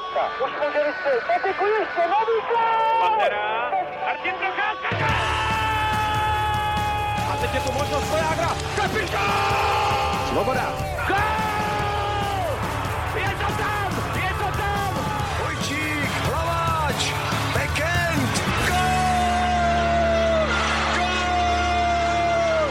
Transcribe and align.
Procházka. 0.00 0.44
Už 0.44 0.50
může 0.60 0.80
vystřelit. 0.86 1.24
Patiku 1.26 1.64
ještě, 1.66 2.00
nový 2.00 2.36
Pantera. 3.00 3.70
Martin 4.06 4.34
Procházka. 4.34 4.88
A 7.32 7.36
teď 7.40 7.54
je 7.54 7.60
tu 7.60 7.72
možnost 7.72 8.10
Vojágra. 8.10 8.48
Kapitán! 8.76 10.28
Svoboda. 10.28 10.72
Gol! 11.08 11.16
Je 13.14 13.30
to 13.30 13.52
tam! 13.62 13.90
Je 14.14 14.34
to 14.38 14.58
tam! 14.58 14.94
Vojčík, 15.42 16.10
Hlaváč, 16.10 17.12
Bekend, 17.54 18.32
gol! 18.68 20.46
Gol! 20.96 22.70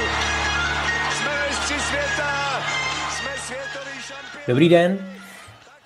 Jsme 1.12 1.32
mistři 1.48 1.80
světa, 1.80 2.62
jsme 3.10 3.32
světový 3.38 4.02
šampion. 4.02 4.44
Dobrý 4.48 4.70
den. 4.70 5.19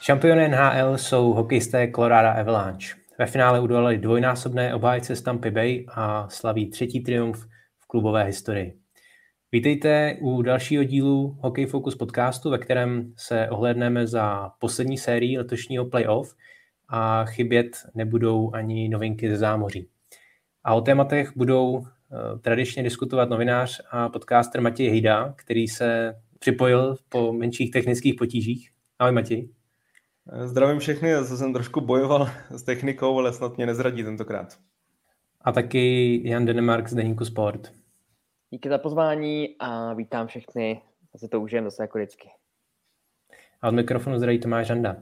Šampiony 0.05 0.47
NHL 0.47 0.97
jsou 0.97 1.33
hokejisté 1.33 1.91
Colorado 1.95 2.39
Avalanche. 2.39 2.87
Ve 3.19 3.25
finále 3.25 3.59
udolali 3.59 3.97
dvojnásobné 3.97 4.75
obhájce 4.75 5.15
z 5.15 5.21
Tampa 5.21 5.51
Bay 5.51 5.85
a 5.87 6.29
slaví 6.29 6.69
třetí 6.69 6.99
triumf 6.99 7.45
v 7.79 7.87
klubové 7.87 8.23
historii. 8.23 8.77
Vítejte 9.51 10.17
u 10.21 10.41
dalšího 10.41 10.83
dílu 10.83 11.37
Hockey 11.39 11.65
Focus 11.65 11.95
podcastu, 11.95 12.49
ve 12.49 12.57
kterém 12.57 13.13
se 13.17 13.49
ohledneme 13.49 14.07
za 14.07 14.51
poslední 14.59 14.97
sérii 14.97 15.37
letošního 15.37 15.85
playoff 15.85 16.35
a 16.89 17.25
chybět 17.25 17.77
nebudou 17.95 18.51
ani 18.53 18.89
novinky 18.89 19.29
ze 19.29 19.37
zámoří. 19.37 19.87
A 20.63 20.73
o 20.73 20.81
tématech 20.81 21.31
budou 21.35 21.71
uh, 21.71 21.85
tradičně 22.41 22.83
diskutovat 22.83 23.29
novinář 23.29 23.81
a 23.91 24.09
podcaster 24.09 24.61
Matěj 24.61 24.89
Hejda, 24.89 25.33
který 25.37 25.67
se 25.67 26.15
připojil 26.39 26.95
po 27.09 27.33
menších 27.33 27.71
technických 27.71 28.15
potížích. 28.15 28.69
Ahoj 28.99 29.11
Matěj. 29.11 29.62
Zdravím 30.31 30.79
všechny, 30.79 31.09
já 31.09 31.23
jsem 31.23 31.53
trošku 31.53 31.81
bojoval 31.81 32.29
s 32.49 32.63
technikou, 32.63 33.19
ale 33.19 33.33
snad 33.33 33.57
mě 33.57 33.65
nezradí 33.65 34.03
tentokrát. 34.03 34.57
A 35.41 35.51
taky 35.51 36.21
Jan 36.29 36.45
Denemark 36.45 36.87
z 36.87 36.93
Deníku 36.93 37.25
Sport. 37.25 37.71
Díky 38.49 38.69
za 38.69 38.77
pozvání 38.77 39.55
a 39.59 39.93
vítám 39.93 40.27
všechny. 40.27 40.81
Zase 41.13 41.27
to 41.27 41.41
užijem 41.41 41.65
zase 41.65 41.83
jako 41.83 41.97
vždycky. 41.97 42.29
A 43.61 43.67
od 43.67 43.71
mikrofonu 43.71 44.17
zdraví 44.17 44.39
Tomáš 44.39 44.67
Žanda. 44.67 44.95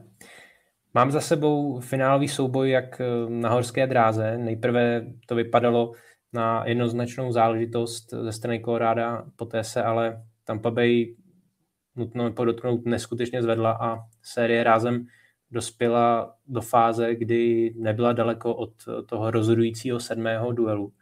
Mám 0.94 1.10
za 1.10 1.20
sebou 1.20 1.80
finálový 1.80 2.28
souboj 2.28 2.70
jak 2.70 3.00
na 3.28 3.50
horské 3.50 3.86
dráze. 3.86 4.38
Nejprve 4.38 5.06
to 5.26 5.34
vypadalo 5.34 5.92
na 6.32 6.66
jednoznačnou 6.66 7.32
záležitost 7.32 8.10
ze 8.10 8.32
strany 8.32 8.60
Colorado, 8.60 9.24
poté 9.36 9.64
se 9.64 9.82
ale 9.82 10.24
Tampa 10.44 10.70
Bay 10.70 11.14
nutno 11.96 12.32
podotknout 12.32 12.86
neskutečně 12.86 13.42
zvedla 13.42 13.78
a 13.80 13.98
série 14.22 14.64
rázem 14.64 15.06
dospěla 15.50 16.36
do 16.46 16.60
fáze, 16.60 17.14
kdy 17.14 17.74
nebyla 17.76 18.12
daleko 18.12 18.54
od 18.54 18.72
toho 19.06 19.30
rozhodujícího 19.30 20.00
sedmého 20.00 20.52
duelu. 20.52 20.92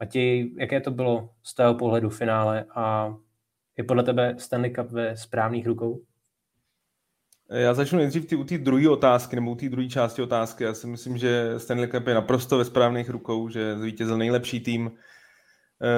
Matěj, 0.00 0.54
jaké 0.58 0.80
to 0.80 0.90
bylo 0.90 1.30
z 1.42 1.54
tého 1.54 1.74
pohledu 1.74 2.10
finále 2.10 2.64
a 2.74 3.14
je 3.76 3.84
podle 3.84 4.02
tebe 4.02 4.34
Stanley 4.38 4.70
Cup 4.70 4.90
ve 4.90 5.16
správných 5.16 5.66
rukou? 5.66 6.02
Já 7.50 7.74
začnu 7.74 7.98
nejdřív 7.98 8.26
ty, 8.26 8.36
u 8.36 8.44
té 8.44 8.58
druhé 8.58 8.88
otázky, 8.88 9.36
nebo 9.36 9.50
u 9.50 9.54
té 9.54 9.68
druhé 9.68 9.88
části 9.88 10.22
otázky. 10.22 10.64
Já 10.64 10.74
si 10.74 10.86
myslím, 10.86 11.18
že 11.18 11.54
Stanley 11.56 11.88
Cup 11.88 12.06
je 12.06 12.14
naprosto 12.14 12.58
ve 12.58 12.64
správných 12.64 13.10
rukou, 13.10 13.48
že 13.48 13.78
zvítězil 13.78 14.18
nejlepší 14.18 14.60
tým 14.60 14.90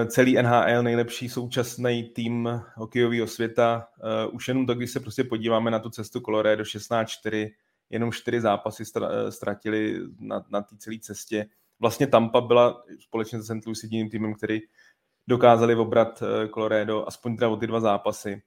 celý 0.06 0.34
NHL, 0.42 0.82
nejlepší 0.82 1.28
současný 1.28 2.04
tým 2.04 2.62
hokejového 2.74 3.26
světa. 3.26 3.86
Eh, 3.98 4.26
už 4.26 4.48
jenom 4.48 4.66
tak, 4.66 4.76
když 4.76 4.90
se 4.90 5.00
prostě 5.00 5.24
podíváme 5.24 5.70
na 5.70 5.78
tu 5.78 5.90
cestu 5.90 6.20
Colorado 6.20 6.64
16-4, 6.64 7.50
jenom 7.90 8.12
čtyři 8.12 8.40
zápasy 8.40 8.82
eh, 8.96 9.32
ztratili 9.32 10.00
na, 10.20 10.44
na 10.50 10.62
té 10.62 10.76
celé 10.76 10.98
cestě. 10.98 11.46
Vlastně 11.80 12.06
Tampa 12.06 12.40
byla 12.40 12.84
společně 13.00 13.42
se 13.42 13.44
St. 13.44 13.66
Louis 13.66 13.82
jediným 13.82 14.10
týmem, 14.10 14.34
který 14.34 14.60
dokázali 15.26 15.74
obrat 15.74 16.22
Colorado 16.54 17.08
aspoň 17.08 17.36
teda 17.36 17.48
o 17.48 17.56
ty 17.56 17.66
dva 17.66 17.80
zápasy 17.80 18.42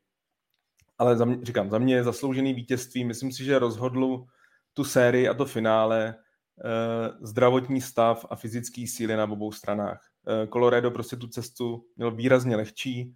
ale 0.97 1.17
za 1.17 1.25
mě, 1.25 1.45
říkám, 1.45 1.69
za 1.69 1.78
mě 1.78 1.95
je 1.95 2.03
zasloužený 2.03 2.53
vítězství. 2.53 3.06
Myslím 3.06 3.31
si, 3.31 3.44
že 3.44 3.59
rozhodlu 3.59 4.28
tu 4.73 4.84
sérii 4.84 5.28
a 5.28 5.34
to 5.34 5.45
finále 5.45 6.16
eh, 6.16 7.11
zdravotní 7.22 7.81
stav 7.81 8.25
a 8.29 8.35
fyzický 8.35 8.88
síly 8.88 9.16
na 9.16 9.23
obou 9.23 9.51
stranách. 9.51 10.06
Eh, 10.27 10.47
Colorado 10.47 10.91
prostě 10.91 11.15
tu 11.15 11.27
cestu 11.27 11.85
měl 11.95 12.11
výrazně 12.11 12.55
lehčí 12.55 13.15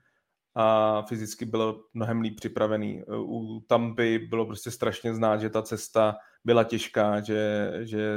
a 0.56 1.02
fyzicky 1.02 1.46
byl 1.46 1.84
mnohem 1.94 2.22
líp 2.22 2.36
připravený. 2.36 3.02
Eh, 3.02 3.06
u 3.18 3.64
Tampy 3.68 4.20
bylo 4.20 4.46
prostě 4.46 4.72
strašně 4.72 5.14
znát, 5.14 5.42
že 5.42 5.50
ta 5.50 5.62
cesta 5.62 6.16
byla 6.44 6.64
těžká, 6.64 7.22
že, 7.22 7.72
že 7.82 8.16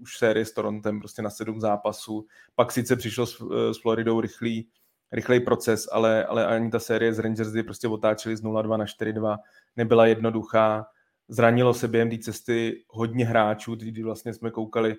už 0.00 0.18
série 0.18 0.44
s 0.44 0.52
Torontem 0.52 0.98
prostě 0.98 1.22
na 1.22 1.30
sedm 1.30 1.60
zápasů. 1.60 2.26
Pak 2.54 2.72
sice 2.72 2.96
přišlo 2.96 3.26
s, 3.26 3.42
s 3.72 3.82
Floridou 3.82 4.20
rychlý, 4.20 4.68
rychlej 5.12 5.40
proces, 5.40 5.88
ale, 5.92 6.24
ale 6.24 6.46
ani 6.46 6.70
ta 6.70 6.78
série 6.78 7.14
z 7.14 7.18
Rangers, 7.18 7.50
kdy 7.50 7.62
prostě 7.62 7.88
otáčeli 7.88 8.36
z 8.36 8.42
0-2 8.42 8.76
na 8.76 8.84
4-2, 8.84 9.38
nebyla 9.76 10.06
jednoduchá. 10.06 10.86
Zranilo 11.28 11.74
se 11.74 11.88
během 11.88 12.10
té 12.10 12.18
cesty 12.18 12.84
hodně 12.88 13.24
hráčů, 13.24 13.74
kdy 13.74 14.02
vlastně 14.02 14.34
jsme 14.34 14.50
koukali, 14.50 14.96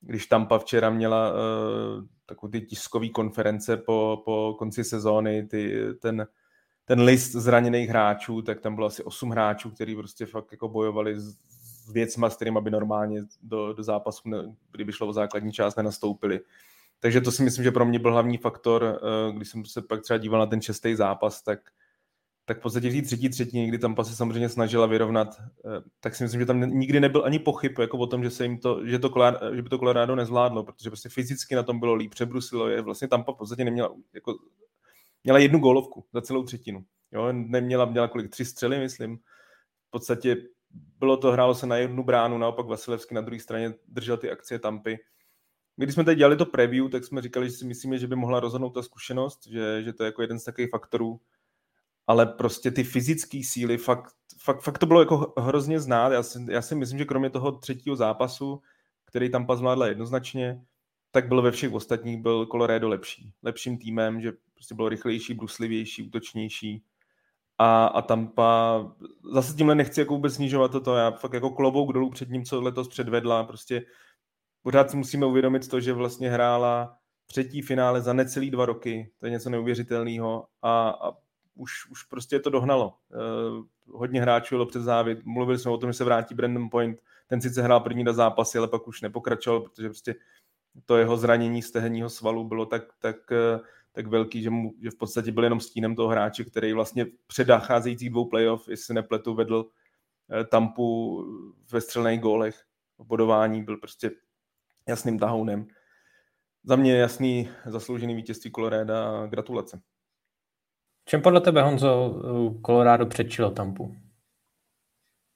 když 0.00 0.26
Tampa 0.26 0.58
včera 0.58 0.90
měla 0.90 1.32
uh, 1.32 2.04
takový 2.30 2.52
ty 2.52 2.60
tiskový 2.60 3.10
konference 3.10 3.76
po, 3.76 4.22
po 4.24 4.54
konci 4.58 4.84
sezóny, 4.84 5.46
ty, 5.46 5.86
ten, 6.00 6.26
ten 6.84 7.00
list 7.00 7.32
zraněných 7.32 7.88
hráčů, 7.88 8.42
tak 8.42 8.60
tam 8.60 8.74
bylo 8.74 8.86
asi 8.86 9.02
8 9.02 9.30
hráčů, 9.30 9.70
kteří 9.70 9.96
prostě 9.96 10.26
fakt 10.26 10.52
jako 10.52 10.68
bojovali 10.68 11.20
s, 11.20 11.36
s 11.84 11.92
věcma, 11.92 12.30
s 12.30 12.36
kterými 12.36 12.58
by 12.60 12.70
normálně 12.70 13.22
do, 13.42 13.72
do 13.72 13.82
zápasu, 13.82 14.22
kdyby 14.72 14.92
šlo 14.92 15.06
o 15.06 15.12
základní 15.12 15.52
část, 15.52 15.76
nenastoupili. 15.76 16.40
Takže 17.00 17.20
to 17.20 17.32
si 17.32 17.42
myslím, 17.42 17.64
že 17.64 17.70
pro 17.70 17.84
mě 17.84 17.98
byl 17.98 18.12
hlavní 18.12 18.38
faktor, 18.38 19.00
eh, 19.02 19.32
když 19.32 19.48
jsem 19.48 19.64
se 19.64 19.82
pak 19.82 20.02
třeba 20.02 20.18
díval 20.18 20.40
na 20.40 20.46
ten 20.46 20.62
šestý 20.62 20.94
zápas, 20.94 21.42
tak, 21.42 21.58
tak 22.50 22.58
v 22.58 22.62
podstatě 22.62 22.90
v 22.90 23.00
té 23.00 23.02
třetí 23.02 23.28
třetině, 23.28 23.66
kdy 23.66 23.78
tam 23.78 23.96
se 24.02 24.16
samozřejmě 24.16 24.48
snažila 24.48 24.86
vyrovnat, 24.86 25.28
eh, 25.40 25.82
tak 26.00 26.14
si 26.14 26.24
myslím, 26.24 26.40
že 26.40 26.46
tam 26.46 26.60
nikdy 26.60 27.00
nebyl 27.00 27.24
ani 27.24 27.38
pochyb 27.38 27.78
jako 27.78 27.98
o 27.98 28.06
tom, 28.06 28.24
že, 28.24 28.30
se 28.30 28.44
jim 28.44 28.58
to, 28.58 28.86
že, 28.86 28.98
to 28.98 29.10
že 29.52 29.62
by 29.62 29.68
to 29.68 29.78
Colorado 29.78 30.16
nezvládlo, 30.16 30.64
protože 30.64 30.90
prostě 30.90 31.08
fyzicky 31.08 31.54
na 31.54 31.62
tom 31.62 31.80
bylo 31.80 31.94
líp, 31.94 32.10
přebrusilo 32.10 32.68
je, 32.68 32.82
vlastně 32.82 33.08
tam 33.08 33.22
v 33.22 33.36
podstatě 33.38 33.64
neměla, 33.64 33.94
jako, 34.14 34.34
měla 35.24 35.38
jednu 35.38 35.58
gólovku 35.58 36.04
za 36.12 36.20
celou 36.20 36.42
třetinu. 36.42 36.84
Jo, 37.12 37.32
neměla, 37.32 37.84
měla 37.84 38.08
kolik, 38.08 38.30
tři 38.30 38.44
střely, 38.44 38.78
myslím. 38.78 39.16
V 39.88 39.90
podstatě 39.90 40.36
bylo 40.98 41.16
to, 41.16 41.32
hrálo 41.32 41.54
se 41.54 41.66
na 41.66 41.76
jednu 41.76 42.04
bránu, 42.04 42.38
naopak 42.38 42.66
Vasilevský 42.66 43.14
na 43.14 43.20
druhé 43.20 43.40
straně 43.40 43.74
držel 43.88 44.16
ty 44.16 44.30
akcie 44.30 44.58
Tampy 44.58 44.98
my, 45.80 45.86
když 45.86 45.94
jsme 45.94 46.04
tady 46.04 46.16
dělali 46.16 46.36
to 46.36 46.46
preview, 46.46 46.88
tak 46.88 47.04
jsme 47.04 47.22
říkali, 47.22 47.46
že 47.46 47.56
si 47.56 47.66
myslíme, 47.66 47.98
že 47.98 48.06
by 48.06 48.16
mohla 48.16 48.40
rozhodnout 48.40 48.70
ta 48.70 48.82
zkušenost, 48.82 49.46
že, 49.46 49.82
že 49.82 49.92
to 49.92 50.02
je 50.02 50.06
jako 50.06 50.22
jeden 50.22 50.38
z 50.38 50.44
takových 50.44 50.70
faktorů, 50.70 51.20
ale 52.10 52.26
prostě 52.26 52.70
ty 52.70 52.84
fyzické 52.84 53.40
síly, 53.44 53.78
fakt, 53.78 54.14
fakt, 54.38 54.60
fakt 54.60 54.78
to 54.78 54.86
bylo 54.86 55.00
jako 55.00 55.34
hrozně 55.38 55.80
znát. 55.80 56.12
Já 56.12 56.22
si, 56.22 56.46
já 56.48 56.62
si 56.62 56.74
myslím, 56.74 56.98
že 56.98 57.04
kromě 57.04 57.30
toho 57.30 57.52
třetího 57.52 57.96
zápasu, 57.96 58.62
který 59.04 59.30
tam 59.30 59.46
zvládla 59.54 59.86
jednoznačně, 59.86 60.62
tak 61.10 61.28
byl 61.28 61.42
ve 61.42 61.50
všech 61.50 61.72
ostatních 61.72 62.22
byl 62.22 62.46
Colorado 62.46 62.88
lepší. 62.88 63.32
Lepším 63.42 63.78
týmem, 63.78 64.20
že 64.20 64.32
prostě 64.54 64.74
bylo 64.74 64.88
rychlejší, 64.88 65.34
bruslivější, 65.34 66.02
útočnější. 66.02 66.82
A, 67.58 67.86
a 67.86 68.02
Tampa, 68.02 68.84
zase 69.32 69.56
tímhle 69.56 69.74
nechci 69.74 70.00
jako 70.00 70.14
vůbec 70.14 70.34
snižovat 70.34 70.72
toto, 70.72 70.94
já 70.94 71.10
fakt 71.10 71.32
jako 71.32 71.50
klobouk 71.50 71.92
dolů 71.92 72.10
před 72.10 72.28
ním, 72.28 72.44
co 72.44 72.60
letos 72.60 72.88
předvedla, 72.88 73.44
prostě 73.44 73.82
pořád 74.62 74.90
si 74.90 74.96
musíme 74.96 75.26
uvědomit 75.26 75.68
to, 75.68 75.80
že 75.80 75.92
vlastně 75.92 76.30
hrála 76.30 76.96
třetí 77.26 77.62
finále 77.62 78.02
za 78.02 78.12
necelý 78.12 78.50
dva 78.50 78.66
roky. 78.66 79.10
To 79.18 79.26
je 79.26 79.32
něco 79.32 79.50
neuvěřitelného 79.50 80.46
a, 80.62 80.88
a 80.90 81.29
už, 81.54 81.90
už 81.90 82.02
prostě 82.02 82.40
to 82.40 82.50
dohnalo. 82.50 82.94
Uh, 83.08 83.64
hodně 83.98 84.20
hráčů 84.20 84.54
jelo 84.54 84.66
před 84.66 84.82
závět. 84.82 85.24
Mluvili 85.24 85.58
jsme 85.58 85.70
o 85.70 85.78
tom, 85.78 85.90
že 85.90 85.96
se 85.96 86.04
vrátí 86.04 86.34
Brandon 86.34 86.70
Point. 86.70 87.02
Ten 87.26 87.40
sice 87.40 87.62
hrál 87.62 87.80
první 87.80 88.04
dva 88.04 88.12
zápasy, 88.12 88.58
ale 88.58 88.68
pak 88.68 88.88
už 88.88 89.00
nepokračoval, 89.00 89.60
protože 89.60 89.88
prostě 89.88 90.14
to 90.84 90.96
jeho 90.96 91.16
zranění 91.16 91.62
stehenního 91.62 92.10
svalu 92.10 92.44
bylo 92.44 92.66
tak, 92.66 92.82
tak, 92.98 93.16
uh, 93.30 93.66
tak 93.92 94.06
velký, 94.06 94.42
že, 94.42 94.50
mu, 94.50 94.74
že 94.82 94.90
v 94.90 94.96
podstatě 94.96 95.32
byl 95.32 95.44
jenom 95.44 95.60
stínem 95.60 95.96
toho 95.96 96.08
hráče, 96.08 96.44
který 96.44 96.72
vlastně 96.72 97.06
před 97.26 97.48
nacházejících 97.48 98.10
dvou 98.10 98.24
playoff, 98.24 98.68
jestli 98.68 98.94
nepletu, 98.94 99.34
vedl 99.34 99.56
uh, 99.56 100.44
Tampu 100.44 101.24
ve 101.72 101.80
střelných 101.80 102.20
gólech. 102.20 102.64
V 102.98 103.04
bodování 103.06 103.64
byl 103.64 103.76
prostě 103.76 104.10
jasným 104.88 105.18
tahounem. 105.18 105.66
Za 106.64 106.76
mě 106.76 106.96
jasný 106.96 107.48
zasloužený 107.66 108.14
vítězství 108.14 108.52
Colorado 108.52 108.94
a 108.94 109.26
gratulace. 109.26 109.80
Čem 111.04 111.22
podle 111.22 111.40
tebe, 111.40 111.62
Honzo, 111.62 112.22
Colorado 112.66 113.06
předčilo 113.06 113.50
Tampu? 113.50 113.94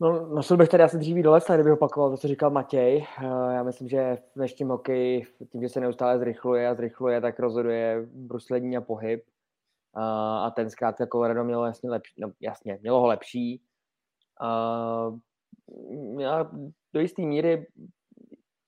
No, 0.01 0.27
nosil 0.27 0.57
bych 0.57 0.69
tady 0.69 0.83
asi 0.83 0.99
dříví 0.99 1.23
do 1.23 1.31
lesa, 1.31 1.55
kdybych 1.55 1.73
opakoval 1.73 2.11
to, 2.11 2.17
co 2.17 2.29
říkal 2.29 2.51
Matěj. 2.51 3.07
Eh, 3.19 3.55
já 3.55 3.63
myslím, 3.63 3.89
že 3.89 4.17
v 4.17 4.35
dnešním 4.37 4.69
hokeji, 4.69 5.27
tím, 5.53 5.63
že 5.63 5.69
se 5.69 5.81
neustále 5.81 6.19
zrychluje 6.19 6.69
a 6.69 6.75
zrychluje, 6.75 7.21
tak 7.21 7.41
rozhoduje 7.41 8.07
bruslení 8.13 8.77
a 8.77 8.81
pohyb. 8.81 9.25
Eh, 9.97 10.01
a 10.47 10.51
ten 10.57 10.71
zkrátka 10.71 11.07
Colorado 11.07 11.45
mělo 11.45 11.67
jasně 11.67 11.91
lepší, 11.91 12.15
no 12.21 12.33
jasně, 12.41 12.79
mělo 12.83 13.01
ho 13.01 13.07
lepší. 13.07 13.63
Eh, 14.43 15.19
já 16.23 16.51
do 16.93 17.01
jisté 17.01 17.23
míry 17.23 17.67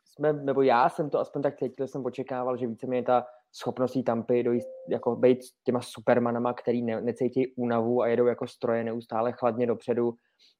jsme, 0.04 0.32
nebo 0.32 0.62
já 0.62 0.88
jsem 0.88 1.10
to 1.10 1.20
aspoň 1.20 1.42
tak 1.42 1.56
cítil, 1.56 1.88
jsem 1.88 2.04
očekával, 2.04 2.56
že 2.56 2.66
víceméně 2.66 3.02
ta 3.02 3.26
schopností 3.52 4.02
Tampy 4.02 4.42
dojít, 4.42 4.64
jako 4.88 5.16
být 5.16 5.38
těma 5.64 5.80
supermanama, 5.80 6.52
který 6.52 6.82
ne, 6.82 7.00
necítí 7.00 7.54
únavu 7.56 8.02
a 8.02 8.06
jedou 8.06 8.26
jako 8.26 8.46
stroje 8.46 8.84
neustále 8.84 9.32
chladně 9.32 9.66
dopředu, 9.66 10.14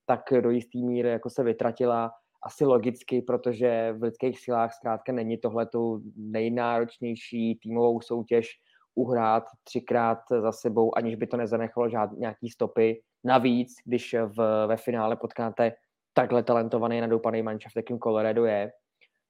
tak 0.06 0.20
do 0.40 0.50
jistý 0.50 0.84
míry 0.84 1.08
jako 1.08 1.30
se 1.30 1.42
vytratila 1.42 2.12
asi 2.42 2.64
logicky, 2.64 3.22
protože 3.22 3.94
v 3.98 4.02
lidských 4.02 4.40
silách 4.40 4.74
zkrátka 4.74 5.12
není 5.12 5.38
tohle 5.38 5.66
tu 5.66 6.02
nejnáročnější 6.16 7.58
týmovou 7.62 8.00
soutěž 8.00 8.48
uhrát 8.94 9.44
třikrát 9.64 10.18
za 10.40 10.52
sebou, 10.52 10.96
aniž 10.96 11.14
by 11.14 11.26
to 11.26 11.36
nezanechalo 11.36 11.88
žádný 11.88 12.18
nějaký 12.18 12.50
stopy. 12.50 13.02
Navíc, 13.24 13.74
když 13.84 14.14
v, 14.26 14.66
ve 14.66 14.76
finále 14.76 15.16
potkáte 15.16 15.72
takhle 16.14 16.42
talentovaný, 16.42 17.00
nadoupaný 17.00 17.42
manšaft, 17.42 17.76
jakým 17.76 17.98
Colorado 17.98 18.44
je. 18.44 18.72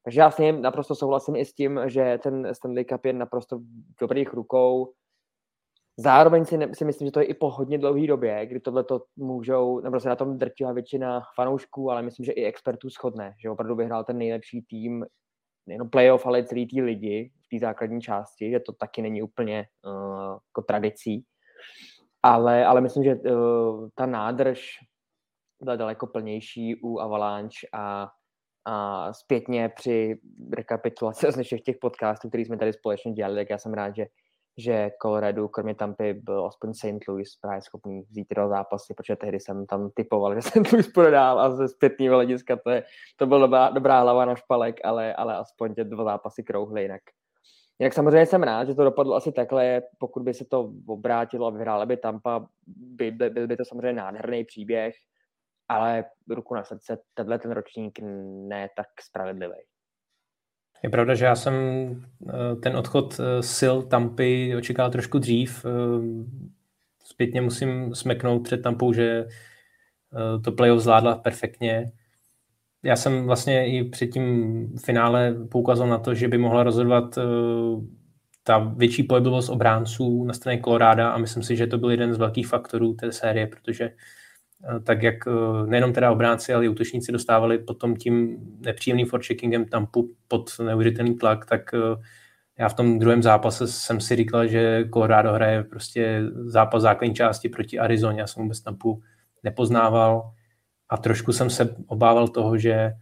Takže 0.06 0.20
já 0.20 0.30
s 0.30 0.38
ním 0.38 0.62
naprosto 0.62 0.94
souhlasím 0.94 1.36
i 1.36 1.44
s 1.44 1.54
tím, 1.54 1.80
že 1.86 2.18
ten 2.22 2.54
Stanley 2.54 2.84
Cup 2.84 3.04
je 3.04 3.12
naprosto 3.12 3.58
v 3.58 3.62
dobrých 4.00 4.34
rukou. 4.34 4.92
Zároveň 5.96 6.44
si, 6.44 6.56
ne, 6.56 6.74
si 6.74 6.84
myslím, 6.84 7.08
že 7.08 7.12
to 7.12 7.20
je 7.20 7.26
i 7.26 7.34
po 7.34 7.50
hodně 7.50 7.78
dlouhé 7.78 8.06
době, 8.06 8.46
kdy 8.46 8.60
tohle 8.60 8.84
to 8.84 9.02
můžou, 9.16 9.80
nebo 9.80 10.00
se 10.00 10.08
na 10.08 10.16
tom 10.16 10.38
drtivá 10.38 10.72
většina 10.72 11.22
fanoušků, 11.34 11.90
ale 11.90 12.02
myslím, 12.02 12.24
že 12.24 12.32
i 12.32 12.44
expertů 12.44 12.88
shodne, 12.88 13.34
že 13.42 13.50
opravdu 13.50 13.74
vyhrál 13.74 14.04
ten 14.04 14.18
nejlepší 14.18 14.62
tým, 14.62 15.06
nejen 15.66 15.90
playoff, 15.90 16.26
ale 16.26 16.44
celý 16.44 16.66
tý 16.66 16.82
lidi 16.82 17.32
v 17.46 17.48
té 17.48 17.66
základní 17.66 18.00
části, 18.00 18.50
že 18.50 18.60
to 18.60 18.72
taky 18.72 19.02
není 19.02 19.22
úplně 19.22 19.66
uh, 19.86 20.38
jako 20.50 20.62
tradicí. 20.66 21.24
Ale, 22.22 22.66
ale 22.66 22.80
myslím, 22.80 23.04
že 23.04 23.14
uh, 23.14 23.88
ta 23.94 24.06
nádrž 24.06 24.70
byla 25.62 25.76
daleko 25.76 26.06
plnější 26.06 26.76
u 26.82 26.98
Avalanche 26.98 27.66
a, 27.72 28.08
a 28.66 29.12
zpětně 29.12 29.68
při 29.68 30.18
rekapitulaci 30.52 31.26
z 31.32 31.42
všech 31.42 31.60
těch 31.60 31.76
podcastů, 31.80 32.28
které 32.28 32.44
jsme 32.44 32.58
tady 32.58 32.72
společně 32.72 33.12
dělali, 33.12 33.36
tak 33.36 33.50
já 33.50 33.58
jsem 33.58 33.74
rád, 33.74 33.96
že 33.96 34.06
že 34.58 34.90
Colorado, 35.02 35.48
kromě 35.48 35.74
Tampy, 35.74 36.14
byl 36.14 36.46
aspoň 36.46 36.74
St. 36.74 37.08
Louis 37.08 37.36
právě 37.40 37.62
schopný 37.62 38.02
vzít 38.02 38.28
dva 38.34 38.48
zápasy, 38.48 38.94
protože 38.94 39.16
tehdy 39.16 39.40
jsem 39.40 39.66
tam 39.66 39.90
typoval, 39.94 40.34
že 40.40 40.42
St. 40.42 40.72
Louis 40.72 40.92
prodál 40.92 41.40
a 41.40 41.54
ze 41.54 41.68
zpětného 41.68 42.14
hlediska 42.14 42.56
to, 42.56 42.70
je, 42.70 42.84
to 43.16 43.26
byla 43.26 43.40
dobrá, 43.40 43.70
dobrá 43.70 44.00
hlava 44.00 44.24
na 44.24 44.36
špalek, 44.36 44.80
ale, 44.84 45.14
ale 45.14 45.36
aspoň 45.36 45.74
ty 45.74 45.84
dva 45.84 46.04
zápasy 46.04 46.42
krouhly 46.42 46.82
jinak. 46.82 47.02
Jinak 47.78 47.92
samozřejmě 47.92 48.26
jsem 48.26 48.42
rád, 48.42 48.68
že 48.68 48.74
to 48.74 48.84
dopadlo 48.84 49.14
asi 49.14 49.32
takhle, 49.32 49.82
pokud 49.98 50.22
by 50.22 50.34
se 50.34 50.44
to 50.44 50.72
obrátilo 50.86 51.46
a 51.46 51.50
vyhrála 51.50 51.86
by 51.86 51.96
Tampa, 51.96 52.46
by, 52.66 53.10
by, 53.10 53.30
byl 53.30 53.46
by 53.46 53.56
to 53.56 53.64
samozřejmě 53.64 53.92
nádherný 53.92 54.44
příběh, 54.44 54.94
ale 55.68 56.04
ruku 56.28 56.54
na 56.54 56.64
srdce, 56.64 56.98
tenhle 57.14 57.38
ten 57.38 57.50
ročník 57.50 57.98
ne 58.48 58.68
tak 58.76 58.86
spravedlivý. 59.00 59.56
Je 60.82 60.90
pravda, 60.90 61.14
že 61.14 61.24
já 61.24 61.34
jsem 61.34 61.54
eh, 62.28 62.56
ten 62.56 62.76
odchod 62.76 63.20
eh, 63.20 63.42
sil 63.56 63.76
Tampy 63.82 64.56
očekával 64.56 64.90
trošku 64.90 65.18
dřív. 65.18 65.66
Eh, 65.66 65.70
zpětně 67.04 67.40
musím 67.40 67.94
smeknout 67.94 68.42
před 68.42 68.62
Tampou, 68.62 68.92
že 68.92 69.26
to 70.44 70.52
playoff 70.52 70.82
zvládla 70.82 71.16
perfektně. 71.16 71.92
Já 72.82 72.96
jsem 72.96 73.26
vlastně 73.26 73.78
i 73.78 73.84
před 73.84 74.06
tím 74.06 74.66
finále 74.84 75.34
poukázal 75.50 75.88
na 75.88 75.98
to, 75.98 76.14
že 76.14 76.28
by 76.28 76.38
mohla 76.38 76.62
rozhodovat 76.62 77.18
ta 78.42 78.58
větší 78.58 79.02
pohyblivost 79.02 79.50
obránců 79.50 80.24
na 80.24 80.34
straně 80.34 80.58
Koloráda 80.58 81.10
a 81.10 81.18
myslím 81.18 81.42
si, 81.42 81.56
že 81.56 81.66
to 81.66 81.78
byl 81.78 81.90
jeden 81.90 82.14
z 82.14 82.18
velkých 82.18 82.46
faktorů 82.46 82.94
té 82.94 83.12
série, 83.12 83.46
protože 83.46 83.90
tak 84.84 85.02
jak 85.02 85.14
eh, 85.26 85.66
nejenom 85.66 85.92
teda 85.92 86.10
obránci, 86.10 86.54
ale 86.54 86.64
i 86.64 86.68
útočníci 86.68 87.12
dostávali 87.12 87.58
potom 87.58 87.96
tím 87.96 88.36
nepříjemným 88.60 89.06
forecheckingem 89.06 89.64
tam 89.64 89.86
pod 90.28 90.50
neuvěřitelný 90.64 91.14
tlak, 91.14 91.46
tak 91.46 91.74
eh, 91.74 92.02
já 92.58 92.68
v 92.68 92.74
tom 92.74 92.98
druhém 92.98 93.22
zápase 93.22 93.66
jsem 93.66 94.00
si 94.00 94.16
říkal, 94.16 94.46
že 94.46 94.84
Colorado 94.92 95.32
hraje 95.32 95.64
prostě 95.64 96.22
zápas 96.44 96.82
základní 96.82 97.14
části 97.14 97.48
proti 97.48 97.78
Arizoně. 97.78 98.20
Já 98.20 98.26
jsem 98.26 98.42
vůbec 98.42 98.60
Tampu 98.60 99.02
nepoznával 99.42 100.30
a 100.88 100.96
trošku 100.96 101.32
jsem 101.32 101.50
se 101.50 101.76
obával 101.86 102.28
toho, 102.28 102.58
že 102.58 102.92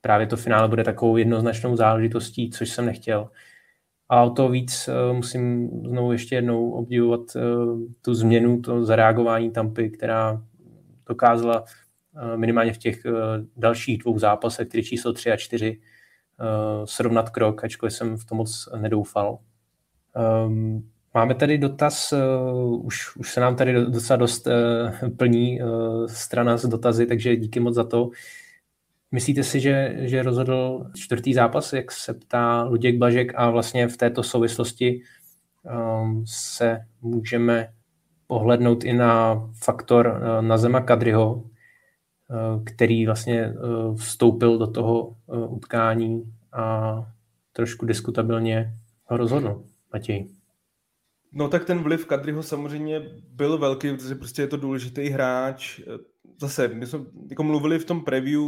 právě 0.00 0.26
to 0.26 0.36
finále 0.36 0.68
bude 0.68 0.84
takovou 0.84 1.16
jednoznačnou 1.16 1.76
záležitostí, 1.76 2.50
což 2.50 2.70
jsem 2.70 2.86
nechtěl. 2.86 3.30
A 4.08 4.22
o 4.22 4.30
to 4.30 4.48
víc 4.48 4.88
musím 5.12 5.68
znovu 5.68 6.12
ještě 6.12 6.34
jednou 6.34 6.70
obdivovat 6.70 7.20
tu 8.02 8.14
změnu, 8.14 8.60
to 8.60 8.84
zareagování 8.84 9.50
Tampy, 9.50 9.90
která 9.90 10.42
dokázala 11.10 11.64
eh, 11.64 12.36
minimálně 12.36 12.72
v 12.72 12.78
těch 12.78 13.04
eh, 13.04 13.12
dalších 13.56 13.98
dvou 13.98 14.18
zápasech, 14.18 14.68
které 14.68 14.82
číslo 14.82 15.12
3 15.12 15.32
a 15.32 15.36
4, 15.36 15.80
eh, 16.40 16.86
srovnat 16.86 17.30
krok, 17.30 17.64
ačkoliv 17.64 17.92
jsem 17.92 18.16
v 18.16 18.24
tom 18.24 18.38
moc 18.38 18.68
nedoufal. 18.76 19.38
Ehm, 20.16 20.82
máme 21.14 21.34
tady 21.34 21.58
dotaz, 21.58 22.14
už, 22.82 23.16
už 23.16 23.32
se 23.32 23.40
nám 23.40 23.56
tady 23.56 23.86
docela 23.86 24.16
dost 24.16 24.48
plní 25.16 25.60
strana 26.06 26.56
z 26.56 26.66
dotazy, 26.66 27.06
takže 27.06 27.36
díky 27.36 27.60
moc 27.60 27.74
za 27.74 27.84
to. 27.84 28.10
Myslíte 29.12 29.42
si, 29.42 29.60
že, 29.60 29.96
že 29.98 30.22
rozhodl 30.22 30.90
čtvrtý 30.94 31.34
zápas, 31.34 31.72
jak 31.72 31.92
se 31.92 32.14
ptá 32.14 32.62
Luděk 32.62 32.98
Blažek 32.98 33.32
a 33.34 33.50
vlastně 33.50 33.88
v 33.88 33.96
této 33.96 34.22
souvislosti 34.22 35.02
um, 35.62 36.24
se 36.26 36.86
můžeme 37.02 37.72
pohlednout 38.30 38.84
i 38.84 38.92
na 38.92 39.42
faktor 39.64 40.06
eh, 40.06 40.42
na 40.42 40.58
zema 40.58 40.80
Kadryho, 40.80 41.44
eh, 42.30 42.64
který 42.64 43.06
vlastně 43.06 43.40
eh, 43.42 43.54
vstoupil 43.96 44.58
do 44.58 44.66
toho 44.66 45.16
utkání 45.48 46.32
a 46.52 46.94
trošku 47.52 47.86
diskutabilně 47.86 48.74
ho 49.04 49.16
rozhodl. 49.16 49.62
Matěj. 49.92 50.28
No 51.32 51.48
tak 51.48 51.64
ten 51.64 51.78
vliv 51.78 52.06
Kadryho 52.06 52.42
samozřejmě 52.42 53.02
byl 53.34 53.58
velký, 53.58 53.96
protože 53.96 54.14
prostě 54.14 54.42
je 54.42 54.48
to 54.48 54.56
důležitý 54.56 55.08
hráč. 55.08 55.80
Zase, 56.40 56.68
my 56.68 56.86
jsme 56.86 56.98
jako 57.30 57.42
mluvili 57.42 57.78
v 57.78 57.84
tom 57.84 58.04
preview 58.04 58.42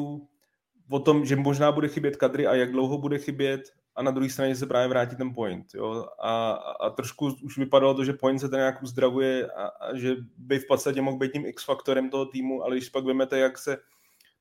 o 0.91 0.99
tom, 0.99 1.25
že 1.25 1.37
možná 1.37 1.73
bude 1.73 1.89
chybět 1.89 2.17
Kadry 2.17 2.47
a 2.47 2.55
jak 2.55 2.73
dlouho 2.73 2.99
bude 2.99 3.19
chybět 3.19 3.63
a 3.97 4.03
na 4.03 4.11
druhé 4.11 4.31
straně 4.31 4.57
se 4.57 4.67
právě 4.67 4.89
vrátí 4.89 5.17
ten 5.17 5.35
point. 5.35 5.67
Jo? 5.75 6.07
A, 6.23 6.53
a, 6.53 6.91
trošku 6.91 7.37
už 7.43 7.59
vypadalo 7.59 7.95
to, 7.95 8.05
že 8.05 8.13
point 8.13 8.41
se 8.41 8.49
ten 8.49 8.59
nějak 8.59 8.83
uzdravuje 8.83 9.47
a, 9.47 9.67
a 9.67 9.97
že 9.97 10.17
by 10.37 10.59
v 10.59 10.67
podstatě 10.67 11.03
mohl 11.03 11.19
být 11.19 11.33
tím 11.33 11.47
X-faktorem 11.47 12.11
toho 12.11 12.27
týmu, 12.27 12.63
ale 12.63 12.77
když 12.77 12.89
pak 12.89 13.05
vemete, 13.05 13.39
jak 13.39 13.59
se 13.59 13.79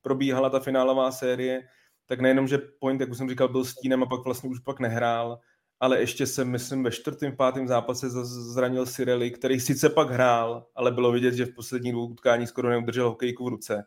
probíhala 0.02 0.50
ta 0.50 0.60
finálová 0.60 1.12
série, 1.12 1.62
tak 2.06 2.20
nejenom, 2.20 2.48
že 2.48 2.58
point, 2.58 3.02
jak 3.02 3.10
už 3.10 3.18
jsem 3.18 3.30
říkal, 3.30 3.48
byl 3.48 3.66
stínem 3.66 4.04
a 4.04 4.06
pak 4.06 4.26
vlastně 4.26 4.50
už 4.50 4.60
pak 4.60 4.80
nehrál, 4.80 5.40
ale 5.80 6.00
ještě 6.00 6.28
se, 6.28 6.46
myslím, 6.46 6.84
ve 6.84 6.92
čtvrtém, 6.92 7.36
pátém 7.36 7.68
zápase 7.68 8.10
zranil 8.10 8.86
Sireli, 8.86 9.32
který 9.32 9.60
sice 9.60 9.90
pak 9.90 10.10
hrál, 10.10 10.68
ale 10.76 10.92
bylo 10.92 11.12
vidět, 11.12 11.34
že 11.34 11.46
v 11.46 11.54
posledních 11.56 11.94
dvou 11.94 12.08
utkání 12.08 12.48
skoro 12.48 12.70
neudržel 12.70 13.10
hokejku 13.10 13.46
v 13.46 13.48
ruce. 13.48 13.84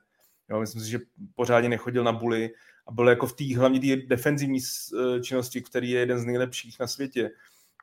Jo, 0.51 0.61
myslím 0.61 0.83
si, 0.83 0.91
že 0.91 0.99
pořádně 1.35 1.69
nechodil 1.69 2.05
na 2.05 2.13
buly 2.13 2.51
a 2.87 2.93
byl 2.93 3.09
jako 3.09 3.27
v 3.27 3.33
té 3.33 3.57
hlavně 3.57 3.81
té 3.81 4.07
defenzivní 4.07 4.59
eh, 4.59 5.21
činnosti, 5.21 5.63
který 5.63 5.91
je 5.91 6.01
jeden 6.01 6.19
z 6.19 6.25
nejlepších 6.25 6.81
na 6.81 6.87
světě, 6.87 7.31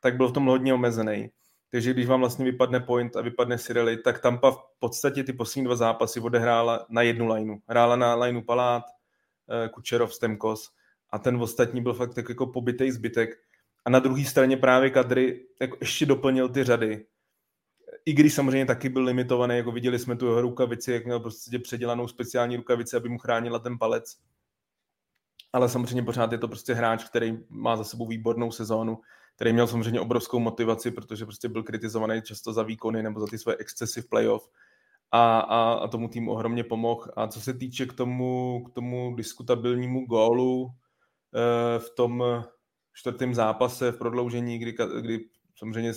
tak 0.01 0.17
byl 0.17 0.27
v 0.27 0.33
tom 0.33 0.45
hodně 0.45 0.73
omezený. 0.73 1.29
Takže 1.71 1.93
když 1.93 2.05
vám 2.05 2.19
vlastně 2.19 2.45
vypadne 2.45 2.79
point 2.79 3.15
a 3.15 3.21
vypadne 3.21 3.57
Sireli, 3.57 3.97
tak 3.97 4.19
Tampa 4.19 4.51
v 4.51 4.59
podstatě 4.79 5.23
ty 5.23 5.33
poslední 5.33 5.65
dva 5.65 5.75
zápasy 5.75 6.19
odehrála 6.19 6.85
na 6.89 7.01
jednu 7.01 7.27
lineu. 7.27 7.57
Hrála 7.67 7.95
na 7.95 8.15
lineu 8.15 8.41
Palát, 8.41 8.83
eh, 9.65 9.69
Kučerov, 9.69 10.13
Stemkos 10.13 10.71
a 11.09 11.19
ten 11.19 11.35
ostatní 11.35 11.81
byl 11.81 11.93
fakt 11.93 12.13
tak 12.13 12.29
jako 12.29 12.47
pobytej 12.47 12.91
zbytek. 12.91 13.29
A 13.85 13.89
na 13.89 13.99
druhé 13.99 14.25
straně 14.25 14.57
právě 14.57 14.89
Kadry 14.89 15.45
jako 15.61 15.77
ještě 15.81 16.05
doplnil 16.05 16.49
ty 16.49 16.63
řady. 16.63 17.05
I 18.05 18.13
když 18.13 18.33
samozřejmě 18.33 18.65
taky 18.65 18.89
byl 18.89 19.03
limitovaný, 19.03 19.57
jako 19.57 19.71
viděli 19.71 19.99
jsme 19.99 20.15
tu 20.15 20.25
jeho 20.25 20.41
rukavici, 20.41 20.91
jak 20.91 21.05
měl 21.05 21.19
prostě 21.19 21.59
předělanou 21.59 22.07
speciální 22.07 22.55
rukavici, 22.55 22.95
aby 22.95 23.09
mu 23.09 23.17
chránila 23.17 23.59
ten 23.59 23.77
palec 23.77 24.17
ale 25.53 25.69
samozřejmě 25.69 26.03
pořád 26.03 26.31
je 26.31 26.37
to 26.37 26.47
prostě 26.47 26.73
hráč, 26.73 27.03
který 27.03 27.37
má 27.49 27.77
za 27.77 27.83
sebou 27.83 28.07
výbornou 28.07 28.51
sezónu, 28.51 29.01
který 29.35 29.53
měl 29.53 29.67
samozřejmě 29.67 29.99
obrovskou 29.99 30.39
motivaci, 30.39 30.91
protože 30.91 31.25
prostě 31.25 31.49
byl 31.49 31.63
kritizovaný 31.63 32.21
často 32.21 32.53
za 32.53 32.63
výkony 32.63 33.03
nebo 33.03 33.19
za 33.19 33.27
ty 33.27 33.37
své 33.37 33.55
excesy 33.55 34.01
v 34.01 34.09
playoff 34.09 34.49
a, 35.11 35.39
a, 35.39 35.73
a 35.73 35.87
tomu 35.87 36.07
týmu 36.07 36.31
ohromně 36.31 36.63
pomohl. 36.63 37.11
A 37.15 37.27
co 37.27 37.41
se 37.41 37.53
týče 37.53 37.85
k 37.85 37.93
tomu, 37.93 38.63
k 38.63 38.73
tomu 38.73 39.15
diskutabilnímu 39.15 40.05
gólu 40.05 40.67
e, 40.67 41.79
v 41.79 41.89
tom 41.89 42.23
čtvrtém 42.93 43.35
zápase 43.35 43.91
v 43.91 43.97
prodloužení, 43.97 44.59
kdy, 44.59 44.75
kdy 45.01 45.25
samozřejmě 45.55 45.91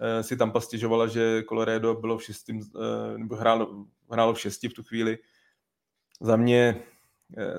e, 0.00 0.22
si 0.22 0.36
tam 0.36 0.52
pastěžovala, 0.52 1.06
že 1.06 1.42
Colorado 1.48 1.94
bylo 1.94 2.18
v 2.18 2.24
šestým, 2.24 2.60
e, 2.60 3.18
nebo 3.18 3.36
hrálo, 3.36 3.86
hrálo 4.10 4.34
v 4.34 4.40
šesti 4.40 4.68
v 4.68 4.74
tu 4.74 4.82
chvíli. 4.82 5.18
Za 6.20 6.36
mě 6.36 6.82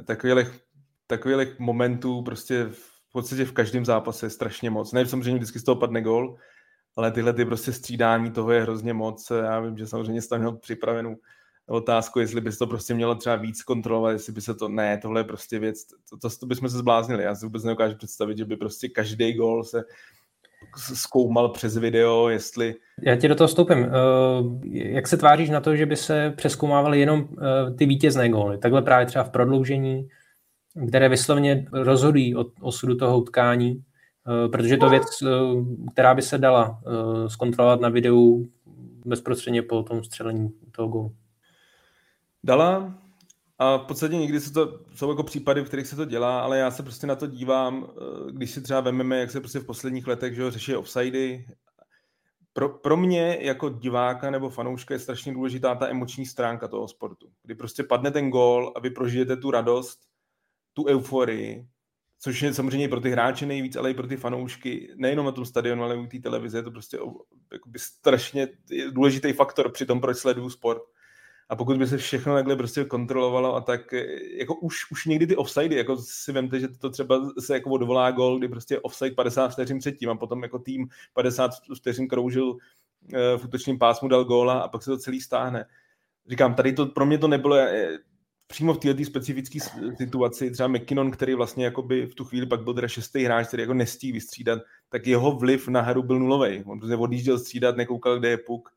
takových 0.05 0.47
takových 1.17 1.59
momentů 1.59 2.21
prostě 2.21 2.67
v 2.71 3.11
podstatě 3.11 3.45
v 3.45 3.51
každém 3.51 3.85
zápase 3.85 4.25
je 4.25 4.29
strašně 4.29 4.69
moc. 4.69 4.93
Ne, 4.93 5.05
samozřejmě 5.05 5.35
vždycky 5.35 5.59
z 5.59 5.63
toho 5.63 5.75
padne 5.75 6.01
gol, 6.01 6.35
ale 6.95 7.11
tyhle 7.11 7.33
ty 7.33 7.45
prostě 7.45 7.73
střídání 7.73 8.31
toho 8.31 8.51
je 8.51 8.61
hrozně 8.61 8.93
moc. 8.93 9.31
Já 9.31 9.59
vím, 9.59 9.77
že 9.77 9.87
samozřejmě 9.87 10.21
jsi 10.21 10.29
tam 10.29 10.39
měl 10.39 10.51
připravenou 10.51 11.15
otázku, 11.67 12.19
jestli 12.19 12.41
by 12.41 12.51
se 12.51 12.57
to 12.57 12.67
prostě 12.67 12.93
mělo 12.93 13.15
třeba 13.15 13.35
víc 13.35 13.63
kontrolovat, 13.63 14.11
jestli 14.11 14.33
by 14.33 14.41
se 14.41 14.53
to, 14.53 14.67
ne, 14.67 14.97
tohle 14.97 15.19
je 15.19 15.23
prostě 15.23 15.59
věc, 15.59 15.85
to, 16.09 16.17
to, 16.17 16.29
to 16.39 16.45
bychom 16.45 16.69
se 16.69 16.77
zbláznili. 16.77 17.23
Já 17.23 17.35
si 17.35 17.45
vůbec 17.45 17.63
nedokážu 17.63 17.95
představit, 17.95 18.37
že 18.37 18.45
by 18.45 18.57
prostě 18.57 18.89
každý 18.89 19.33
gol 19.33 19.63
se 19.63 19.83
zkoumal 20.95 21.49
přes 21.49 21.77
video, 21.77 22.29
jestli... 22.29 22.75
Já 23.01 23.15
ti 23.15 23.27
do 23.27 23.35
toho 23.35 23.47
vstoupím. 23.47 23.77
Eh, 23.77 23.89
jak 24.73 25.07
se 25.07 25.17
tváříš 25.17 25.49
na 25.49 25.61
to, 25.61 25.75
že 25.75 25.85
by 25.85 25.95
se 25.95 26.33
přeskoumávaly 26.37 26.99
jenom 26.99 27.27
eh, 27.31 27.71
ty 27.73 27.85
vítězné 27.85 28.29
góly? 28.29 28.57
Takhle 28.57 28.81
právě 28.81 29.05
třeba 29.05 29.23
v 29.23 29.29
prodloužení, 29.29 30.07
které 30.87 31.09
vyslovně 31.09 31.67
rozhodují 31.71 32.35
o 32.35 32.45
osudu 32.61 32.95
toho 32.95 33.19
utkání, 33.19 33.83
eh, 34.45 34.49
protože 34.49 34.77
to 34.77 34.89
věc, 34.89 35.03
která 35.91 36.15
by 36.15 36.21
se 36.21 36.37
dala 36.37 36.81
zkontrolovat 37.27 37.81
na 37.81 37.89
videu 37.89 38.45
bezprostředně 39.05 39.61
po 39.61 39.83
tom 39.83 40.03
střelení 40.03 40.49
toho 40.71 40.87
gólu. 40.87 41.15
Dala, 42.43 43.01
a 43.61 43.77
v 43.77 43.85
podstatě 43.85 44.15
někdy 44.15 44.39
se 44.39 44.53
to, 44.53 44.79
jsou 44.95 45.09
jako 45.09 45.23
případy, 45.23 45.61
v 45.61 45.67
kterých 45.67 45.87
se 45.87 45.95
to 45.95 46.05
dělá, 46.05 46.41
ale 46.41 46.57
já 46.57 46.71
se 46.71 46.83
prostě 46.83 47.07
na 47.07 47.15
to 47.15 47.27
dívám, 47.27 47.87
eh, 47.89 48.31
když 48.31 48.51
si 48.51 48.61
třeba 48.61 48.81
vememe, 48.81 49.19
jak 49.19 49.31
se 49.31 49.39
prostě 49.39 49.59
v 49.59 49.65
posledních 49.65 50.07
letech 50.07 50.35
že 50.35 50.51
řeší 50.51 50.75
offsidy. 50.75 51.45
Pro, 52.53 52.69
pro 52.69 52.97
mě 52.97 53.37
jako 53.41 53.69
diváka 53.69 54.29
nebo 54.29 54.49
fanouška 54.49 54.93
je 54.93 54.99
strašně 54.99 55.33
důležitá 55.33 55.75
ta 55.75 55.87
emoční 55.87 56.25
stránka 56.25 56.67
toho 56.67 56.87
sportu. 56.87 57.27
Kdy 57.43 57.55
prostě 57.55 57.83
padne 57.83 58.11
ten 58.11 58.29
gól 58.29 58.73
a 58.75 58.79
vy 58.79 58.89
prožijete 58.89 59.37
tu 59.37 59.51
radost, 59.51 59.99
tu 60.73 60.85
euforii, 60.85 61.67
což 62.19 62.41
je 62.41 62.53
samozřejmě 62.53 62.89
pro 62.89 62.99
ty 62.99 63.09
hráče 63.09 63.45
nejvíc, 63.45 63.75
ale 63.75 63.91
i 63.91 63.93
pro 63.93 64.07
ty 64.07 64.17
fanoušky, 64.17 64.93
nejenom 64.95 65.25
na 65.25 65.31
tom 65.31 65.45
stadionu, 65.45 65.83
ale 65.83 65.95
i 65.95 65.99
u 65.99 66.07
té 66.07 66.19
televize, 66.19 66.57
je 66.57 66.63
to 66.63 66.71
prostě 66.71 66.97
jakoby 67.53 67.79
strašně 67.79 68.47
důležitý 68.91 69.33
faktor 69.33 69.71
při 69.71 69.85
tom, 69.85 70.01
proč 70.01 70.17
sleduju 70.17 70.49
sport. 70.49 70.81
A 71.51 71.55
pokud 71.55 71.77
by 71.77 71.87
se 71.87 71.97
všechno 71.97 72.33
takhle 72.33 72.55
prostě 72.55 72.85
kontrolovalo 72.85 73.55
a 73.55 73.61
tak, 73.61 73.93
eh, 73.93 74.05
jako 74.37 74.55
už, 74.55 74.91
už 74.91 75.05
někdy 75.05 75.27
ty 75.27 75.35
offside, 75.35 75.75
jako 75.75 75.97
si 75.97 76.31
vemte, 76.31 76.59
že 76.59 76.67
to 76.67 76.89
třeba 76.89 77.31
se 77.39 77.53
jako 77.53 77.69
odvolá 77.69 78.11
gol, 78.11 78.39
kdy 78.39 78.47
prostě 78.47 78.79
offside 78.79 79.15
50 79.15 79.51
vteřin 79.51 79.79
předtím 79.79 80.09
a 80.09 80.15
potom 80.15 80.43
jako 80.43 80.59
tým 80.59 80.87
50 81.13 81.51
vteřin 81.77 82.07
kroužil 82.07 82.57
eh, 83.13 83.37
v 83.37 83.45
útočním 83.45 83.79
pásmu, 83.79 84.07
dal 84.07 84.23
góla 84.23 84.59
a 84.59 84.67
pak 84.67 84.83
se 84.83 84.91
to 84.91 84.97
celý 84.97 85.21
stáhne. 85.21 85.65
Říkám, 86.27 86.55
tady 86.55 86.73
to 86.73 86.85
pro 86.85 87.05
mě 87.05 87.17
to 87.17 87.27
nebylo 87.27 87.55
eh, 87.55 87.97
přímo 88.51 88.73
v 88.73 88.77
této 88.77 89.05
specifické 89.05 89.59
situaci, 89.97 90.51
třeba 90.51 90.67
McKinnon, 90.67 91.11
který 91.11 91.33
vlastně 91.33 91.65
jakoby 91.65 92.05
v 92.05 92.15
tu 92.15 92.25
chvíli 92.25 92.45
pak 92.45 92.63
byl 92.63 92.73
teda 92.73 92.87
šestý 92.87 93.23
hráč, 93.23 93.47
který 93.47 93.61
jako 93.61 93.73
nestí 93.73 94.11
vystřídat, 94.11 94.59
tak 94.89 95.07
jeho 95.07 95.31
vliv 95.31 95.67
na 95.67 95.81
hru 95.81 96.03
byl 96.03 96.19
nulový. 96.19 96.63
On 96.63 96.79
prostě 96.79 96.95
odjížděl 96.95 97.39
střídat, 97.39 97.77
nekoukal, 97.77 98.19
kde 98.19 98.29
je 98.29 98.37
puk. 98.37 98.69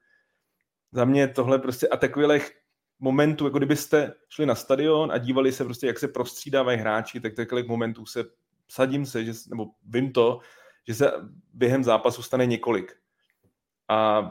Za 0.93 1.05
mě 1.05 1.29
tohle 1.29 1.59
prostě 1.59 1.89
a 1.89 1.97
takových 1.97 2.51
momentů, 2.99 3.45
jako 3.45 3.59
kdybyste 3.59 4.13
šli 4.29 4.47
na 4.47 4.55
stadion 4.55 5.13
a 5.13 5.19
dívali 5.19 5.53
se 5.53 5.65
prostě, 5.65 5.87
jak 5.87 5.99
se 5.99 6.09
prostřídávají 6.09 6.79
hráči, 6.79 7.21
tak 7.21 7.35
takových 7.35 7.67
momentů 7.67 8.07
se, 8.07 8.25
sadím 8.69 9.07
se, 9.07 9.25
že, 9.25 9.33
nebo 9.49 9.67
vím 9.85 10.13
to, 10.13 10.41
že 10.89 10.95
se 10.95 11.13
během 11.53 11.85
zápasu 11.85 12.23
stane 12.23 12.47
několik. 12.47 12.93
A 13.89 14.23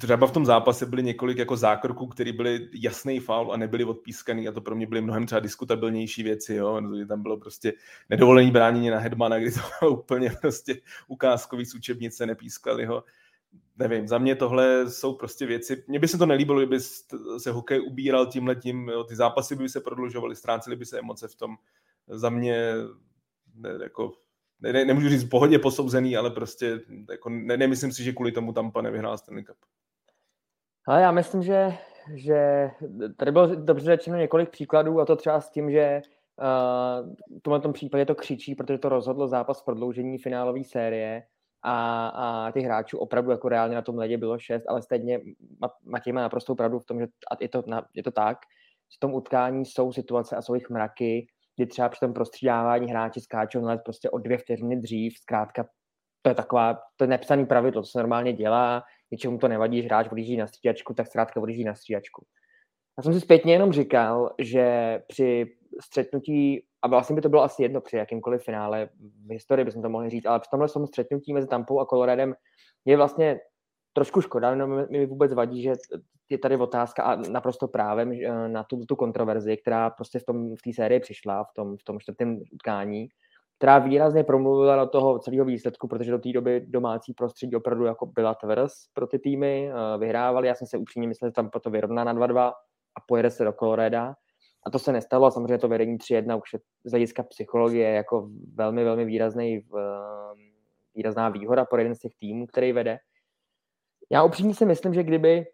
třeba 0.00 0.26
v 0.26 0.32
tom 0.32 0.46
zápase 0.46 0.86
byly 0.86 1.02
několik 1.02 1.38
jako 1.38 1.56
zákroků, 1.56 2.06
které 2.06 2.32
byly 2.32 2.68
jasný 2.74 3.20
faul 3.20 3.52
a 3.52 3.56
nebyly 3.56 3.84
odpískaný 3.84 4.48
a 4.48 4.52
to 4.52 4.60
pro 4.60 4.76
mě 4.76 4.86
byly 4.86 5.00
mnohem 5.00 5.26
třeba 5.26 5.40
diskutabilnější 5.40 6.22
věci, 6.22 6.54
jo. 6.54 6.82
Tam 7.08 7.22
bylo 7.22 7.36
prostě 7.36 7.72
nedovolení 8.10 8.50
bránění 8.50 8.90
na 8.90 8.98
Hedmana, 8.98 9.38
kdy 9.38 9.52
to 9.52 9.60
bylo 9.80 9.90
úplně 9.90 10.30
prostě 10.40 10.80
ukázkový 11.08 11.64
z 11.64 11.74
učebnice, 11.74 12.26
nepískali 12.26 12.84
ho 12.84 13.04
nevím, 13.78 14.08
za 14.08 14.18
mě 14.18 14.36
tohle 14.36 14.90
jsou 14.90 15.14
prostě 15.14 15.46
věci, 15.46 15.84
mně 15.88 15.98
by 15.98 16.08
se 16.08 16.18
to 16.18 16.26
nelíbilo, 16.26 16.58
kdyby 16.58 16.80
se 17.38 17.50
hokej 17.50 17.80
ubíral 17.86 18.26
tím, 18.26 18.88
jo, 18.88 19.04
ty 19.04 19.16
zápasy 19.16 19.56
by 19.56 19.68
se 19.68 19.80
prodlužovaly, 19.80 20.36
ztrácely 20.36 20.76
by 20.76 20.86
se 20.86 20.98
emoce 20.98 21.28
v 21.28 21.34
tom. 21.34 21.56
Za 22.08 22.30
mě 22.30 22.74
ne, 23.54 23.70
jako, 23.82 24.12
ne, 24.60 24.72
ne, 24.72 24.84
nemůžu 24.84 25.08
říct 25.08 25.24
v 25.24 25.28
pohodě 25.28 25.58
posouzený, 25.58 26.16
ale 26.16 26.30
prostě 26.30 26.80
jako, 27.10 27.28
ne, 27.28 27.56
nemyslím 27.56 27.92
si, 27.92 28.04
že 28.04 28.12
kvůli 28.12 28.32
tomu 28.32 28.52
Tampa 28.52 28.82
nevyhrál 28.82 29.18
Stanley 29.18 29.44
Cup. 29.44 29.56
Ale 30.86 31.02
já 31.02 31.12
myslím, 31.12 31.42
že, 31.42 31.72
že 32.14 32.70
tady 33.16 33.32
bylo 33.32 33.54
dobře 33.54 33.86
řečeno 33.86 34.16
několik 34.16 34.50
příkladů 34.50 35.00
a 35.00 35.04
to 35.04 35.16
třeba 35.16 35.40
s 35.40 35.50
tím, 35.50 35.70
že 35.70 36.02
uh, 36.36 37.14
v 37.38 37.42
tomhle 37.42 37.72
případě 37.72 38.06
to 38.06 38.14
křičí, 38.14 38.54
protože 38.54 38.78
to 38.78 38.88
rozhodlo 38.88 39.28
zápas 39.28 39.62
prodloužení 39.62 40.18
finálové 40.18 40.64
série 40.64 41.22
a, 41.62 42.08
a 42.08 42.50
těch 42.50 42.64
hráčů 42.64 42.98
opravdu 42.98 43.30
jako 43.30 43.48
reálně 43.48 43.74
na 43.74 43.82
tom 43.82 43.98
ledě 43.98 44.18
bylo 44.18 44.38
šest, 44.38 44.64
ale 44.68 44.82
stejně 44.82 45.20
Matěj 45.84 46.12
má 46.12 46.20
naprostou 46.20 46.54
pravdu 46.54 46.78
v 46.78 46.84
tom, 46.84 47.00
že 47.00 47.06
a 47.06 47.36
je 47.40 47.48
to, 47.48 47.62
je 47.94 48.02
to 48.02 48.10
tak, 48.10 48.38
že 48.92 48.96
v 48.96 49.00
tom 49.00 49.14
utkání 49.14 49.66
jsou 49.66 49.92
situace 49.92 50.36
a 50.36 50.42
jsou 50.42 50.54
jich 50.54 50.70
mraky, 50.70 51.26
kdy 51.58 51.66
třeba 51.66 51.88
při 51.88 52.00
tom 52.00 52.14
prostřídávání 52.14 52.90
hráči 52.90 53.20
skáčou 53.20 53.60
na 53.60 53.68
led 53.68 53.80
prostě 53.84 54.10
o 54.10 54.18
dvě 54.18 54.38
vteřiny 54.38 54.76
dřív, 54.76 55.18
zkrátka 55.18 55.64
to 56.22 56.30
je 56.30 56.34
taková, 56.34 56.78
to 56.96 57.04
je 57.04 57.08
nepsaný 57.08 57.46
pravidlo, 57.46 57.82
to 57.82 57.86
se 57.86 57.98
normálně 57.98 58.32
dělá, 58.32 58.82
něčemu 59.10 59.38
to 59.38 59.48
nevadí, 59.48 59.82
že 59.82 59.88
hráč 59.88 60.08
odjíždí 60.12 60.36
na 60.36 60.46
střídačku, 60.46 60.94
tak 60.94 61.06
zkrátka 61.06 61.40
odjíždí 61.40 61.64
na 61.64 61.74
střídačku. 61.74 62.26
Já 62.98 63.02
jsem 63.02 63.12
si 63.12 63.20
zpětně 63.20 63.52
jenom 63.52 63.72
říkal, 63.72 64.34
že 64.38 64.98
při 65.08 65.46
střetnutí, 65.82 66.66
a 66.82 66.88
vlastně 66.88 67.16
by 67.16 67.22
to 67.22 67.28
bylo 67.28 67.42
asi 67.42 67.62
jedno 67.62 67.80
při 67.80 67.96
jakýmkoliv 67.96 68.42
finále 68.42 68.88
v 69.26 69.32
historii, 69.32 69.64
bychom 69.64 69.82
to 69.82 69.88
mohli 69.88 70.10
říct, 70.10 70.26
ale 70.26 70.40
při 70.40 70.50
tomhle 70.50 70.68
střetnutí 70.68 71.32
mezi 71.32 71.48
Tampou 71.48 71.80
a 71.80 71.86
Coloradem 71.86 72.34
je 72.84 72.96
vlastně 72.96 73.40
trošku 73.92 74.20
škoda, 74.20 74.54
no 74.54 74.66
mi 74.66 75.06
vůbec 75.06 75.32
vadí, 75.32 75.62
že 75.62 75.72
je 76.30 76.38
tady 76.38 76.56
otázka 76.56 77.02
a 77.02 77.16
naprosto 77.16 77.68
právem 77.68 78.12
na 78.46 78.64
tu, 78.64 78.86
tu 78.86 78.96
kontroverzi, 78.96 79.56
která 79.56 79.90
prostě 79.90 80.18
v 80.18 80.24
tom 80.24 80.56
v 80.56 80.62
té 80.62 80.72
sérii 80.72 81.00
přišla, 81.00 81.44
v 81.44 81.52
tom, 81.54 81.76
v 81.76 81.84
tom 81.84 82.00
čtvrtém 82.00 82.40
utkání, 82.52 83.08
která 83.58 83.78
výrazně 83.78 84.24
promluvila 84.24 84.84
do 84.84 84.86
toho 84.86 85.18
celého 85.18 85.44
výsledku, 85.44 85.88
protože 85.88 86.10
do 86.10 86.18
té 86.18 86.32
doby 86.32 86.64
domácí 86.66 87.14
prostředí 87.14 87.56
opravdu 87.56 87.84
jako 87.84 88.06
byla 88.06 88.34
tvrz 88.34 88.72
pro 88.94 89.06
ty 89.06 89.18
týmy, 89.18 89.70
eh, 89.70 89.98
vyhrávali, 89.98 90.48
já 90.48 90.54
jsem 90.54 90.66
se 90.66 90.78
upřímně 90.78 91.08
myslel, 91.08 91.28
že 91.28 91.32
tam 91.32 91.50
to 91.50 91.70
vyrovná 91.70 92.04
na 92.04 92.12
2-2 92.12 92.48
a 92.96 93.00
pojede 93.08 93.30
se 93.30 93.44
do 93.44 93.52
Coloreda. 93.52 94.14
A 94.66 94.70
to 94.70 94.78
se 94.78 94.92
nestalo 94.92 95.26
a 95.26 95.30
samozřejmě 95.30 95.58
to 95.58 95.68
vedení 95.68 95.98
3-1 95.98 96.36
už 96.36 96.52
je 96.52 96.58
z 96.84 96.90
hlediska 96.90 97.22
psychologie 97.22 97.90
jako 97.90 98.28
velmi, 98.54 98.84
velmi 98.84 99.04
výrazný, 99.04 99.60
výrazná 100.94 101.28
výhoda 101.28 101.64
pro 101.64 101.78
jeden 101.78 101.94
z 101.94 101.98
těch 101.98 102.12
týmů, 102.18 102.46
který 102.46 102.72
vede. 102.72 102.98
Já 104.10 104.24
upřímně 104.24 104.54
si 104.54 104.66
myslím, 104.66 104.94
že 104.94 105.02
kdyby 105.02 105.46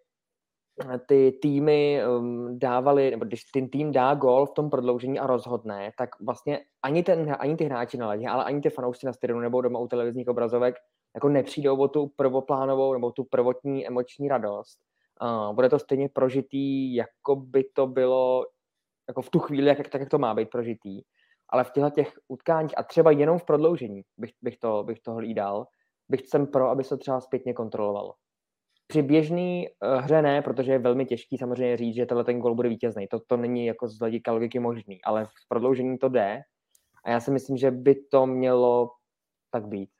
ty 1.08 1.38
týmy 1.42 2.00
um, 2.06 2.58
dávali, 2.58 3.10
nebo 3.10 3.24
když 3.24 3.44
ten 3.44 3.68
tým 3.68 3.92
dá 3.92 4.14
gol 4.14 4.46
v 4.46 4.52
tom 4.52 4.70
prodloužení 4.70 5.18
a 5.18 5.26
rozhodne, 5.26 5.92
tak 5.98 6.10
vlastně 6.20 6.60
ani, 6.82 7.02
ten, 7.02 7.36
ani 7.38 7.56
ty 7.56 7.64
hráči 7.64 7.96
na 7.96 8.08
ledě, 8.08 8.28
ale 8.28 8.44
ani 8.44 8.60
ty 8.60 8.70
fanoušci 8.70 9.06
na 9.06 9.12
stadionu 9.12 9.40
nebo 9.40 9.60
doma 9.60 9.78
u 9.78 9.88
televizních 9.88 10.28
obrazovek 10.28 10.74
jako 11.14 11.28
nepřijdou 11.28 11.76
o 11.76 11.88
tu 11.88 12.06
prvoplánovou 12.16 12.92
nebo 12.92 13.10
tu 13.10 13.24
prvotní 13.24 13.86
emoční 13.86 14.28
radost. 14.28 14.78
Uh, 15.22 15.54
bude 15.54 15.68
to 15.68 15.78
stejně 15.78 16.08
prožitý, 16.08 16.94
jako 16.94 17.36
by 17.36 17.64
to 17.74 17.86
bylo 17.86 18.46
jako 19.08 19.22
v 19.22 19.30
tu 19.30 19.38
chvíli, 19.38 19.68
jak, 19.68 19.88
tak 19.88 20.00
jak 20.00 20.10
to 20.10 20.18
má 20.18 20.34
být 20.34 20.50
prožitý. 20.50 21.02
Ale 21.48 21.64
v 21.64 21.70
těchto 21.70 21.90
těch 21.90 22.12
utkáních 22.28 22.78
a 22.78 22.82
třeba 22.82 23.10
jenom 23.10 23.38
v 23.38 23.44
prodloužení 23.44 24.02
bych, 24.16 24.30
bych, 24.42 24.58
to, 24.58 24.82
bych 24.84 25.00
to 25.00 25.12
hlídal, 25.12 25.66
bych 26.08 26.28
jsem 26.28 26.46
pro, 26.46 26.68
aby 26.68 26.84
se 26.84 26.96
třeba 26.96 27.20
zpětně 27.20 27.54
kontrolovalo. 27.54 28.14
Při 28.86 29.02
běžné 29.02 29.62
uh, 29.82 30.00
hře 30.00 30.22
ne, 30.22 30.42
protože 30.42 30.72
je 30.72 30.78
velmi 30.78 31.06
těžký 31.06 31.38
samozřejmě 31.38 31.76
říct, 31.76 31.94
že 31.94 32.06
tenhle 32.06 32.24
ten 32.24 32.38
gol 32.38 32.54
bude 32.54 32.68
vítězný. 32.68 33.06
To, 33.06 33.20
to 33.26 33.36
není 33.36 33.66
jako 33.66 33.88
z 33.88 33.98
hlediska 33.98 34.32
logiky 34.32 34.58
možný, 34.58 35.02
ale 35.04 35.24
v 35.24 35.48
prodloužení 35.48 35.98
to 35.98 36.08
jde. 36.08 36.40
A 37.04 37.10
já 37.10 37.20
si 37.20 37.30
myslím, 37.30 37.56
že 37.56 37.70
by 37.70 37.94
to 37.94 38.26
mělo 38.26 38.90
tak 39.50 39.66
být. 39.66 39.90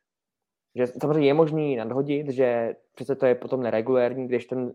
Že 0.76 0.86
samozřejmě 0.86 1.28
je 1.28 1.34
možný 1.34 1.76
nadhodit, 1.76 2.28
že 2.28 2.74
přece 2.94 3.16
to 3.16 3.26
je 3.26 3.34
potom 3.34 3.62
neregulérní, 3.62 4.28
když 4.28 4.46
ten 4.46 4.72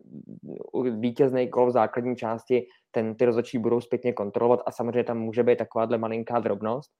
vítězný 0.99 1.47
gol 1.47 1.67
v 1.67 1.71
základní 1.71 2.15
části 2.15 2.67
ten 2.91 3.15
ty 3.15 3.25
rozhodčí 3.25 3.57
budou 3.57 3.81
zpětně 3.81 4.13
kontrolovat 4.13 4.59
a 4.65 4.71
samozřejmě 4.71 5.03
tam 5.03 5.19
může 5.19 5.43
být 5.43 5.57
takováhle 5.57 5.97
malinká 5.97 6.39
drobnost. 6.39 6.91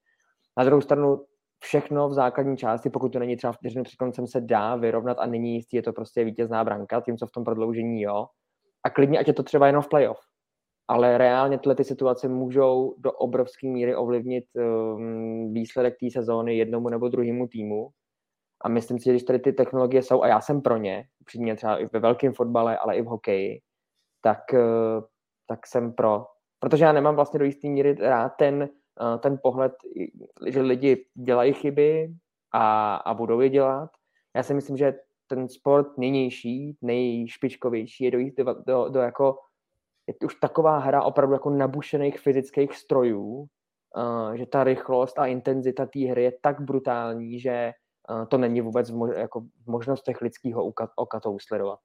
Na 0.57 0.63
druhou 0.63 0.81
stranu 0.81 1.25
všechno 1.59 2.09
v 2.09 2.13
základní 2.13 2.57
části, 2.57 2.89
pokud 2.89 3.13
to 3.13 3.19
není 3.19 3.37
třeba 3.37 3.53
vteřinu 3.53 3.83
před 3.83 3.95
koncem, 3.95 4.27
se 4.27 4.41
dá 4.41 4.75
vyrovnat 4.75 5.17
a 5.19 5.25
není 5.25 5.55
jistý, 5.55 5.75
je 5.75 5.83
to 5.83 5.93
prostě 5.93 6.23
vítězná 6.23 6.63
branka, 6.63 7.01
tím, 7.01 7.17
co 7.17 7.27
v 7.27 7.31
tom 7.31 7.43
prodloužení 7.43 8.01
jo. 8.01 8.25
A 8.83 8.89
klidně, 8.89 9.19
ať 9.19 9.27
je 9.27 9.33
to 9.33 9.43
třeba 9.43 9.67
jenom 9.67 9.83
v 9.83 9.89
playoff. 9.89 10.19
Ale 10.87 11.17
reálně 11.17 11.57
tyhle 11.57 11.75
ty 11.75 11.83
situace 11.83 12.27
můžou 12.27 12.95
do 12.97 13.11
obrovské 13.11 13.67
míry 13.67 13.95
ovlivnit 13.95 14.45
um, 14.55 15.53
výsledek 15.53 15.95
té 15.99 16.11
sezóny 16.11 16.57
jednomu 16.57 16.89
nebo 16.89 17.09
druhému 17.09 17.47
týmu. 17.47 17.89
A 18.63 18.69
myslím 18.69 18.99
si, 18.99 19.05
že 19.05 19.11
když 19.11 19.23
tady 19.23 19.39
ty 19.39 19.53
technologie 19.53 20.03
jsou, 20.03 20.21
a 20.21 20.27
já 20.27 20.41
jsem 20.41 20.61
pro 20.61 20.77
ně, 20.77 21.03
přímě 21.25 21.55
třeba 21.55 21.77
i 21.77 21.85
ve 21.93 21.99
velkém 21.99 22.33
fotbale, 22.33 22.77
ale 22.77 22.95
i 22.95 23.01
v 23.01 23.05
hokeji, 23.05 23.61
tak, 24.21 24.39
uh, 24.53 25.03
tak 25.47 25.67
jsem 25.67 25.93
pro. 25.93 26.25
Protože 26.59 26.85
já 26.85 26.91
nemám 26.91 27.15
vlastně 27.15 27.39
do 27.39 27.45
jisté 27.45 27.67
míry 27.67 27.93
rád 27.93 28.29
ten, 28.29 28.69
ten 29.19 29.39
pohled, 29.43 29.73
že 30.47 30.61
lidi 30.61 31.05
dělají 31.13 31.53
chyby 31.53 32.13
a, 32.53 32.95
a 32.95 33.13
budou 33.13 33.39
je 33.39 33.49
dělat. 33.49 33.89
Já 34.35 34.43
si 34.43 34.53
myslím, 34.53 34.77
že 34.77 34.93
ten 35.27 35.49
sport 35.49 35.97
nynější, 35.97 36.77
nejšpičkovější 36.81 38.03
je 38.03 38.11
dojít 38.11 38.37
do, 38.37 38.55
do, 38.67 38.89
do 38.89 38.99
jako 38.99 39.37
je 40.07 40.13
už 40.25 40.35
taková 40.35 40.77
hra 40.77 41.03
opravdu 41.03 41.33
jako 41.33 41.49
nabušených 41.49 42.19
fyzických 42.19 42.75
strojů, 42.75 43.45
uh, 43.97 44.33
že 44.33 44.45
ta 44.45 44.63
rychlost 44.63 45.19
a 45.19 45.25
intenzita 45.25 45.85
té 45.85 45.99
hry 45.99 46.23
je 46.23 46.33
tak 46.41 46.61
brutální, 46.61 47.39
že 47.39 47.71
uh, 48.09 48.25
to 48.25 48.37
není 48.37 48.61
vůbec 48.61 48.91
v, 48.91 48.95
mož, 48.95 49.11
jako 49.17 49.41
v 49.41 49.67
možnostech 49.67 50.21
lidského 50.21 50.65
oka, 50.95 51.19
to 51.19 51.31
usledovat 51.31 51.79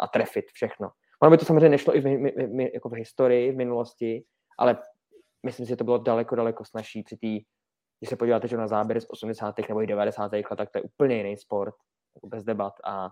a 0.00 0.08
trefit 0.08 0.44
všechno. 0.52 0.90
Ono 1.22 1.30
by 1.30 1.38
to 1.38 1.44
samozřejmě 1.44 1.68
nešlo 1.68 1.96
i 1.96 2.00
v, 2.00 2.60
jako 2.74 2.88
v 2.88 2.92
historii, 2.92 3.52
v 3.52 3.56
minulosti, 3.56 4.24
ale 4.58 4.76
myslím 5.48 5.66
si, 5.66 5.70
že 5.70 5.76
to 5.76 5.84
bylo 5.84 5.98
daleko, 5.98 6.36
daleko 6.36 6.64
snažší 6.64 7.02
při 7.02 7.16
té, 7.16 7.32
když 8.00 8.08
se 8.08 8.16
podíváte 8.16 8.48
že 8.48 8.56
na 8.56 8.68
záběry 8.68 9.00
z 9.00 9.06
80. 9.10 9.54
nebo 9.68 9.82
i 9.82 9.86
90. 9.86 10.32
let, 10.32 10.56
tak 10.56 10.70
to 10.70 10.78
je 10.78 10.82
úplně 10.82 11.16
jiný 11.16 11.36
sport, 11.36 11.74
jako 12.14 12.26
bez 12.26 12.44
debat 12.44 12.72
a, 12.84 13.10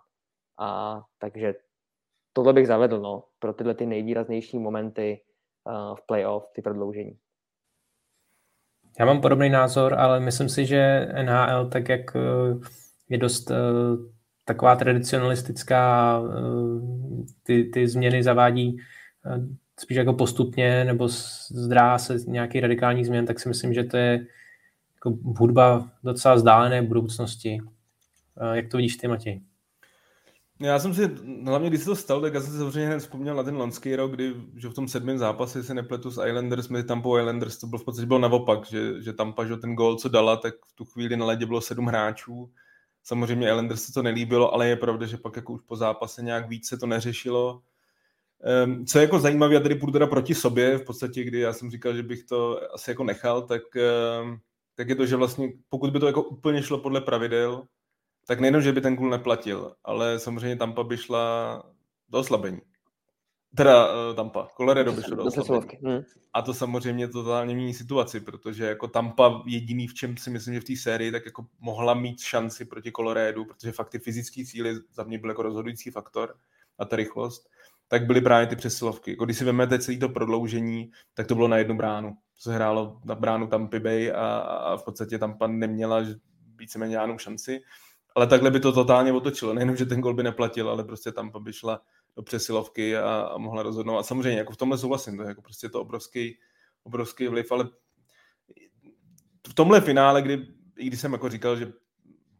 a 0.59 1.01
takže 1.19 1.55
tohle 2.33 2.53
bych 2.53 2.67
zavedl, 2.67 3.01
no, 3.01 3.25
pro 3.39 3.53
tyhle 3.53 3.75
ty 3.75 3.87
nejvýraznější 3.87 4.59
momenty 4.59 5.21
uh, 5.65 5.97
v 5.97 6.07
playoff, 6.07 6.51
ty 6.55 6.63
prodloužení. 6.63 7.19
Já 8.99 9.07
mám 9.07 9.21
podobný 9.21 9.51
názor, 9.51 9.95
ale 9.95 10.21
myslím 10.21 10.49
si, 10.49 10.67
že 10.67 11.09
NHL, 11.23 11.69
tak 11.69 11.89
jak 11.89 12.17
eh, 12.17 12.21
je 13.09 13.19
dost 13.19 13.51
uh, 13.51 13.57
taková 14.45 14.77
tradicionalistická, 14.77 16.23
ty, 17.43 17.65
ty 17.65 17.89
změny 17.89 18.23
zavádí 18.23 18.77
spíš 19.81 19.97
jako 19.97 20.13
postupně, 20.13 20.85
nebo 20.85 21.09
zdrá 21.51 21.99
se 21.99 22.17
nějaký 22.27 22.61
radikální 22.61 23.05
změn, 23.05 23.27
tak 23.27 23.41
si 23.41 23.49
myslím, 23.49 23.75
že 23.75 23.85
to 23.85 23.97
je 23.97 24.27
jako 24.95 25.19
hudba 25.39 25.91
docela 26.05 26.35
vzdálené 26.35 26.83
budoucnosti. 26.83 27.59
Jak 28.53 28.69
to 28.69 28.77
vidíš 28.77 28.97
ty, 28.97 29.09
Matěj? 29.09 29.41
Já 30.61 30.79
jsem 30.79 30.95
si, 30.95 31.11
hlavně 31.45 31.69
když 31.69 31.81
se 31.81 31.87
to 31.87 31.97
stalo, 31.97 32.21
tak 32.21 32.35
já 32.35 32.41
jsem 32.41 32.53
si 32.53 32.59
samozřejmě 32.59 32.87
hned 32.87 32.99
vzpomněl 32.99 33.35
na 33.35 33.43
ten 33.43 33.57
loňský 33.57 33.97
rok, 33.97 34.13
kdy 34.13 34.35
že 34.57 34.69
v 34.69 34.75
tom 34.75 34.89
sedmém 34.89 35.19
zápase 35.19 35.63
se 35.63 35.75
nepletu 35.75 36.11
s 36.11 36.27
Islanders, 36.27 36.69
mezi 36.69 36.85
Tampa 36.85 37.21
Islanders, 37.21 37.59
to 37.59 37.67
bylo 37.67 37.79
v 37.79 37.85
podstatě 37.85 38.07
bylo 38.07 38.19
naopak, 38.19 38.67
že, 38.67 39.03
že 39.03 39.13
Tampa, 39.13 39.45
že 39.45 39.57
ten 39.57 39.75
gol, 39.75 39.97
co 39.97 40.09
dala, 40.09 40.37
tak 40.37 40.55
v 40.55 40.73
tu 40.75 40.85
chvíli 40.85 41.17
na 41.17 41.27
ledě 41.27 41.47
bylo 41.47 41.61
sedm 41.61 41.87
hráčů. 41.87 42.51
Samozřejmě 43.03 43.49
Islanders 43.49 43.83
se 43.83 43.93
to 43.93 44.03
nelíbilo, 44.03 44.55
ale 44.55 44.69
je 44.69 44.77
pravda, 44.77 45.07
že 45.07 45.17
pak 45.17 45.37
jako 45.37 45.53
už 45.53 45.61
po 45.63 45.77
zápase 45.77 46.23
nějak 46.23 46.49
víc 46.49 46.69
se 46.69 46.77
to 46.77 46.87
neřešilo. 46.87 47.63
Um, 48.65 48.87
co 48.87 48.99
je 48.99 49.03
jako 49.03 49.19
zajímavé, 49.19 49.55
já 49.55 49.61
tady 49.61 49.75
půjdu 49.75 49.93
teda 49.93 50.07
proti 50.07 50.35
sobě, 50.35 50.79
v 50.79 50.85
podstatě, 50.85 51.25
kdy 51.25 51.41
já 51.41 51.53
jsem 51.53 51.71
říkal, 51.71 51.97
že 51.97 52.03
bych 52.03 52.25
to 52.25 52.61
asi 52.75 52.91
jako 52.91 53.05
nechal, 53.05 53.43
tak, 53.43 53.63
um, 54.23 54.39
tak 54.75 54.89
je 54.89 54.95
to, 54.95 55.07
že 55.07 55.17
vlastně 55.17 55.53
pokud 55.69 55.91
by 55.91 56.01
to 56.01 56.07
jako 56.07 56.23
úplně 56.23 56.63
šlo 56.63 56.79
podle 56.79 57.01
pravidel, 57.01 57.67
tak 58.27 58.41
nejenom, 58.41 58.63
že 58.63 58.73
by 58.73 58.81
ten 58.81 58.97
kůl 58.97 59.11
neplatil, 59.11 59.75
ale 59.85 60.19
samozřejmě 60.19 60.57
Tampa 60.57 60.83
by 60.83 60.97
šla 60.97 61.63
do 62.09 62.19
oslabení. 62.19 62.61
Teda 63.57 64.09
uh, 64.09 64.17
Tampa, 64.17 64.49
Colorado 64.57 64.93
by 64.93 65.03
šlo 65.03 65.17
do 65.17 65.25
oslabení. 65.25 65.79
Hmm. 65.85 66.03
A 66.33 66.43
to 66.43 66.55
samozřejmě 66.55 67.09
totálně 67.09 67.55
mění 67.55 67.75
situaci, 67.75 68.21
protože 68.21 68.65
jako 68.65 68.89
Tampa 68.89 69.43
jediný, 69.47 69.89
v 69.89 69.95
čem 69.95 70.17
si 70.17 70.31
myslím, 70.31 70.55
že 70.55 70.61
v 70.61 70.65
té 70.65 70.77
sérii, 70.77 71.13
tak 71.13 71.27
jako 71.27 71.47
mohla 71.61 71.95
mít 71.95 72.21
šanci 72.21 72.65
proti 72.65 72.93
Colorado, 72.93 73.45
protože 73.45 73.73
fakt 73.73 73.91
ty 73.91 73.99
fyzické 73.99 74.45
síly 74.45 74.75
za 74.93 75.03
mě 75.03 75.19
byl 75.19 75.31
jako 75.31 75.43
rozhodující 75.43 75.91
faktor 75.91 76.35
a 76.79 76.85
ta 76.85 76.97
rychlost, 76.97 77.49
tak 77.89 78.07
byly 78.07 78.21
právě 78.21 78.47
ty 78.47 78.57
přesilovky. 78.57 79.11
Jako 79.11 79.25
když 79.25 79.39
si 79.39 79.45
vezmete 79.45 79.79
celé 79.79 79.99
to 79.99 80.09
prodloužení, 80.09 80.91
tak 81.15 81.27
to 81.27 81.35
bylo 81.35 81.49
na 81.49 81.57
jednu 81.57 81.77
bránu. 81.77 82.17
Se 82.39 82.55
hrálo 82.55 83.01
na 83.05 83.15
bránu 83.15 83.47
Tampa 83.47 83.79
Bay 83.79 84.13
a, 84.13 84.37
a 84.39 84.77
v 84.77 84.85
podstatě 84.85 85.19
Tampa 85.19 85.47
neměla 85.47 86.05
víceméně 86.57 86.93
žádnou 86.93 87.19
šanci 87.19 87.61
ale 88.17 88.27
takhle 88.27 88.51
by 88.51 88.61
to 88.61 88.73
totálně 88.73 89.13
otočilo. 89.13 89.55
Nejenom, 89.55 89.77
že 89.77 89.87
ten 89.87 90.01
gol 90.01 90.15
by 90.15 90.23
neplatil, 90.23 90.71
ale 90.71 90.85
prostě 90.85 91.13
tam 91.13 91.33
by 91.39 91.53
šla 91.53 91.83
do 92.17 92.23
přesilovky 92.23 92.97
a, 92.97 93.21
a 93.21 93.39
mohla 93.39 93.63
rozhodnout. 93.63 93.99
A 93.99 94.03
samozřejmě, 94.03 94.39
jako 94.39 94.53
v 94.53 94.57
tomhle 94.57 94.79
souhlasím, 94.79 95.17
to 95.17 95.23
je 95.23 95.29
jako 95.29 95.43
prostě 95.43 95.69
to 95.69 95.81
obrovský, 95.81 96.39
obrovský 96.83 97.29
vliv, 97.29 97.53
ale 97.53 97.69
v 99.49 99.55
tomhle 99.55 99.81
finále, 99.81 100.23
kdy, 100.23 100.47
i 100.77 100.87
když 100.87 101.01
jsem 101.01 101.13
jako 101.13 101.29
říkal, 101.29 101.57
že 101.57 101.73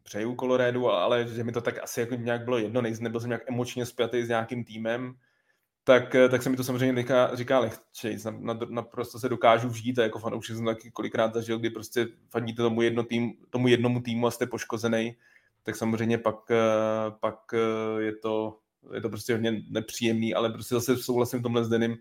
přeju 0.03 0.35
Colorado, 0.35 0.87
ale 0.87 1.27
že 1.27 1.43
mi 1.43 1.51
to 1.51 1.61
tak 1.61 1.83
asi 1.83 1.99
jako 1.99 2.15
nějak 2.15 2.43
bylo 2.43 2.57
jedno, 2.57 2.81
nebyl 2.81 3.19
jsem 3.19 3.29
nějak 3.29 3.49
emočně 3.49 3.85
spjatý 3.85 4.23
s 4.23 4.27
nějakým 4.27 4.63
týmem, 4.63 5.13
tak, 5.87 6.15
tak 6.31 6.43
se 6.43 6.49
mi 6.49 6.57
to 6.57 6.63
samozřejmě 6.63 7.01
říká, 7.01 7.35
říká 7.35 7.59
lehčej. 7.59 8.17
Naprosto 8.69 9.19
se 9.19 9.29
dokážu 9.29 9.69
vžít 9.69 9.99
a 9.99 10.03
jako 10.03 10.19
fanoušek 10.19 10.55
jsem 10.55 10.65
taky 10.65 10.91
kolikrát 10.91 11.33
zažil, 11.33 11.59
kdy 11.59 11.69
prostě 11.69 12.07
fandíte 12.29 12.61
tomu, 12.61 12.81
jedno 12.81 13.03
tým, 13.03 13.33
tomu 13.49 13.67
jednomu 13.67 14.01
týmu 14.01 14.27
a 14.27 14.31
jste 14.31 14.47
poškozený 14.47 15.15
tak 15.67 15.75
samozřejmě 15.75 16.17
pak, 16.17 16.51
eh, 16.51 17.11
pak 17.19 17.39
eh, 17.53 18.01
je 18.01 18.15
to, 18.15 18.59
je 18.93 19.01
to 19.01 19.09
prostě 19.09 19.33
hodně 19.33 19.61
nepříjemný, 19.69 20.33
ale 20.33 20.49
prostě 20.49 20.75
zase 20.75 20.97
souhlasím 20.97 21.43
tomhle 21.43 21.65
s 21.65 21.69
Denim, 21.69 21.97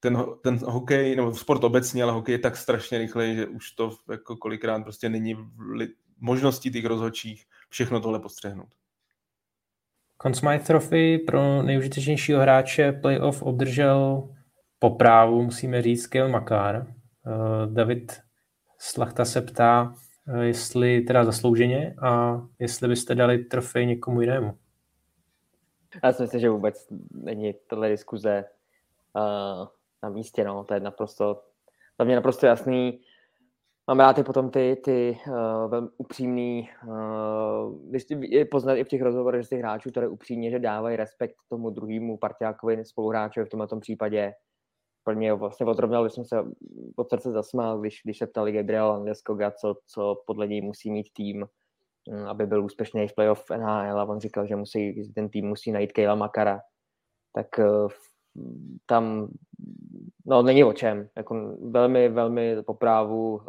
ten, 0.00 0.24
ten 0.42 0.58
hokej, 0.58 1.16
nebo 1.16 1.34
sport 1.34 1.64
obecně, 1.64 2.02
ale 2.02 2.12
hokej 2.12 2.32
je 2.32 2.38
tak 2.38 2.56
strašně 2.56 2.98
rychlej, 2.98 3.36
že 3.36 3.46
už 3.46 3.70
to 3.70 3.96
jako 4.10 4.36
kolikrát 4.36 4.82
prostě 4.82 5.08
není 5.08 5.36
li, 5.72 5.88
možností 6.18 6.70
těch 6.70 6.84
rozhodčích 6.84 7.44
všechno 7.68 8.00
tohle 8.00 8.20
postřehnout. 8.20 8.79
Conn 10.22 10.58
Trophy 10.66 11.18
pro 11.18 11.62
nejužitečnějšího 11.62 12.40
hráče 12.40 12.92
playoff 12.92 13.42
obdržel 13.42 14.28
po 14.78 14.90
právu, 14.90 15.42
musíme 15.42 15.82
říct, 15.82 16.06
Kyle 16.06 16.28
Makar. 16.28 16.86
Eh, 16.86 17.66
David 17.66 18.20
Slachta 18.78 19.24
se 19.24 19.40
ptá, 19.40 19.94
Eh, 20.34 20.44
jestli 20.44 21.00
teda 21.00 21.24
zaslouženě 21.24 21.94
a 22.02 22.40
jestli 22.58 22.88
byste 22.88 23.14
dali 23.14 23.38
trofej 23.38 23.86
někomu 23.86 24.20
jinému. 24.20 24.58
Já 26.04 26.12
si 26.12 26.22
myslím, 26.22 26.40
že 26.40 26.50
vůbec 26.50 26.86
není 27.10 27.54
tohle 27.66 27.88
diskuze 27.88 28.44
uh, 29.16 29.66
na 30.02 30.08
místě, 30.08 30.44
no, 30.44 30.64
to 30.64 30.74
je 30.74 30.80
naprosto, 30.80 31.42
za 31.98 32.04
mě 32.04 32.14
naprosto 32.14 32.46
jasný. 32.46 33.00
Mám 33.90 34.00
rád 34.00 34.18
i 34.18 34.22
potom 34.22 34.50
ty, 34.50 34.76
ty 34.84 35.18
uh, 35.26 35.70
velmi 35.70 35.88
upřímný, 35.96 36.70
uh, 36.86 37.88
když 37.88 38.06
je 38.20 38.44
poznat 38.44 38.74
i 38.74 38.84
v 38.84 38.88
těch 38.88 39.02
rozhovorech 39.02 39.46
z 39.46 39.48
těch 39.48 39.58
hráčů, 39.58 39.90
které 39.90 40.08
upřímně, 40.08 40.50
že 40.50 40.58
dávají 40.58 40.96
respekt 40.96 41.34
tomu 41.48 41.70
druhému 41.70 42.16
partiákovi, 42.16 42.84
spoluhráčovi 42.84 43.46
v 43.46 43.48
tomto 43.48 43.80
případě, 43.80 44.32
plně 45.04 45.34
vlastně 45.34 45.66
odrovnal, 45.66 46.04
když 46.04 46.14
jsem 46.14 46.24
se 46.24 46.44
od 46.96 47.10
srdce 47.10 47.30
zasmál, 47.30 47.80
když, 47.80 48.00
když 48.04 48.18
se 48.18 48.26
ptali 48.26 48.52
Gabriel 48.52 48.88
Landeskoga, 48.88 49.50
co, 49.50 49.76
co 49.86 50.22
podle 50.26 50.46
něj 50.46 50.62
musí 50.62 50.90
mít 50.90 51.06
tým, 51.12 51.46
mm, 52.10 52.26
aby 52.26 52.46
byl 52.46 52.64
úspěšný 52.64 53.08
v 53.08 53.14
playoff 53.14 53.50
NHL 53.50 54.00
a 54.00 54.04
on 54.04 54.20
říkal, 54.20 54.46
že 54.46 54.56
musí, 54.56 55.12
ten 55.14 55.28
tým 55.28 55.46
musí 55.46 55.72
najít 55.72 55.92
Kejla 55.92 56.14
Makara. 56.14 56.60
Tak 57.32 57.58
eh, 57.58 57.64
tam 58.86 59.28
no, 60.26 60.42
není 60.42 60.64
o 60.64 60.72
čem. 60.72 61.08
Jako 61.16 61.56
velmi, 61.70 62.08
velmi 62.08 62.62
po 62.62 62.74
právu 62.74 63.36
uh, 63.36 63.44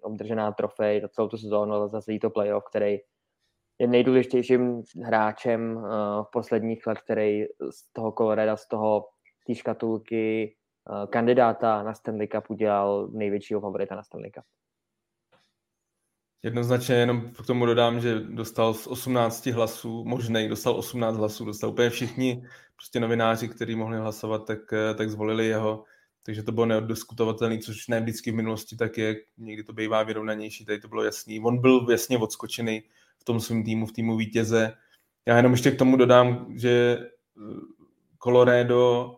obdržená 0.00 0.52
trofej 0.52 1.00
za 1.00 1.08
celou 1.08 1.28
tu 1.28 1.36
sezónu, 1.36 1.88
za 1.88 2.00
celý 2.00 2.18
to 2.18 2.30
playoff, 2.30 2.64
který 2.70 2.98
je 3.78 3.86
nejdůležitějším 3.86 4.82
hráčem 5.04 5.76
uh, 5.76 5.84
v 6.24 6.30
posledních 6.32 6.86
let, 6.86 6.98
který 6.98 7.44
z 7.70 7.92
toho 7.92 8.12
Colorado, 8.12 8.56
z 8.56 8.68
toho 8.68 9.06
té 9.46 9.54
škatulky 9.54 10.54
Eh, 10.90 11.06
kandidáta 11.06 11.82
na 11.82 11.94
Stanley 11.94 12.28
Cup 12.28 12.50
udělal 12.50 13.08
největšího 13.12 13.60
favorita 13.60 13.96
na 13.96 14.02
Stanley 14.02 14.30
Cup. 14.30 14.44
Jednoznačně 16.44 16.94
jenom 16.94 17.30
k 17.30 17.46
tomu 17.46 17.66
dodám, 17.66 18.00
že 18.00 18.20
dostal 18.20 18.74
z 18.74 18.86
18 18.86 19.46
hlasů, 19.46 20.04
možnej, 20.04 20.48
dostal 20.48 20.76
18 20.76 21.16
hlasů, 21.16 21.44
dostal 21.44 21.70
úplně 21.70 21.90
všichni 21.90 22.44
prostě 22.76 23.00
novináři, 23.00 23.48
kteří 23.48 23.74
mohli 23.74 23.98
hlasovat, 23.98 24.46
tak, 24.46 24.58
eh, 24.72 24.94
tak 24.94 25.10
zvolili 25.10 25.46
jeho, 25.46 25.84
takže 26.22 26.42
to 26.42 26.52
bylo 26.52 26.66
neoddiskutovatelné, 26.66 27.58
což 27.58 27.88
ne 27.88 28.00
vždycky 28.00 28.30
v 28.30 28.34
minulosti 28.34 28.76
tak 28.76 28.98
je, 28.98 29.16
někdy 29.38 29.62
to 29.64 29.72
bývá 29.72 30.02
vyrovnanější, 30.02 30.64
tady 30.64 30.80
to 30.80 30.88
bylo 30.88 31.04
jasný. 31.04 31.40
On 31.40 31.60
byl 31.60 31.86
jasně 31.90 32.18
odskočený 32.18 32.82
v 33.18 33.24
tom 33.24 33.40
svém 33.40 33.64
týmu, 33.64 33.86
v 33.86 33.92
týmu 33.92 34.16
vítěze. 34.16 34.72
Já 35.26 35.36
jenom 35.36 35.52
ještě 35.52 35.70
k 35.70 35.78
tomu 35.78 35.96
dodám, 35.96 36.46
že 36.56 36.98
eh, 36.98 37.04
Colorado 38.22 39.14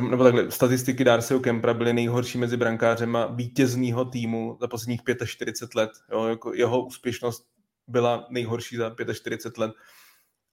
nebo 0.00 0.24
takhle, 0.24 0.50
statistiky 0.50 1.04
Darcyho 1.04 1.40
Kempra 1.40 1.74
byly 1.74 1.92
nejhorší 1.92 2.38
mezi 2.38 2.56
brankářema 2.56 3.26
vítězného 3.26 4.04
týmu 4.04 4.56
za 4.60 4.68
posledních 4.68 5.00
45 5.26 5.74
let. 5.74 5.90
Jo, 6.12 6.24
jako 6.24 6.54
jeho 6.54 6.86
úspěšnost 6.86 7.46
byla 7.86 8.26
nejhorší 8.30 8.76
za 8.76 8.94
45 9.12 9.58
let. 9.58 9.72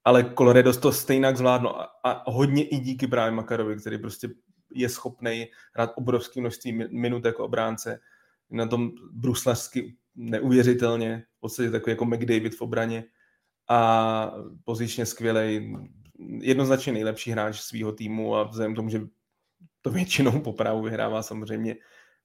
Ale 0.04 0.34
Colorado 0.38 0.74
to 0.74 0.92
stejně 0.92 1.36
zvládlo 1.36 1.82
a, 1.82 1.84
a 2.04 2.32
hodně 2.32 2.68
i 2.68 2.80
díky 2.80 3.08
právě 3.08 3.32
Makarovi, 3.32 3.78
který 3.78 3.98
prostě 3.98 4.30
je 4.74 4.90
schopný 4.90 5.48
hrát 5.74 5.92
obrovské 5.96 6.42
množství 6.42 6.72
minut 6.92 7.26
jako 7.26 7.46
obránce. 7.46 8.00
Na 8.50 8.68
tom 8.68 8.92
bruslařsky 9.12 9.96
neuvěřitelně, 10.16 11.24
v 11.38 11.40
podstatě 11.40 11.72
takový 11.72 11.92
jako 11.92 12.06
McDavid 12.06 12.56
v 12.56 12.62
obraně 12.62 13.04
a 13.70 14.32
pozičně 14.64 15.06
skvělej, 15.06 15.76
jednoznačně 16.20 16.94
nejlepší 16.94 17.32
hráč 17.32 17.60
svého 17.60 17.92
týmu 17.92 18.36
a 18.36 18.44
vzhledem 18.44 18.76
tomu, 18.76 18.90
že 18.90 19.02
to 19.82 19.90
většinou 19.90 20.40
po 20.40 20.54
právu 20.54 20.82
vyhrává 20.82 21.24
samozřejmě 21.24 21.76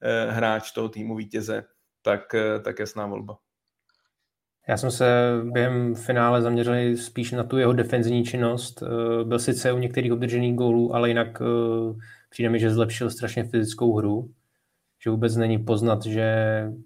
eh, 0.01 0.31
hráč 0.31 0.71
toho 0.71 0.89
týmu 0.89 1.17
vítěze, 1.17 1.65
tak, 2.03 2.35
eh, 2.35 2.61
tak 2.61 2.79
jasná 2.79 3.07
volba. 3.07 3.39
Já 4.69 4.77
jsem 4.77 4.91
se 4.91 5.33
během 5.45 5.95
finále 5.95 6.43
zaměřil 6.43 6.97
spíš 6.97 7.33
na 7.33 7.45
tu 7.45 7.59
jeho 7.59 7.73
defenzivní 7.73 8.25
činnost. 8.25 8.83
Eh, 8.83 9.25
byl 9.25 9.39
sice 9.39 9.73
u 9.73 9.79
některých 9.79 10.13
obdržených 10.13 10.55
gólů, 10.55 10.95
ale 10.95 11.09
jinak 11.09 11.43
přijde 12.31 12.49
mi, 12.49 12.61
že 12.61 12.71
zlepšil 12.71 13.11
strašně 13.11 13.45
fyzickou 13.45 13.97
hru. 13.97 14.31
Že 15.05 15.11
vůbec 15.11 15.37
není 15.37 15.59
poznat, 15.59 16.07
že 16.07 16.33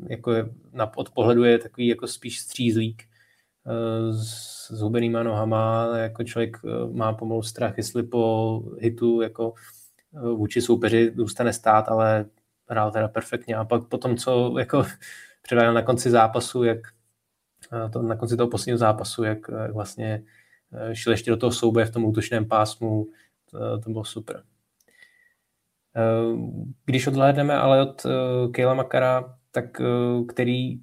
jako 0.09 0.33
je, 0.33 0.45
na, 0.73 0.97
od 0.97 1.11
pohledu 1.11 1.45
je 1.45 1.59
takový 1.59 1.87
jako 1.87 2.07
spíš 2.07 2.41
střízlík 2.41 3.03
s, 4.11 4.67
s 4.67 4.81
hubenýma 4.81 5.23
nohama, 5.23 5.97
jako 5.97 6.25
člověk 6.25 6.57
má 6.93 7.13
pomalu 7.13 7.43
strach, 7.43 7.77
jestli 7.77 8.03
po 8.03 8.63
hitu 8.79 9.21
jako 9.21 9.55
vůči 10.13 10.63
soupeři 10.63 11.13
zůstane 11.17 11.53
stát, 11.53 11.89
ale 11.89 12.25
hrál 12.69 12.91
teda 12.91 13.09
perfektně. 13.09 13.57
A 13.57 13.65
pak 13.65 13.85
potom, 13.85 14.17
co 14.17 14.59
jako 14.59 14.85
předal 15.43 15.75
na 15.75 15.83
konci 15.83 16.11
zápasu, 16.11 16.65
jak 16.65 16.79
to 17.93 18.03
na 18.03 18.17
konci 18.17 18.37
toho 18.37 18.49
posledního 18.49 18.79
zápasu, 18.79 19.25
jak, 19.25 19.39
vlastně 19.73 20.25
eh, 20.73 20.95
šel 20.97 21.13
ještě 21.13 21.31
do 21.31 21.37
toho 21.37 21.53
souboje 21.53 21.87
v 21.87 21.91
tom 21.91 22.05
útočném 22.05 22.49
pásmu, 22.49 23.07
to, 23.51 23.79
to 23.79 23.91
bylo 23.91 24.05
super. 24.05 24.43
Eh, 25.97 26.37
když 26.85 27.07
odhlédneme 27.07 27.55
ale 27.55 27.83
od 27.83 28.07
eh, 28.07 28.49
Kejla 28.53 28.75
Makara, 28.75 29.39
tak 29.51 29.81
který 30.29 30.81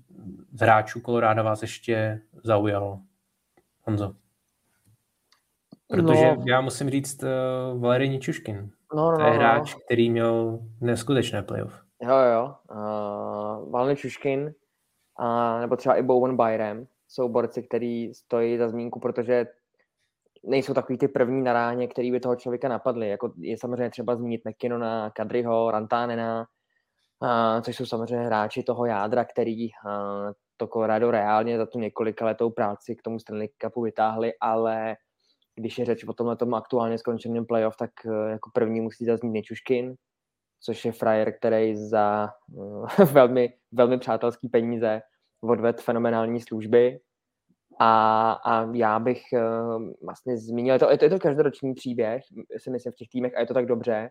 z 0.53 0.59
hráčů 0.59 1.01
Koloráda 1.01 1.43
vás 1.43 1.62
ještě 1.62 2.21
zaujal? 2.43 2.99
Honzo. 3.81 4.15
Protože 5.88 6.36
no. 6.36 6.43
já 6.47 6.62
musím 6.62 6.89
říct 6.89 7.23
uh, 7.23 7.81
Valery 7.81 8.09
Ničuškin. 8.09 8.71
No, 8.95 9.12
no, 9.12 9.17
to 9.17 9.23
je 9.23 9.29
no, 9.29 9.33
no. 9.33 9.39
hráč, 9.39 9.73
no. 9.73 9.79
který 9.86 10.09
měl 10.09 10.59
neskutečné 10.81 11.43
playoff. 11.43 11.81
Jo, 12.01 12.15
jo. 12.17 12.55
Uh, 12.71 13.71
Valery 13.71 13.93
Ničuškin 13.93 14.53
a, 15.19 15.59
nebo 15.59 15.75
třeba 15.75 15.95
i 15.95 16.03
Bowen 16.03 16.38
Byram, 16.38 16.86
jsou 17.07 17.29
borci, 17.29 17.63
který 17.63 18.13
stojí 18.13 18.57
za 18.57 18.69
zmínku, 18.69 18.99
protože 18.99 19.45
nejsou 20.43 20.73
takový 20.73 20.97
ty 20.97 21.07
první 21.07 21.41
na 21.41 21.53
ráně, 21.53 21.88
který 21.88 22.12
by 22.12 22.19
toho 22.19 22.36
člověka 22.36 22.67
napadli. 22.67 23.09
Jako 23.09 23.33
je 23.38 23.57
samozřejmě 23.57 23.89
třeba 23.89 24.15
zmínit 24.15 24.41
McKinnona, 24.45 25.09
Kadriho, 25.09 25.71
Rantánena, 25.71 26.45
což 27.62 27.75
jsou 27.75 27.86
samozřejmě 27.86 28.25
hráči 28.25 28.63
toho 28.63 28.86
jádra, 28.86 29.25
který 29.25 29.67
a, 29.88 30.31
to 30.57 30.67
Colorado 30.67 31.12
reálně 31.12 31.57
za 31.57 31.65
tu 31.65 31.79
několika 31.79 32.25
letou 32.25 32.49
práci 32.49 32.95
k 32.95 33.01
tomu 33.01 33.19
Stanley 33.19 33.49
Cupu 33.62 33.81
vytáhli, 33.81 34.33
ale 34.41 34.95
když 35.55 35.77
je 35.77 35.86
řeč 35.86 36.03
o 36.03 36.13
tomhle 36.13 36.36
tomu 36.36 36.55
aktuálně 36.55 36.97
skončeném 36.97 37.45
playoff, 37.45 37.75
tak 37.77 37.91
e, 38.05 38.31
jako 38.31 38.49
první 38.53 38.81
musí 38.81 39.05
zaznít 39.05 39.33
Nečuškin, 39.33 39.95
což 40.62 40.86
je 40.86 40.91
frajer, 40.91 41.38
který 41.38 41.75
za 41.75 42.29
velmi, 43.12 43.53
velmi 43.71 43.97
přátelský 43.97 44.49
peníze 44.49 45.01
odved 45.41 45.81
fenomenální 45.81 46.41
služby. 46.41 46.99
A, 47.79 48.31
a 48.31 48.67
já 48.73 48.99
bych 48.99 49.21
vlastně 50.05 50.38
zmínil, 50.38 50.79
to, 50.79 50.89
je, 50.89 50.97
to, 50.97 51.05
je 51.05 51.09
to 51.09 51.19
každoroční 51.19 51.73
příběh, 51.73 52.23
si 52.57 52.69
myslím, 52.69 52.91
v 52.91 52.95
těch 52.95 53.07
týmech, 53.12 53.36
a 53.36 53.39
je 53.39 53.45
to 53.45 53.53
tak 53.53 53.65
dobře, 53.65 54.09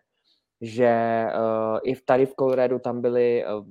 že 0.63 1.25
uh, 1.35 1.79
i 1.83 1.93
v 1.93 2.05
tady 2.05 2.25
v 2.25 2.33
Coloradu 2.39 2.79
tam 2.79 3.01
byli, 3.01 3.45
uh, 3.45 3.65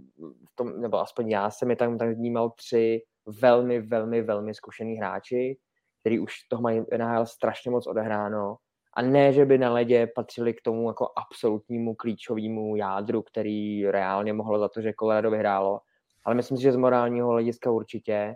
v 0.51 0.55
tom, 0.55 0.81
nebo 0.81 1.01
aspoň 1.01 1.31
já 1.31 1.51
jsem 1.51 1.71
je 1.71 1.77
tam 1.77 1.99
tak 1.99 2.09
vnímal 2.09 2.51
tři 2.51 3.03
velmi, 3.41 3.81
velmi, 3.81 4.23
velmi 4.23 4.55
zkušený 4.55 4.97
hráči, 4.97 5.59
který 6.01 6.19
už 6.19 6.35
toho 6.49 6.63
mají 6.63 6.83
NHL 6.99 7.27
strašně 7.27 7.71
moc 7.71 7.87
odehráno 7.87 8.57
a 8.95 9.03
ne, 9.03 9.33
že 9.33 9.45
by 9.45 9.59
na 9.59 9.73
ledě 9.73 10.07
patřili 10.15 10.55
k 10.55 10.63
tomu 10.63 10.89
jako 10.89 11.09
absolutnímu 11.17 11.95
klíčovému 11.95 12.77
jádru, 12.77 13.23
který 13.23 13.87
reálně 13.87 14.33
mohlo 14.33 14.59
za 14.59 14.69
to, 14.69 14.81
že 14.81 14.93
Colorado 15.01 15.31
vyhrálo. 15.31 15.81
Ale 16.25 16.35
myslím 16.35 16.57
si, 16.57 16.63
že 16.63 16.73
z 16.73 16.77
morálního 16.77 17.29
hlediska 17.29 17.71
určitě, 17.71 18.35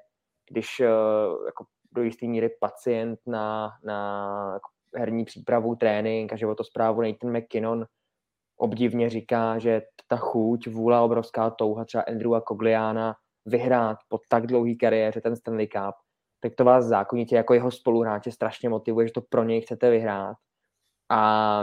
když 0.50 0.80
uh, 0.80 1.46
jako 1.46 1.64
do 1.92 2.02
jisté 2.02 2.26
míry 2.26 2.50
pacient 2.60 3.18
na, 3.26 3.70
na 3.84 4.50
jako 4.52 4.68
herní 4.94 5.24
přípravu, 5.24 5.76
trénink 5.76 6.32
a 6.32 6.36
životosprávu 6.36 7.02
Nathan 7.02 7.38
McKinnon 7.38 7.86
obdivně 8.56 9.10
říká, 9.10 9.58
že 9.58 9.82
ta 10.08 10.16
chuť, 10.16 10.66
vůle, 10.66 11.00
obrovská 11.00 11.50
touha 11.50 11.84
třeba 11.84 12.04
Andrewa 12.08 12.40
Cogliana 12.40 13.16
vyhrát 13.46 13.98
po 14.08 14.18
tak 14.28 14.46
dlouhý 14.46 14.78
kariéře 14.78 15.20
ten 15.20 15.36
Stanley 15.36 15.66
Cup, 15.66 15.94
tak 16.40 16.54
to 16.54 16.64
vás 16.64 16.84
zákonitě 16.84 17.36
jako 17.36 17.54
jeho 17.54 17.70
spoluhráče 17.70 18.32
strašně 18.32 18.68
motivuje, 18.68 19.06
že 19.06 19.12
to 19.12 19.20
pro 19.20 19.44
něj 19.44 19.60
chcete 19.60 19.90
vyhrát. 19.90 20.36
A 21.10 21.62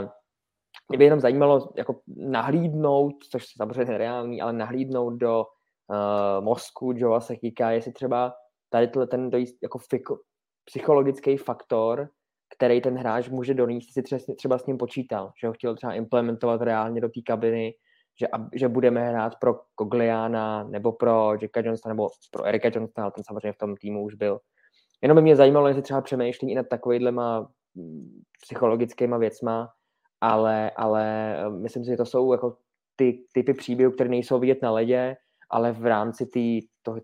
mě 0.88 0.98
by 0.98 1.04
jenom 1.04 1.20
zajímalo 1.20 1.72
jako 1.76 2.00
nahlídnout, 2.16 3.14
což 3.30 3.44
samozřejmě 3.56 3.92
nereálný, 3.92 4.40
ale 4.40 4.52
nahlídnout 4.52 5.14
do 5.14 5.44
uh, 5.44 6.44
mozku 6.44 6.92
Joa 6.96 7.20
Sekika, 7.20 7.70
jestli 7.70 7.92
třeba 7.92 8.34
tady 8.70 8.88
ten 9.08 9.30
jako 9.62 9.78
fiko, 9.78 10.18
psychologický 10.64 11.36
faktor, 11.36 12.08
který 12.56 12.80
ten 12.80 12.98
hráč 12.98 13.28
může 13.28 13.54
donést, 13.54 13.92
si 13.92 14.02
třeba, 14.36 14.58
s 14.58 14.66
ním 14.66 14.78
počítal, 14.78 15.32
že 15.40 15.46
ho 15.46 15.52
chtěl 15.52 15.76
třeba 15.76 15.94
implementovat 15.94 16.62
reálně 16.62 17.00
do 17.00 17.08
té 17.08 17.20
kabiny, 17.26 17.74
že, 18.20 18.26
že 18.54 18.68
budeme 18.68 19.08
hrát 19.08 19.34
pro 19.40 19.54
Kogliana 19.74 20.64
nebo 20.64 20.92
pro 20.92 21.32
Jacka 21.42 21.60
Johnsona 21.60 21.94
nebo 21.94 22.08
pro 22.32 22.44
Erika 22.44 22.68
Johnsona, 22.68 23.04
ale 23.04 23.12
ten 23.12 23.24
samozřejmě 23.24 23.52
v 23.52 23.58
tom 23.58 23.76
týmu 23.76 24.04
už 24.04 24.14
byl. 24.14 24.40
Jenom 25.02 25.16
by 25.16 25.22
mě 25.22 25.36
zajímalo, 25.36 25.68
jestli 25.68 25.82
třeba 25.82 26.00
přemýšlí 26.00 26.52
i 26.52 26.54
nad 26.54 26.68
takovýhlema 26.68 27.48
psychologickýma 28.42 29.18
věcma, 29.18 29.68
ale, 30.20 30.70
ale 30.70 31.36
eh, 31.38 31.50
myslím 31.50 31.84
si, 31.84 31.90
že 31.90 31.96
to 31.96 32.06
jsou 32.06 32.32
jako 32.32 32.56
ty 32.96 33.24
typy 33.32 33.54
příběhů, 33.54 33.92
které 33.92 34.10
nejsou 34.10 34.38
vidět 34.38 34.62
na 34.62 34.70
ledě, 34.70 35.16
ale 35.50 35.72
v 35.72 35.86
rámci 35.86 36.26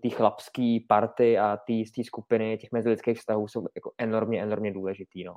té 0.01 0.09
chlapské 0.09 0.77
party 0.87 1.39
a 1.39 1.57
té 1.67 2.03
skupiny 2.03 2.57
těch 2.57 2.71
mezilidských 2.71 3.17
vztahů 3.17 3.47
jsou 3.47 3.67
jako 3.75 3.91
enormně, 3.97 4.43
enormně 4.43 4.73
důležitý. 4.73 5.23
No. 5.23 5.35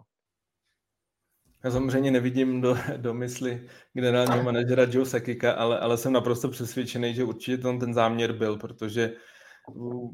Já 1.65 1.71
samozřejmě 1.71 2.11
nevidím 2.11 2.61
do, 2.61 2.77
do 2.97 3.15
mysli 3.15 3.69
generálního 3.93 4.43
manažera 4.43 4.87
Joe 4.91 5.07
Sakika, 5.07 5.53
ale, 5.53 5.79
ale 5.79 5.97
jsem 5.97 6.13
naprosto 6.13 6.49
přesvědčený, 6.49 7.15
že 7.15 7.25
určitě 7.25 7.59
tam 7.59 7.79
ten 7.79 7.95
záměr 7.95 8.33
byl, 8.33 8.59
protože 8.59 9.13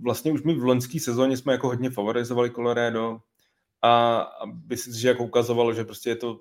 vlastně 0.03 0.33
už 0.33 0.43
my 0.43 0.55
v 0.55 0.65
loňské 0.65 1.01
sezóně 1.01 1.37
jsme 1.37 1.53
jako 1.53 1.67
hodně 1.67 1.91
favorizovali 1.91 2.51
Colorado, 2.51 3.21
a, 3.83 4.21
a 4.21 4.47
myslím 4.47 4.95
si, 4.95 5.01
že 5.01 5.09
jako 5.09 5.25
ukazovalo, 5.25 5.75
že 5.75 5.85
prostě 5.85 6.11
je 6.11 6.17
to 6.17 6.41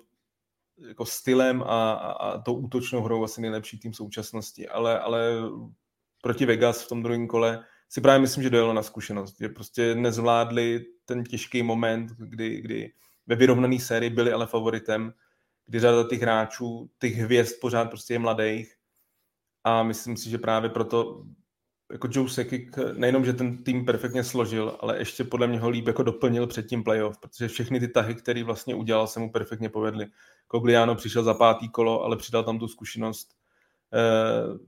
jako 0.88 1.04
stylem 1.06 1.62
a, 1.62 1.92
a, 1.92 2.12
a 2.12 2.38
tou 2.38 2.54
útočnou 2.54 3.02
hrou 3.02 3.24
asi 3.24 3.40
nejlepší 3.40 3.78
tým 3.78 3.94
současnosti, 3.94 4.68
ale, 4.68 5.00
ale 5.00 5.32
proti 6.20 6.46
Vegas 6.46 6.82
v 6.82 6.88
tom 6.88 7.02
druhém 7.02 7.26
kole 7.26 7.64
si 7.88 8.00
právě 8.00 8.20
myslím, 8.20 8.42
že 8.42 8.50
dojelo 8.50 8.72
na 8.72 8.82
zkušenost, 8.82 9.36
že 9.40 9.48
prostě 9.48 9.94
nezvládli 9.94 10.84
ten 11.04 11.24
těžký 11.24 11.62
moment, 11.62 12.10
kdy, 12.18 12.60
kdy 12.60 12.92
ve 13.26 13.36
vyrovnané 13.36 13.78
sérii 13.78 14.10
byli 14.10 14.32
ale 14.32 14.46
favoritem, 14.46 15.12
kdy 15.66 15.80
řada 15.80 16.08
těch 16.08 16.20
hráčů, 16.20 16.90
těch 16.98 17.14
hvězd 17.14 17.60
pořád 17.60 17.84
prostě 17.84 18.14
je 18.14 18.18
mladých 18.18 18.74
a 19.64 19.82
myslím 19.82 20.16
si, 20.16 20.30
že 20.30 20.38
právě 20.38 20.70
proto 20.70 21.24
jako 21.92 22.08
Joe 22.10 22.28
Sekik 22.28 22.76
nejenom, 22.96 23.24
že 23.24 23.32
ten 23.32 23.64
tým 23.64 23.84
perfektně 23.84 24.24
složil, 24.24 24.76
ale 24.80 24.98
ještě 24.98 25.24
podle 25.24 25.46
mě 25.46 25.58
ho 25.58 25.68
líp 25.68 25.86
jako 25.86 26.02
doplnil 26.02 26.46
před 26.46 26.66
tím 26.66 26.84
playoff, 26.84 27.18
protože 27.18 27.48
všechny 27.48 27.80
ty 27.80 27.88
tahy, 27.88 28.14
které 28.14 28.44
vlastně 28.44 28.74
udělal, 28.74 29.06
se 29.06 29.20
mu 29.20 29.32
perfektně 29.32 29.68
povedly. 29.68 30.06
Cogliano 30.52 30.94
přišel 30.94 31.22
za 31.22 31.34
pátý 31.34 31.68
kolo, 31.68 32.04
ale 32.04 32.16
přidal 32.16 32.44
tam 32.44 32.58
tu 32.58 32.68
zkušenost. 32.68 33.36
Uh, 33.92 34.58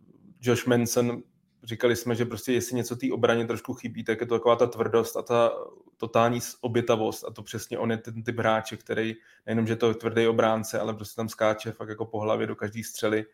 Josh 0.41 0.67
Manson, 0.67 1.23
říkali 1.63 1.97
jsme, 1.97 2.15
že 2.15 2.25
prostě 2.25 2.53
jestli 2.53 2.77
něco 2.77 2.97
té 2.97 3.07
obraně 3.13 3.47
trošku 3.47 3.75
chybí, 3.75 4.05
tak 4.05 4.21
je 4.21 4.27
to 4.27 4.35
taková 4.35 4.57
ta 4.57 4.67
tvrdost 4.67 5.17
a 5.17 5.23
ta 5.23 5.53
totální 5.97 6.41
obětavost 6.61 7.25
a 7.25 7.31
to 7.31 7.43
přesně 7.43 7.79
on 7.79 7.91
je 7.91 7.97
ten 7.97 8.23
typ 8.23 8.39
hráče, 8.39 8.77
který 8.77 9.15
nejenom, 9.47 9.67
že 9.67 9.77
to 9.77 9.89
je 9.89 9.95
tvrdý 9.95 10.27
obránce, 10.27 10.81
ale 10.81 10.95
prostě 10.95 11.17
tam 11.17 11.29
skáče 11.29 11.73
fakt 11.73 11.89
jako 11.89 12.05
po 12.05 12.21
hlavě 12.21 12.47
do 12.47 12.57
každý 12.57 12.85
střely 12.85 13.27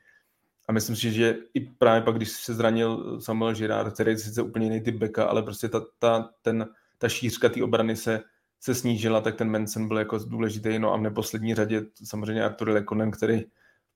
a 0.69 0.73
myslím 0.73 0.97
si, 0.97 1.13
že 1.13 1.37
i 1.55 1.61
právě 1.61 2.03
pak, 2.03 2.17
když 2.17 2.31
se 2.31 2.55
zranil 2.55 3.21
Samuel 3.21 3.55
Girard, 3.55 3.95
který 3.95 4.11
je 4.11 4.19
sice 4.19 4.43
úplně 4.43 4.67
jiný 4.67 4.81
typ 4.81 4.95
beka, 4.95 5.25
ale 5.25 5.43
prostě 5.43 5.69
ta, 5.69 5.83
ta, 5.99 6.31
ten, 6.43 6.69
ta 6.99 7.09
šířka 7.09 7.49
té 7.49 7.63
obrany 7.65 7.97
se, 7.97 8.21
se 8.61 8.75
snížila, 8.75 9.21
tak 9.21 9.37
ten 9.37 9.51
Manson 9.51 9.89
byl 9.89 9.99
jako 9.99 10.19
důležitý. 10.19 10.79
No 10.79 10.93
a 10.93 10.97
v 10.97 11.01
neposlední 11.01 11.55
řadě 11.55 11.83
samozřejmě 12.05 12.45
Artur 12.45 12.69
Lekonen, 12.69 13.11
který 13.11 13.45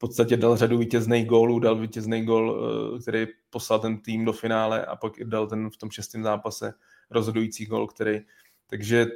podstatě 0.02 0.36
dal 0.36 0.56
řadu 0.56 0.78
vítězných 0.78 1.26
gólů, 1.26 1.58
dal 1.58 1.76
vítězný 1.76 2.24
gól, 2.24 2.56
eh, 2.96 3.00
který 3.02 3.26
poslal 3.50 3.78
ten 3.78 3.98
tým 3.98 4.24
do 4.24 4.32
finále 4.32 4.86
a 4.86 4.96
pak 4.96 5.18
i 5.18 5.24
dal 5.24 5.46
ten 5.46 5.70
v 5.70 5.76
tom 5.76 5.90
šestém 5.90 6.22
zápase 6.22 6.74
rozhodující 7.10 7.66
gól, 7.66 7.86
který 7.86 8.20
takže 8.66 9.06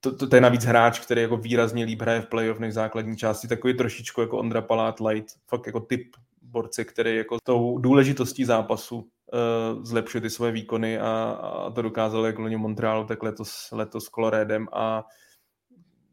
to, 0.00 0.16
to, 0.16 0.28
to, 0.28 0.36
je 0.36 0.40
navíc 0.40 0.64
hráč, 0.64 1.00
který 1.00 1.22
jako 1.22 1.36
výrazně 1.36 1.84
líp 1.84 2.00
hraje 2.00 2.20
v 2.20 2.26
playoff 2.26 2.58
než 2.58 2.70
v 2.70 2.74
základní 2.74 3.16
části, 3.16 3.48
takový 3.48 3.74
trošičku 3.74 4.20
jako 4.20 4.38
Ondra 4.38 4.62
Palát 4.62 5.00
Light, 5.00 5.28
fakt 5.46 5.66
jako 5.66 5.80
typ 5.80 6.16
borce, 6.42 6.84
který 6.84 7.16
jako 7.16 7.38
tou 7.42 7.78
důležitostí 7.78 8.44
zápasu 8.44 8.96
uh, 8.98 9.84
zlepšuje 9.84 10.20
ty 10.20 10.30
své 10.30 10.52
výkony 10.52 10.98
a, 10.98 11.38
a 11.40 11.70
to 11.70 11.82
dokázal 11.82 12.26
jak 12.26 12.38
loni 12.38 12.56
Montrealu, 12.56 13.04
tak 13.04 13.22
letos, 13.22 13.68
letos 13.72 14.08
Colorédem 14.08 14.68
a 14.72 15.04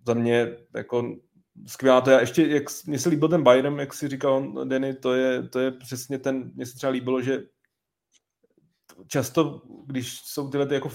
za 0.06 0.13
mě 0.13 0.47
jako 0.75 1.15
skvělá 1.68 2.02
to. 2.02 2.10
Já 2.10 2.20
ještě, 2.20 2.48
jak 2.48 2.63
mně 2.86 3.00
se 3.00 3.10
líbil 3.10 3.30
ten 3.30 3.44
Bayern, 3.44 3.80
jak 3.80 3.94
si 3.94 4.08
říkal 4.08 4.65
Denny, 4.65 4.94
to 4.94 5.13
je, 5.13 5.44
to 5.44 5.60
je 5.60 5.72
přesně 5.72 6.20
ten, 6.20 6.52
mně 6.56 6.65
se 6.65 6.76
třeba 6.76 6.91
líbilo, 6.91 7.22
že 7.22 7.44
často, 9.08 9.62
když 9.86 10.20
jsou 10.20 10.50
tyhle 10.50 10.65
ty 10.68 10.74
jako 10.74 10.89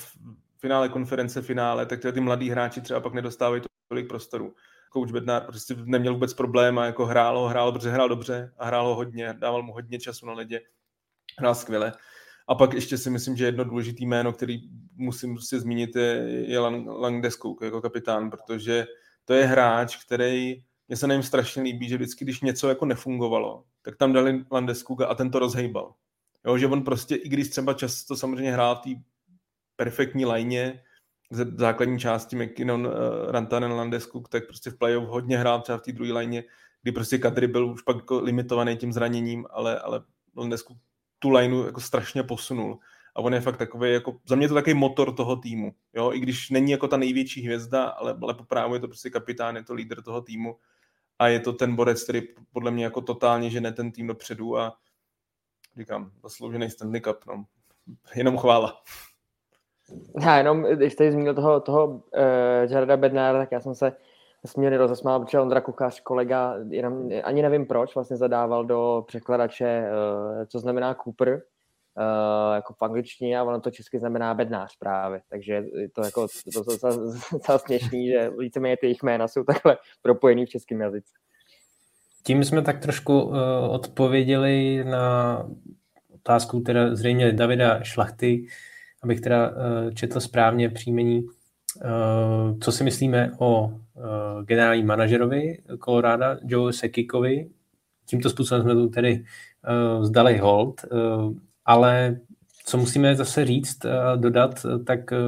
finále 0.59 0.89
konference, 0.89 1.43
finále, 1.43 1.87
tak 1.87 2.01
ty 2.13 2.21
mladí 2.21 2.51
hráči 2.51 2.81
třeba 2.81 3.01
pak 3.01 3.15
nedostávají 3.15 3.63
tolik 3.89 4.09
prostoru. 4.09 4.55
Coach 4.93 5.11
Bednar 5.11 5.47
prostě 5.47 5.75
neměl 5.85 6.15
vůbec 6.15 6.35
problém 6.35 6.79
a 6.79 6.87
jako 6.87 7.07
hrál, 7.07 7.47
hrál, 7.47 7.73
protože 7.73 7.91
hrál 7.91 8.09
dobře 8.09 8.53
a 8.59 8.67
hrál 8.67 8.87
ho 8.87 8.95
hodně, 8.95 9.35
dával 9.39 9.63
mu 9.63 9.73
hodně 9.73 9.99
času 9.99 10.27
na 10.27 10.33
ledě, 10.33 10.61
hrál 11.39 11.55
skvěle. 11.55 11.93
A 12.49 12.55
pak 12.55 12.73
ještě 12.73 12.99
si 12.99 13.11
myslím, 13.11 13.37
že 13.37 13.45
jedno 13.45 13.65
důležité 13.65 14.05
jméno, 14.05 14.33
který 14.33 14.59
musím 14.97 15.35
prostě 15.35 15.61
zmínit, 15.61 15.97
je, 15.97 16.27
je 16.49 16.59
Langdeskuk 16.59 17.63
jako 17.63 17.81
kapitán, 17.81 18.31
protože 18.31 18.87
to 19.31 19.35
je 19.35 19.47
hráč, 19.47 20.05
který 20.05 20.63
mně 20.89 20.97
se 20.97 21.07
nevím 21.07 21.23
strašně 21.23 21.63
líbí, 21.63 21.89
že 21.89 21.97
vždycky, 21.97 22.25
když 22.25 22.41
něco 22.41 22.69
jako 22.69 22.85
nefungovalo, 22.87 23.65
tak 23.83 23.97
tam 23.97 24.13
dali 24.13 24.45
Landeskuga 24.51 25.07
a 25.07 25.15
ten 25.15 25.31
to 25.31 25.39
rozhejbal. 25.39 25.95
Jo, 26.47 26.59
že 26.59 26.67
on 26.67 26.83
prostě, 26.83 27.15
i 27.15 27.29
když 27.29 27.49
třeba 27.49 27.75
často 27.75 28.17
samozřejmě 28.17 28.53
hrál 28.53 28.77
v 28.77 28.81
té 28.81 28.91
perfektní 29.77 30.25
lajně, 30.25 30.83
ze 31.31 31.45
základní 31.57 31.99
části 31.99 32.37
McKinnon, 32.37 32.87
uh, 32.87 32.93
Rantanen, 33.31 33.73
Landeskuk, 33.73 34.29
tak 34.29 34.47
prostě 34.47 34.71
v 34.71 34.79
playoff 34.79 35.09
hodně 35.09 35.39
hrál 35.39 35.61
třeba 35.61 35.79
v 35.79 35.83
té 35.83 35.93
druhé 35.93 36.13
lajně, 36.13 36.45
kdy 36.83 36.93
prostě 36.93 37.19
Kadri 37.19 37.47
byl 37.47 37.67
už 37.67 37.83
pak 37.83 37.97
jako 37.97 38.21
limitovaný 38.21 38.77
tím 38.77 38.93
zraněním, 38.93 39.47
ale, 39.51 39.81
ale 39.81 40.03
Landeskuk 40.37 40.79
tu 41.19 41.31
lineu 41.31 41.65
jako 41.67 41.81
strašně 41.81 42.23
posunul. 42.23 42.79
A 43.21 43.23
on 43.23 43.35
je 43.35 43.41
fakt 43.41 43.57
takový, 43.57 43.93
jako, 43.93 44.17
za 44.29 44.37
mě 44.37 44.45
je 44.45 44.49
to 44.49 44.55
takový 44.55 44.75
motor 44.75 45.15
toho 45.15 45.37
týmu. 45.37 45.73
Jo? 45.95 46.13
I 46.13 46.21
když 46.21 46.51
není 46.51 46.71
jako 46.71 46.89
ta 46.89 46.97
největší 46.97 47.43
hvězda, 47.43 47.85
ale, 47.85 48.17
ale 48.23 48.35
poprávu 48.35 48.75
je 48.75 48.81
to 48.81 48.89
prostě 48.89 49.11
kapitán, 49.11 49.57
je 49.57 49.65
to 49.65 49.75
lídr 49.75 50.03
toho 50.03 50.21
týmu. 50.21 50.57
A 51.19 51.29
je 51.29 51.41
to 51.41 51.53
ten 51.53 51.77
borec, 51.77 52.03
který 52.03 52.23
podle 52.53 52.71
mě 52.71 52.85
jako 52.85 53.01
totálně 53.01 53.51
žene 53.51 53.73
ten 53.73 53.93
tým 53.93 54.07
dopředu 54.07 54.59
a 54.59 54.77
říkám, 55.77 56.11
zasloužený 56.23 56.71
Stanley 56.71 57.01
Cup. 57.01 57.17
No. 57.27 57.45
Jenom 58.15 58.39
chvála. 58.39 58.83
Já 60.21 60.37
jenom, 60.37 60.63
když 60.63 60.93
jste 60.93 61.13
zmínil 61.13 61.35
toho, 61.35 61.61
toho 61.61 61.87
uh, 61.87 62.03
Jareda 62.71 62.97
Bednára, 62.97 63.39
tak 63.39 63.53
já 63.53 63.61
jsem 63.61 63.75
se 63.75 63.93
nesmírně 64.43 64.79
rozesmál, 64.79 65.21
protože 65.21 65.41
Ondra 65.41 65.61
Kukář, 65.61 66.01
kolega, 66.01 66.55
jenom, 66.69 67.11
ani 67.25 67.43
nevím 67.43 67.67
proč, 67.67 67.95
vlastně 67.95 68.17
zadával 68.17 68.65
do 68.65 69.05
překladače, 69.07 69.83
uh, 69.83 70.45
co 70.47 70.59
znamená 70.59 70.95
Cooper, 70.95 71.43
uh, 72.01 72.55
jako 72.55 72.75
v 72.75 72.83
angličtině 72.83 73.39
a 73.39 73.45
ono 73.45 73.61
to 73.61 73.71
česky 73.71 73.99
znamená 73.99 74.35
bednář 74.35 74.77
právě, 74.79 75.21
takže 75.31 75.65
to 75.95 76.05
jako 76.05 76.27
to, 76.55 76.65
to, 76.65 76.89
to 77.47 77.59
směšný, 77.59 78.09
že 78.09 78.31
víceméně 78.39 78.77
ty 78.77 78.87
jejich 78.87 79.03
jména 79.03 79.29
jsou 79.29 79.45
takhle 79.45 79.77
propojený 80.03 80.47
v 80.47 80.49
českém 80.49 80.81
jazyce. 80.81 81.13
Tím 82.23 82.45
jsme 82.45 82.63
tak 82.63 82.79
trošku 82.79 83.23
uh, 83.23 83.37
odpověděli 83.71 84.85
na 84.85 85.47
otázku 86.15 86.61
teda 86.61 86.95
zřejmě 86.95 87.33
Davida 87.33 87.83
Šlachty, 87.83 88.47
abych 89.03 89.21
teda 89.21 89.51
uh, 89.51 89.55
četl 89.95 90.21
správně 90.21 90.69
příjmení. 90.69 91.23
Uh, 91.85 92.59
co 92.59 92.73
si 92.73 92.85
myslíme 92.85 93.31
o 93.39 93.65
uh, 93.65 93.73
generálním 94.45 94.87
manažerovi 94.87 95.59
Colorado, 95.85 96.41
Joe 96.45 96.73
Sekikovi. 96.73 97.51
Tímto 98.07 98.31
způsobem 98.31 98.63
jsme 98.63 98.75
tu 98.75 98.89
tedy 98.89 99.25
uh, 99.99 100.05
zdali 100.05 100.39
hold, 100.39 100.85
uh, 100.93 101.33
ale 101.65 102.17
co 102.65 102.79
musíme 102.79 103.17
zase 103.17 103.45
říct 103.45 103.79
dodat, 104.17 104.67
tak 104.87 105.01
uh, 105.13 105.19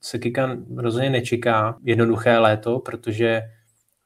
Sekika 0.00 0.56
rozhodně 0.76 1.10
nečeká 1.10 1.76
jednoduché 1.82 2.38
léto, 2.38 2.78
protože 2.78 3.42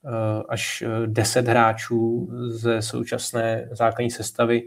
uh, 0.02 0.42
až 0.48 0.84
10 1.06 1.48
hráčů 1.48 2.30
ze 2.48 2.82
současné 2.82 3.68
základní 3.72 4.10
sestavy 4.10 4.62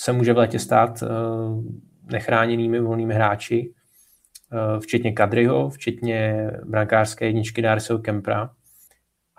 se 0.00 0.12
může 0.12 0.32
v 0.32 0.36
létě 0.36 0.58
stát 0.58 1.02
nechráněnými 2.12 2.80
volnými 2.80 3.14
hráči, 3.14 3.74
včetně 4.80 5.12
Kadryho, 5.12 5.70
včetně 5.70 6.50
brankářské 6.64 7.26
jedničky 7.26 7.62
Darcyho 7.62 7.98
Kempra. 7.98 8.50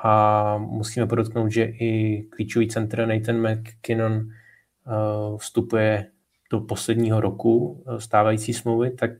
A 0.03 0.57
musíme 0.57 1.07
podotknout, 1.07 1.51
že 1.51 1.63
i 1.63 2.23
klíčový 2.29 2.67
centr 2.67 3.07
Nathan 3.07 3.51
McKinnon 3.51 4.21
vstupuje 5.37 6.05
do 6.49 6.59
posledního 6.59 7.21
roku 7.21 7.83
eh, 7.87 8.01
stávající 8.01 8.53
smlouvy, 8.53 8.91
tak 8.91 9.11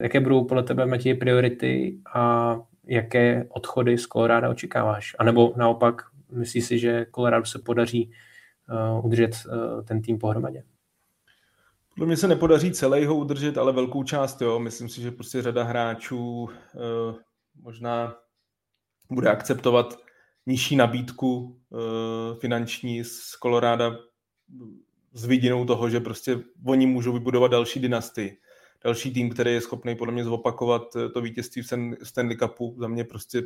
jaké 0.00 0.20
budou 0.20 0.44
podle 0.44 0.62
tebe, 0.62 0.86
Matěj, 0.86 1.14
priority 1.14 1.98
a 2.14 2.56
jaké 2.86 3.46
odchody 3.48 3.98
z 3.98 4.06
Colorado 4.06 4.50
očekáváš? 4.50 5.16
A 5.18 5.24
nebo 5.24 5.54
naopak, 5.56 6.02
myslíš 6.30 6.64
si, 6.64 6.78
že 6.78 7.06
Colorado 7.14 7.46
se 7.46 7.58
podaří 7.58 8.12
udržet 9.02 9.30
ten 9.84 10.02
tým 10.02 10.18
pohromadě? 10.18 10.64
Podle 11.94 12.06
mě 12.06 12.16
se 12.16 12.28
nepodaří 12.28 12.72
celý 12.72 13.04
ho 13.06 13.16
udržet, 13.16 13.58
ale 13.58 13.72
velkou 13.72 14.02
část, 14.02 14.42
jo. 14.42 14.58
Myslím 14.58 14.88
si, 14.88 15.00
že 15.02 15.10
prostě 15.10 15.42
řada 15.42 15.64
hráčů 15.64 16.48
možná 17.62 18.14
bude 19.10 19.30
akceptovat 19.30 19.98
nižší 20.46 20.76
nabídku 20.76 21.60
finanční 22.40 23.04
z 23.04 23.36
Koloráda 23.36 23.96
s 25.12 25.24
vidinou 25.24 25.64
toho, 25.64 25.90
že 25.90 26.00
prostě 26.00 26.40
oni 26.66 26.86
můžou 26.86 27.12
vybudovat 27.12 27.50
další 27.50 27.80
dynastii. 27.80 28.38
Další 28.84 29.12
tým, 29.12 29.30
který 29.30 29.52
je 29.52 29.60
schopný 29.60 29.96
podle 29.96 30.14
mě 30.14 30.24
zopakovat 30.24 30.96
eh, 30.96 31.08
to 31.08 31.20
vítězství 31.20 31.62
v 31.62 31.96
Stanley 32.02 32.36
Cupu. 32.36 32.76
Za 32.78 32.88
mě 32.88 33.04
prostě, 33.04 33.42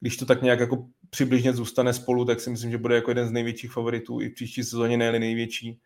když 0.00 0.16
to 0.16 0.26
tak 0.26 0.42
nějak 0.42 0.60
jako 0.60 0.86
přibližně 1.10 1.52
zůstane 1.52 1.92
spolu, 1.92 2.24
tak 2.24 2.40
si 2.40 2.50
myslím, 2.50 2.70
že 2.70 2.78
bude 2.78 2.94
jako 2.94 3.10
jeden 3.10 3.28
z 3.28 3.32
největších 3.32 3.72
favoritů 3.72 4.20
i 4.20 4.28
v 4.28 4.34
příští 4.34 4.64
sezóně, 4.64 4.96
ne 4.96 5.18
největší 5.18 5.80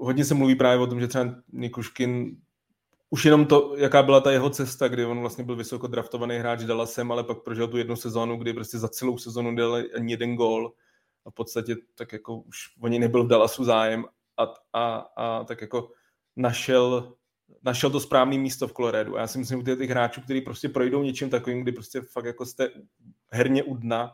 hodně 0.00 0.24
se 0.24 0.34
mluví 0.34 0.54
právě 0.54 0.78
o 0.78 0.86
tom, 0.86 1.00
že 1.00 1.08
třeba 1.08 1.34
Nikuškin 1.52 2.36
už 3.10 3.24
jenom 3.24 3.46
to, 3.46 3.74
jaká 3.76 4.02
byla 4.02 4.20
ta 4.20 4.32
jeho 4.32 4.50
cesta, 4.50 4.88
kdy 4.88 5.04
on 5.04 5.20
vlastně 5.20 5.44
byl 5.44 5.56
vysoko 5.56 5.86
draftovaný 5.86 6.36
hráč 6.36 6.64
Dallasem, 6.64 7.12
ale 7.12 7.24
pak 7.24 7.42
prožil 7.42 7.68
tu 7.68 7.76
jednu 7.76 7.96
sezónu, 7.96 8.36
kdy 8.36 8.52
prostě 8.52 8.78
za 8.78 8.88
celou 8.88 9.18
sezonu 9.18 9.54
dal 9.54 9.82
ani 9.96 10.12
jeden 10.12 10.36
gól 10.36 10.72
a 11.26 11.30
v 11.30 11.34
podstatě 11.34 11.76
tak 11.94 12.12
jako 12.12 12.36
už 12.36 12.56
o 12.80 12.88
něj 12.88 12.98
nebyl 12.98 13.24
v 13.24 13.28
Dallasu 13.28 13.64
zájem 13.64 14.04
a, 14.36 14.54
a, 14.72 14.96
a 14.96 15.44
tak 15.44 15.60
jako 15.60 15.90
našel, 16.36 17.14
našel 17.62 17.90
to 17.90 18.00
správné 18.00 18.38
místo 18.38 18.68
v 18.68 18.72
Coloradu. 18.72 19.16
Já 19.16 19.26
si 19.26 19.38
myslím, 19.38 19.64
že 19.66 19.76
těch 19.76 19.90
hráčů, 19.90 20.20
kteří 20.20 20.40
prostě 20.40 20.68
projdou 20.68 21.02
něčím 21.02 21.30
takovým, 21.30 21.62
kdy 21.62 21.72
prostě 21.72 22.00
fakt 22.00 22.24
jako 22.24 22.46
jste 22.46 22.70
herně 23.32 23.62
u 23.62 23.74
dna, 23.74 24.12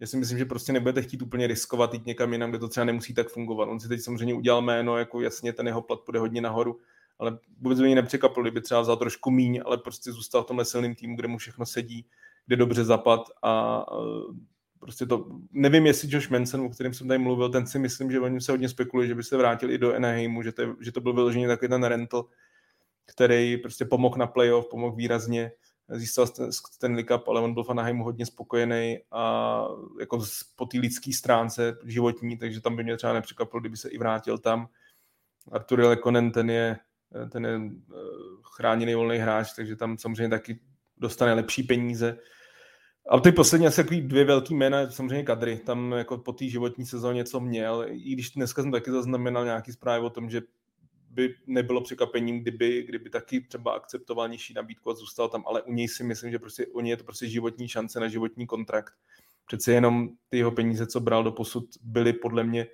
já 0.00 0.06
si 0.06 0.16
myslím, 0.16 0.38
že 0.38 0.44
prostě 0.44 0.72
nebudete 0.72 1.02
chtít 1.02 1.22
úplně 1.22 1.46
riskovat 1.46 1.94
jít 1.94 2.06
někam 2.06 2.32
jinam, 2.32 2.50
kde 2.50 2.58
to 2.58 2.68
třeba 2.68 2.84
nemusí 2.84 3.14
tak 3.14 3.28
fungovat. 3.28 3.68
On 3.68 3.80
si 3.80 3.88
teď 3.88 4.00
samozřejmě 4.00 4.34
udělal 4.34 4.62
jméno, 4.62 4.98
jako 4.98 5.20
jasně 5.20 5.52
ten 5.52 5.66
jeho 5.66 5.82
plat 5.82 6.00
půjde 6.00 6.18
hodně 6.18 6.40
nahoru, 6.40 6.80
ale 7.18 7.38
vůbec 7.60 7.80
by 7.80 7.86
mě 7.86 7.94
nepřekvapilo, 7.94 8.44
kdyby 8.44 8.60
třeba 8.60 8.80
vzal 8.80 8.96
trošku 8.96 9.30
míň, 9.30 9.62
ale 9.64 9.78
prostě 9.78 10.12
zůstal 10.12 10.42
v 10.42 10.46
tomhle 10.46 10.64
silným 10.64 10.94
týmu, 10.94 11.16
kde 11.16 11.28
mu 11.28 11.38
všechno 11.38 11.66
sedí, 11.66 12.06
kde 12.46 12.56
dobře 12.56 12.84
zapad 12.84 13.20
a 13.42 13.84
prostě 14.80 15.06
to, 15.06 15.26
nevím, 15.52 15.86
jestli 15.86 16.08
Josh 16.10 16.30
Manson, 16.30 16.60
o 16.60 16.68
kterém 16.68 16.94
jsem 16.94 17.08
tady 17.08 17.18
mluvil, 17.18 17.48
ten 17.48 17.66
si 17.66 17.78
myslím, 17.78 18.10
že 18.10 18.20
oni 18.20 18.40
se 18.40 18.52
hodně 18.52 18.68
spekuluje, 18.68 19.08
že 19.08 19.14
by 19.14 19.22
se 19.22 19.36
vrátil 19.36 19.70
i 19.70 19.78
do 19.78 19.94
Anaheimu, 19.94 20.42
že 20.42 20.52
to, 20.52 20.76
že 20.80 20.92
to 20.92 21.00
byl 21.00 21.12
vyloženě 21.12 21.48
takový 21.48 21.68
ten 21.68 21.84
rental, 21.84 22.24
který 23.06 23.56
prostě 23.56 23.84
pomohl 23.84 24.16
na 24.18 24.26
playoff, 24.26 24.66
pomohl 24.70 24.96
výrazně 24.96 25.52
získal 25.88 26.26
ten 26.78 27.04
Cup, 27.04 27.28
ale 27.28 27.40
on 27.40 27.54
byl 27.54 27.64
v 27.64 27.70
Anaheimu 27.70 28.04
hodně 28.04 28.26
spokojený 28.26 28.98
a 29.10 29.62
jako 30.00 30.24
po 30.56 30.66
té 30.66 30.78
lidské 30.78 31.12
stránce 31.12 31.78
životní, 31.84 32.38
takže 32.38 32.60
tam 32.60 32.76
by 32.76 32.84
mě 32.84 32.96
třeba 32.96 33.12
nepřekvapilo, 33.12 33.60
kdyby 33.60 33.76
se 33.76 33.88
i 33.88 33.98
vrátil 33.98 34.38
tam. 34.38 34.68
Artur 35.52 35.80
Lekonen, 35.80 36.32
ten 36.32 36.50
je, 36.50 36.76
ten 37.30 37.46
je 37.46 37.54
eh, 37.54 37.94
chráněný 38.42 38.94
volný 38.94 39.18
hráč, 39.18 39.52
takže 39.56 39.76
tam 39.76 39.98
samozřejmě 39.98 40.28
taky 40.28 40.60
dostane 40.96 41.34
lepší 41.34 41.62
peníze. 41.62 42.18
A 43.08 43.20
ty 43.20 43.32
poslední 43.32 43.66
asi 43.66 43.76
takový 43.76 44.00
dvě 44.00 44.24
velký 44.24 44.54
jména, 44.54 44.90
samozřejmě 44.90 45.24
Kadry, 45.24 45.56
tam 45.56 45.92
jako 45.92 46.18
po 46.18 46.32
té 46.32 46.48
životní 46.48 46.86
sezóně 46.86 47.16
něco 47.16 47.40
měl, 47.40 47.86
i 47.88 48.12
když 48.12 48.30
dneska 48.30 48.62
jsem 48.62 48.72
taky 48.72 48.90
zaznamenal 48.90 49.44
nějaký 49.44 49.72
zprávy 49.72 50.04
o 50.04 50.10
tom, 50.10 50.30
že 50.30 50.42
by 51.10 51.34
nebylo 51.46 51.80
překvapením, 51.80 52.40
kdyby, 52.40 52.82
kdyby 52.82 53.10
taky 53.10 53.40
třeba 53.40 53.72
akceptoval 53.72 54.28
nižší 54.28 54.54
nabídku 54.54 54.90
a 54.90 54.94
zůstal 54.94 55.28
tam, 55.28 55.44
ale 55.46 55.62
u 55.62 55.72
něj 55.72 55.88
si 55.88 56.04
myslím, 56.04 56.30
že 56.30 56.38
prostě 56.38 56.66
u 56.66 56.80
něj 56.80 56.90
je 56.90 56.96
to 56.96 57.04
prostě 57.04 57.28
životní 57.28 57.68
šance 57.68 58.00
na 58.00 58.08
životní 58.08 58.46
kontrakt. 58.46 58.94
Přece 59.46 59.72
jenom 59.72 60.08
ty 60.28 60.38
jeho 60.38 60.50
peníze, 60.50 60.86
co 60.86 61.00
bral 61.00 61.24
do 61.24 61.32
posud, 61.32 61.64
byly 61.82 62.12
podle 62.12 62.44
mě 62.44 62.66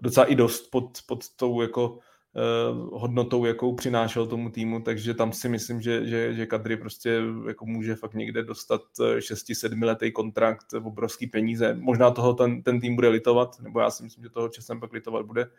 docela 0.00 0.26
i 0.26 0.34
dost 0.34 0.70
pod, 0.70 0.98
pod 1.06 1.36
tou 1.36 1.62
jako 1.62 1.98
hodnotou, 2.92 3.44
jakou 3.44 3.74
přinášel 3.74 4.26
tomu 4.26 4.50
týmu, 4.50 4.80
takže 4.80 5.14
tam 5.14 5.32
si 5.32 5.48
myslím, 5.48 5.80
že, 5.80 6.06
že, 6.06 6.34
že 6.34 6.46
Kadry 6.46 6.76
prostě 6.76 7.20
jako 7.48 7.66
může 7.66 7.94
fakt 7.94 8.14
někde 8.14 8.42
dostat 8.42 8.82
6-7 8.98 9.84
letý 9.84 10.12
kontrakt, 10.12 10.66
obrovský 10.74 11.26
peníze. 11.26 11.74
Možná 11.74 12.10
toho 12.10 12.34
ten, 12.34 12.62
ten 12.62 12.80
tým 12.80 12.94
bude 12.94 13.08
litovat, 13.08 13.60
nebo 13.60 13.80
já 13.80 13.90
si 13.90 14.02
myslím, 14.02 14.24
že 14.24 14.30
toho 14.30 14.48
časem 14.48 14.80
pak 14.80 14.92
litovat 14.92 15.26
bude, 15.26 15.50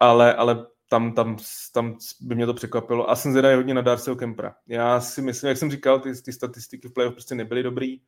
ale, 0.00 0.34
ale 0.34 0.66
tam, 0.88 1.12
tam, 1.12 1.36
tam 1.72 1.96
by 2.20 2.34
mě 2.34 2.46
to 2.46 2.54
překvapilo. 2.54 3.10
A 3.10 3.16
jsem 3.16 3.32
zvědavý 3.32 3.56
hodně 3.56 3.74
na 3.74 3.82
Darcyho 3.82 4.16
Kempra. 4.16 4.54
Já 4.66 5.00
si 5.00 5.22
myslím, 5.22 5.48
jak 5.48 5.58
jsem 5.58 5.70
říkal, 5.70 6.00
ty, 6.00 6.22
ty 6.22 6.32
statistiky 6.32 6.88
v 6.88 6.92
playoff 6.92 7.14
prostě 7.14 7.34
nebyly 7.34 7.62
dobrý. 7.62 8.00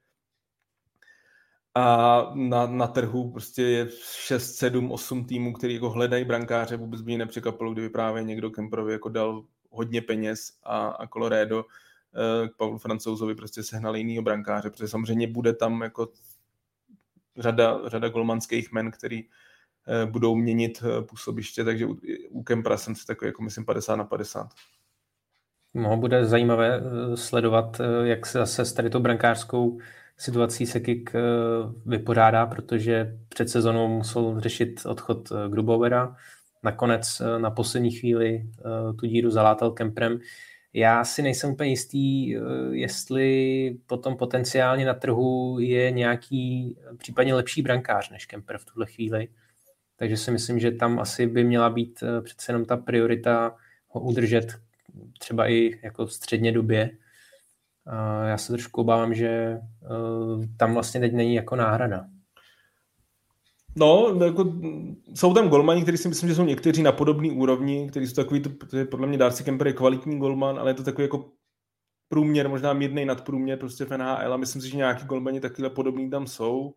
A 1.78 2.30
na, 2.34 2.66
na 2.66 2.86
trhu 2.86 3.30
prostě 3.30 3.62
je 3.62 3.88
6, 4.12 4.54
7, 4.54 4.92
8 4.92 5.24
týmů, 5.24 5.52
který 5.52 5.74
jako 5.74 5.90
hledají 5.90 6.24
brankáře. 6.24 6.76
Vůbec 6.76 7.00
by 7.00 7.06
mě 7.06 7.18
nepřekvapilo, 7.18 7.72
kdyby 7.72 7.88
právě 7.88 8.22
někdo 8.22 8.50
Kemprovi 8.50 8.92
jako 8.92 9.08
dal 9.08 9.44
hodně 9.70 10.02
peněz 10.02 10.52
a, 10.62 10.86
a 10.88 11.06
Colorado 11.06 11.64
k 12.48 12.56
Pavlu 12.56 12.78
Francouzovi 12.78 13.34
prostě 13.34 13.62
sehnal 13.62 13.96
jinýho 13.96 14.22
brankáře, 14.22 14.70
protože 14.70 14.88
samozřejmě 14.88 15.26
bude 15.26 15.52
tam 15.52 15.82
jako 15.82 16.08
řada, 17.36 17.80
řada 17.88 18.08
golmanských 18.08 18.72
men, 18.72 18.90
který 18.90 19.24
budou 20.06 20.34
měnit 20.34 20.82
působiště, 21.08 21.64
takže 21.64 21.86
u, 21.86 21.96
u 22.30 22.42
Kempra 22.42 22.76
jsem 22.76 22.94
si 22.94 23.06
takový 23.06 23.28
jako 23.28 23.42
myslím 23.42 23.64
50 23.64 23.96
na 23.96 24.04
50. 24.04 24.48
No, 25.74 25.96
bude 25.96 26.24
zajímavé 26.24 26.80
sledovat, 27.14 27.80
jak 28.04 28.26
se 28.26 28.38
zase 28.38 28.64
s 28.64 28.72
tady 28.72 28.90
tou 28.90 29.00
brankářskou 29.00 29.78
situací 30.18 30.66
se 30.66 30.81
Kik 30.81 31.14
eh, 31.14 31.20
vypořádá, 31.87 32.46
protože 32.46 33.18
před 33.28 33.50
sezonou 33.50 33.88
musel 33.88 34.40
řešit 34.40 34.87
odchod 34.87 35.33
eh, 35.33 35.48
Grubovera. 35.48 36.16
Nakonec 36.62 37.20
eh, 37.20 37.38
na 37.38 37.50
poslední 37.50 37.90
chvíli 37.90 38.46
tu 39.00 39.07
díru 39.07 39.31
zalátal 39.31 39.70
Kemprem. 39.70 40.18
Já 40.72 41.04
si 41.04 41.22
nejsem 41.22 41.50
úplně 41.50 41.70
jistý, 41.70 42.37
jestli 42.70 43.76
potom 43.87 44.16
potenciálně 44.16 44.87
na 44.87 44.94
trhu 44.94 45.59
je 45.61 45.90
nějaký 45.90 46.76
případně 46.98 47.35
lepší 47.35 47.62
brankář 47.62 48.11
než 48.11 48.26
Kemper 48.26 48.59
v 48.59 48.64
tuhle 48.64 48.87
chvíli. 48.87 49.28
Takže 49.96 50.16
si 50.16 50.31
myslím, 50.31 50.59
že 50.59 50.70
tam 50.70 50.98
asi 50.98 51.26
by 51.26 51.44
měla 51.44 51.70
být 51.70 52.04
přece 52.22 52.52
jenom 52.52 52.64
ta 52.64 52.76
priorita 52.76 53.57
ho 53.88 54.00
udržet 54.00 54.46
třeba 55.18 55.50
i 55.50 55.78
jako 55.83 56.07
v 56.07 56.12
středně 56.12 56.52
době 56.52 56.90
já 58.24 58.38
se 58.38 58.53
trošku 58.53 58.81
obávám, 58.81 59.14
že 59.14 59.29
eh, 59.29 59.59
tam 60.57 60.74
vlastně 60.74 61.01
teď 61.01 61.12
není 61.12 61.35
jako 61.35 61.57
náhrada. 61.57 62.05
No, 63.77 64.18
jako, 64.24 64.55
jsou 65.14 65.35
tam 65.35 65.48
golmani, 65.48 65.83
kteří 65.83 65.98
si 65.98 66.09
myslím, 66.09 66.29
že 66.29 66.35
jsou 66.35 66.44
někteří 66.44 66.83
na 66.83 66.92
podobné 66.92 67.33
úrovni, 67.33 67.88
kteří 67.90 68.07
jsou 68.07 68.14
takový, 68.14 68.40
to, 68.40 68.51
podle 68.90 69.07
mě 69.07 69.18
Darcy 69.18 69.44
Kemper 69.44 69.66
je 69.66 69.72
kvalitní 69.72 70.18
golman, 70.18 70.59
ale 70.59 70.70
je 70.70 70.74
to 70.74 70.83
takový 70.83 71.05
jako 71.05 71.31
průměr, 72.09 72.48
možná 72.48 72.72
mírnej 72.72 73.05
nadprůměr 73.05 73.59
prostě 73.59 73.85
v 73.85 73.90
NHL 73.90 74.35
a 74.35 74.37
myslím 74.37 74.62
si, 74.62 74.68
že 74.68 74.77
nějaký 74.77 75.07
golmani 75.07 75.40
takhle 75.40 75.70
podobný 75.70 76.11
tam 76.11 76.27
jsou. 76.27 76.74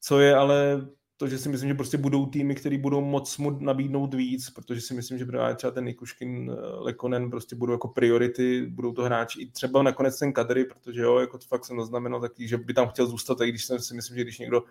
Co 0.00 0.20
je 0.20 0.34
ale 0.34 0.86
to, 1.16 1.28
že 1.28 1.38
si 1.38 1.48
myslím, 1.48 1.68
že 1.68 1.74
prostě 1.74 1.98
budou 1.98 2.26
týmy, 2.26 2.54
které 2.54 2.78
budou 2.78 3.00
moc 3.00 3.38
mu 3.38 3.50
nabídnout 3.50 4.14
víc, 4.14 4.50
protože 4.50 4.80
si 4.80 4.94
myslím, 4.94 5.18
že 5.18 5.24
právě 5.24 5.54
třeba 5.54 5.70
ten 5.70 5.84
Nikuškin, 5.84 6.50
eh, 6.50 6.54
Lekonen 6.78 7.30
prostě 7.30 7.56
budou 7.56 7.72
jako 7.72 7.88
priority, 7.88 8.66
budou 8.66 8.92
to 8.92 9.02
hráči 9.02 9.40
i 9.40 9.50
třeba 9.50 9.82
nakonec 9.82 10.18
ten 10.18 10.32
kadry, 10.32 10.64
protože 10.64 11.02
jo, 11.02 11.18
jako 11.18 11.38
to 11.38 11.46
fakt 11.46 11.64
jsem 11.64 11.80
zaznamenal 11.80 12.20
taky, 12.20 12.48
že 12.48 12.58
by 12.58 12.74
tam 12.74 12.88
chtěl 12.88 13.06
zůstat, 13.06 13.40
i 13.40 13.48
když 13.48 13.64
jsem 13.64 13.78
si 13.78 13.94
myslím, 13.94 14.16
že 14.16 14.22
když 14.22 14.38
někdo, 14.38 14.64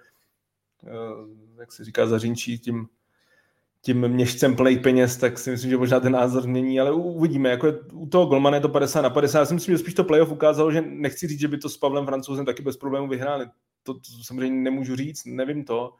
eh, 0.83 0.89
jak 1.59 1.71
se 1.71 1.83
říká, 1.83 2.07
zařinčí 2.07 2.59
tím, 2.59 2.87
tím 3.81 4.07
měšcem 4.07 4.55
play 4.55 4.79
peněz, 4.79 5.17
tak 5.17 5.39
si 5.39 5.51
myslím, 5.51 5.69
že 5.69 5.77
možná 5.77 5.99
ten 5.99 6.11
názor 6.11 6.47
mění, 6.47 6.79
ale 6.79 6.91
uvidíme. 6.91 7.49
Jako 7.49 7.67
je, 7.67 7.73
u 7.93 8.07
toho 8.07 8.25
Golmana 8.25 8.57
je 8.57 8.61
to 8.61 8.69
50 8.69 9.01
na 9.01 9.09
50. 9.09 9.39
Já 9.39 9.45
si 9.45 9.53
myslím, 9.53 9.73
že 9.73 9.79
spíš 9.79 9.93
to 9.93 10.03
playoff 10.03 10.31
ukázalo, 10.31 10.71
že 10.71 10.81
nechci 10.81 11.27
říct, 11.27 11.39
že 11.39 11.47
by 11.47 11.57
to 11.57 11.69
s 11.69 11.77
Pavlem 11.77 12.05
Francouzem 12.05 12.45
taky 12.45 12.63
bez 12.63 12.77
problémů 12.77 13.07
vyhráli. 13.07 13.45
To, 13.83 13.93
to 13.93 13.99
samozřejmě 14.23 14.61
nemůžu 14.61 14.95
říct, 14.95 15.25
nevím 15.25 15.63
to, 15.63 15.93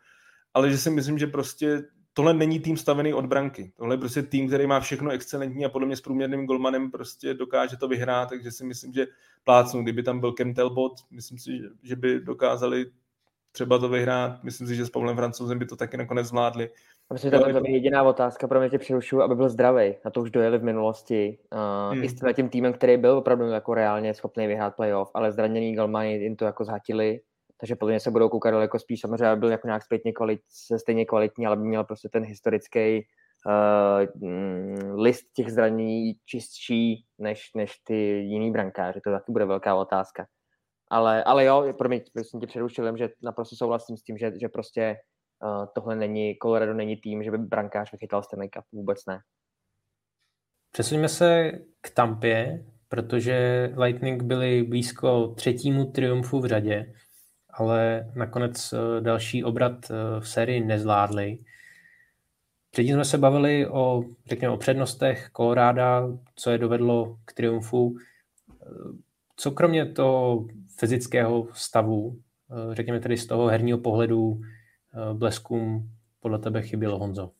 ale 0.54 0.70
že 0.70 0.78
si 0.78 0.90
myslím, 0.90 1.20
že 1.20 1.28
prostě 1.28 1.84
tohle 2.14 2.34
není 2.34 2.60
tým 2.60 2.78
stavený 2.78 3.14
od 3.14 3.26
branky. 3.26 3.72
Tohle 3.78 3.94
je 3.96 4.00
prostě 4.00 4.22
tým, 4.22 4.48
který 4.48 4.68
má 4.68 4.80
všechno 4.80 5.12
excelentní 5.12 5.66
a 5.66 5.70
podle 5.70 5.88
mě 5.88 5.96
s 5.96 6.02
průměrným 6.02 6.46
golmanem 6.46 6.92
prostě 6.92 7.34
dokáže 7.34 7.78
to 7.78 7.88
vyhrát, 7.88 8.30
takže 8.30 8.52
si 8.52 8.66
myslím, 8.66 8.94
že 8.94 9.08
plácnu, 9.44 9.84
kdyby 9.84 10.04
tam 10.04 10.20
byl 10.20 10.32
Kem 10.32 10.54
Telbot, 10.54 10.94
myslím 11.12 11.38
si, 11.38 11.52
že 11.84 11.96
by 11.96 12.20
dokázali 12.20 12.86
třeba 13.54 13.80
to 13.80 13.90
vyhrát. 13.90 14.44
Myslím 14.44 14.68
si, 14.68 14.76
že 14.76 14.86
s 14.86 14.90
Pavlem 14.90 15.16
Francouzem 15.16 15.60
by 15.60 15.66
to 15.66 15.76
taky 15.76 15.98
nakonec 15.98 16.28
zvládli. 16.28 16.70
Myslím, 17.14 17.32
že 17.32 17.38
to 17.38 17.48
je 17.48 17.72
jediná 17.72 18.04
otázka, 18.04 18.48
pro 18.48 18.60
mě 18.60 18.70
tě 18.70 18.80
přerušuju, 18.80 19.22
aby 19.22 19.36
byl 19.36 19.50
zdravý. 19.50 19.94
Na 20.06 20.12
to 20.12 20.22
už 20.22 20.32
dojeli 20.32 20.58
v 20.58 20.64
minulosti. 20.64 21.38
Uh, 21.54 21.94
hmm. 21.94 22.04
I 22.04 22.10
s 22.10 22.34
tím 22.36 22.50
týmem, 22.50 22.74
který 22.74 22.98
byl 22.98 23.18
opravdu 23.18 23.46
jako 23.46 23.74
reálně 23.74 24.14
schopný 24.14 24.48
vyhrát 24.48 24.76
playoff, 24.76 25.12
ale 25.14 25.32
zraněný 25.32 25.76
Galmani 25.76 26.14
jim 26.14 26.36
to 26.36 26.46
jako 26.46 26.66
zhatili 26.66 27.22
takže 27.60 27.76
podle 27.76 27.92
mě 27.92 28.00
se 28.00 28.12
budou 28.12 28.30
koukat 28.30 28.54
daleko 28.54 28.80
spíš, 28.80 29.00
samozřejmě 29.00 29.36
byl 29.36 29.52
jako 29.52 29.68
nějak 29.68 29.84
zpětně 29.84 30.14
kvalit, 30.14 30.42
stejně 30.78 31.06
kvalitní, 31.06 31.48
ale 31.48 31.58
by 31.58 31.64
měl 31.64 31.84
prostě 31.84 32.10
ten 32.10 32.24
historický 32.24 33.06
uh, 33.46 35.02
list 35.02 35.26
těch 35.36 35.52
zranění 35.52 36.14
čistší 36.26 37.06
než, 37.20 37.52
než 37.56 37.78
ty 37.78 37.96
jiný 38.20 38.52
brankáři. 38.52 39.02
To 39.02 39.12
taky 39.12 39.32
bude 39.32 39.46
velká 39.46 39.76
otázka. 39.76 40.26
Ale, 40.92 41.24
ale 41.24 41.46
jo, 41.46 41.74
pro 41.78 41.90
mě, 41.90 42.02
jsem 42.22 42.40
tě 42.40 42.48
přerušil, 42.48 42.98
že 42.98 43.10
naprosto 43.24 43.56
souhlasím 43.56 43.98
s 43.98 44.04
tím, 44.04 44.18
že, 44.18 44.32
že 44.42 44.50
prostě 44.50 44.96
uh, 45.44 45.66
tohle 45.76 45.96
není, 45.96 46.38
Colorado 46.42 46.74
není 46.74 46.98
tým, 46.98 47.24
že 47.24 47.32
by 47.32 47.38
brankář 47.38 47.92
vychytal 47.92 48.24
Stanley 48.24 48.50
Cup, 48.50 48.66
vůbec 48.72 49.06
ne. 49.08 49.20
Přesuneme 50.72 51.10
se 51.10 51.52
k 51.82 51.90
Tampě, 51.90 52.66
protože 52.88 53.70
Lightning 53.78 54.24
byli 54.24 54.64
blízko 54.64 55.28
třetímu 55.28 55.86
triumfu 55.86 56.40
v 56.40 56.46
řadě 56.46 56.94
ale 57.54 58.12
nakonec 58.16 58.74
eh, 58.74 59.02
další 59.02 59.44
obrat 59.44 59.92
eh, 59.92 60.20
v 60.20 60.28
sérii 60.28 60.66
nezvládli. 60.66 61.40
Předtím 62.72 62.96
jsme 62.96 63.06
se 63.06 63.18
bavili 63.18 63.68
o, 63.68 64.04
řekněme, 64.26 64.54
o 64.54 64.58
přednostech 64.58 65.30
Koloráda, 65.30 66.08
co 66.36 66.52
je 66.52 66.58
dovedlo 66.58 67.18
k 67.26 67.34
triumfu. 67.34 67.98
Eh, 67.98 68.66
co 69.36 69.52
kromě 69.52 69.86
toho 69.86 70.48
fyzického 70.78 71.48
stavu, 71.54 72.20
řekněme 72.72 73.00
tedy 73.00 73.18
z 73.18 73.26
toho 73.26 73.48
herního 73.48 73.78
pohledu, 73.78 74.42
bleskům 75.14 75.90
podle 76.20 76.40
tebe 76.40 76.62
chybělo, 76.62 77.00
Honzo? 77.00 77.32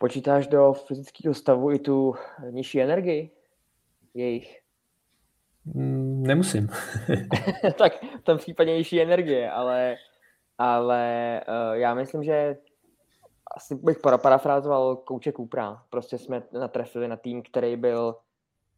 Počítáš 0.00 0.46
do 0.46 0.72
fyzického 0.72 1.34
stavu 1.34 1.72
i 1.72 1.78
tu 1.78 2.14
nižší 2.50 2.82
energii 2.82 3.30
jejich? 4.14 4.60
Nemusím. 6.26 6.68
tak 7.78 7.92
v 8.20 8.22
tom 8.22 8.38
případě 8.38 8.76
nižší 8.76 9.02
energie, 9.02 9.50
ale, 9.50 9.96
ale 10.58 11.40
uh, 11.48 11.74
já 11.74 11.94
myslím, 11.94 12.24
že 12.24 12.56
asi 13.56 13.74
bych 13.74 13.98
parafrázoval 14.22 14.96
kouče 14.96 15.32
Kupra. 15.32 15.82
Prostě 15.90 16.18
jsme 16.18 16.42
natrefili 16.52 17.08
na 17.08 17.16
tým, 17.16 17.42
který 17.42 17.76
byl 17.76 18.16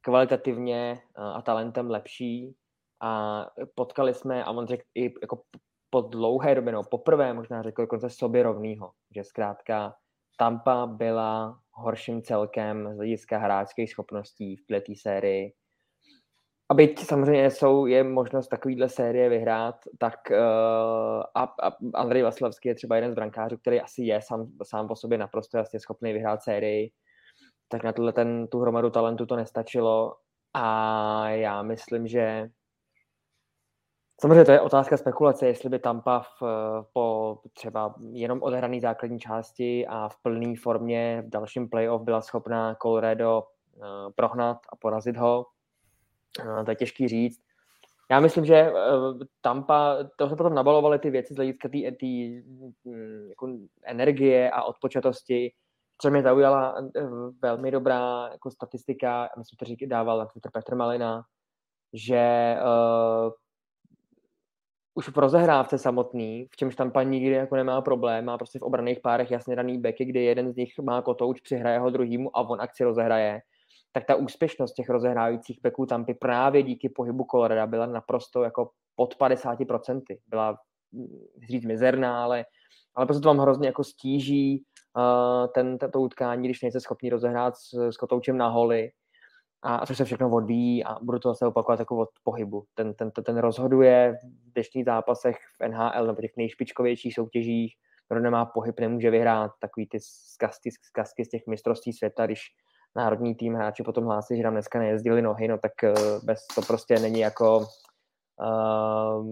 kvalitativně 0.01 1.03
uh, 1.19 1.25
a 1.25 1.43
talentem 1.43 1.91
lepší 1.91 2.55
a 3.01 3.45
potkali 3.75 4.15
jsme, 4.15 4.45
a 4.45 4.51
on 4.51 4.67
řekl 4.67 4.83
i 4.95 5.15
jako 5.21 5.43
po 5.91 6.01
dlouhé 6.01 6.55
době, 6.55 6.73
no 6.73 6.83
poprvé 6.83 7.35
možná 7.35 7.63
řekl 7.63 7.83
dokonce 7.83 8.11
sobě 8.11 8.43
rovnýho, 8.43 8.91
že 9.15 9.25
zkrátka 9.25 9.95
Tampa 10.37 10.87
byla 10.87 11.59
horším 11.73 12.23
celkem 12.23 12.93
z 12.93 12.97
hlediska 12.97 13.39
hráčských 13.39 13.91
schopností 13.91 14.57
v 14.57 14.67
této 14.67 14.93
sérii 15.03 15.53
a 16.69 16.75
byť 16.75 17.01
samozřejmě 17.01 17.51
jsou, 17.51 17.87
je 17.87 18.05
možnost 18.05 18.49
takovýhle 18.49 18.89
série 18.89 19.29
vyhrát, 19.29 19.77
tak 19.99 20.15
uh, 20.31 20.37
a, 21.35 21.43
a 21.63 21.73
Andrej 21.95 22.23
Vasilevský 22.23 22.69
je 22.69 22.75
třeba 22.75 22.97
jeden 22.97 23.13
z 23.13 23.15
brankářů, 23.15 23.57
který 23.57 23.81
asi 23.81 24.03
je 24.03 24.23
sám, 24.23 24.47
sám 24.63 24.89
po 24.89 24.97
sobě 24.97 25.19
naprosto 25.19 25.59
jasně 25.59 25.81
schopný 25.81 26.13
vyhrát 26.13 26.43
sérii, 26.43 26.91
tak 27.69 27.85
na 27.85 27.93
tohle 27.93 28.13
ten, 28.13 28.47
tu 28.47 28.61
hromadu 28.61 28.91
talentu 28.91 29.27
to 29.27 29.37
nestačilo. 29.37 30.17
A 30.55 31.31
já 31.31 31.63
myslím, 31.63 32.07
že 32.07 32.51
Samozřejmě 34.21 34.45
to 34.45 34.53
je 34.53 34.61
otázka 34.61 34.97
spekulace, 34.97 35.47
jestli 35.47 35.69
by 35.69 35.79
Tampa 35.79 36.21
v, 36.21 36.43
po 36.93 37.39
třeba 37.53 37.95
jenom 38.11 38.43
odehrané 38.43 38.81
základní 38.81 39.21
části 39.21 39.87
a 39.87 40.09
v 40.09 40.23
plné 40.23 40.55
formě 40.63 41.23
v 41.27 41.31
dalším 41.31 41.69
playoff 41.69 42.03
byla 42.03 42.21
schopná 42.21 42.75
Colorado 42.75 43.43
uh, 43.43 43.85
prohnat 44.15 44.59
a 44.69 44.77
porazit 44.77 45.17
ho 45.17 45.47
to 46.65 46.71
je 46.71 46.77
těžký 46.77 47.09
říct. 47.09 47.41
Já 48.11 48.21
myslím, 48.21 48.45
že 48.45 48.55
eh, 48.55 48.73
Tampa, 49.41 49.97
to 50.17 50.29
se 50.29 50.37
potom 50.37 50.55
nabalovaly 50.55 50.99
ty 50.99 51.11
věci 51.11 51.35
z 51.35 51.37
hlediska 51.37 51.69
té 51.69 51.77
mm, 51.77 53.29
jako 53.29 53.59
energie 53.85 54.51
a 54.51 54.63
odpočatosti, 54.63 55.53
co 56.01 56.11
mě 56.11 56.23
zaujala 56.23 56.75
eh, 56.97 57.03
velmi 57.43 57.71
dobrá 57.71 58.29
jako 58.33 58.51
statistika, 58.51 59.29
myslím, 59.39 59.67
že 59.67 59.77
to 59.77 59.87
dával 59.87 60.27
Twitter 60.27 60.53
Petr 60.53 60.75
Malina, 60.75 61.23
že 61.93 62.57
uh, 62.63 63.33
už 64.95 65.09
v 65.09 65.19
rozehrávce 65.19 65.79
samotný, 65.79 66.47
v 66.51 66.57
čemž 66.57 66.77
Tampa 66.77 67.03
nikdy 67.03 67.31
jako 67.31 67.57
nemá 67.57 67.81
problém, 67.81 68.25
má 68.25 68.39
prostě 68.39 68.59
v 68.59 68.63
obraných 68.63 69.01
párech 69.01 69.31
jasně 69.31 69.57
daný 69.57 69.79
beky, 69.79 70.05
kdy 70.05 70.25
jeden 70.25 70.53
z 70.53 70.57
nich 70.57 70.79
má 70.79 71.03
kotouč, 71.03 71.41
přihraje 71.41 71.79
ho 71.79 71.91
druhýmu 71.91 72.37
a 72.37 72.41
on 72.41 72.61
akci 72.61 72.85
rozehraje 72.85 73.41
tak 73.93 74.05
ta 74.05 74.15
úspěšnost 74.15 74.73
těch 74.73 74.89
rozehrávajících 74.89 75.61
peků 75.63 75.87
Tampy 75.87 76.15
právě 76.15 76.63
díky 76.63 76.89
pohybu 76.89 77.27
Colorado 77.31 77.71
byla 77.71 77.87
naprosto 77.87 78.43
jako 78.43 78.71
pod 78.97 79.17
50%. 79.19 80.03
Byla 80.27 80.59
hm, 80.93 81.27
říct 81.49 81.65
mizerná, 81.65 82.25
ale, 82.25 82.45
ale 82.95 83.07
prostě 83.07 83.23
to 83.23 83.29
vám 83.29 83.39
hrozně 83.39 83.67
jako 83.67 83.85
stíží 83.85 84.65
uh, 84.97 85.47
ten, 85.55 85.79
to 85.79 86.01
utkání, 86.01 86.45
když 86.49 86.63
nejste 86.63 86.81
schopni 86.81 87.11
rozehrát 87.11 87.57
s, 87.57 87.91
s 87.91 87.97
kotoučem 87.97 88.37
na 88.37 88.49
holi 88.49 88.91
a, 89.63 89.87
což 89.87 89.97
se 89.97 90.05
všechno 90.05 90.31
odvíjí 90.31 90.85
a 90.85 90.99
budu 91.03 91.19
to 91.19 91.29
zase 91.29 91.47
opakovat 91.47 91.79
jako 91.79 91.97
od 91.97 92.09
pohybu. 92.23 92.65
Ten, 92.75 92.95
ten, 92.95 93.11
ten 93.11 93.39
rozhoduje 93.39 94.19
v 94.23 94.53
dnešních 94.53 94.85
zápasech 94.85 95.37
v 95.61 95.69
NHL 95.69 96.07
nebo 96.07 96.21
těch 96.21 96.37
nejšpičkovějších 96.37 97.15
soutěžích, 97.15 97.75
kdo 98.09 98.21
nemá 98.21 98.47
pohyb, 98.47 98.81
nemůže 98.81 99.11
vyhrát 99.11 99.51
takový 99.61 99.87
ty 99.89 99.99
zkazky, 100.01 100.71
zkazky 100.71 101.25
z 101.25 101.29
těch 101.29 101.47
mistrovství 101.47 101.93
světa, 101.93 102.27
když 102.27 102.41
národní 102.99 103.35
tým 103.35 103.55
hráči 103.55 103.83
potom 103.83 104.05
hlásí, 104.05 104.37
že 104.37 104.43
nám 104.43 104.53
dneska 104.53 104.79
nejezdili 104.79 105.23
nohy, 105.23 105.49
no 105.49 105.59
tak 105.59 105.73
bez 106.25 106.47
to 106.55 106.63
prostě 106.63 106.99
není 106.99 107.21
jako 107.21 107.59
uh, 108.41 109.27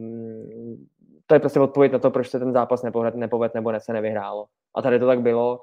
to 1.26 1.34
je 1.34 1.40
prostě 1.40 1.60
odpověď 1.60 1.92
na 1.92 1.98
to, 1.98 2.10
proč 2.10 2.30
se 2.30 2.38
ten 2.38 2.52
zápas 2.52 2.82
nepoved, 2.82 3.14
nepoved 3.14 3.54
nebo 3.54 3.72
ne 3.72 3.80
se 3.80 3.92
nevyhrálo. 3.92 4.46
A 4.74 4.82
tady 4.82 4.98
to 4.98 5.06
tak 5.06 5.20
bylo. 5.20 5.60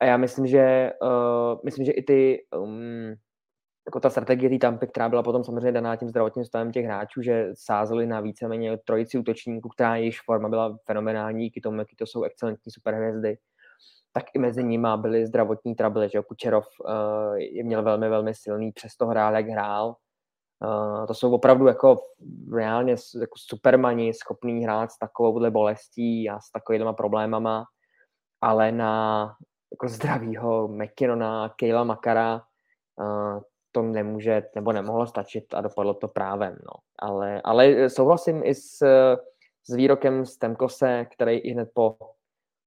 A 0.00 0.04
já 0.04 0.16
myslím, 0.16 0.46
že 0.46 0.92
uh, 1.02 1.60
myslím, 1.64 1.84
že 1.84 1.92
i 1.92 2.02
ty 2.02 2.44
um, 2.56 3.14
jako 3.86 4.00
ta 4.00 4.10
strategie 4.10 4.50
té 4.50 4.58
Tampy, 4.58 4.86
která 4.86 5.08
byla 5.08 5.22
potom 5.22 5.44
samozřejmě 5.44 5.72
daná 5.72 5.96
tím 5.96 6.08
zdravotním 6.08 6.44
stavem 6.44 6.72
těch 6.72 6.84
hráčů, 6.84 7.22
že 7.22 7.50
sázeli 7.54 8.06
na 8.06 8.20
víceméně 8.20 8.78
trojici 8.78 9.18
útočníků, 9.18 9.68
která 9.68 9.96
jejíž 9.96 10.20
forma 10.20 10.48
byla 10.48 10.76
fenomenální, 10.86 11.44
díky 11.44 11.60
tomu, 11.60 11.78
jaký 11.78 11.96
to 11.96 12.06
jsou 12.06 12.22
excelentní 12.22 12.72
superhvězdy, 12.72 13.36
tak 14.12 14.24
i 14.34 14.38
mezi 14.38 14.64
nimi 14.64 14.88
byly 14.96 15.26
zdravotní 15.26 15.74
trable, 15.74 16.08
že 16.08 16.22
Kučerov 16.22 16.66
uh, 16.84 17.34
je 17.34 17.64
měl 17.64 17.82
velmi, 17.82 18.08
velmi 18.08 18.34
silný, 18.34 18.72
přesto 18.72 19.06
hrál, 19.06 19.34
jak 19.34 19.46
hrál. 19.46 19.96
Uh, 20.64 21.06
to 21.06 21.14
jsou 21.14 21.34
opravdu 21.34 21.66
jako 21.66 21.98
reálně 22.54 22.92
jako 23.20 23.34
supermani, 23.36 24.14
schopný 24.14 24.64
hrát 24.64 24.90
s 24.90 24.98
takovouhle 24.98 25.50
bolestí 25.50 26.30
a 26.30 26.40
s 26.40 26.50
takovými 26.50 26.90
problémama, 26.96 27.64
ale 28.40 28.72
na 28.72 29.24
jako 29.72 29.88
zdravýho 29.88 30.68
McKinnona, 30.68 31.48
Kejla 31.48 31.84
Makara, 31.84 32.42
uh, 33.00 33.40
to 33.72 33.82
nemůže 33.82 34.42
nebo 34.54 34.72
nemohlo 34.72 35.06
stačit 35.06 35.54
a 35.54 35.60
dopadlo 35.60 35.94
to 35.94 36.08
právem. 36.08 36.52
No. 36.52 36.72
Ale, 36.98 37.40
ale 37.44 37.90
souhlasím 37.90 38.42
i 38.44 38.54
s, 38.54 38.78
s 39.68 39.74
výrokem 39.74 40.26
z 40.26 40.36
Temkose, 40.36 41.06
který 41.12 41.38
i 41.38 41.52
hned 41.52 41.70
po, 41.74 41.96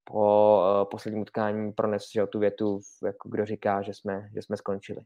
po 0.03 0.57
uh, 0.57 0.89
posledním 0.89 1.21
utkání 1.21 1.71
pronesl 1.71 2.07
že 2.13 2.27
tu 2.27 2.39
větu, 2.39 2.79
jako 3.05 3.29
kdo 3.29 3.45
říká, 3.45 3.81
že 3.81 3.93
jsme, 3.93 4.29
že 4.35 4.41
jsme 4.41 4.57
skončili. 4.57 5.01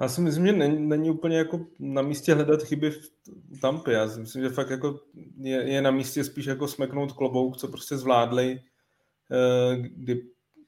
Já 0.00 0.08
si 0.08 0.20
myslím, 0.20 0.46
že 0.46 0.52
není, 0.52 0.88
není 0.88 1.10
úplně 1.10 1.36
jako 1.36 1.66
na 1.78 2.02
místě 2.02 2.34
hledat 2.34 2.62
chyby 2.62 2.90
v 2.90 3.60
Tampě. 3.60 3.94
Já 3.94 4.08
si 4.08 4.20
myslím, 4.20 4.42
že 4.42 4.48
fakt 4.48 4.70
jako 4.70 5.00
je, 5.36 5.72
je 5.72 5.82
na 5.82 5.90
místě 5.90 6.24
spíš 6.24 6.46
jako 6.46 6.68
smeknout 6.68 7.12
klobouk, 7.12 7.56
co 7.56 7.68
prostě 7.68 7.96
zvládli, 7.96 8.60
eh, 9.30 9.76
kdy 9.76 10.22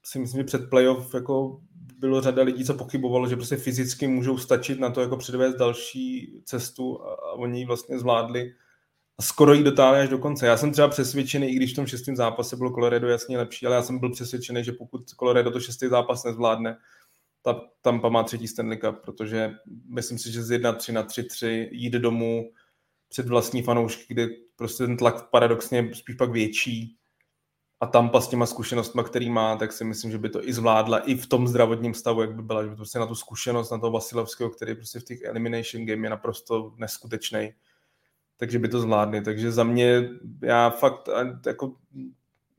si 0.05 0.19
myslím, 0.19 0.41
že 0.41 0.45
před 0.45 0.71
playoff 0.71 1.15
jako 1.15 1.61
bylo 1.99 2.21
řada 2.21 2.43
lidí, 2.43 2.65
co 2.65 2.75
pochybovalo, 2.75 3.29
že 3.29 3.37
prostě 3.37 3.57
fyzicky 3.57 4.07
můžou 4.07 4.39
stačit 4.39 4.81
na 4.81 4.91
to 4.91 5.01
jako 5.01 5.17
předvést 5.17 5.55
další 5.55 6.41
cestu 6.45 7.03
a, 7.03 7.15
a 7.15 7.33
oni 7.33 7.59
ji 7.59 7.67
vlastně 7.67 7.99
zvládli 7.99 8.55
skoro 9.23 9.55
jí 9.55 9.63
dotáhli 9.63 10.01
až 10.01 10.09
do 10.09 10.19
konce. 10.19 10.47
Já 10.47 10.57
jsem 10.57 10.73
třeba 10.73 10.89
přesvědčený, 10.89 11.49
i 11.49 11.55
když 11.55 11.73
v 11.73 11.77
tom 11.77 11.87
šestém 11.87 12.17
zápase 12.17 12.57
bylo 12.57 12.71
Colorado 12.71 13.09
jasně 13.09 13.39
lepší, 13.39 13.67
ale 13.67 13.77
já 13.77 13.83
jsem 13.83 13.99
byl 13.99 14.13
přesvědčený, 14.13 14.65
že 14.65 14.73
pokud 14.73 15.11
Colorado 15.11 15.51
to 15.51 15.61
šestý 15.61 15.89
zápas 15.89 16.25
nezvládne, 16.25 16.77
ta 17.43 17.61
Tampa 17.81 18.09
má 18.09 18.23
třetí 18.23 18.49
Stanley 18.49 18.79
Cup, 18.79 18.97
protože 19.05 19.55
myslím 19.89 20.19
si, 20.19 20.33
že 20.33 20.43
z 20.43 20.51
1-3 20.51 20.93
na 20.93 21.05
3-3 21.05 21.69
jít 21.71 21.93
domů 21.93 22.51
před 23.09 23.29
vlastní 23.29 23.63
fanoušky, 23.63 24.05
kde 24.09 24.27
prostě 24.57 24.87
ten 24.87 24.97
tlak 24.97 25.31
paradoxně 25.31 25.91
spíš 25.95 26.15
pak 26.15 26.31
větší, 26.31 26.97
a 27.83 27.87
Tampa 27.87 28.21
s 28.21 28.29
těma 28.29 28.47
zkušenostmi, 28.47 29.03
který 29.05 29.31
má, 29.31 29.57
tak 29.57 29.73
si 29.73 29.85
myslím, 29.85 30.11
že 30.11 30.19
by 30.19 30.29
to 30.29 30.49
i 30.49 30.53
zvládla 30.53 30.99
i 30.99 31.15
v 31.15 31.27
tom 31.27 31.49
zdravotním 31.49 31.95
stavu, 31.95 32.21
jak 32.21 32.35
by 32.35 32.43
byla, 32.43 32.63
že 32.63 32.69
by 32.69 32.77
prostě 32.77 32.99
na 32.99 33.07
tu 33.07 33.15
zkušenost, 33.15 33.71
na 33.71 33.79
toho 33.79 33.93
Vasilovského, 33.93 34.51
který 34.51 34.75
prostě 34.75 35.01
v 35.01 35.05
těch 35.05 35.23
elimination 35.23 35.87
game 35.87 36.07
je 36.07 36.11
naprosto 36.11 36.75
neskutečný, 36.77 37.53
takže 38.43 38.59
by 38.59 38.69
to 38.69 38.81
zvládli. 38.81 39.21
Takže 39.21 39.53
za 39.53 39.65
mě, 39.65 40.09
já 40.43 40.71
fakt, 40.71 41.09
jako, 41.47 41.75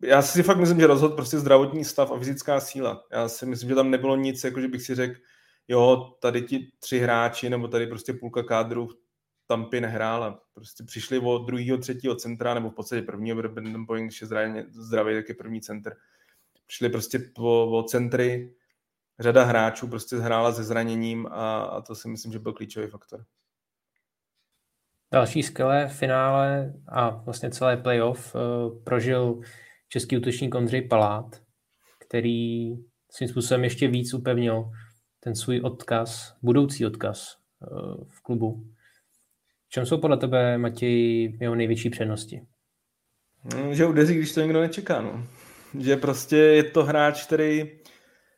já 0.01 0.21
si 0.21 0.43
fakt 0.43 0.57
myslím, 0.57 0.79
že 0.79 0.87
rozhod 0.87 1.15
prostě 1.15 1.39
zdravotní 1.39 1.85
stav 1.85 2.11
a 2.11 2.17
fyzická 2.19 2.59
síla. 2.59 3.03
Já 3.11 3.29
si 3.29 3.45
myslím, 3.45 3.69
že 3.69 3.75
tam 3.75 3.91
nebylo 3.91 4.15
nic, 4.15 4.43
jako 4.43 4.61
že 4.61 4.67
bych 4.67 4.81
si 4.81 4.95
řekl, 4.95 5.19
jo, 5.67 6.13
tady 6.19 6.41
ti 6.41 6.71
tři 6.79 6.99
hráči, 6.99 7.49
nebo 7.49 7.67
tady 7.67 7.87
prostě 7.87 8.13
půlka 8.13 8.43
kádru 8.43 8.89
Tampy 9.47 9.81
nehrála. 9.81 10.41
Prostě 10.53 10.83
přišli 10.83 11.19
od 11.19 11.45
druhého, 11.45 11.77
třetího 11.77 12.15
centra, 12.15 12.53
nebo 12.53 12.69
v 12.69 12.73
podstatě 12.73 13.01
prvního, 13.01 13.35
protože 13.37 13.53
Brandon 13.53 13.85
Boeing, 13.85 14.07
když 14.07 14.21
je 14.21 14.27
zdravý, 14.69 15.13
tak 15.13 15.29
je 15.29 15.35
první 15.35 15.61
center. 15.61 15.95
Přišli 16.67 16.89
prostě 16.89 17.19
po, 17.19 17.67
po 17.69 17.83
centry, 17.87 18.53
řada 19.19 19.43
hráčů 19.43 19.87
prostě 19.87 20.15
hrála 20.15 20.53
se 20.53 20.63
zraněním 20.63 21.27
a, 21.27 21.61
a 21.61 21.81
to 21.81 21.95
si 21.95 22.07
myslím, 22.07 22.31
že 22.31 22.39
byl 22.39 22.53
klíčový 22.53 22.87
faktor. 22.87 23.25
Další 25.13 25.43
skvělé 25.43 25.87
finále 25.87 26.73
a 26.87 27.09
vlastně 27.09 27.49
celé 27.51 27.77
playoff 27.77 28.35
uh, 28.35 28.41
prožil 28.83 29.39
český 29.89 30.17
útočník 30.17 30.55
Ondřej 30.55 30.81
Palát, 30.81 31.41
který 32.07 32.69
svým 33.11 33.29
způsobem 33.29 33.63
ještě 33.63 33.87
víc 33.87 34.13
upevnil 34.13 34.69
ten 35.19 35.35
svůj 35.35 35.61
odkaz, 35.63 36.33
budoucí 36.41 36.85
odkaz 36.85 37.37
uh, 37.71 38.07
v 38.09 38.21
klubu 38.21 38.63
čem 39.73 39.85
jsou 39.85 39.97
podle 39.97 40.17
tebe, 40.17 40.57
Matěj, 40.57 41.37
jeho 41.41 41.55
největší 41.55 41.89
přednosti? 41.89 42.41
Že 43.71 43.85
udeří, 43.85 44.15
když 44.15 44.33
to 44.33 44.41
někdo 44.41 44.61
nečeká. 44.61 45.01
No. 45.01 45.27
Že 45.79 45.97
prostě 45.97 46.37
je 46.37 46.63
to 46.63 46.83
hráč, 46.83 47.25
který 47.25 47.71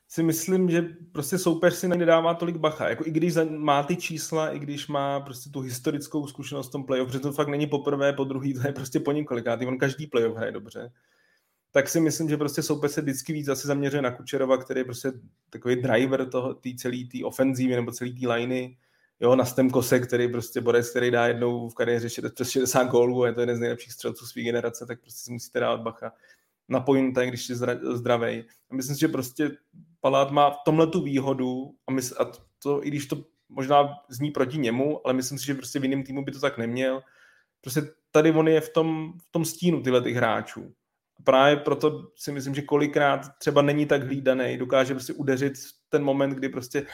si 0.07 0.23
myslím, 0.23 0.69
že 0.69 0.81
prostě 1.11 1.37
soupeř 1.37 1.73
si 1.73 1.87
nedává 1.87 2.33
tolik 2.33 2.57
bacha. 2.57 2.89
Jako 2.89 3.03
i 3.07 3.11
když 3.11 3.33
má 3.57 3.83
ty 3.83 3.95
čísla, 3.95 4.49
i 4.49 4.59
když 4.59 4.87
má 4.87 5.19
prostě 5.19 5.49
tu 5.49 5.59
historickou 5.59 6.27
zkušenost 6.27 6.67
v 6.67 6.71
tom 6.71 6.83
playoff, 6.83 7.07
protože 7.07 7.19
to 7.19 7.31
fakt 7.31 7.47
není 7.47 7.67
poprvé, 7.67 8.13
po 8.13 8.23
druhý, 8.23 8.53
to 8.53 8.67
je 8.67 8.73
prostě 8.73 8.99
po 8.99 9.11
několikátý, 9.11 9.65
on 9.65 9.77
každý 9.77 10.07
playoff 10.07 10.37
hraje 10.37 10.51
dobře. 10.51 10.91
Tak 11.71 11.89
si 11.89 11.99
myslím, 11.99 12.29
že 12.29 12.37
prostě 12.37 12.63
soupeř 12.63 12.91
se 12.91 13.01
vždycky 13.01 13.33
víc 13.33 13.45
zase 13.45 13.67
zaměřuje 13.67 14.01
na 14.01 14.11
Kučerova, 14.11 14.57
který 14.57 14.79
je 14.79 14.85
prostě 14.85 15.11
takový 15.49 15.75
driver 15.75 16.29
toho, 16.29 16.53
té 16.53 16.69
celé 16.77 16.97
té 17.11 17.25
ofenzívy 17.25 17.75
nebo 17.75 17.91
celé 17.91 18.11
té 18.11 18.27
liney 18.27 18.77
jo, 19.19 19.35
na 19.35 19.45
Stemkose, 19.45 19.99
který 19.99 20.27
prostě 20.27 20.61
borec, 20.61 20.89
který 20.89 21.11
dá 21.11 21.27
jednou 21.27 21.69
v 21.69 21.75
kariéře 21.75 22.07
přes 22.33 22.49
60 22.49 22.83
gólů 22.83 23.25
je 23.25 23.33
to 23.33 23.39
jeden 23.39 23.57
z 23.57 23.59
nejlepších 23.59 23.93
střelců 23.93 24.25
své 24.25 24.41
generace, 24.41 24.85
tak 24.85 25.01
prostě 25.01 25.23
si 25.23 25.31
musíte 25.31 25.59
dát 25.59 25.81
bacha 25.81 26.11
na 26.69 26.79
pointa, 26.79 27.25
když 27.25 27.49
je 27.49 27.55
zdravý. 27.93 28.43
Myslím 28.73 28.95
si, 28.95 28.99
že 28.99 29.07
prostě 29.07 29.51
Palát 30.01 30.31
má 30.31 30.49
v 30.49 30.57
tomhle 30.65 30.87
tu 30.87 31.01
výhodu 31.01 31.71
a, 31.87 31.91
mysl, 31.91 32.15
a 32.19 32.31
to, 32.63 32.85
i 32.85 32.87
když 32.87 33.05
to 33.05 33.23
možná 33.49 33.89
zní 34.09 34.31
proti 34.31 34.57
němu, 34.57 35.07
ale 35.07 35.13
myslím 35.13 35.37
si, 35.37 35.45
že 35.45 35.53
prostě 35.53 35.79
v 35.79 35.83
jiném 35.83 36.03
týmu 36.03 36.25
by 36.25 36.31
to 36.31 36.39
tak 36.39 36.57
neměl. 36.57 37.01
Prostě 37.61 37.81
tady 38.11 38.31
on 38.31 38.47
je 38.47 38.61
v 38.61 38.69
tom, 38.69 39.13
v 39.27 39.31
tom 39.31 39.45
stínu 39.45 39.81
tyhle 39.81 40.01
těch 40.01 40.15
hráčů. 40.15 40.73
A 41.19 41.23
právě 41.23 41.57
proto 41.57 42.11
si 42.15 42.31
myslím, 42.31 42.55
že 42.55 42.61
kolikrát 42.61 43.37
třeba 43.37 43.61
není 43.61 43.85
tak 43.85 44.03
hlídaný, 44.03 44.57
dokáže 44.57 44.93
prostě 44.93 45.13
udeřit 45.13 45.53
ten 45.89 46.03
moment, 46.03 46.29
kdy 46.29 46.49
prostě 46.49 46.85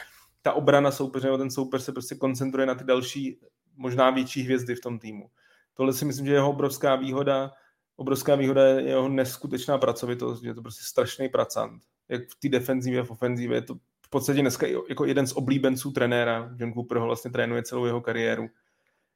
ta 0.42 0.52
obrana 0.52 0.90
soupeře, 0.90 1.26
nebo 1.26 1.38
ten 1.38 1.50
soupeř 1.50 1.82
se 1.82 1.92
prostě 1.92 2.14
koncentruje 2.14 2.66
na 2.66 2.74
ty 2.74 2.84
další, 2.84 3.40
možná 3.76 4.10
větší 4.10 4.42
hvězdy 4.42 4.74
v 4.74 4.80
tom 4.80 4.98
týmu. 4.98 5.30
Tohle 5.74 5.92
si 5.92 6.04
myslím, 6.04 6.26
že 6.26 6.32
je 6.32 6.36
jeho 6.36 6.50
obrovská 6.50 6.96
výhoda. 6.96 7.50
Obrovská 8.02 8.34
výhoda 8.34 8.66
je 8.66 8.82
jeho 8.82 9.08
neskutečná 9.08 9.78
pracovitost, 9.78 10.44
je 10.44 10.54
to 10.54 10.62
prostě 10.62 10.84
strašný 10.84 11.28
pracant. 11.28 11.82
Jak 12.08 12.22
v 12.28 12.34
té 12.40 12.48
defenzivě, 12.48 13.02
v 13.02 13.10
ofenzivě, 13.10 13.56
je 13.56 13.62
to 13.62 13.74
v 13.74 14.10
podstatě 14.10 14.40
dneska 14.40 14.66
jako 14.66 15.04
jeden 15.04 15.26
z 15.26 15.32
oblíbenců 15.32 15.90
trenéra. 15.90 16.50
John 16.56 16.72
Cooper 16.72 16.98
ho 16.98 17.06
vlastně 17.06 17.30
trénuje 17.30 17.62
celou 17.62 17.84
jeho 17.84 18.00
kariéru. 18.00 18.48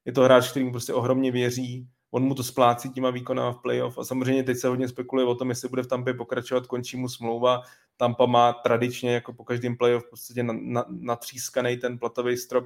Je 0.05 0.13
to 0.13 0.23
hráč, 0.23 0.51
který 0.51 0.65
mu 0.65 0.71
prostě 0.71 0.95
ohromně 0.95 1.33
věří, 1.33 1.89
on 2.11 2.23
mu 2.23 2.35
to 2.35 2.43
splácí 2.43 2.91
těma 2.91 3.11
výkonama 3.11 3.53
v 3.53 3.63
playoff 3.63 3.99
a 3.99 4.05
samozřejmě 4.05 4.43
teď 4.43 4.59
se 4.59 4.69
hodně 4.69 4.89
spekuluje 4.89 5.27
o 5.27 5.35
tom, 5.35 5.49
jestli 5.49 5.69
bude 5.69 5.83
v 5.83 5.87
Tampě 5.87 6.15
pokračovat, 6.15 6.67
končí 6.67 6.97
mu 6.97 7.09
smlouva. 7.09 7.63
Tampa 7.97 8.27
má 8.27 8.53
tradičně 8.53 9.15
jako 9.15 9.33
po 9.33 9.45
každém 9.45 9.77
playoff 9.77 10.05
v 10.05 10.11
podstatě 10.11 10.47
natřískaný 10.89 11.71
na, 11.71 11.77
na 11.77 11.81
ten 11.81 11.99
platový 11.99 12.37
strop. 12.37 12.65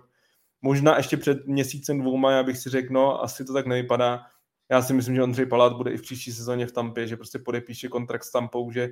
Možná 0.62 0.96
ještě 0.96 1.16
před 1.16 1.46
měsícem 1.46 2.00
dvouma, 2.00 2.32
já 2.32 2.42
bych 2.42 2.58
si 2.58 2.70
řekl, 2.70 2.92
no 2.92 3.22
asi 3.22 3.44
to 3.44 3.52
tak 3.52 3.66
nevypadá. 3.66 4.22
Já 4.70 4.82
si 4.82 4.92
myslím, 4.92 5.14
že 5.14 5.22
Ondřej 5.22 5.46
Palát 5.46 5.72
bude 5.72 5.92
i 5.92 5.96
v 5.96 6.02
příští 6.02 6.32
sezóně 6.32 6.66
v 6.66 6.72
Tampě, 6.72 7.06
že 7.06 7.16
prostě 7.16 7.38
podepíše 7.38 7.88
kontrakt 7.88 8.24
s 8.24 8.30
Tampou, 8.30 8.70
že, 8.70 8.88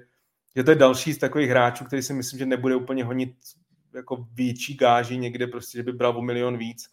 že 0.56 0.64
to 0.64 0.70
je 0.70 0.76
další 0.76 1.12
z 1.12 1.18
takových 1.18 1.50
hráčů, 1.50 1.84
který 1.84 2.02
si 2.02 2.12
myslím, 2.12 2.38
že 2.38 2.46
nebude 2.46 2.76
úplně 2.76 3.04
honit 3.04 3.34
jako 3.94 4.26
větší 4.32 4.74
gáži 4.74 5.18
někde, 5.18 5.46
prostě, 5.46 5.78
že 5.78 5.82
by 5.82 5.92
bral 5.92 6.18
o 6.18 6.22
milion 6.22 6.58
víc 6.58 6.88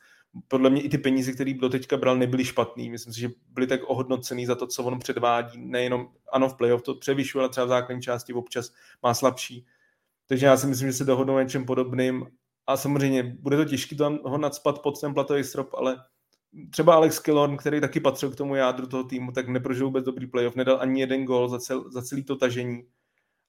podle 0.47 0.69
mě 0.69 0.81
i 0.81 0.89
ty 0.89 0.97
peníze, 0.97 1.33
které 1.33 1.53
do 1.53 1.69
teďka 1.69 1.97
bral, 1.97 2.17
nebyly 2.17 2.45
špatný. 2.45 2.89
Myslím 2.89 3.13
si, 3.13 3.19
že 3.19 3.29
byly 3.49 3.67
tak 3.67 3.83
ohodnocený 3.83 4.45
za 4.45 4.55
to, 4.55 4.67
co 4.67 4.83
on 4.83 4.99
předvádí. 4.99 5.57
Nejenom, 5.61 6.09
ano, 6.31 6.49
v 6.49 6.57
playoff 6.57 6.81
to 6.81 6.95
převyšuje, 6.95 7.39
ale 7.39 7.49
třeba 7.49 7.65
v 7.65 7.69
základní 7.69 8.01
části 8.01 8.33
občas 8.33 8.71
má 9.03 9.13
slabší. 9.13 9.65
Takže 10.27 10.45
já 10.45 10.57
si 10.57 10.67
myslím, 10.67 10.87
že 10.87 10.93
se 10.93 11.05
dohodnou 11.05 11.39
něčem 11.39 11.65
podobným. 11.65 12.27
A 12.67 12.77
samozřejmě 12.77 13.23
bude 13.23 13.57
to 13.57 13.65
těžké 13.65 13.95
ho 14.23 14.37
nadspat 14.37 14.81
pod 14.81 15.01
ten 15.01 15.13
platový 15.13 15.43
strop, 15.43 15.73
ale 15.73 15.97
třeba 16.69 16.95
Alex 16.95 17.19
Killorn, 17.19 17.57
který 17.57 17.81
taky 17.81 17.99
patřil 17.99 18.31
k 18.31 18.35
tomu 18.35 18.55
jádru 18.55 18.87
toho 18.87 19.03
týmu, 19.03 19.31
tak 19.31 19.47
neprožil 19.47 19.85
vůbec 19.85 20.05
dobrý 20.05 20.27
playoff, 20.27 20.55
nedal 20.55 20.77
ani 20.81 20.99
jeden 20.99 21.25
gol 21.25 21.49
za, 21.49 21.59
cel, 21.59 21.91
za 21.91 22.01
celý 22.01 22.23
to 22.23 22.35
tažení. 22.35 22.83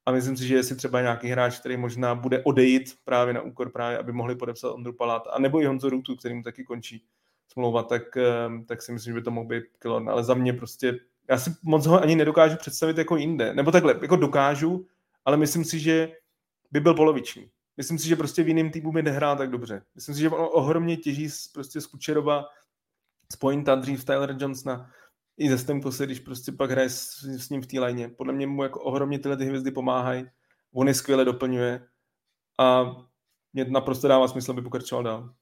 A 0.06 0.12
myslím 0.12 0.36
si, 0.36 0.46
že 0.46 0.54
jestli 0.54 0.76
třeba 0.76 1.00
nějaký 1.00 1.28
hráč, 1.28 1.58
který 1.58 1.76
možná 1.76 2.14
bude 2.14 2.42
odejít 2.44 2.94
právě 3.04 3.34
na 3.34 3.40
úkor 3.40 3.70
právě, 3.70 3.98
aby 3.98 4.12
mohli 4.12 4.36
podepsat 4.36 4.70
Ondru 4.70 4.92
Palát, 4.92 5.22
a 5.32 5.38
nebo 5.38 5.60
i 5.60 5.66
Honzo 5.66 5.90
Rutu, 5.90 6.16
kterým 6.16 6.42
taky 6.42 6.64
končí 6.64 7.04
smlouva, 7.48 7.82
tak, 7.82 8.16
ehm, 8.16 8.64
tak 8.64 8.82
si 8.82 8.92
myslím, 8.92 9.10
že 9.10 9.14
by 9.14 9.22
to 9.22 9.30
mohl 9.30 9.46
být 9.46 9.64
Kilon. 9.78 10.10
Ale 10.10 10.24
za 10.24 10.34
mě 10.34 10.52
prostě, 10.52 10.98
já 11.28 11.38
si 11.38 11.50
moc 11.62 11.86
ho 11.86 12.02
ani 12.02 12.16
nedokážu 12.16 12.56
představit 12.56 12.98
jako 12.98 13.16
jinde. 13.16 13.54
Nebo 13.54 13.70
takhle, 13.70 13.98
jako 14.02 14.16
dokážu, 14.16 14.86
ale 15.24 15.36
myslím 15.36 15.64
si, 15.64 15.78
že 15.78 16.12
by 16.70 16.80
byl 16.80 16.94
poloviční. 16.94 17.50
Myslím 17.76 17.98
si, 17.98 18.08
že 18.08 18.16
prostě 18.16 18.42
v 18.42 18.48
jiném 18.48 18.70
týmu 18.70 18.92
by 18.92 19.02
nehrál 19.02 19.36
tak 19.36 19.50
dobře. 19.50 19.82
Myslím 19.94 20.14
si, 20.14 20.20
že 20.20 20.30
on 20.30 20.48
ohromně 20.52 20.96
těží 20.96 21.30
z, 21.30 21.48
prostě 21.48 21.80
z 21.80 21.86
Kučerova, 21.86 22.44
z 23.32 23.36
Pointa, 23.36 23.74
dřív 23.74 24.04
Tyler 24.04 24.36
Johnsona, 24.38 24.90
i 25.36 25.50
ze 25.50 25.58
Stemkose, 25.58 26.06
když 26.06 26.20
prostě 26.20 26.52
pak 26.52 26.70
hraje 26.70 26.90
s, 26.90 27.22
s 27.22 27.50
ním 27.50 27.62
v 27.62 27.66
té 27.66 27.80
lajně. 27.80 28.08
Podle 28.08 28.32
mě 28.32 28.46
mu 28.46 28.62
jako 28.62 28.80
ohromně 28.80 29.18
tyhle 29.18 29.36
ty 29.36 29.44
hvězdy 29.44 29.70
pomáhají, 29.70 30.26
on 30.74 30.88
je 30.88 30.94
skvěle 30.94 31.24
doplňuje 31.24 31.86
a 32.58 32.96
mě 33.52 33.64
naprosto 33.64 34.08
dává 34.08 34.28
smysl, 34.28 34.50
aby 34.50 34.62
pokračoval 34.62 35.04
dál. 35.04 35.34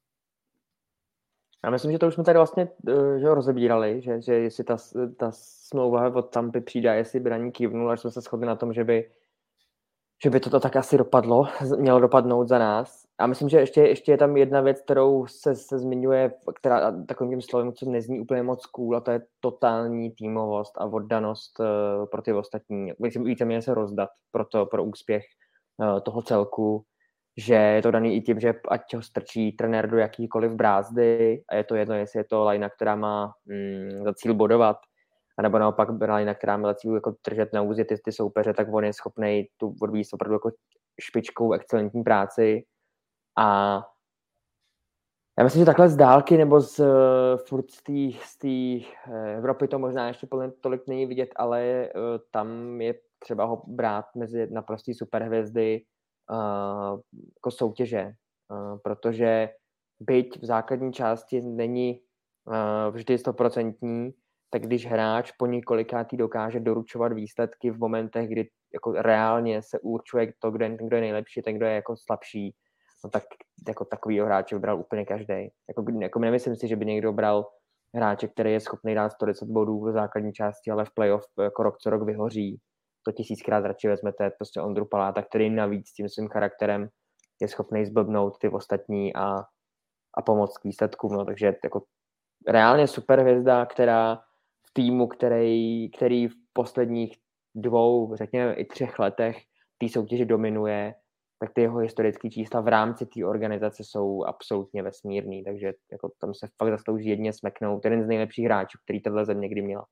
Já 1.64 1.70
myslím, 1.70 1.92
že 1.92 1.98
to 1.98 2.08
už 2.08 2.14
jsme 2.14 2.24
tady 2.24 2.38
vlastně 2.38 2.68
eh, 2.88 3.18
že 3.18 3.34
rozebírali, 3.34 4.02
že, 4.02 4.20
že 4.20 4.34
jestli 4.34 4.64
ta, 4.64 4.76
ta 5.16 5.30
smlouva 5.32 6.14
od 6.14 6.30
Tampy 6.30 6.60
přijde, 6.60 6.96
jestli 6.96 7.20
by 7.20 7.30
na 7.30 7.36
ní 7.36 7.52
kývnul, 7.52 7.90
až 7.90 8.00
jsme 8.00 8.10
se 8.10 8.20
shodli 8.20 8.46
na 8.46 8.56
tom, 8.56 8.72
že 8.72 8.84
by, 8.84 9.10
že 10.24 10.30
by 10.30 10.40
to 10.40 10.60
tak 10.60 10.76
asi 10.76 10.98
dopadlo, 10.98 11.48
mělo 11.76 12.00
dopadnout 12.00 12.48
za 12.48 12.58
nás. 12.58 13.03
A 13.18 13.26
myslím, 13.26 13.48
že 13.48 13.58
ještě, 13.58 13.80
ještě 13.80 14.12
je 14.12 14.18
tam 14.18 14.36
jedna 14.36 14.60
věc, 14.60 14.80
kterou 14.80 15.26
se, 15.26 15.54
se 15.54 15.78
zmiňuje, 15.78 16.32
která 16.54 17.04
takovým 17.06 17.32
tím 17.32 17.42
slovem, 17.42 17.72
co 17.72 17.90
nezní 17.90 18.20
úplně 18.20 18.42
moc 18.42 18.66
cool, 18.66 18.96
a 18.96 19.00
to 19.00 19.10
je 19.10 19.20
totální 19.40 20.10
týmovost 20.10 20.78
a 20.78 20.84
oddanost 20.84 21.60
uh, 21.60 22.06
pro 22.06 22.22
ty 22.22 22.32
ostatní. 22.32 22.92
Myslím, 22.98 23.24
víceméně 23.24 23.62
se 23.62 23.74
rozdat 23.74 24.08
pro, 24.30 24.44
to, 24.44 24.66
pro 24.66 24.84
úspěch 24.84 25.24
uh, 25.78 26.00
toho 26.00 26.22
celku 26.22 26.84
že 27.36 27.54
je 27.54 27.82
to 27.82 27.90
daný 27.90 28.16
i 28.16 28.20
tím, 28.20 28.40
že 28.40 28.54
ať 28.68 28.94
ho 28.94 29.02
strčí 29.02 29.52
trenér 29.52 29.90
do 29.90 29.98
jakýkoliv 29.98 30.52
brázdy 30.52 31.42
a 31.48 31.54
je 31.54 31.64
to 31.64 31.74
jedno, 31.74 31.94
jestli 31.94 32.20
je 32.20 32.24
to 32.24 32.44
lajna, 32.44 32.68
která 32.68 32.96
má 32.96 33.32
mm, 33.46 34.04
za 34.04 34.14
cíl 34.14 34.34
bodovat, 34.34 34.76
anebo 35.38 35.58
naopak 35.58 35.88
lajna, 36.08 36.34
která 36.34 36.56
má 36.56 36.68
za 36.68 36.74
cíl 36.74 36.94
jako 36.94 37.14
držet 37.28 37.52
na 37.52 37.62
úzě 37.62 37.84
ty, 37.84 37.96
ty 38.04 38.12
soupeře, 38.12 38.54
tak 38.54 38.68
on 38.72 38.84
je 38.84 38.92
schopný 38.92 39.48
tu 39.56 39.74
odvíjet 39.82 40.08
opravdu 40.12 40.34
jako 40.34 40.50
špičkou 41.00 41.52
excelentní 41.52 42.02
práci 42.02 42.64
a 43.36 43.80
já 45.38 45.44
myslím, 45.44 45.60
že 45.60 45.66
takhle 45.66 45.88
z 45.88 45.96
dálky 45.96 46.36
nebo 46.36 46.60
z 46.60 46.80
furt 47.48 47.70
z 47.70 48.38
té 48.38 48.48
eh, 49.12 49.36
Evropy 49.36 49.68
to 49.68 49.78
možná 49.78 50.08
ještě 50.08 50.26
tolik 50.60 50.82
není 50.86 51.06
vidět, 51.06 51.30
ale 51.36 51.88
uh, 51.94 52.00
tam 52.30 52.80
je 52.80 52.94
třeba 53.18 53.44
ho 53.44 53.62
brát 53.66 54.04
mezi 54.16 54.46
naprostý 54.50 54.94
superhvězdy, 54.94 55.82
uh, 56.30 57.00
jako 57.34 57.50
soutěže, 57.50 58.12
uh, 58.50 58.78
protože 58.84 59.48
byť 60.00 60.42
v 60.42 60.44
základní 60.44 60.92
části 60.92 61.40
není 61.40 62.00
uh, 62.46 62.94
vždy 62.94 63.18
stoprocentní, 63.18 64.10
tak 64.50 64.62
když 64.62 64.86
hráč 64.86 65.32
po 65.32 65.46
několikátý 65.46 66.16
dokáže 66.16 66.60
doručovat 66.60 67.12
výsledky 67.12 67.70
v 67.70 67.78
momentech, 67.78 68.28
kdy 68.28 68.48
jako 68.74 68.92
reálně 68.92 69.62
se 69.62 69.80
určuje 69.80 70.32
to, 70.38 70.50
kdo 70.50 70.64
je, 70.64 70.76
kdo 70.76 70.96
je 70.96 71.00
nejlepší, 71.00 71.42
ten, 71.42 71.56
kdo 71.56 71.66
je 71.66 71.74
jako 71.74 71.96
slabší, 71.96 72.54
no 73.04 73.10
tak 73.10 73.22
jako 73.68 73.84
takový 73.84 74.20
hráče 74.20 74.58
bral 74.58 74.80
úplně 74.80 75.04
každý. 75.04 75.48
Jako, 75.68 75.84
jako 76.00 76.18
nemyslím 76.18 76.56
si, 76.56 76.68
že 76.68 76.76
by 76.76 76.86
někdo 76.86 77.12
bral 77.12 77.46
hráče, 77.94 78.28
který 78.28 78.52
je 78.52 78.60
schopný 78.60 78.94
dát 78.94 79.10
110 79.10 79.48
bodů 79.48 79.80
v 79.80 79.92
základní 79.92 80.32
části, 80.32 80.70
ale 80.70 80.84
v 80.84 80.94
playoff 80.94 81.24
jako 81.42 81.62
rok 81.62 81.78
co 81.78 81.90
rok 81.90 82.02
vyhoří 82.02 82.60
to 83.04 83.12
tisíckrát 83.12 83.64
radši 83.64 83.88
vezmete 83.88 84.30
prostě 84.30 84.60
Ondru 84.60 84.84
Paláta, 84.84 85.22
který 85.22 85.50
navíc 85.50 85.92
tím 85.92 86.08
svým 86.08 86.28
charakterem 86.28 86.88
je 87.40 87.48
schopný 87.48 87.86
zblbnout 87.86 88.38
ty 88.38 88.48
ostatní 88.48 89.14
a, 89.14 89.44
a 90.16 90.22
pomoct 90.22 90.58
k 90.58 90.64
výsledkům. 90.64 91.12
No, 91.12 91.24
takže 91.24 91.54
jako 91.64 91.82
reálně 92.46 92.86
super 92.86 93.20
hvězda, 93.20 93.66
která 93.66 94.16
v 94.66 94.72
týmu, 94.72 95.06
který, 95.06 95.90
který 95.90 96.28
v 96.28 96.34
posledních 96.52 97.18
dvou, 97.54 98.16
řekněme 98.16 98.54
i 98.54 98.64
třech 98.64 98.98
letech 98.98 99.42
té 99.78 99.88
soutěže 99.88 100.24
dominuje, 100.24 100.94
tak 101.44 101.54
ty 101.54 101.60
jeho 101.60 101.78
historické 101.78 102.30
čísla 102.30 102.60
v 102.60 102.68
rámci 102.68 103.06
té 103.06 103.24
organizace 103.24 103.84
jsou 103.84 104.24
absolutně 104.24 104.82
vesmírný, 104.82 105.44
takže 105.44 105.72
jako 105.92 106.10
tam 106.20 106.34
se 106.34 106.48
fakt 106.58 106.70
zaslouží 106.70 107.08
jedně 107.08 107.32
smeknout. 107.32 107.84
Jeden 107.84 108.04
z 108.04 108.06
nejlepších 108.06 108.44
hráčů, 108.44 108.78
který 108.84 109.02
tato 109.02 109.24
země 109.24 109.48
kdy 109.48 109.62
měla. 109.62 109.84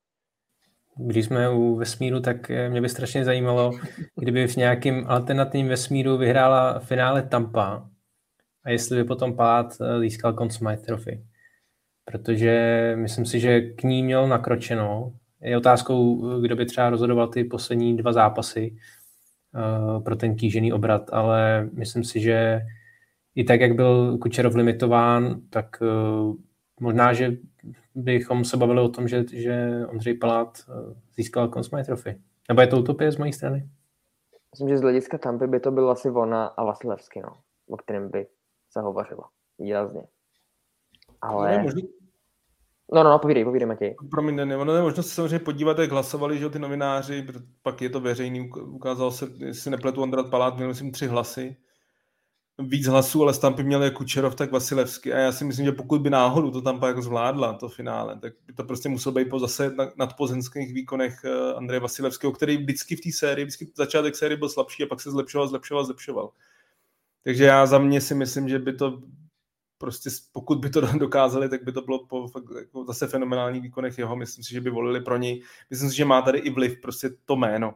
Když 0.97 1.25
jsme 1.25 1.51
u 1.51 1.77
vesmíru, 1.77 2.21
tak 2.21 2.51
eh, 2.51 2.69
mě 2.69 2.81
by 2.81 2.89
strašně 2.89 3.25
zajímalo, 3.25 3.73
kdyby 4.21 4.49
v 4.49 4.57
nějakém 4.57 5.05
alternativním 5.09 5.69
vesmíru 5.69 6.17
vyhrála 6.17 6.79
finále 6.79 7.23
Tampa 7.23 7.89
a 8.65 8.71
jestli 8.71 8.97
by 8.97 9.05
potom 9.05 9.37
Palát 9.37 9.77
eh, 9.81 10.01
získal 10.01 10.33
Conn 10.33 10.51
Smythe 10.51 10.83
Trophy. 10.83 11.25
Protože 12.05 12.93
myslím 12.97 13.27
si, 13.27 13.41
že 13.41 13.61
k 13.61 13.83
ní 13.83 14.03
měl 14.03 14.29
nakročeno. 14.29 15.13
Je 15.41 15.57
otázkou, 15.57 16.17
kdo 16.41 16.57
by 16.57 16.67
třeba 16.67 16.91
rozhodoval 16.91 17.29
ty 17.29 17.45
poslední 17.45 17.97
dva 17.97 18.13
zápasy 18.13 18.77
pro 20.05 20.17
ten 20.17 20.37
kýžený 20.37 20.73
obrat, 20.73 21.11
ale 21.13 21.69
myslím 21.73 22.05
si, 22.05 22.21
že 22.21 22.61
i 23.35 23.45
tak, 23.45 23.61
jak 23.61 23.75
byl 23.75 24.19
Kučerov 24.19 24.55
limitován, 24.55 25.41
tak 25.51 25.67
uh, 25.81 26.35
možná, 26.81 27.13
že 27.13 27.37
bychom 27.95 28.45
se 28.45 28.57
bavili 28.57 28.81
o 28.81 28.89
tom, 28.89 29.09
že, 29.09 29.25
že 29.33 29.87
Ondřej 29.89 30.15
Palát 30.15 30.59
eh, 30.59 30.95
získal 31.15 31.49
Consmite 31.49 31.85
Trophy. 31.85 32.21
Nebo 32.49 32.61
je 32.61 32.67
to 32.67 32.79
utopie 32.79 33.13
z 33.13 33.17
mojí 33.17 33.33
strany? 33.33 33.69
Myslím, 34.53 34.69
že 34.69 34.79
z 34.79 34.83
hlediska 34.83 35.19
Tampy 35.19 35.47
by 35.47 35.61
to 35.61 35.71
byl 35.71 35.91
asi 35.91 36.11
Vona 36.11 36.47
a 36.47 36.65
Vasilevský, 36.65 37.21
no, 37.21 37.37
o 37.69 37.77
kterém 37.77 38.11
by 38.11 38.27
se 38.71 38.81
hovořilo 38.81 39.25
výrazně. 39.59 40.03
Ale... 41.21 41.57
Ne, 41.57 41.63
možný... 41.63 41.83
No, 42.93 43.03
no, 43.05 43.11
no, 43.11 43.19
povídej, 43.19 43.45
povídej, 43.45 43.69
Matěj. 43.69 43.97
Promiň, 44.11 44.37
ne, 44.37 44.57
ono 44.57 44.75
je 44.75 44.83
možno 44.83 45.03
se 45.03 45.09
samozřejmě 45.09 45.39
podívat, 45.39 45.79
jak 45.79 45.93
hlasovali, 45.93 46.39
že 46.39 46.51
ty 46.51 46.59
novináři, 46.59 47.27
pak 47.63 47.83
je 47.83 47.91
to 47.91 48.01
veřejný, 48.01 48.51
ukázalo 48.51 49.11
se, 49.11 49.29
jestli 49.39 49.71
nepletu 49.71 50.03
Ondrat 50.03 50.31
Palát, 50.31 50.57
měl 50.57 50.69
myslím 50.69 50.93
tři 50.93 51.07
hlasy, 51.07 51.57
víc 52.59 52.87
hlasů, 52.87 53.23
ale 53.23 53.35
Stampy 53.35 53.65
měl 53.65 53.83
jak 53.83 53.95
Kučerov, 53.95 54.35
tak 54.35 54.53
Vasilevský. 54.53 55.13
A 55.13 55.19
já 55.19 55.33
si 55.33 55.45
myslím, 55.45 55.67
že 55.67 55.73
pokud 55.73 56.01
by 56.01 56.11
náhodou 56.11 56.51
to 56.51 56.63
tam 56.63 56.81
jako 56.87 57.03
zvládla, 57.03 57.53
to 57.53 57.69
finále, 57.69 58.19
tak 58.21 58.33
by 58.47 58.53
to 58.53 58.65
prostě 58.65 58.89
muselo 58.89 59.15
být 59.15 59.29
po 59.29 59.39
zase 59.39 59.75
nadpozemských 59.97 60.75
výkonech 60.75 61.25
eh, 61.25 61.55
Andreje 61.55 61.81
Vasilevského, 61.81 62.33
který 62.33 62.57
vždycky 62.57 62.97
v 62.97 63.01
té 63.01 63.13
sérii, 63.13 63.45
vždycky 63.45 63.73
začátek 63.77 64.17
série 64.17 64.37
byl 64.37 64.49
slabší 64.49 64.83
a 64.83 64.87
pak 64.87 65.01
se 65.01 65.11
zlepšoval, 65.11 65.49
zlepšoval, 65.49 65.85
zlepšoval. 65.85 66.31
Takže 67.25 67.45
já 67.45 67.67
za 67.67 67.79
mě 67.79 68.01
si 68.01 68.15
myslím, 68.15 68.49
že 68.49 68.59
by 68.59 68.73
to 68.73 69.03
prostě, 69.83 70.11
pokud 70.33 70.59
by 70.59 70.71
to 70.71 70.81
dokázali, 70.99 71.49
tak 71.49 71.65
by 71.65 71.73
to 71.73 71.83
bylo 71.83 72.07
po 72.07 72.29
fakt, 72.29 72.45
jako 72.57 72.85
zase 72.85 73.07
fenomenálních 73.07 73.63
výkonech 73.63 73.99
jeho. 73.99 74.17
Myslím 74.17 74.45
si, 74.45 74.53
že 74.53 74.61
by 74.61 74.71
volili 74.71 75.01
pro 75.01 75.17
něj. 75.17 75.43
Myslím 75.71 75.91
si, 75.91 75.97
že 75.97 76.05
má 76.05 76.23
tady 76.23 76.39
i 76.39 76.51
vliv 76.51 76.81
prostě 76.81 77.11
to 77.25 77.37
jméno. 77.37 77.75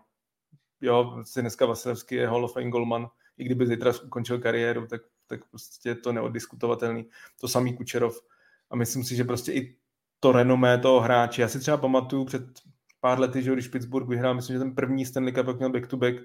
Jo, 0.80 1.22
si 1.22 1.40
dneska 1.40 1.66
Vasilevský 1.66 2.14
je 2.14 2.28
Hall 2.28 2.44
of 2.44 2.52
Fame 2.54 2.70
Goldman 2.70 3.08
i 3.38 3.44
kdyby 3.44 3.66
zítra 3.66 3.92
ukončil 4.04 4.38
kariéru, 4.38 4.86
tak, 4.86 5.00
tak 5.26 5.40
prostě 5.50 5.88
je 5.88 5.94
to 5.94 6.12
neoddiskutovatelný. 6.12 7.06
To 7.40 7.48
samý 7.48 7.76
Kučerov. 7.76 8.20
A 8.70 8.76
myslím 8.76 9.04
si, 9.04 9.16
že 9.16 9.24
prostě 9.24 9.52
i 9.52 9.76
to 10.20 10.32
renomé 10.32 10.78
toho 10.78 11.00
hráče. 11.00 11.42
Já 11.42 11.48
si 11.48 11.60
třeba 11.60 11.76
pamatuju 11.76 12.24
před 12.24 12.42
pár 13.00 13.20
lety, 13.20 13.42
že 13.42 13.52
když 13.52 13.68
Pittsburgh 13.68 14.08
vyhrál, 14.08 14.34
myslím, 14.34 14.54
že 14.54 14.58
ten 14.58 14.74
první 14.74 15.06
Stanley 15.06 15.32
Cup, 15.32 15.56
měl 15.56 15.70
back-to-back, 15.70 16.16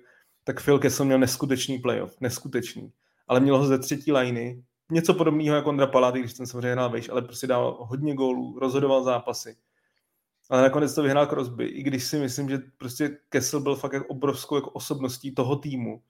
tak 0.43 0.63
Phil 0.63 0.79
Kessel 0.79 1.05
měl 1.05 1.19
neskutečný 1.19 1.79
playoff, 1.79 2.15
neskutečný. 2.21 2.91
Ale 3.27 3.39
měl 3.39 3.57
ho 3.57 3.65
ze 3.65 3.79
třetí 3.79 4.11
liny, 4.11 4.63
něco 4.91 5.13
podobného 5.13 5.55
jako 5.55 5.69
Ondra 5.69 5.87
Paláty, 5.87 6.19
když 6.19 6.33
ten 6.33 6.45
samozřejmě 6.45 6.71
hrál 6.71 6.89
vejš, 6.89 7.09
ale 7.09 7.21
prostě 7.21 7.47
dal 7.47 7.77
hodně 7.79 8.15
gólů, 8.15 8.59
rozhodoval 8.59 9.03
zápasy. 9.03 9.57
Ale 10.49 10.61
nakonec 10.61 10.95
to 10.95 11.03
vyhrál 11.03 11.25
Crosby, 11.25 11.65
i 11.65 11.83
když 11.83 12.03
si 12.03 12.19
myslím, 12.19 12.49
že 12.49 12.59
prostě 12.77 13.17
Kessel 13.29 13.59
byl 13.59 13.75
fakt 13.75 13.93
jako 13.93 14.07
obrovskou 14.07 14.55
jako 14.55 14.69
osobností 14.69 15.31
toho 15.31 15.55
týmu 15.55 16.01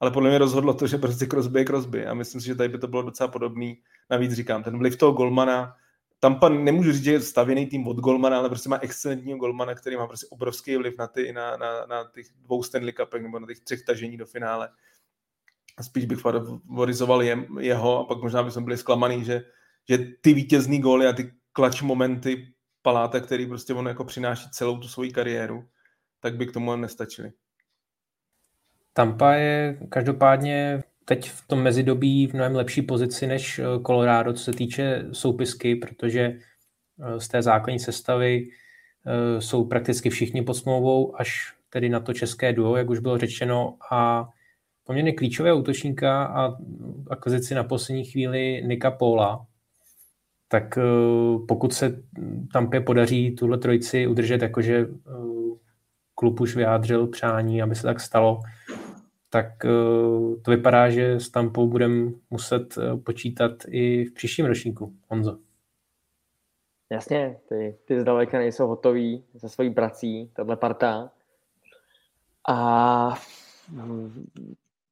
ale 0.00 0.10
podle 0.10 0.28
mě 0.28 0.38
rozhodlo 0.38 0.74
to, 0.74 0.86
že 0.86 0.98
prostě 0.98 1.26
Crosby 1.26 1.60
je 1.60 1.64
Crosby 1.64 2.06
a 2.06 2.14
myslím 2.14 2.40
si, 2.40 2.46
že 2.46 2.54
tady 2.54 2.68
by 2.68 2.78
to 2.78 2.86
bylo 2.86 3.02
docela 3.02 3.28
podobný. 3.28 3.78
Navíc 4.10 4.32
říkám, 4.32 4.62
ten 4.62 4.78
vliv 4.78 4.96
toho 4.96 5.12
golmana, 5.12 5.76
Tampa 6.20 6.48
nemůžu 6.48 6.92
říct, 6.92 7.04
že 7.04 7.12
je 7.12 7.20
stavěný 7.20 7.66
tým 7.66 7.86
od 7.86 7.96
golmana, 7.96 8.38
ale 8.38 8.48
prostě 8.48 8.68
má 8.68 8.78
excelentního 8.80 9.38
golmana, 9.38 9.74
který 9.74 9.96
má 9.96 10.06
prostě 10.06 10.26
obrovský 10.30 10.76
vliv 10.76 10.98
na, 10.98 11.06
ty, 11.06 11.32
na, 11.32 11.56
na, 11.56 11.86
na 11.86 12.10
těch 12.14 12.26
dvou 12.42 12.62
Stanley 12.62 12.92
Cupech 12.92 13.22
nebo 13.22 13.38
na 13.38 13.46
těch 13.46 13.60
třech 13.60 13.82
tažení 13.82 14.16
do 14.16 14.26
finále. 14.26 14.68
A 15.76 15.82
spíš 15.82 16.04
bych 16.04 16.18
favorizoval 16.18 17.22
je, 17.22 17.46
jeho 17.60 17.98
a 17.98 18.04
pak 18.04 18.22
možná 18.22 18.42
bychom 18.42 18.64
byli 18.64 18.76
zklamaný, 18.76 19.24
že, 19.24 19.44
že 19.88 19.98
ty 19.98 20.34
vítězný 20.34 20.80
góly 20.80 21.06
a 21.06 21.12
ty 21.12 21.32
klač 21.52 21.82
momenty 21.82 22.46
Paláta, 22.82 23.20
který 23.20 23.46
prostě 23.46 23.74
on 23.74 23.86
jako 23.86 24.04
přináší 24.04 24.50
celou 24.50 24.78
tu 24.78 24.88
svoji 24.88 25.10
kariéru, 25.10 25.64
tak 26.20 26.36
by 26.36 26.46
k 26.46 26.52
tomu 26.52 26.76
nestačili. 26.76 27.32
Tampa 28.92 29.32
je 29.32 29.78
každopádně 29.88 30.82
teď 31.04 31.30
v 31.30 31.46
tom 31.46 31.62
mezidobí 31.62 32.26
v 32.26 32.34
mnohem 32.34 32.54
lepší 32.54 32.82
pozici 32.82 33.26
než 33.26 33.58
eh, 33.58 33.64
Colorado, 33.86 34.32
co 34.32 34.44
se 34.44 34.52
týče 34.52 35.04
soupisky, 35.12 35.76
protože 35.76 36.20
eh, 36.20 37.20
z 37.20 37.28
té 37.28 37.42
základní 37.42 37.78
sestavy 37.78 38.48
eh, 38.48 39.40
jsou 39.40 39.64
prakticky 39.64 40.10
všichni 40.10 40.42
pod 40.42 40.54
smlouvou, 40.54 41.20
až 41.20 41.54
tedy 41.70 41.88
na 41.88 42.00
to 42.00 42.14
české 42.14 42.52
duo, 42.52 42.76
jak 42.76 42.90
už 42.90 42.98
bylo 42.98 43.18
řečeno, 43.18 43.76
a 43.92 44.28
poměrně 44.86 45.12
klíčové 45.12 45.52
útočníka 45.52 46.24
a 46.24 46.56
akvizici 47.10 47.54
na 47.54 47.64
poslední 47.64 48.04
chvíli 48.04 48.62
Nika 48.66 48.90
Pola, 48.90 49.46
tak 50.48 50.78
pokud 51.48 51.72
se 51.72 52.02
Tampě 52.52 52.80
podaří 52.80 53.34
tuhle 53.34 53.58
trojici 53.58 54.06
udržet, 54.06 54.42
jakože 54.42 54.86
klub 56.16 56.40
už 56.40 56.56
vyjádřil 56.56 57.06
přání, 57.06 57.62
aby 57.62 57.74
se 57.74 57.82
tak 57.82 58.00
stalo, 58.00 58.40
tak 59.30 59.64
eh, 59.64 59.68
to 60.42 60.50
vypadá, 60.50 60.90
že 60.90 61.20
s 61.20 61.30
Tampou 61.30 61.68
budeme 61.68 62.12
muset 62.30 62.78
eh, 62.78 62.96
počítat 62.96 63.52
i 63.68 64.04
v 64.04 64.14
příštím 64.14 64.46
ročníku. 64.46 64.94
Honzo. 65.08 65.38
Jasně, 66.90 67.38
ty, 67.48 67.78
ty 67.84 68.00
zdaleka 68.00 68.38
nejsou 68.38 68.66
hotoví 68.66 69.24
se 69.36 69.48
svojí 69.48 69.70
prací, 69.70 70.30
tahle 70.34 70.56
parta. 70.56 71.10
A 72.48 73.08
mm, 73.70 74.26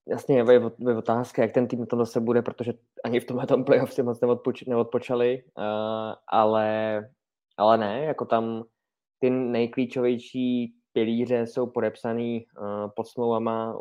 jasně, 0.08 0.38
je, 0.38 0.60
otázka, 0.96 1.42
jak 1.42 1.52
ten 1.52 1.68
tým 1.68 1.86
to 1.86 2.06
se 2.06 2.20
bude, 2.20 2.42
protože 2.42 2.72
ani 3.04 3.20
v 3.20 3.24
tomhle 3.24 3.46
playoff 3.66 3.92
si 3.92 4.02
moc 4.02 4.20
neodpoč, 4.20 4.62
neodpočali, 4.62 5.42
uh, 5.58 5.64
ale, 6.28 7.00
ale 7.56 7.78
ne, 7.78 8.04
jako 8.04 8.24
tam 8.24 8.64
ty 9.18 9.30
nejklíčovější 9.30 10.74
pilíře 10.92 11.46
jsou 11.46 11.66
podepsaný 11.66 12.46
uh, 12.60 12.90
pod 12.96 13.08
smlouvama, 13.08 13.78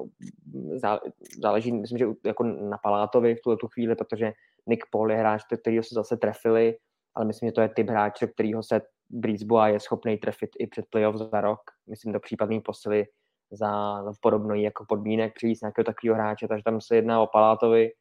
záleží, 1.42 1.72
myslím, 1.72 1.98
že 1.98 2.06
jako 2.26 2.44
na 2.44 2.78
Palátovi 2.84 3.36
v 3.36 3.42
tuhle 3.42 3.58
tu 3.58 3.68
chvíli, 3.68 3.96
protože 3.96 4.32
Nick 4.68 4.86
Paul 4.92 5.12
je 5.12 5.18
hráč, 5.18 5.44
který 5.62 5.84
se 5.84 5.96
zase 5.96 6.18
trefili, 6.18 6.78
ale 7.16 7.26
myslím, 7.26 7.48
že 7.48 7.54
to 7.54 7.62
je 7.62 7.70
typ 7.70 7.90
hráče, 7.90 8.28
kterýho 8.28 8.64
se 8.64 8.82
Brisboa 9.10 9.68
je 9.68 9.80
schopný 9.80 10.18
trefit 10.18 10.50
i 10.60 10.68
před 10.68 10.86
playoff 10.90 11.16
za 11.16 11.42
rok. 11.42 11.60
Myslím, 11.90 12.14
do 12.14 12.20
případný 12.20 12.62
posily 12.62 13.06
za, 13.54 14.04
za 14.04 14.12
podobný 14.22 14.64
jako 14.64 14.86
podmínek 14.86 15.34
přivést 15.36 15.62
nějakého 15.62 15.86
takového 15.86 16.16
hráče, 16.16 16.48
takže 16.48 16.64
tam 16.64 16.82
se 16.82 16.96
jedná 16.96 17.22
o 17.22 17.28
Palátovi 17.28 17.92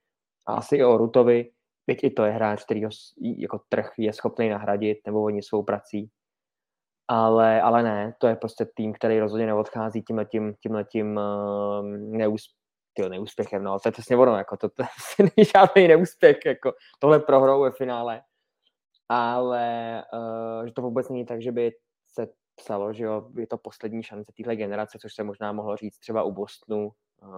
a 0.46 0.54
asi 0.54 0.76
i 0.76 0.84
o 0.84 0.96
Rutovi, 0.96 1.50
byť 1.86 2.04
i 2.04 2.10
to 2.10 2.24
je 2.24 2.32
hráč, 2.32 2.64
který 2.64 2.84
ho 2.84 2.90
jako 3.38 3.60
trh 3.68 3.92
je 3.98 4.12
schopný 4.12 4.48
nahradit, 4.48 4.98
nebo 5.06 5.22
oni 5.22 5.42
svou 5.42 5.62
prací. 5.62 6.10
Ale, 7.08 7.60
ale 7.60 7.82
ne, 7.82 8.14
to 8.18 8.26
je 8.26 8.36
prostě 8.36 8.66
tým, 8.74 8.92
který 8.92 9.20
rozhodně 9.20 9.46
neodchází 9.46 10.02
tímhletím, 10.02 10.54
tímhletím 10.60 11.16
uh, 11.16 11.86
neúspěchem 11.86 12.62
tyjo, 12.94 13.08
neúspěchem, 13.08 13.64
no, 13.64 13.78
to 13.80 13.88
je 13.88 13.92
přesně 13.92 14.16
ono, 14.16 14.36
jako 14.36 14.56
to, 14.56 14.68
to 14.68 14.82
není 15.18 15.48
žádný 15.54 15.88
neúspěch, 15.88 16.36
jako 16.46 16.72
tohle 16.98 17.20
prohrou 17.20 17.62
ve 17.62 17.70
finále, 17.70 18.22
ale 19.08 19.64
uh, 20.12 20.66
že 20.66 20.72
to 20.72 20.82
vůbec 20.82 21.08
není 21.08 21.26
tak, 21.26 21.42
že 21.42 21.52
by 21.52 21.72
psalo, 22.56 22.92
že 22.92 23.04
jo, 23.04 23.30
je 23.36 23.46
to 23.46 23.58
poslední 23.58 24.02
šance 24.02 24.32
téhle 24.36 24.56
generace, 24.56 24.98
což 24.98 25.14
se 25.14 25.24
možná 25.24 25.52
mohlo 25.52 25.76
říct 25.76 25.98
třeba 25.98 26.22
u 26.22 26.32
Bostonu 26.32 26.86
uh, 26.86 27.34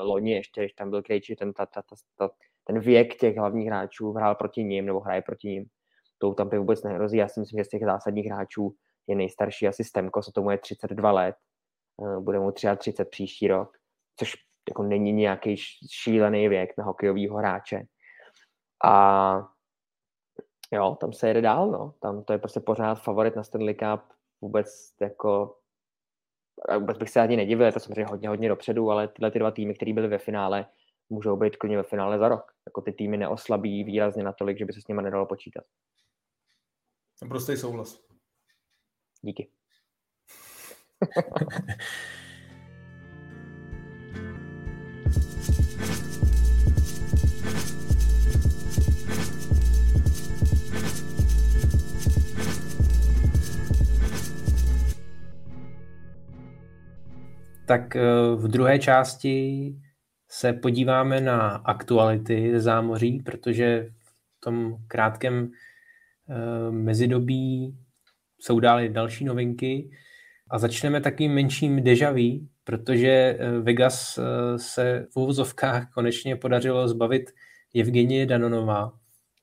loni 0.00 0.32
ještě, 0.32 0.60
když 0.60 0.72
tam 0.72 0.90
byl 0.90 1.02
Krejči, 1.02 1.36
ten, 1.36 1.52
ta, 1.52 1.66
ta, 1.66 1.82
ta, 1.82 1.96
ta, 2.16 2.30
ten 2.64 2.80
věk 2.80 3.16
těch 3.16 3.36
hlavních 3.36 3.66
hráčů 3.66 4.12
hrál 4.12 4.34
proti 4.34 4.64
ním 4.64 4.86
nebo 4.86 5.00
hraje 5.00 5.22
proti 5.22 5.48
ním. 5.48 5.66
To 6.18 6.34
tam 6.34 6.48
vůbec 6.48 6.82
nehrozí. 6.82 7.16
Já 7.16 7.28
si 7.28 7.40
myslím, 7.40 7.58
že 7.58 7.64
z 7.64 7.68
těch 7.68 7.84
zásadních 7.84 8.26
hráčů 8.26 8.74
je 9.06 9.16
nejstarší 9.16 9.68
asi 9.68 9.84
Stemko, 9.84 10.20
tomu 10.34 10.50
je 10.50 10.58
32 10.58 11.12
let, 11.12 11.36
uh, 11.96 12.22
bude 12.22 12.38
mu 12.38 12.52
33 12.52 13.04
příští 13.04 13.48
rok, 13.48 13.76
což 14.16 14.34
jako 14.68 14.82
není 14.82 15.12
nějaký 15.12 15.56
šílený 15.90 16.48
věk 16.48 16.70
na 16.78 16.84
hokejového 16.84 17.36
hráče. 17.36 17.82
A 18.84 19.48
jo, 20.72 20.96
tam 21.00 21.12
se 21.12 21.28
jede 21.28 21.40
dál, 21.40 21.70
no. 21.70 21.94
Tam 22.00 22.24
to 22.24 22.32
je 22.32 22.38
prostě 22.38 22.60
pořád 22.60 22.94
favorit 22.94 23.36
na 23.36 23.42
Stanley 23.42 23.74
Cup. 23.74 24.17
Vůbec 24.40 24.94
jako 25.00 25.58
vůbec 26.78 26.98
bych 26.98 27.10
se 27.10 27.20
ani 27.20 27.36
nedivil, 27.36 27.66
je 27.66 27.72
to 27.72 27.80
samozřejmě 27.80 28.04
hodně, 28.04 28.28
hodně 28.28 28.48
dopředu, 28.48 28.90
ale 28.90 29.08
tyhle 29.08 29.30
ty 29.30 29.38
dva 29.38 29.50
týmy, 29.50 29.74
které 29.74 29.92
byly 29.92 30.08
ve 30.08 30.18
finále, 30.18 30.66
můžou 31.10 31.36
být 31.36 31.56
klidně 31.56 31.76
ve 31.76 31.82
finále 31.82 32.18
za 32.18 32.28
rok. 32.28 32.52
Jako 32.66 32.80
ty 32.80 32.92
týmy 32.92 33.16
neoslabí 33.16 33.84
výrazně 33.84 34.22
natolik, 34.22 34.58
že 34.58 34.64
by 34.64 34.72
se 34.72 34.80
s 34.80 34.86
nimi 34.86 35.02
nedalo 35.02 35.26
počítat. 35.26 35.64
Prostý 37.28 37.56
souhlas. 37.56 38.04
Díky. 39.22 39.50
Tak 57.68 57.96
eh, 57.96 58.02
v 58.36 58.48
druhé 58.48 58.78
části 58.78 59.74
se 60.28 60.52
podíváme 60.52 61.20
na 61.20 61.48
aktuality 61.50 62.52
ze 62.52 62.60
zámoří, 62.60 63.22
protože 63.24 63.88
v 64.36 64.40
tom 64.40 64.76
krátkém 64.86 65.50
eh, 66.28 66.70
mezidobí 66.70 67.78
jsou 68.40 68.60
dále 68.60 68.88
další 68.88 69.24
novinky 69.24 69.90
a 70.50 70.58
začneme 70.58 71.00
takým 71.00 71.32
menším 71.32 71.84
dejaví, 71.84 72.48
protože 72.64 73.08
eh, 73.08 73.50
Vegas 73.60 74.18
se 74.56 75.06
v 75.10 75.16
úvozovkách 75.16 75.90
konečně 75.94 76.36
podařilo 76.36 76.88
zbavit 76.88 77.30
Evgenie 77.80 78.26
Danonova, 78.26 78.92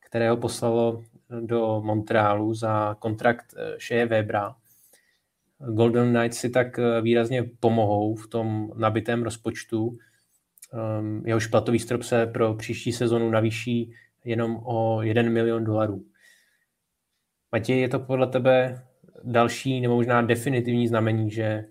kterého 0.06 0.38
poslalo 0.38 1.04
do 1.42 1.82
Montrealu 1.86 2.54
za 2.54 2.96
kontrakt 3.00 3.54
Shea 3.80 4.06
Webera. 4.06 4.56
Golden 5.60 6.14
Knights 6.14 6.38
si 6.38 6.50
tak 6.50 6.80
eh, 6.80 7.02
výrazně 7.02 7.44
pomohou 7.60 8.16
v 8.16 8.28
tom 8.28 8.72
nabitém 8.76 9.24
rozpočtu. 9.24 9.98
Ehm, 10.74 11.24
jehož 11.26 11.48
platový 11.48 11.80
strop 11.80 12.04
se 12.04 12.28
pro 12.28 12.54
příští 12.54 12.92
sezonu 12.92 13.30
navýší 13.30 13.94
jenom 14.26 14.62
o 14.64 15.02
1 15.02 15.24
milion 15.24 15.64
dolarů. 15.64 16.06
Matěj, 17.52 17.80
je 17.80 17.90
to 17.90 18.00
podle 18.00 18.28
tebe 18.28 18.84
další 19.24 19.82
nebo 19.82 19.96
možná 19.96 20.22
definitivní 20.22 20.88
znamení, 20.88 21.32
že 21.32 21.66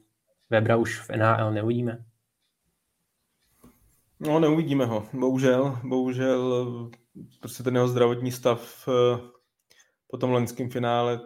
Webra 0.51 0.77
už 0.77 1.01
v 1.01 1.11
NHL 1.11 1.53
neuvidíme? 1.53 2.05
No, 4.21 4.41
neuvidíme 4.41 4.87
ho. 4.87 5.09
Bohužel, 5.13 5.79
bohužel 5.85 6.91
prostě 7.41 7.63
ten 7.63 7.75
jeho 7.75 7.89
zdravotní 7.89 8.33
stav 8.33 8.89
eh, 8.89 9.19
po 10.07 10.17
tom 10.17 10.31
loňském 10.31 10.71
finále 10.71 11.21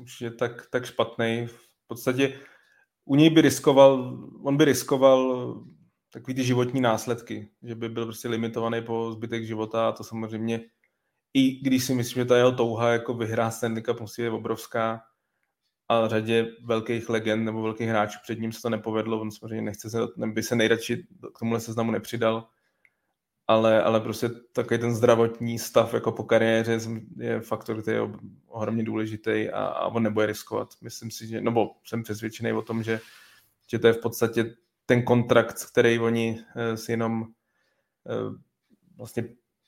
už 0.00 0.20
je 0.20 0.30
tak, 0.30 0.66
tak 0.70 0.84
špatný 0.84 1.48
podstatě 1.86 2.40
u 3.04 3.14
něj 3.14 3.30
by 3.30 3.40
riskoval, 3.40 4.18
on 4.42 4.56
by 4.56 4.64
riskoval 4.64 5.54
takový 6.12 6.34
ty 6.34 6.44
životní 6.44 6.80
následky, 6.80 7.50
že 7.62 7.74
by 7.74 7.88
byl 7.88 8.04
prostě 8.04 8.28
limitovaný 8.28 8.82
po 8.82 9.12
zbytek 9.12 9.44
života 9.44 9.88
a 9.88 9.92
to 9.92 10.04
samozřejmě 10.04 10.60
i 11.34 11.60
když 11.60 11.84
si 11.84 11.94
myslím, 11.94 12.20
že 12.20 12.24
ta 12.24 12.36
jeho 12.36 12.52
touha 12.52 12.90
jako 12.92 13.14
vyhrát 13.14 13.54
Stanley 13.54 13.82
Cup 13.82 14.00
musí 14.00 14.22
je 14.22 14.30
obrovská 14.30 15.02
a 15.88 16.08
řadě 16.08 16.46
velkých 16.64 17.08
legend 17.08 17.44
nebo 17.44 17.62
velkých 17.62 17.88
hráčů 17.88 18.18
před 18.22 18.40
ním 18.40 18.52
se 18.52 18.62
to 18.62 18.70
nepovedlo, 18.70 19.20
on 19.20 19.30
samozřejmě 19.30 19.62
nechce 19.62 19.90
se, 19.90 19.98
by 20.26 20.42
se 20.42 20.56
nejradši 20.56 20.96
k 21.34 21.38
tomuhle 21.38 21.60
seznamu 21.60 21.90
nepřidal, 21.90 22.48
ale, 23.48 23.82
ale 23.82 24.00
prostě 24.00 24.28
takový 24.28 24.80
ten 24.80 24.94
zdravotní 24.94 25.58
stav 25.58 25.94
jako 25.94 26.12
po 26.12 26.24
kariéře 26.24 26.78
je 27.16 27.40
faktor, 27.40 27.82
který 27.82 27.96
je 27.96 28.02
ohromně 28.46 28.84
důležitý 28.84 29.48
a, 29.50 29.64
a 29.64 29.86
on 29.86 30.02
nebude 30.02 30.26
riskovat. 30.26 30.68
Myslím 30.80 31.10
si, 31.10 31.26
že, 31.26 31.40
nebo 31.40 31.70
jsem 31.84 32.02
přesvědčený 32.02 32.52
o 32.52 32.62
tom, 32.62 32.82
že, 32.82 33.00
že 33.70 33.78
to 33.78 33.86
je 33.86 33.92
v 33.92 34.00
podstatě 34.00 34.54
ten 34.86 35.02
kontrakt, 35.02 35.64
který 35.70 35.98
oni 35.98 36.40
eh, 36.56 36.76
si 36.76 36.92
jenom 36.92 37.24
eh, 38.06 38.38
vlastně 38.96 39.24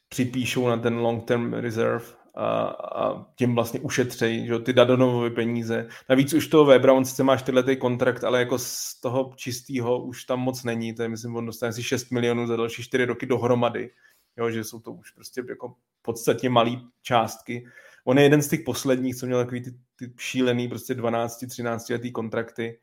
připíšou 0.09 0.69
na 0.69 0.77
ten 0.77 0.99
long-term 0.99 1.53
reserve 1.53 2.05
a, 2.39 2.67
a 3.03 3.27
tím 3.35 3.55
vlastně 3.55 3.81
ušetřejí 3.81 4.47
že, 4.47 4.59
ty 4.59 4.73
Dadonovy 4.73 5.31
peníze. 5.31 5.89
Navíc 6.09 6.33
už 6.33 6.47
toho 6.47 6.65
Webra, 6.65 6.93
on 6.93 7.05
sice 7.05 7.23
máš 7.25 7.43
tyhle 7.43 7.77
kontrakt, 7.77 8.25
ale 8.25 8.39
jako 8.39 8.59
z 8.59 9.01
toho 9.01 9.33
čistého 9.37 10.03
už 10.05 10.25
tam 10.25 10.41
moc 10.41 10.65
není. 10.65 10.95
To 10.95 11.03
je, 11.03 11.09
myslím, 11.09 11.37
on 11.37 11.47
dostane 11.47 11.73
si 11.73 11.83
6 11.83 12.11
milionů 12.11 12.47
za 12.47 12.57
další 12.57 12.83
4 12.83 13.05
roky 13.05 13.27
dohromady. 13.27 13.91
Jo, 14.37 14.51
že 14.51 14.65
jsou 14.65 14.81
to 14.81 14.93
už 14.93 15.11
prostě 15.11 15.43
jako 15.49 15.75
podstatně 16.03 16.51
malé 16.51 16.71
částky. 17.03 17.67
On 18.05 18.19
je 18.19 18.25
jeden 18.25 18.43
z 18.43 18.49
těch 18.49 18.61
posledních, 18.61 19.17
co 19.17 19.27
měl 19.27 19.39
takový 19.39 19.63
ty, 19.63 19.71
ty 19.97 20.13
šílený 20.19 20.69
prostě 20.69 20.95
12-13 20.95 21.93
letý 21.93 22.13
kontrakty, 22.13 22.79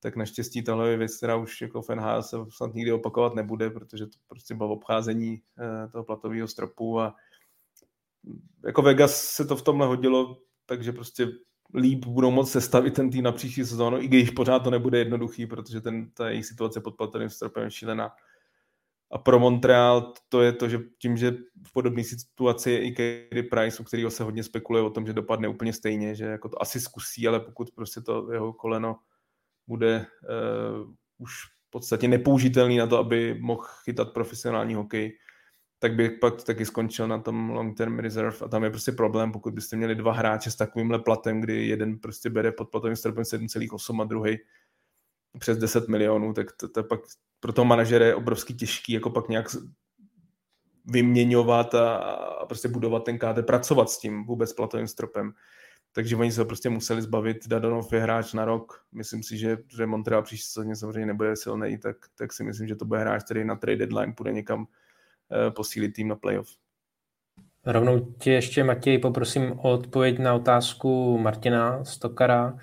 tak 0.00 0.16
naštěstí 0.16 0.62
tohle 0.62 0.90
je 0.90 0.96
věc, 0.96 1.16
která 1.16 1.36
už 1.36 1.60
jako 1.60 1.82
v 1.82 1.88
NHL 1.88 2.22
se 2.22 2.36
snad 2.48 2.74
nikdy 2.74 2.92
opakovat 2.92 3.34
nebude, 3.34 3.70
protože 3.70 4.06
to 4.06 4.18
prostě 4.28 4.54
bylo 4.54 4.70
obcházení 4.70 5.42
eh, 5.58 5.88
toho 5.88 6.04
platového 6.04 6.48
stropu 6.48 7.00
a 7.00 7.14
jako 8.64 8.82
Vegas 8.82 9.22
se 9.22 9.44
to 9.44 9.56
v 9.56 9.62
tomhle 9.62 9.86
hodilo, 9.86 10.36
takže 10.66 10.92
prostě 10.92 11.28
líp 11.74 12.04
budou 12.04 12.30
moct 12.30 12.50
sestavit 12.50 12.94
ten 12.94 13.10
tým 13.10 13.24
na 13.24 13.32
příští 13.32 13.64
sezónu, 13.64 14.00
i 14.00 14.08
když 14.08 14.30
pořád 14.30 14.58
to 14.58 14.70
nebude 14.70 14.98
jednoduchý, 14.98 15.46
protože 15.46 15.80
ten, 15.80 16.10
ta 16.10 16.28
jejich 16.28 16.46
situace 16.46 16.80
pod 16.80 16.96
platovým 16.96 17.30
stropem 17.30 17.64
je 17.64 17.70
šílená. 17.70 18.10
A 19.12 19.18
pro 19.18 19.38
Montreal 19.38 20.12
to 20.28 20.42
je 20.42 20.52
to, 20.52 20.68
že 20.68 20.78
tím, 20.98 21.16
že 21.16 21.30
v 21.66 21.72
podobné 21.72 22.04
situaci 22.04 22.70
je 22.70 22.84
i 22.84 22.92
Kerry 22.92 23.42
Price, 23.42 23.82
u 23.82 23.84
kterého 23.84 24.10
se 24.10 24.24
hodně 24.24 24.44
spekuluje 24.44 24.84
o 24.84 24.90
tom, 24.90 25.06
že 25.06 25.12
dopadne 25.12 25.48
úplně 25.48 25.72
stejně, 25.72 26.14
že 26.14 26.24
jako 26.24 26.48
to 26.48 26.62
asi 26.62 26.80
zkusí, 26.80 27.28
ale 27.28 27.40
pokud 27.40 27.70
prostě 27.70 28.00
to 28.00 28.32
jeho 28.32 28.52
koleno 28.52 28.98
bude 29.66 30.06
uh, 30.80 30.94
už 31.18 31.32
v 31.68 31.70
podstatě 31.70 32.08
nepoužitelný 32.08 32.76
na 32.76 32.86
to, 32.86 32.98
aby 32.98 33.38
mohl 33.40 33.62
chytat 33.84 34.12
profesionální 34.12 34.74
hokej, 34.74 35.18
tak 35.78 35.94
bych 35.94 36.12
pak 36.20 36.42
taky 36.42 36.66
skončil 36.66 37.08
na 37.08 37.18
tom 37.18 37.50
long 37.50 37.76
term 37.76 37.98
reserve 37.98 38.36
a 38.44 38.48
tam 38.48 38.64
je 38.64 38.70
prostě 38.70 38.92
problém, 38.92 39.32
pokud 39.32 39.54
byste 39.54 39.76
měli 39.76 39.94
dva 39.94 40.12
hráče 40.12 40.50
s 40.50 40.56
takovýmhle 40.56 40.98
platem, 40.98 41.40
kdy 41.40 41.68
jeden 41.68 41.98
prostě 41.98 42.30
bere 42.30 42.52
pod 42.52 42.70
platovým 42.70 42.96
stropem 42.96 43.22
7,8 43.22 44.02
a 44.02 44.04
druhý 44.04 44.38
přes 45.38 45.58
10 45.58 45.88
milionů, 45.88 46.32
tak 46.32 46.46
to, 46.52 46.68
to 46.68 46.84
pak 46.84 47.00
pro 47.40 47.52
toho 47.52 47.64
manažera 47.64 48.06
je 48.06 48.14
obrovský 48.14 48.54
těžký, 48.54 48.92
jako 48.92 49.10
pak 49.10 49.28
nějak 49.28 49.46
vyměňovat 50.84 51.74
a, 51.74 51.96
a 51.96 52.46
prostě 52.46 52.68
budovat 52.68 53.04
ten 53.04 53.18
KT, 53.18 53.46
pracovat 53.46 53.90
s 53.90 53.98
tím 53.98 54.24
vůbec 54.24 54.52
platovým 54.52 54.86
stropem. 54.86 55.32
Takže 55.92 56.16
oni 56.16 56.32
se 56.32 56.44
prostě 56.44 56.68
museli 56.68 57.02
zbavit. 57.02 57.48
Dadonov 57.48 57.92
je 57.92 58.00
hráč 58.00 58.32
na 58.32 58.44
rok. 58.44 58.84
Myslím 58.92 59.22
si, 59.22 59.38
že, 59.38 59.58
že 59.76 59.86
Montreal 59.86 60.22
příští 60.22 60.46
sezóně 60.46 60.76
samozřejmě 60.76 61.06
nebude 61.06 61.36
silný, 61.36 61.78
tak, 61.78 61.96
tak 62.14 62.32
si 62.32 62.44
myslím, 62.44 62.68
že 62.68 62.76
to 62.76 62.84
bude 62.84 63.00
hráč, 63.00 63.24
který 63.24 63.44
na 63.44 63.56
trade 63.56 63.76
deadline 63.76 64.12
půjde 64.12 64.32
někam 64.32 64.66
posílit 65.50 65.92
tým 65.94 66.08
na 66.08 66.16
playoff. 66.16 66.48
Rovnou 67.66 68.00
tě 68.00 68.32
ještě, 68.32 68.64
Matěj, 68.64 68.98
poprosím 68.98 69.52
o 69.52 69.72
odpověď 69.72 70.18
na 70.18 70.34
otázku 70.34 71.18
Martina 71.18 71.84
Stokara, 71.84 72.58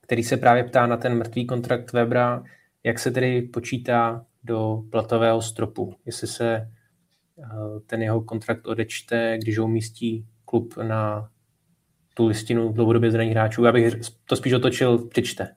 který 0.00 0.24
se 0.24 0.36
právě 0.36 0.64
ptá 0.64 0.86
na 0.86 0.96
ten 0.96 1.14
mrtvý 1.14 1.46
kontrakt 1.46 1.92
Webra, 1.92 2.42
jak 2.84 2.98
se 2.98 3.10
tedy 3.10 3.42
počítá 3.42 4.26
do 4.44 4.82
platového 4.90 5.42
stropu, 5.42 5.94
jestli 6.06 6.26
se 6.26 6.54
eh, 6.54 7.80
ten 7.86 8.02
jeho 8.02 8.20
kontrakt 8.20 8.66
odečte, 8.66 9.38
když 9.38 9.58
ho 9.58 9.64
umístí 9.64 10.26
klub 10.44 10.74
na 10.76 11.30
tu 12.14 12.26
listinu 12.26 12.72
dlouhodobě 12.72 13.10
zraných 13.10 13.32
hráčů. 13.32 13.64
Já 13.64 13.72
bych 13.72 13.94
to 14.24 14.36
spíš 14.36 14.52
otočil, 14.52 14.98
přečte. 14.98 15.54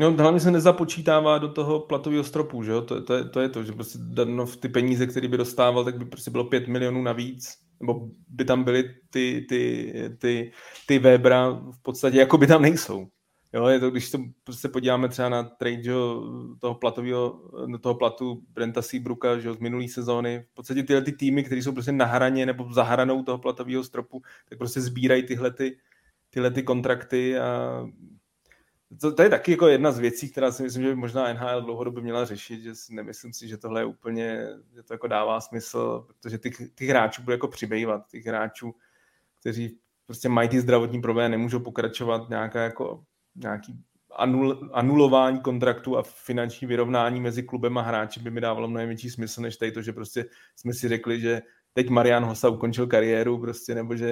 No, 0.00 0.12
hlavně 0.12 0.40
se 0.40 0.50
nezapočítává 0.50 1.38
do 1.38 1.48
toho 1.48 1.80
platového 1.80 2.24
stropu, 2.24 2.62
že 2.62 2.72
jo? 2.72 2.82
To, 2.82 3.02
to, 3.02 3.14
je, 3.14 3.24
to 3.24 3.40
je 3.40 3.48
to, 3.48 3.64
že 3.64 3.72
prostě 3.72 3.98
Danov 4.02 4.56
ty 4.56 4.68
peníze, 4.68 5.06
které 5.06 5.28
by 5.28 5.36
dostával, 5.36 5.84
tak 5.84 5.98
by 5.98 6.04
prostě 6.04 6.30
bylo 6.30 6.44
5 6.44 6.68
milionů 6.68 7.02
navíc, 7.02 7.58
nebo 7.80 8.08
by 8.28 8.44
tam 8.44 8.64
byly 8.64 8.94
ty, 9.10 9.46
ty, 9.48 9.92
ty, 10.18 10.52
ty 10.86 10.98
Webra 10.98 11.50
v 11.50 11.82
podstatě 11.82 12.18
jako 12.18 12.38
by 12.38 12.46
tam 12.46 12.62
nejsou. 12.62 13.08
Jo, 13.52 13.66
je 13.66 13.80
to, 13.80 13.90
když 13.90 14.08
se 14.08 14.18
prostě 14.44 14.68
podíváme 14.68 15.08
třeba 15.08 15.28
na 15.28 15.42
trade 15.42 15.82
že, 15.82 15.92
toho 16.60 16.74
platového, 16.74 17.40
toho 17.80 17.94
platu 17.94 18.42
Brenta 18.52 18.82
Seabrooka 18.82 19.38
že, 19.38 19.54
z 19.54 19.58
minulé 19.58 19.88
sezóny, 19.88 20.44
v 20.50 20.54
podstatě 20.54 20.82
tyhle 20.82 21.02
ty 21.02 21.12
týmy, 21.12 21.44
které 21.44 21.62
jsou 21.62 21.72
prostě 21.72 21.92
na 21.92 22.04
hraně 22.04 22.46
nebo 22.46 22.72
za 22.72 22.82
hranou 22.82 23.22
toho 23.22 23.38
platového 23.38 23.84
stropu, 23.84 24.22
tak 24.48 24.58
prostě 24.58 24.80
sbírají 24.80 25.22
tyhle, 25.22 25.50
ty, 25.50 25.78
tyhle 26.30 26.50
ty 26.50 26.62
kontrakty 26.62 27.38
a 27.38 27.84
to, 29.00 29.14
to, 29.14 29.22
je 29.22 29.28
taky 29.28 29.50
jako 29.50 29.68
jedna 29.68 29.92
z 29.92 29.98
věcí, 29.98 30.30
která 30.30 30.52
si 30.52 30.62
myslím, 30.62 30.82
že 30.82 30.88
by 30.88 30.94
možná 30.94 31.32
NHL 31.32 31.62
dlouhodobě 31.62 32.02
měla 32.02 32.24
řešit, 32.24 32.62
že 32.62 32.74
si 32.74 32.94
nemyslím 32.94 33.32
si, 33.32 33.48
že 33.48 33.56
tohle 33.56 33.80
je 33.80 33.84
úplně, 33.84 34.48
že 34.74 34.82
to 34.82 34.94
jako 34.94 35.06
dává 35.06 35.40
smysl, 35.40 36.06
protože 36.06 36.38
ty, 36.38 36.50
ty 36.74 36.86
hráčů 36.86 37.22
bude 37.22 37.34
jako 37.34 37.48
přibývat, 37.48 38.08
těch 38.10 38.26
hráčů, 38.26 38.74
kteří 39.40 39.78
prostě 40.06 40.28
mají 40.28 40.48
ty 40.48 40.60
zdravotní 40.60 41.00
problémy, 41.00 41.30
nemůžou 41.30 41.60
pokračovat 41.60 42.28
nějaká 42.28 42.62
jako 42.62 43.04
nějaký 43.34 43.84
anul, 44.16 44.70
anulování 44.72 45.40
kontraktu 45.40 45.98
a 45.98 46.02
finanční 46.02 46.66
vyrovnání 46.66 47.20
mezi 47.20 47.42
klubem 47.42 47.78
a 47.78 47.82
hráči 47.82 48.20
by 48.20 48.30
mi 48.30 48.40
dávalo 48.40 48.68
mnohem 48.68 48.88
větší 48.88 49.10
smysl, 49.10 49.42
než 49.42 49.56
tady 49.56 49.72
to, 49.72 49.82
že 49.82 49.92
prostě 49.92 50.24
jsme 50.56 50.74
si 50.74 50.88
řekli, 50.88 51.20
že 51.20 51.42
teď 51.72 51.88
Marian 51.88 52.24
Hosa 52.24 52.48
ukončil 52.48 52.86
kariéru, 52.86 53.38
prostě, 53.38 53.74
nebo 53.74 53.96
že 53.96 54.08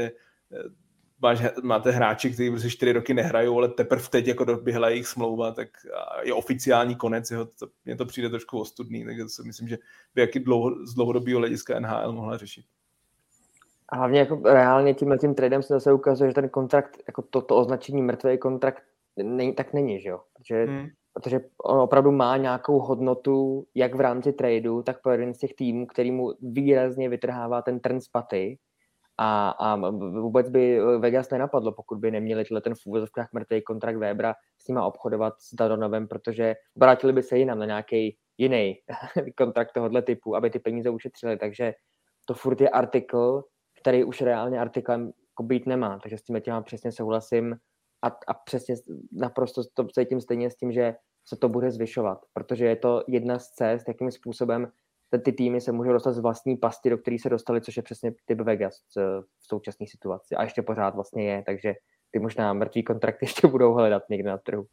eh, 0.52 0.85
máš, 1.22 1.42
máte 1.62 1.90
hráči, 1.90 2.30
kteří 2.30 2.50
prostě 2.50 2.70
čtyři 2.70 2.92
roky 2.92 3.14
nehrajou, 3.14 3.58
ale 3.58 3.68
teprve 3.68 4.08
teď 4.10 4.26
jako 4.26 4.44
doběhla 4.44 4.88
jejich 4.88 5.06
smlouva, 5.06 5.52
tak 5.52 5.68
je 6.22 6.34
oficiální 6.34 6.96
konec, 6.96 7.30
jeho, 7.30 7.44
to, 7.44 7.66
mně 7.84 7.96
to 7.96 8.06
přijde 8.06 8.28
trošku 8.28 8.60
ostudný, 8.60 9.04
takže 9.04 9.28
si 9.28 9.42
myslím, 9.42 9.68
že 9.68 9.78
by 10.14 10.20
jaký 10.20 10.38
dlouho, 10.38 10.86
z 10.86 10.94
dlouhodobého 10.94 11.38
hlediska 11.38 11.80
NHL 11.80 12.12
mohla 12.12 12.36
řešit. 12.36 12.64
A 13.88 13.96
hlavně 13.96 14.18
jako 14.18 14.40
reálně 14.44 14.94
tímhle 14.94 15.18
tím 15.18 15.34
tradem 15.34 15.62
se 15.62 15.74
zase 15.74 15.92
ukazuje, 15.92 16.30
že 16.30 16.34
ten 16.34 16.48
kontrakt, 16.48 17.02
jako 17.06 17.22
to, 17.22 17.42
to 17.42 17.56
označení 17.56 18.02
mrtvý 18.02 18.38
kontrakt 18.38 18.82
není, 19.16 19.52
tak 19.52 19.72
není, 19.72 20.00
že 20.00 20.08
jo? 20.08 20.20
Protože, 20.36 20.64
hmm. 20.64 20.88
protože 21.12 21.40
on 21.64 21.80
opravdu 21.80 22.12
má 22.12 22.36
nějakou 22.36 22.78
hodnotu, 22.78 23.66
jak 23.74 23.94
v 23.94 24.00
rámci 24.00 24.32
tradu, 24.32 24.82
tak 24.82 25.02
pro 25.02 25.12
jeden 25.12 25.34
z 25.34 25.38
těch 25.38 25.54
týmů, 25.54 25.86
který 25.86 26.10
mu 26.10 26.32
výrazně 26.42 27.08
vytrhává 27.08 27.62
ten 27.62 27.80
trend 27.80 28.00
z 28.00 28.08
paty 28.08 28.58
a, 29.18 29.50
a 29.50 29.76
vůbec 30.20 30.48
by 30.48 30.80
Vegas 30.98 31.30
nenapadlo, 31.30 31.72
pokud 31.72 31.98
by 31.98 32.10
neměli 32.10 32.44
tyhle 32.44 32.60
ten 32.60 32.74
v 32.74 32.86
úvozovkách 32.86 33.28
mrtvý 33.32 33.62
kontrakt 33.62 33.96
Webra 33.96 34.34
s 34.58 34.68
nima 34.68 34.86
obchodovat 34.86 35.34
s 35.40 35.54
Dadonovem, 35.54 36.08
protože 36.08 36.54
vrátili 36.76 37.12
by 37.12 37.22
se 37.22 37.38
jinam 37.38 37.58
na 37.58 37.66
nějaký 37.66 38.16
jiný 38.38 38.74
kontrakt 39.36 39.72
tohohle 39.72 40.02
typu, 40.02 40.36
aby 40.36 40.50
ty 40.50 40.58
peníze 40.58 40.90
ušetřili, 40.90 41.36
takže 41.36 41.72
to 42.24 42.34
furt 42.34 42.60
je 42.60 42.68
artikl, 42.68 43.42
který 43.80 44.04
už 44.04 44.20
reálně 44.20 44.60
artiklem 44.60 45.06
jako 45.06 45.42
být 45.42 45.66
nemá, 45.66 45.98
takže 46.02 46.18
s 46.18 46.22
tím 46.22 46.40
těma 46.40 46.62
přesně 46.62 46.92
souhlasím 46.92 47.56
a, 48.02 48.06
a 48.26 48.34
přesně 48.34 48.74
naprosto 49.12 49.62
to 49.74 49.86
cítím 49.88 50.20
stejně 50.20 50.50
s 50.50 50.56
tím, 50.56 50.72
že 50.72 50.94
se 51.28 51.36
to 51.36 51.48
bude 51.48 51.70
zvyšovat, 51.70 52.18
protože 52.32 52.66
je 52.66 52.76
to 52.76 53.02
jedna 53.08 53.38
z 53.38 53.48
cest, 53.48 53.88
jakým 53.88 54.10
způsobem 54.10 54.72
ty 55.24 55.32
týmy 55.32 55.60
se 55.60 55.72
můžou 55.72 55.92
dostat 55.92 56.12
z 56.12 56.18
vlastní 56.18 56.56
pasti, 56.56 56.90
do 56.90 56.98
které 56.98 57.16
se 57.18 57.28
dostali, 57.28 57.60
což 57.60 57.76
je 57.76 57.82
přesně 57.82 58.12
typ 58.24 58.40
Vegas 58.40 58.74
v 58.96 59.46
současné 59.46 59.86
situaci. 59.86 60.34
A 60.34 60.42
ještě 60.42 60.62
pořád 60.62 60.94
vlastně 60.94 61.30
je, 61.30 61.42
takže 61.46 61.74
ty 62.10 62.18
možná 62.18 62.52
mrtvý 62.52 62.82
kontrakty 62.82 63.24
ještě 63.26 63.46
budou 63.46 63.74
hledat 63.74 64.02
někde 64.10 64.30
na 64.30 64.38
trhu. 64.38 64.66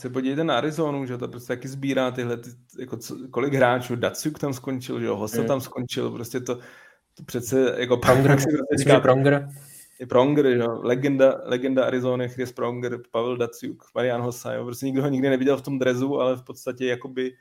Se 0.00 0.10
podívejte 0.10 0.44
na 0.44 0.58
Arizonu, 0.58 1.06
že 1.06 1.18
to 1.18 1.28
prostě 1.28 1.48
taky 1.48 1.68
sbírá 1.68 2.10
tyhle, 2.10 2.36
ty, 2.36 2.50
jako 2.78 2.96
co, 2.96 3.16
kolik 3.30 3.54
hráčů, 3.54 3.96
Datsuk 3.96 4.38
tam 4.38 4.52
skončil, 4.52 5.00
že 5.00 5.06
jo, 5.06 5.16
Hossa 5.16 5.38
hmm. 5.38 5.46
tam 5.46 5.60
skončil, 5.60 6.10
prostě 6.10 6.40
to, 6.40 6.54
to 7.14 7.24
přece 7.26 7.74
jako 7.78 7.96
Pronger, 7.96 8.38
říká, 8.78 9.00
Pronger. 9.00 9.48
Je 10.00 10.06
Pronger, 10.06 10.46
jo, 10.46 10.80
legenda, 10.82 11.40
legenda 11.44 11.84
Arizony, 11.84 12.28
Chris 12.28 12.52
Pronger, 12.52 12.98
Pavel 13.10 13.36
Datsuk, 13.36 13.84
Marian 13.94 14.22
Hossa, 14.22 14.52
jo, 14.52 14.64
prostě 14.64 14.86
nikdo 14.86 15.02
ho 15.02 15.08
nikdy 15.08 15.30
neviděl 15.30 15.56
v 15.56 15.62
tom 15.62 15.78
drezu, 15.78 16.20
ale 16.20 16.36
v 16.36 16.42
podstatě 16.42 16.86
jakoby 16.86 17.36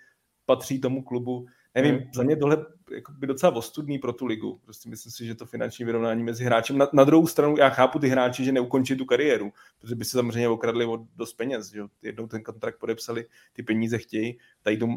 patří 0.45 0.82
tomu 0.82 1.03
klubu 1.03 1.45
Nevím, 1.82 1.95
hmm. 1.95 2.09
za 2.13 2.23
mě 2.23 2.36
tohle 2.36 2.65
jako 2.91 3.11
by 3.11 3.28
docela 3.28 3.55
ostudný 3.55 3.99
pro 3.99 4.13
tu 4.13 4.25
ligu. 4.25 4.59
Prostě 4.63 4.89
myslím 4.89 5.11
si, 5.11 5.25
že 5.25 5.36
to 5.36 5.45
finanční 5.45 5.86
vyrovnání 5.86 6.23
mezi 6.23 6.43
hráčem. 6.43 6.78
Na, 6.78 6.88
na 6.93 7.03
druhou 7.03 7.28
stranu 7.28 7.57
já 7.57 7.69
chápu 7.69 7.99
ty 7.99 8.07
hráči, 8.07 8.43
že 8.43 8.51
neukončí 8.51 8.95
tu 8.95 9.05
kariéru, 9.05 9.51
protože 9.80 9.95
by 9.95 10.05
se 10.05 10.11
samozřejmě 10.11 10.49
okradli 10.49 10.86
o 10.86 11.05
dost 11.15 11.34
peněz. 11.34 11.71
Že? 11.71 11.82
Jednou 12.01 12.28
ten 12.28 12.43
kontrakt 12.43 12.80
podepsali, 12.80 13.25
ty 13.53 13.63
peníze 13.63 13.97
chtějí, 13.97 14.38
tady 14.61 14.78
to, 14.78 14.88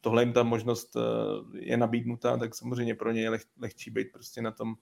tohle 0.00 0.22
jim 0.22 0.32
ta 0.32 0.42
možnost 0.42 0.96
eh, 0.96 1.00
je 1.58 1.76
nabídnutá, 1.76 2.36
tak 2.36 2.54
samozřejmě 2.54 2.94
pro 2.94 3.12
ně 3.12 3.20
je 3.20 3.30
leh, 3.30 3.42
lehčí 3.60 3.90
být 3.90 4.12
prostě 4.12 4.42
na 4.42 4.50
tom, 4.50 4.74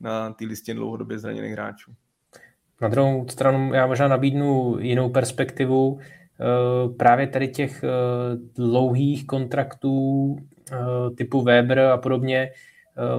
na 0.00 0.32
té 0.32 0.44
listě 0.44 0.74
dlouhodobě 0.74 1.18
zraněných 1.18 1.52
hráčů. 1.52 1.94
Na 2.80 2.88
druhou 2.88 3.28
stranu 3.28 3.74
já 3.74 3.86
možná 3.86 4.08
nabídnu 4.08 4.78
jinou 4.78 5.10
perspektivu. 5.10 6.00
Eh, 6.40 6.88
právě 6.88 7.26
tady 7.26 7.48
těch 7.48 7.84
eh, 7.84 7.88
dlouhých 8.54 9.26
kontraktů 9.26 10.36
Eh, 10.72 11.10
typu 11.16 11.42
Weber 11.42 11.78
a 11.78 11.98
podobně 11.98 12.50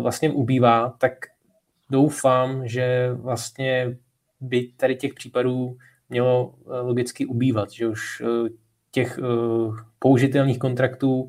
vlastně 0.02 0.32
ubývá, 0.32 0.90
tak 0.98 1.14
doufám, 1.90 2.68
že 2.68 3.10
vlastně 3.14 3.98
by 4.42 4.72
tady 4.78 4.96
těch 4.96 5.14
případů 5.14 5.78
mělo 6.10 6.56
logicky 6.66 7.26
ubývat, 7.26 7.72
že 7.72 7.88
už 7.88 8.24
těch 8.92 9.20
použitelných 10.00 10.60
kontraktů 10.60 11.28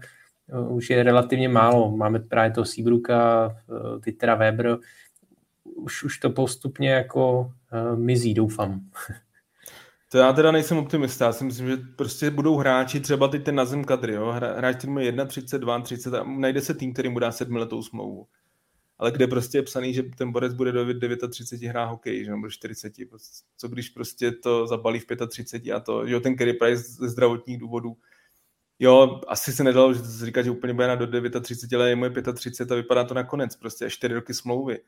už 0.68 0.90
je 0.90 1.02
relativně 1.02 1.48
málo. 1.48 1.96
Máme 1.96 2.18
právě 2.18 2.50
toho 2.50 2.64
Seabruka, 2.64 3.50
teď 4.04 4.16
teda 4.16 4.34
Weber, 4.34 4.78
už, 5.64 6.04
už 6.04 6.18
to 6.18 6.30
postupně 6.30 6.90
jako 6.90 7.52
mizí, 7.96 8.34
doufám. 8.34 8.80
To 10.08 10.18
já 10.18 10.32
teda 10.32 10.52
nejsem 10.52 10.78
optimista, 10.78 11.24
já 11.24 11.32
si 11.32 11.44
myslím, 11.44 11.68
že 11.68 11.76
prostě 11.76 12.30
budou 12.30 12.56
hráči, 12.56 13.00
třeba 13.00 13.28
teď 13.28 13.44
ten 13.44 13.54
Nazem 13.54 13.84
Kadri, 13.84 14.14
jo? 14.14 14.32
hráč, 14.32 14.76
který 14.76 14.92
má 14.92 15.00
1, 15.00 15.24
30 15.24 15.62
a 16.14 16.24
najde 16.24 16.60
se 16.60 16.74
tým, 16.74 16.92
který 16.92 17.08
mu 17.08 17.18
dá 17.18 17.32
sedmiletou 17.32 17.82
smlouvu. 17.82 18.26
Ale 18.98 19.12
kde 19.12 19.26
prostě 19.26 19.58
je 19.58 19.62
psaný, 19.62 19.94
že 19.94 20.02
ten 20.02 20.32
borec 20.32 20.54
bude 20.54 20.72
do 20.72 20.84
39 21.28 21.70
hrá 21.70 21.84
hokej, 21.84 22.24
že 22.24 22.30
nebo 22.30 22.50
40. 22.50 22.92
Co 23.56 23.68
když 23.68 23.88
prostě 23.88 24.32
to 24.32 24.66
zabalí 24.66 24.98
v 24.98 25.06
35 25.28 25.72
a 25.72 25.80
to, 25.80 26.06
jo, 26.06 26.20
ten 26.20 26.36
Kerry 26.36 26.52
Price 26.52 26.82
ze 26.82 27.08
zdravotních 27.08 27.58
důvodů. 27.58 27.96
Jo, 28.78 29.20
asi 29.28 29.52
se 29.52 29.64
nedalo 29.64 29.94
říkat, 29.94 30.42
že 30.42 30.50
úplně 30.50 30.74
bude 30.74 30.88
na 30.88 30.94
do 30.94 31.40
39, 31.40 31.82
ale 31.82 31.90
je 31.90 31.96
mu 31.96 32.04
35 32.34 32.72
a 32.72 32.74
vypadá 32.74 33.04
to 33.04 33.14
nakonec, 33.14 33.56
prostě 33.56 33.84
až 33.84 33.92
4 33.92 34.14
roky 34.14 34.34
smlouvy. 34.34 34.78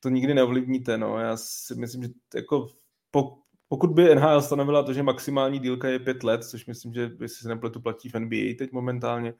To 0.00 0.08
nikdy 0.08 0.34
neovlivníte, 0.34 0.98
no. 0.98 1.18
Já 1.18 1.36
si 1.36 1.74
myslím, 1.74 2.02
že 2.02 2.08
jako 2.34 2.68
pokud 3.68 3.90
by 3.90 4.14
NHL 4.14 4.42
stanovila 4.42 4.82
to, 4.82 4.92
že 4.92 5.02
maximální 5.02 5.58
dílka 5.58 5.88
je 5.88 5.98
pět 5.98 6.22
let, 6.22 6.44
což 6.44 6.66
myslím, 6.66 6.94
že 6.94 7.10
jestli 7.20 7.42
se 7.42 7.48
nepletu 7.48 7.80
platí 7.80 8.08
v 8.08 8.14
NBA 8.14 8.54
teď 8.58 8.72
momentálně, 8.72 9.34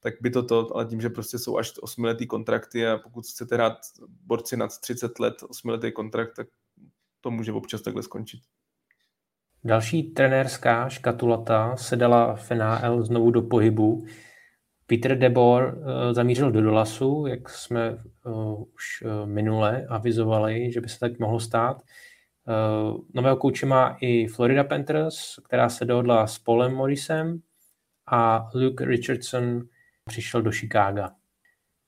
tak 0.00 0.14
by 0.20 0.30
to 0.30 0.42
to, 0.42 0.76
ale 0.76 0.84
tím, 0.84 1.00
že 1.00 1.10
prostě 1.10 1.38
jsou 1.38 1.56
až 1.56 1.72
osmiletý 1.80 2.26
kontrakty 2.26 2.86
a 2.86 2.98
pokud 2.98 3.24
chcete 3.26 3.54
hrát 3.54 3.78
borci 4.26 4.56
nad 4.56 4.78
30 4.80 5.18
let, 5.18 5.34
osmiletý 5.48 5.92
kontrakt, 5.92 6.34
tak 6.36 6.46
to 7.20 7.30
může 7.30 7.52
občas 7.52 7.82
takhle 7.82 8.02
skončit. 8.02 8.40
Další 9.64 10.02
trenérská 10.02 10.88
škatulata 10.88 11.76
se 11.76 11.96
dala 11.96 12.38
NHL 12.54 13.02
znovu 13.02 13.30
do 13.30 13.42
pohybu. 13.42 14.04
Peter 14.86 15.18
Debor 15.18 15.74
uh, 15.76 16.12
zamířil 16.12 16.52
do 16.52 16.62
Dolasu, 16.62 17.26
jak 17.26 17.48
jsme 17.48 17.98
uh, 18.24 18.62
už 18.62 19.02
uh, 19.02 19.26
minule 19.28 19.86
avizovali, 19.88 20.72
že 20.72 20.80
by 20.80 20.88
se 20.88 20.98
tak 20.98 21.18
mohlo 21.18 21.40
stát. 21.40 21.82
Nového 23.14 23.36
kouče 23.36 23.66
má 23.66 23.96
i 24.00 24.26
Florida 24.26 24.64
Panthers, 24.64 25.36
která 25.44 25.68
se 25.68 25.84
dohodla 25.84 26.26
s 26.26 26.38
Paulem 26.38 26.74
Morrisem 26.74 27.40
a 28.06 28.50
Luke 28.54 28.84
Richardson 28.84 29.62
přišel 30.04 30.42
do 30.42 30.52
Chicaga. 30.52 31.10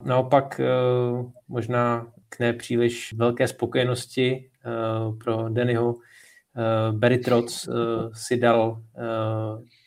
Naopak 0.05 0.61
možná 1.49 2.13
k 2.29 2.39
nepříliš 2.39 3.13
velké 3.13 3.49
spokojenosti 3.49 4.51
pro 5.25 5.49
Dannyho 5.49 5.97
Barry 6.91 7.19
Trotz 7.19 7.69
si 8.13 8.37
dal 8.37 8.83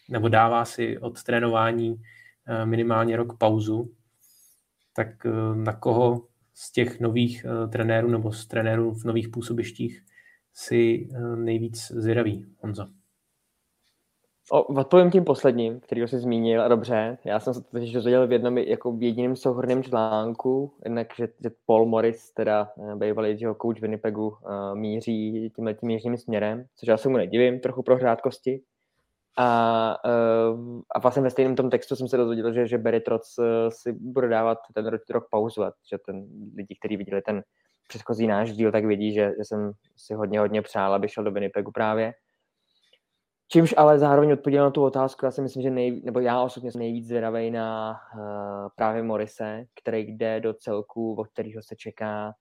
nebo 0.09 0.27
dává 0.27 0.65
si 0.65 0.99
od 0.99 1.23
trénování 1.23 2.01
minimálně 2.65 3.17
rok 3.17 3.37
pauzu, 3.37 3.91
tak 4.93 5.07
na 5.53 5.73
koho 5.73 6.27
z 6.53 6.71
těch 6.71 6.99
nových 6.99 7.45
trenérů 7.71 8.09
nebo 8.09 8.33
z 8.33 8.47
trenérů 8.47 8.93
v 8.93 9.03
nových 9.03 9.29
působištích 9.29 10.03
si 10.53 11.09
nejvíc 11.35 11.91
zvědavý, 11.91 12.45
Honzo? 12.59 12.87
O, 14.51 14.63
odpovím 14.63 15.11
tím 15.11 15.23
posledním, 15.23 15.79
který 15.79 16.01
jsi 16.01 16.19
zmínil, 16.19 16.61
a 16.61 16.67
dobře. 16.67 17.17
Já 17.23 17.39
jsem 17.39 17.53
se 17.53 17.61
to 17.61 17.67
totiž 17.71 17.91
dozvěděl 17.91 18.27
v 18.27 18.31
jednom 18.31 18.57
jako 18.57 18.91
v 18.91 19.03
jediném 19.03 19.35
souhrném 19.35 19.83
článku, 19.83 20.73
jednak, 20.83 21.07
že, 21.15 21.27
že 21.43 21.51
Paul 21.65 21.85
Morris, 21.85 22.31
teda 22.31 22.71
eh, 22.91 22.95
bývalý 22.95 23.41
jeho 23.41 23.55
coach 23.61 23.81
Winnipegu, 23.81 24.27
uh, 24.27 24.75
míří 24.75 25.49
tímhle 25.55 25.73
tím 25.73 25.89
jižním 25.89 26.17
směrem, 26.17 26.65
což 26.75 26.87
já 26.87 26.97
se 26.97 27.09
mu 27.09 27.17
nedivím, 27.17 27.59
trochu 27.59 27.83
pro 27.83 27.95
hrádkosti. 27.95 28.61
A, 29.37 29.97
uh, 30.05 30.81
a 30.95 30.99
vlastně 30.99 31.23
ve 31.23 31.29
stejném 31.29 31.55
tom 31.55 31.69
textu 31.69 31.95
jsem 31.95 32.07
se 32.07 32.17
dozvěděl, 32.17 32.53
že, 32.53 32.67
že 32.67 32.77
Barry 32.77 33.01
Trotz 33.01 33.35
si 33.69 33.91
bude 33.91 34.27
dávat 34.27 34.57
ten 34.73 34.85
rok, 35.09 35.23
pauzovat, 35.31 35.73
že 35.91 35.97
ten 36.05 36.27
lidi, 36.57 36.75
kteří 36.79 36.97
viděli 36.97 37.21
ten 37.21 37.43
předchozí 37.89 38.27
náš 38.27 38.51
díl, 38.51 38.71
tak 38.71 38.85
vidí, 38.85 39.13
že, 39.13 39.33
že 39.37 39.45
jsem 39.45 39.71
si 39.97 40.13
hodně, 40.13 40.39
hodně 40.39 40.61
přál, 40.61 40.93
aby 40.93 41.09
šel 41.09 41.23
do 41.23 41.31
Winnipegu 41.31 41.71
právě. 41.71 42.13
Čímž 43.51 43.73
ale 43.77 43.99
zároveň 43.99 44.31
odpověděl 44.31 44.63
na 44.63 44.71
tu 44.71 44.83
otázku, 44.83 45.25
já 45.25 45.31
si 45.31 45.41
myslím, 45.41 45.63
že 45.63 45.69
nej, 45.69 46.01
nebo 46.05 46.19
já 46.19 46.41
osobně 46.41 46.71
jsem 46.71 46.79
nejvíc 46.79 47.07
zvědavý 47.07 47.51
na 47.51 47.91
uh, 48.15 48.21
právě 48.75 49.03
Morise, 49.03 49.65
který 49.81 49.99
jde 49.99 50.39
do 50.39 50.53
celku, 50.53 51.15
od 51.15 51.27
kterého 51.27 51.61
se 51.63 51.75
čeká 51.75 52.33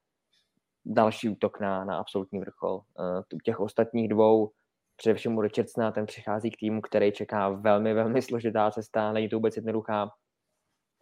další 0.84 1.28
útok 1.28 1.60
na, 1.60 1.84
na 1.84 1.98
absolutní 1.98 2.40
vrchol. 2.40 2.74
Uh, 2.74 3.22
těch 3.44 3.60
ostatních 3.60 4.08
dvou, 4.08 4.50
především 4.96 5.36
u 5.36 5.40
Richardsona, 5.40 5.92
ten 5.92 6.06
přichází 6.06 6.50
k 6.50 6.56
týmu, 6.60 6.80
který 6.80 7.12
čeká 7.12 7.48
velmi, 7.48 7.94
velmi 7.94 8.22
složitá 8.28 8.70
cesta, 8.70 9.12
není 9.12 9.28
to 9.28 9.36
vůbec 9.36 9.56
jednoduchá, 9.56 10.10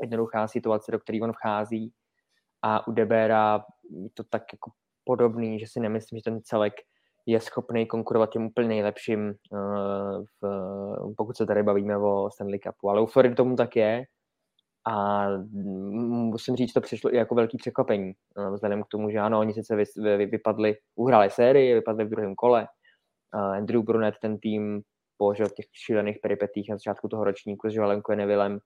jednoduchá 0.00 0.48
situace, 0.48 0.92
do 0.92 0.98
které 0.98 1.18
on 1.22 1.32
vchází. 1.32 1.92
A 2.62 2.88
u 2.88 2.92
Debera 2.92 3.64
je 3.90 4.10
to 4.14 4.24
tak 4.24 4.42
jako 4.52 4.70
podobný, 5.04 5.58
že 5.58 5.66
si 5.66 5.80
nemyslím, 5.80 6.18
že 6.18 6.22
ten 6.22 6.40
celek 6.42 6.74
je 7.26 7.40
schopný 7.40 7.86
konkurovat 7.86 8.30
těm 8.30 8.46
úplně 8.46 8.68
nejlepším, 8.68 9.34
uh, 9.52 10.24
v, 10.42 10.46
pokud 11.16 11.36
se 11.36 11.46
tady 11.46 11.62
bavíme 11.62 11.96
o 11.96 12.30
Stanley 12.30 12.58
Cupu. 12.58 12.90
Ale 12.90 13.00
u 13.00 13.06
Floridy 13.06 13.34
tomu 13.34 13.56
tak 13.56 13.76
je 13.76 14.04
a 14.88 15.26
musím 16.30 16.56
říct, 16.56 16.72
to 16.72 16.80
přišlo 16.80 17.14
i 17.14 17.16
jako 17.16 17.34
velký 17.34 17.56
překvapení, 17.56 18.12
uh, 18.38 18.54
vzhledem 18.54 18.82
k 18.82 18.86
tomu, 18.86 19.10
že 19.10 19.18
ano, 19.18 19.38
oni 19.38 19.52
sice 19.52 19.76
vy, 19.76 19.84
vy, 20.16 20.26
vypadli, 20.26 20.74
uhráli 20.96 21.30
sérii, 21.30 21.74
vypadli 21.74 22.04
v 22.04 22.10
druhém 22.10 22.34
kole, 22.34 22.66
uh, 23.34 23.40
Andrew 23.40 23.82
Brunet 23.82 24.14
ten 24.22 24.38
tým 24.38 24.82
po 25.18 25.34
těch 25.34 25.66
šílených 25.72 26.18
peripetích 26.22 26.68
na 26.70 26.76
začátku 26.76 27.08
toho 27.08 27.24
ročníku 27.24 27.70
s 27.70 27.74
Joelem 27.74 28.02
Quennevillem 28.02 28.58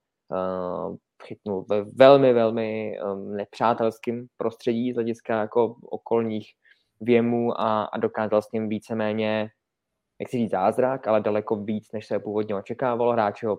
chytnul 1.22 1.64
ve 1.68 1.82
velmi, 1.82 2.32
velmi 2.32 2.98
nepřátelským 3.16 4.26
prostředí 4.36 4.92
z 4.92 4.94
hlediska 4.94 5.40
jako 5.40 5.76
okolních 5.82 6.52
věmu 7.00 7.60
a, 7.60 7.84
a 7.84 7.98
dokázal 7.98 8.42
s 8.42 8.52
ním 8.52 8.68
víceméně, 8.68 9.50
jak 10.20 10.28
si 10.28 10.36
říct, 10.36 10.50
zázrak, 10.50 11.08
ale 11.08 11.20
daleko 11.20 11.56
víc, 11.56 11.92
než 11.92 12.06
se 12.06 12.18
původně 12.18 12.54
očekávalo. 12.54 13.12
Hráči 13.12 13.46
ho 13.46 13.58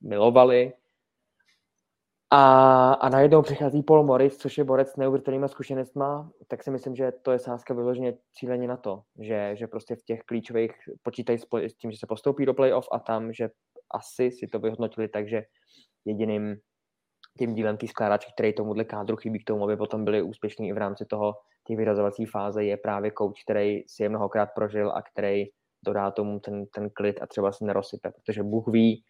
milovali. 0.00 0.72
A, 2.30 2.92
a 2.92 3.08
najednou 3.08 3.42
přichází 3.42 3.82
Paul 3.82 4.04
Morris, 4.04 4.36
což 4.36 4.58
je 4.58 4.64
borec 4.64 4.88
s 4.88 4.96
neuvěřitelnýma 4.96 5.48
zkušenostma, 5.48 6.30
tak 6.48 6.62
si 6.62 6.70
myslím, 6.70 6.96
že 6.96 7.12
to 7.22 7.30
je 7.32 7.38
sázka 7.38 7.74
vyloženě 7.74 8.14
cíleně 8.32 8.68
na 8.68 8.76
to, 8.76 9.02
že, 9.18 9.50
že 9.54 9.66
prostě 9.66 9.96
v 9.96 10.02
těch 10.02 10.20
klíčových 10.20 10.72
počítají 11.02 11.38
s 11.38 11.74
tím, 11.78 11.90
že 11.90 11.98
se 11.98 12.06
postoupí 12.06 12.46
do 12.46 12.54
playoff 12.54 12.88
a 12.92 12.98
tam, 12.98 13.32
že 13.32 13.50
asi 13.90 14.30
si 14.30 14.46
to 14.46 14.58
vyhodnotili 14.58 15.08
tak, 15.08 15.28
že 15.28 15.44
jediným 16.04 16.56
tím 17.38 17.54
dílem 17.54 17.76
té 17.76 17.86
skládačky, 17.86 18.32
který 18.32 18.52
tomuhle 18.54 18.84
kádru 18.84 19.16
chybí 19.16 19.38
k 19.38 19.46
tomu, 19.46 19.64
aby 19.64 19.76
potom 19.76 20.04
byli 20.04 20.22
úspěšní 20.22 20.68
i 20.68 20.72
v 20.72 20.78
rámci 20.78 21.04
toho 21.04 21.34
té 21.66 21.76
vyrazovací 21.76 22.26
fáze, 22.26 22.64
je 22.64 22.76
právě 22.76 23.12
coach, 23.18 23.34
který 23.44 23.82
si 23.86 24.02
je 24.02 24.08
mnohokrát 24.08 24.48
prožil 24.54 24.90
a 24.90 25.02
který 25.02 25.44
dodá 25.84 26.10
tomu 26.10 26.40
ten, 26.40 26.66
ten 26.66 26.90
klid 26.90 27.22
a 27.22 27.26
třeba 27.26 27.52
se 27.52 27.64
nerozsype, 27.64 28.10
protože 28.10 28.42
Bůh 28.42 28.68
ví, 28.68 29.04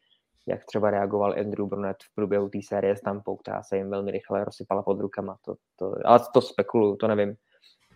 jak 0.46 0.64
třeba 0.64 0.90
reagoval 0.90 1.32
Andrew 1.32 1.66
Brunet 1.66 1.96
v 2.02 2.14
průběhu 2.14 2.48
té 2.48 2.58
série 2.68 2.96
s 2.96 3.00
Tampou, 3.00 3.36
která 3.36 3.62
se 3.62 3.76
jim 3.76 3.90
velmi 3.90 4.10
rychle 4.10 4.44
rozsypala 4.44 4.82
pod 4.82 5.00
rukama. 5.00 5.36
To, 5.44 5.54
to, 5.78 5.94
ale 6.04 6.20
to 6.34 6.40
spekuluju, 6.40 6.96
to 6.96 7.08
nevím. 7.08 7.34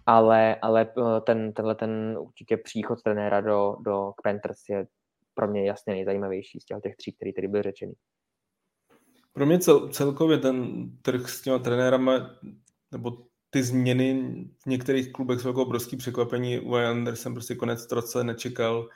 Ale, 0.07 0.57
ale 0.63 0.93
eh, 0.99 1.21
ten, 1.21 1.53
tenhle 1.53 1.75
ten 1.75 2.19
určitě 2.21 2.57
příchod 2.57 3.03
trenéra 3.03 3.41
do, 3.41 3.77
do 3.85 4.13
Panthers 4.23 4.59
je 4.69 4.87
pro 5.35 5.49
mě 5.49 5.67
jasně 5.67 5.93
nejzajímavější 5.95 6.61
z 6.61 6.65
těch, 6.65 6.79
těch 6.83 6.97
tří, 6.97 7.13
který 7.13 7.33
tady 7.33 7.49
byl 7.49 7.63
řečený. 7.63 7.93
Pro 9.37 9.47
mě 9.47 9.59
cel, 9.59 9.89
celkově 9.89 10.39
ten 10.39 10.87
trh 11.03 11.31
s 11.31 11.43
těma 11.43 11.59
trenérama, 11.59 12.31
nebo 12.93 13.19
ty 13.51 13.63
změny 13.63 14.35
v 14.63 14.67
některých 14.67 15.13
klubech 15.13 15.41
jsou 15.41 15.49
jako 15.49 15.63
obrovský 15.63 15.97
překvapení. 15.97 16.61
U 16.61 16.75
Andersen 16.75 17.35
prostě 17.35 17.55
konec 17.55 17.87
troce 17.87 18.25
nečekal. 18.25 18.89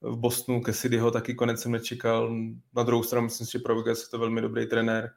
V 0.00 0.16
Bostonu 0.16 0.60
Cassidyho 0.60 1.10
taky 1.10 1.34
konec 1.34 1.60
jsem 1.60 1.72
nečekal. 1.72 2.36
Na 2.76 2.82
druhou 2.82 3.02
stranu 3.02 3.24
myslím 3.24 3.46
si, 3.46 3.52
že 3.52 3.58
pro 3.58 3.88
je 3.88 3.94
to 4.10 4.18
velmi 4.18 4.40
dobrý 4.40 4.66
trenér, 4.66 5.10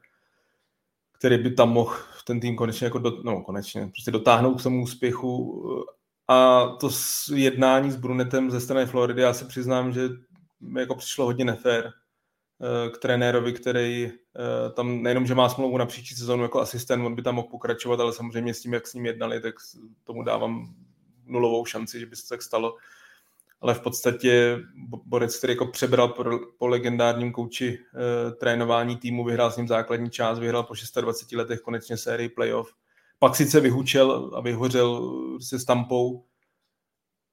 který 1.18 1.38
by 1.38 1.50
tam 1.50 1.70
mohl 1.70 1.96
ten 2.24 2.40
tým 2.40 2.56
konečně 2.56 2.84
jako 2.84 2.98
do, 2.98 3.22
no, 3.22 3.42
konečně, 3.42 3.86
prostě 3.86 4.10
dotáhnout 4.10 4.60
k 4.60 4.62
tomu 4.62 4.82
úspěchu. 4.82 5.64
A 6.28 6.66
to 6.66 6.90
jednání 7.34 7.90
s 7.90 7.96
Brunetem 7.96 8.50
ze 8.50 8.60
strany 8.60 8.86
Floridy, 8.86 9.22
já 9.22 9.32
se 9.32 9.44
přiznám, 9.44 9.92
že 9.92 10.08
mi 10.60 10.80
jako 10.80 10.94
přišlo 10.94 11.24
hodně 11.24 11.44
nefér 11.44 11.92
Eh, 12.62 12.90
k 12.90 12.98
trenérovi, 12.98 13.52
který 13.52 14.12
tam 14.74 15.02
nejenom, 15.02 15.26
že 15.26 15.34
má 15.34 15.48
smlouvu 15.48 15.78
na 15.78 15.86
příští 15.86 16.14
sezónu 16.14 16.42
jako 16.42 16.60
asistent, 16.60 17.06
on 17.06 17.14
by 17.14 17.22
tam 17.22 17.34
mohl 17.34 17.48
pokračovat, 17.48 18.00
ale 18.00 18.12
samozřejmě 18.12 18.54
s 18.54 18.60
tím, 18.60 18.72
jak 18.72 18.86
s 18.86 18.94
ním 18.94 19.06
jednali, 19.06 19.40
tak 19.40 19.54
tomu 20.04 20.22
dávám 20.22 20.74
nulovou 21.26 21.64
šanci, 21.64 22.00
že 22.00 22.06
by 22.06 22.16
se 22.16 22.28
tak 22.28 22.42
stalo. 22.42 22.76
Ale 23.60 23.74
v 23.74 23.80
podstatě 23.80 24.58
Borec, 25.04 25.38
který 25.38 25.52
jako 25.52 25.66
přebral 25.66 26.08
po, 26.08 26.24
po 26.58 26.66
legendárním 26.66 27.32
kouči 27.32 27.78
eh, 27.78 28.32
trénování 28.32 28.96
týmu, 28.96 29.24
vyhrál 29.24 29.50
s 29.50 29.56
ním 29.56 29.68
základní 29.68 30.10
část, 30.10 30.38
vyhrál 30.38 30.62
po 30.62 30.74
26 31.00 31.32
letech 31.32 31.60
konečně 31.60 31.96
sérii 31.96 32.28
playoff. 32.28 32.74
Pak 33.18 33.36
sice 33.36 33.60
vyhučel 33.60 34.30
a 34.34 34.40
vyhořel 34.40 35.12
se 35.40 35.58
stampou, 35.58 36.24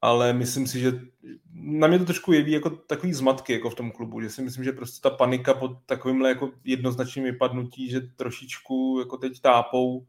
ale 0.02 0.34
myslím 0.34 0.68
si, 0.68 0.80
že 0.80 0.92
na 1.54 1.88
mě 1.88 2.00
to 2.00 2.06
trošku 2.06 2.34
jeví 2.34 2.52
jako 2.52 2.70
takový 2.70 3.14
zmatky 3.14 3.54
jako 3.54 3.70
v 3.70 3.76
tom 3.76 3.92
klubu, 3.92 4.22
že 4.22 4.30
si 4.30 4.42
myslím, 4.42 4.64
že 4.64 4.72
prostě 4.72 5.10
ta 5.10 5.10
panika 5.10 5.54
pod 5.54 5.72
takovýmhle 5.86 6.30
jako 6.30 6.52
jednoznačným 6.64 7.26
vypadnutí, 7.26 7.90
že 7.90 8.02
trošičku 8.02 8.98
jako 9.00 9.18
teď 9.18 9.42
tápou 9.42 10.06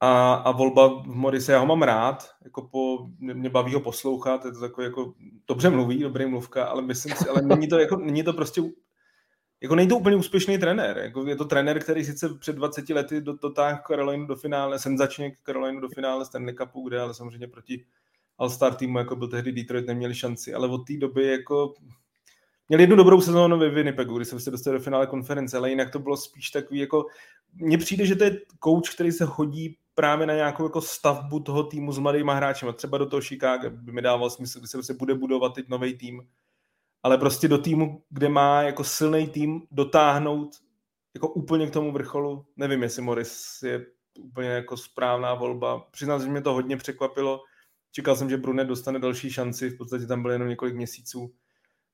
a, 0.00 0.34
a 0.34 0.50
volba 0.50 1.02
v 1.02 1.06
Morise, 1.06 1.52
já 1.52 1.58
ho 1.58 1.66
mám 1.66 1.82
rád, 1.82 2.30
jako 2.44 2.62
po, 2.62 3.06
mě 3.18 3.50
baví 3.50 3.74
ho 3.74 3.80
poslouchat, 3.80 4.44
je 4.44 4.52
to 4.52 4.60
takový 4.60 4.84
jako, 4.84 5.14
dobře 5.48 5.70
mluví, 5.70 5.98
dobrý 5.98 6.26
mluvka, 6.26 6.64
ale 6.64 6.82
myslím 6.82 7.16
si, 7.16 7.28
ale 7.28 7.42
není 7.42 7.68
to, 7.68 7.78
jako, 7.78 7.96
není 7.96 8.22
to 8.22 8.32
prostě 8.32 8.62
jako 9.62 9.74
není 9.74 9.88
to 9.88 9.96
úplně 9.96 10.16
úspěšný 10.16 10.58
trenér. 10.58 10.98
Jako 10.98 11.26
je 11.26 11.36
to 11.36 11.44
trenér, 11.44 11.82
který 11.82 12.04
sice 12.04 12.34
před 12.34 12.56
20 12.56 12.88
lety 12.88 13.20
dotáhl 13.20 13.78
Carolinu 13.86 14.26
do 14.26 14.36
finále, 14.36 14.78
senzačně 14.78 15.36
Carolinu 15.46 15.80
do 15.80 15.88
finále 15.88 16.24
Stanley 16.24 16.54
Cupu, 16.54 16.88
kde 16.88 17.00
ale 17.00 17.14
samozřejmě 17.14 17.48
proti 17.48 17.84
All-Star 18.38 18.74
týmu, 18.74 18.98
jako 18.98 19.16
byl 19.16 19.28
tehdy 19.28 19.52
Detroit, 19.52 19.86
neměli 19.86 20.14
šanci, 20.14 20.54
ale 20.54 20.68
od 20.68 20.78
té 20.78 20.96
doby 20.96 21.26
jako 21.26 21.74
měli 22.68 22.82
jednu 22.82 22.96
dobrou 22.96 23.20
sezónu 23.20 23.58
ve 23.58 23.70
Winnipegu, 23.70 24.16
kdy 24.16 24.24
se 24.24 24.30
prostě 24.30 24.50
dostali 24.50 24.78
do 24.78 24.84
finále 24.84 25.06
konference, 25.06 25.56
ale 25.56 25.70
jinak 25.70 25.90
to 25.90 25.98
bylo 25.98 26.16
spíš 26.16 26.50
takový 26.50 26.80
jako, 26.80 27.06
mně 27.54 27.78
přijde, 27.78 28.06
že 28.06 28.16
to 28.16 28.24
je 28.24 28.40
coach, 28.64 28.94
který 28.94 29.12
se 29.12 29.24
hodí 29.24 29.76
právě 29.94 30.26
na 30.26 30.34
nějakou 30.34 30.64
jako 30.64 30.80
stavbu 30.80 31.40
toho 31.40 31.62
týmu 31.62 31.92
s 31.92 31.98
mladýma 31.98 32.34
hráči. 32.34 32.66
Třeba 32.76 32.98
do 32.98 33.06
toho 33.06 33.20
Chicago 33.20 33.70
by 33.70 33.92
mi 33.92 34.02
dával 34.02 34.30
smysl, 34.30 34.58
kdy 34.58 34.68
se 34.68 34.76
prostě 34.76 34.94
bude 34.94 35.14
budovat 35.14 35.54
teď 35.54 35.68
nový 35.68 35.98
tým, 35.98 36.28
ale 37.02 37.18
prostě 37.18 37.48
do 37.48 37.58
týmu, 37.58 38.02
kde 38.10 38.28
má 38.28 38.62
jako 38.62 38.84
silný 38.84 39.26
tým 39.26 39.62
dotáhnout 39.70 40.50
jako 41.14 41.28
úplně 41.28 41.66
k 41.66 41.72
tomu 41.72 41.92
vrcholu. 41.92 42.46
Nevím, 42.56 42.82
jestli 42.82 43.02
Morris 43.02 43.62
je 43.62 43.86
úplně 44.20 44.48
jako 44.48 44.76
správná 44.76 45.34
volba. 45.34 45.78
Přiznám, 45.90 46.22
že 46.22 46.28
mě 46.28 46.40
to 46.40 46.52
hodně 46.52 46.76
překvapilo 46.76 47.40
Čekal 47.94 48.16
jsem, 48.16 48.30
že 48.30 48.36
Brunet 48.36 48.68
dostane 48.68 48.98
další 48.98 49.30
šanci, 49.30 49.70
v 49.70 49.76
podstatě 49.76 50.06
tam 50.06 50.22
byl 50.22 50.30
jenom 50.30 50.48
několik 50.48 50.74
měsíců. 50.74 51.34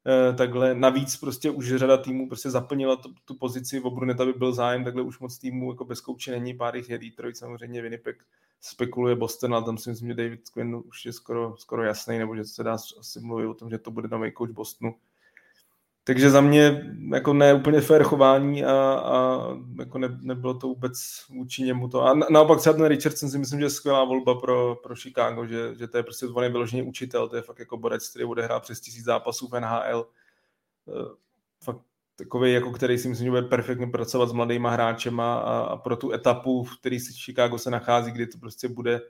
Eh, 0.06 0.32
takhle. 0.32 0.74
Navíc 0.74 1.16
prostě 1.16 1.50
už 1.50 1.74
řada 1.76 1.96
týmů 1.96 2.28
prostě 2.28 2.50
zaplnila 2.50 2.96
tu, 2.96 3.14
tu 3.24 3.34
pozici, 3.34 3.80
v 3.80 3.90
Bruneta 3.90 4.24
by 4.24 4.32
byl 4.32 4.52
zájem, 4.52 4.84
takhle 4.84 5.02
už 5.02 5.18
moc 5.18 5.38
týmů 5.38 5.72
jako 5.72 5.84
bez 5.84 6.00
kouče 6.00 6.30
není, 6.30 6.54
pár 6.54 6.76
jich 6.76 6.90
je 6.90 6.98
Detroit, 6.98 7.36
samozřejmě 7.36 7.82
Winnipeg 7.82 8.24
spekuluje 8.60 9.16
Boston, 9.16 9.54
ale 9.54 9.64
tam 9.64 9.78
si 9.78 9.90
myslím, 9.90 10.08
že 10.08 10.14
David 10.14 10.50
Quinn 10.50 10.82
už 10.84 11.06
je 11.06 11.12
skoro, 11.12 11.56
skoro 11.56 11.82
jasný, 11.84 12.18
nebo 12.18 12.36
že 12.36 12.44
se 12.44 12.62
dá 12.62 12.76
asi 13.00 13.20
mluvit 13.20 13.46
o 13.46 13.54
tom, 13.54 13.70
že 13.70 13.78
to 13.78 13.90
bude 13.90 14.08
nový 14.08 14.32
coach 14.32 14.50
Bostonu. 14.50 14.94
Takže 16.04 16.30
za 16.30 16.40
mě 16.40 16.92
jako 17.14 17.32
ne 17.32 17.54
úplně 17.54 17.80
fair 17.80 18.02
chování 18.02 18.64
a, 18.64 18.72
a 19.04 19.40
jako 19.78 19.98
ne, 19.98 20.18
nebylo 20.20 20.54
to 20.54 20.66
vůbec 20.66 20.94
vůči 21.28 21.62
němu 21.62 21.88
to. 21.88 22.02
A 22.02 22.14
naopak 22.14 22.58
třeba 22.58 22.72
ten 22.72 22.84
Richardson 22.84 23.30
si 23.30 23.38
myslím, 23.38 23.60
že 23.60 23.66
je 23.66 23.70
skvělá 23.70 24.04
volba 24.04 24.40
pro, 24.40 24.76
pro 24.82 24.96
Chicago, 24.96 25.46
že, 25.46 25.74
že 25.74 25.88
to 25.88 25.96
je 25.96 26.02
prostě 26.02 26.26
on 26.26 26.44
je 26.44 26.82
učitel, 26.82 27.28
to 27.28 27.36
je 27.36 27.42
fakt 27.42 27.58
jako 27.58 27.76
borec, 27.76 28.08
který 28.08 28.24
bude 28.24 28.42
hrát 28.42 28.62
přes 28.62 28.80
tisíc 28.80 29.04
zápasů 29.04 29.48
v 29.48 29.60
NHL. 29.60 30.08
Eh, 30.88 31.14
fakt 31.64 31.80
takový, 32.16 32.52
jako 32.52 32.72
který 32.72 32.98
si 32.98 33.08
myslím, 33.08 33.24
že 33.24 33.30
bude 33.30 33.42
perfektně 33.42 33.86
pracovat 33.86 34.28
s 34.28 34.32
mladýma 34.32 34.70
hráčema 34.70 35.38
a, 35.38 35.58
a 35.60 35.76
pro 35.76 35.96
tu 35.96 36.12
etapu, 36.12 36.64
v 36.64 36.78
který 36.80 37.00
si 37.00 37.12
Chicago 37.12 37.58
se 37.58 37.70
nachází, 37.70 38.12
kdy 38.12 38.26
to 38.26 38.38
prostě 38.38 38.68
bude 38.68 39.00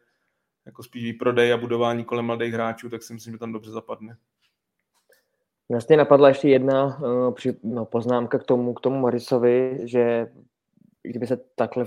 jako 0.66 0.82
spíš 0.82 1.04
výprodej 1.04 1.52
a 1.52 1.56
budování 1.56 2.04
kolem 2.04 2.24
mladých 2.24 2.54
hráčů, 2.54 2.88
tak 2.88 3.02
si 3.02 3.14
myslím, 3.14 3.34
že 3.34 3.38
tam 3.38 3.52
dobře 3.52 3.70
zapadne. 3.70 4.16
Vlastně 5.70 5.96
napadla 5.96 6.28
ještě 6.28 6.48
jedna 6.48 6.84
uh, 6.84 7.34
při, 7.34 7.56
no, 7.62 7.84
poznámka 7.84 8.38
k 8.38 8.44
tomu, 8.44 8.74
k 8.74 8.80
tomu 8.80 8.98
Morisovi, 8.98 9.78
že 9.82 10.26
kdyby 11.02 11.26
se 11.26 11.36
takhle, 11.54 11.86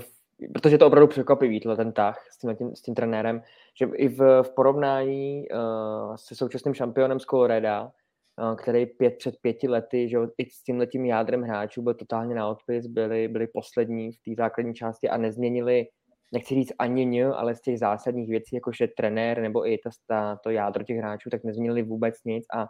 protože 0.52 0.78
to 0.78 0.86
opravdu 0.86 1.06
překvapivý, 1.06 1.60
ten 1.60 1.92
tah 1.92 2.26
s 2.30 2.38
tím, 2.38 2.56
tím, 2.56 2.76
s 2.76 2.82
tím 2.82 2.94
trenérem, 2.94 3.42
že 3.78 3.88
i 3.94 4.08
v, 4.08 4.42
v 4.42 4.50
porovnání 4.54 5.44
uh, 5.48 6.16
se 6.16 6.34
současným 6.34 6.74
šampionem 6.74 7.20
z 7.20 7.24
Coloreda, 7.24 7.82
uh, 7.82 8.56
který 8.56 8.86
pět 8.86 9.14
před 9.18 9.34
pěti 9.42 9.68
lety, 9.68 10.08
že 10.08 10.18
i 10.38 10.50
s 10.50 10.62
tím 10.62 10.78
letím 10.78 11.04
jádrem 11.04 11.42
hráčů 11.42 11.82
byl 11.82 11.94
totálně 11.94 12.34
na 12.34 12.48
odpis, 12.48 12.86
byli, 12.86 13.28
byli 13.28 13.46
poslední 13.46 14.12
v 14.12 14.16
té 14.24 14.30
základní 14.36 14.74
části 14.74 15.08
a 15.08 15.16
nezměnili 15.16 15.86
nechci 16.32 16.54
říct 16.54 16.72
ani 16.78 17.06
ně, 17.06 17.26
ale 17.26 17.54
z 17.54 17.60
těch 17.60 17.78
zásadních 17.78 18.30
věcí, 18.30 18.54
jakože 18.56 18.88
trenér 18.96 19.40
nebo 19.42 19.68
i 19.68 19.78
ta, 20.06 20.36
to 20.36 20.50
jádro 20.50 20.84
těch 20.84 20.96
hráčů, 20.96 21.30
tak 21.30 21.44
nezměnili 21.44 21.82
vůbec 21.82 22.14
nic 22.24 22.44
a 22.56 22.66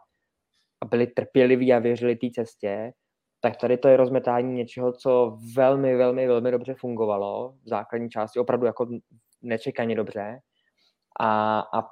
a 0.85 0.87
byli 0.87 1.07
trpěliví 1.07 1.73
a 1.73 1.79
věřili 1.79 2.17
té 2.17 2.27
cestě, 2.35 2.93
tak 3.41 3.57
tady 3.57 3.77
to 3.77 3.89
je 3.89 3.97
rozmetání 3.97 4.55
něčeho, 4.55 4.93
co 4.93 5.39
velmi, 5.55 5.97
velmi, 5.97 6.27
velmi 6.27 6.51
dobře 6.51 6.75
fungovalo 6.75 7.55
v 7.65 7.69
základní 7.69 8.11
části, 8.11 8.39
opravdu 8.39 8.67
jako 8.67 8.87
nečekaně 9.43 9.95
dobře. 9.95 10.41
A, 11.21 11.61
a 11.61 11.83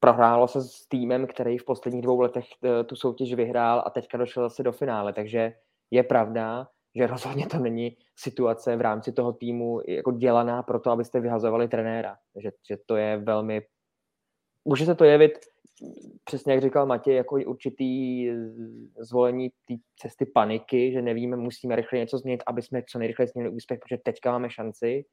prohrálo 0.00 0.48
se 0.48 0.62
s 0.62 0.88
týmem, 0.88 1.26
který 1.26 1.58
v 1.58 1.64
posledních 1.64 2.02
dvou 2.02 2.20
letech 2.20 2.44
eh, 2.64 2.84
tu 2.84 2.96
soutěž 2.96 3.34
vyhrál 3.34 3.82
a 3.86 3.90
teďka 3.90 4.18
došel 4.18 4.42
zase 4.42 4.62
do 4.62 4.72
finále. 4.72 5.12
Takže 5.12 5.52
je 5.90 6.02
pravda, 6.02 6.68
že 6.94 7.06
rozhodně 7.06 7.46
to 7.46 7.58
není 7.58 7.96
situace 8.16 8.76
v 8.76 8.80
rámci 8.80 9.12
toho 9.12 9.32
týmu 9.32 9.80
jako 9.88 10.12
dělaná 10.12 10.62
pro 10.62 10.80
to, 10.80 10.90
abyste 10.90 11.20
vyhazovali 11.20 11.68
trenéra. 11.68 12.16
Že, 12.36 12.50
že 12.68 12.76
to 12.86 12.96
je 12.96 13.16
velmi... 13.16 13.62
Může 14.64 14.86
se 14.86 14.94
to 14.94 15.04
jevit 15.04 15.32
přesně 16.24 16.52
jak 16.52 16.62
říkal 16.62 16.86
Matěj, 16.86 17.16
jako 17.16 17.36
určitý 17.46 18.26
zvolení 18.98 19.50
té 19.50 19.74
cesty 19.96 20.26
paniky, 20.26 20.92
že 20.92 21.02
nevíme, 21.02 21.36
musíme 21.36 21.76
rychle 21.76 21.98
něco 21.98 22.18
změnit, 22.18 22.42
aby 22.46 22.62
jsme 22.62 22.82
co 22.88 22.98
nejrychleji 22.98 23.30
měli 23.34 23.50
úspěch, 23.50 23.80
protože 23.80 23.98
teďka 24.04 24.32
máme 24.32 24.50
šanci. 24.50 25.04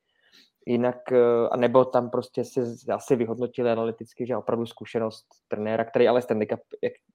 Jinak, 0.66 1.12
eh, 1.12 1.50
a 1.52 1.58
nebo 1.58 1.86
tam 1.86 2.10
prostě 2.10 2.44
si 2.44 2.62
asi 2.92 3.16
vyhodnotili 3.16 3.72
analyticky, 3.72 4.26
že 4.28 4.38
opravdu 4.38 4.66
zkušenost 4.66 5.26
trenéra, 5.48 5.86
který 5.86 6.08
ale 6.08 6.22
Stanley 6.22 6.48
Cup 6.48 6.60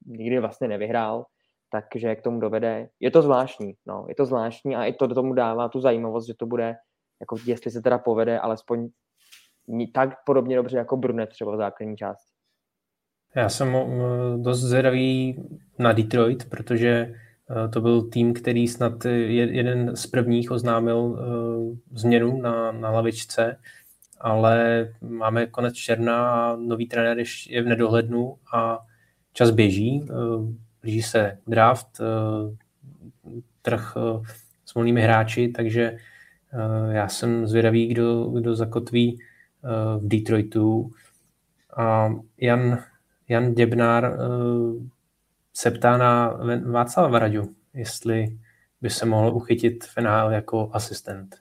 nikdy 0.06 0.38
vlastně 0.38 0.68
nevyhrál, 0.68 1.26
takže 1.70 2.08
jak 2.08 2.22
tomu 2.22 2.40
dovede. 2.40 2.88
Je 3.00 3.10
to 3.10 3.22
zvláštní, 3.22 3.74
no, 3.86 4.06
je 4.08 4.14
to 4.14 4.26
zvláštní 4.26 4.76
a 4.76 4.84
i 4.84 4.92
to 4.92 5.06
do 5.06 5.14
tomu 5.14 5.34
dává 5.34 5.68
tu 5.68 5.80
zajímavost, 5.80 6.26
že 6.26 6.34
to 6.34 6.46
bude, 6.46 6.76
jako 7.20 7.36
jestli 7.46 7.70
se 7.70 7.82
teda 7.82 7.98
povede, 7.98 8.38
alespoň 8.38 8.88
tak 9.94 10.24
podobně 10.26 10.56
dobře 10.56 10.78
jako 10.78 10.96
Brunet 10.96 11.30
třeba 11.30 11.54
v 11.54 11.56
základní 11.56 11.96
části. 11.96 12.33
Já 13.36 13.48
jsem 13.48 13.76
dost 14.36 14.60
zvědavý 14.60 15.36
na 15.78 15.92
Detroit, 15.92 16.44
protože 16.44 16.88
eh, 17.50 17.68
to 17.68 17.80
byl 17.80 18.02
tým, 18.02 18.34
který 18.34 18.68
snad 18.68 19.04
jeden 19.04 19.96
z 19.96 20.06
prvních 20.06 20.50
oznámil 20.50 21.18
eh, 21.18 21.98
změnu 21.98 22.42
na, 22.42 22.72
na 22.72 22.90
lavičce, 22.90 23.56
ale 24.20 24.88
máme 25.00 25.46
konec 25.46 25.74
června 25.74 26.30
a 26.30 26.56
nový 26.56 26.86
trenér 26.86 27.24
je 27.48 27.62
v 27.62 27.66
nedohlednu 27.66 28.36
a 28.54 28.78
čas 29.32 29.50
běží, 29.50 30.06
eh, 30.10 30.14
blíží 30.82 31.02
se 31.02 31.38
draft, 31.46 32.00
trh 33.62 33.96
s 34.64 34.74
volnými 34.74 35.02
hráči, 35.02 35.48
takže 35.48 35.96
já 36.90 37.08
jsem 37.08 37.46
zvědavý, 37.46 37.86
kdo, 37.86 38.24
kdo 38.24 38.54
zakotví 38.54 39.18
v 39.98 40.08
Detroitu. 40.08 40.90
A 41.76 42.14
Jan 42.40 42.84
Jan 43.28 43.54
Děbnár 43.54 44.04
uh, 44.04 44.82
se 45.54 45.70
ptá 45.70 45.96
na 45.96 46.38
Václava 46.70 47.08
Varaďu, 47.08 47.54
jestli 47.74 48.38
by 48.80 48.90
se 48.90 49.06
mohl 49.06 49.36
uchytit 49.36 49.84
finál 49.84 50.32
jako 50.32 50.70
asistent. 50.72 51.36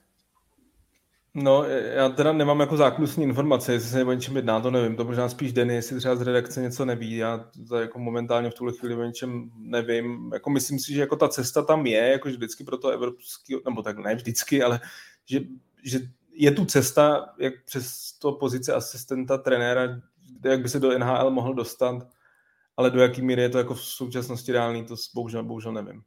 No, 1.36 1.64
já 1.64 2.08
teda 2.08 2.32
nemám 2.32 2.60
jako 2.60 2.76
zákulisní 2.76 3.24
informace, 3.24 3.72
jestli 3.72 3.90
se 3.90 4.04
o 4.04 4.12
něčem 4.12 4.36
jedná, 4.36 4.60
to 4.60 4.70
nevím. 4.70 4.96
To 4.96 5.04
možná 5.04 5.28
spíš 5.28 5.52
Denny, 5.52 5.74
jestli 5.74 5.98
třeba 5.98 6.16
z 6.16 6.22
redakce 6.22 6.60
něco 6.60 6.84
neví. 6.84 7.16
Já 7.16 7.50
to 7.68 7.76
jako 7.76 7.98
momentálně 7.98 8.50
v 8.50 8.54
tuhle 8.54 8.72
chvíli 8.72 8.94
o 8.94 9.02
něčem 9.02 9.50
nevím. 9.56 10.30
Jako 10.32 10.50
myslím 10.50 10.78
si, 10.78 10.94
že 10.94 11.00
jako 11.00 11.16
ta 11.16 11.28
cesta 11.28 11.62
tam 11.62 11.86
je, 11.86 12.08
jako 12.08 12.28
vždycky 12.28 12.64
pro 12.64 12.78
to 12.78 12.88
evropský, 12.88 13.56
nebo 13.64 13.82
tak 13.82 13.98
ne 13.98 14.14
vždycky, 14.14 14.62
ale 14.62 14.80
že, 15.24 15.40
že 15.82 15.98
je 16.32 16.50
tu 16.50 16.64
cesta, 16.64 17.34
jak 17.38 17.54
přes 17.64 18.12
to 18.12 18.32
pozice 18.32 18.74
asistenta, 18.74 19.38
trenéra 19.38 20.00
jak 20.44 20.60
by 20.60 20.68
se 20.68 20.80
do 20.80 20.98
NHL 20.98 21.30
mohl 21.30 21.54
dostat, 21.54 22.08
ale 22.76 22.90
do 22.90 23.00
jaký 23.00 23.22
míry 23.22 23.42
je 23.42 23.48
to 23.48 23.58
jako 23.58 23.74
v 23.74 23.80
současnosti 23.80 24.52
reálný, 24.52 24.84
to 24.86 24.94
bohužel, 25.14 25.44
bohužel 25.44 25.72
nevím. 25.72 26.02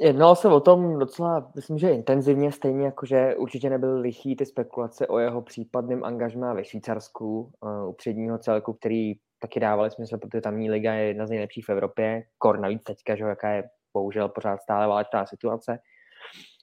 Jednalo 0.00 0.36
se 0.36 0.48
o 0.48 0.60
tom 0.60 0.98
docela, 0.98 1.52
myslím, 1.54 1.78
že 1.78 1.90
intenzivně, 1.90 2.52
stejně 2.52 2.84
jako, 2.84 3.06
že 3.06 3.34
určitě 3.36 3.70
nebyl 3.70 4.00
lichý 4.00 4.36
ty 4.36 4.46
spekulace 4.46 5.06
o 5.06 5.18
jeho 5.18 5.42
případném 5.42 6.04
angažmá 6.04 6.54
ve 6.54 6.64
Švýcarsku, 6.64 7.52
uh, 7.60 7.88
u 7.88 7.92
předního 7.92 8.38
celku, 8.38 8.72
který 8.72 9.14
taky 9.38 9.60
dávali 9.60 9.90
smysl, 9.90 10.18
protože 10.18 10.40
tamní 10.40 10.70
liga 10.70 10.94
je 10.94 11.06
jedna 11.06 11.26
z 11.26 11.30
nejlepších 11.30 11.64
v 11.64 11.68
Evropě, 11.68 12.22
kor 12.38 12.60
navíc 12.60 12.82
teďka, 12.82 13.16
že 13.16 13.24
jaká 13.24 13.50
je 13.50 13.64
bohužel 13.94 14.28
pořád 14.28 14.60
stále 14.62 14.86
válečná 14.86 15.26
situace. 15.26 15.78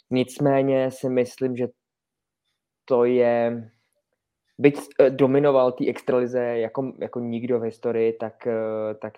Nicméně 0.09 0.91
si 0.91 1.09
myslím, 1.09 1.55
že 1.55 1.67
to 2.85 3.05
je 3.05 3.69
byť 4.59 4.75
eh, 4.99 5.09
dominoval 5.09 5.71
té 5.71 5.87
extralize 5.87 6.39
jako, 6.39 6.93
jako 6.99 7.19
nikdo 7.19 7.59
v 7.59 7.63
historii, 7.63 8.13
tak, 8.13 8.47
eh, 8.47 8.95
tak 9.01 9.13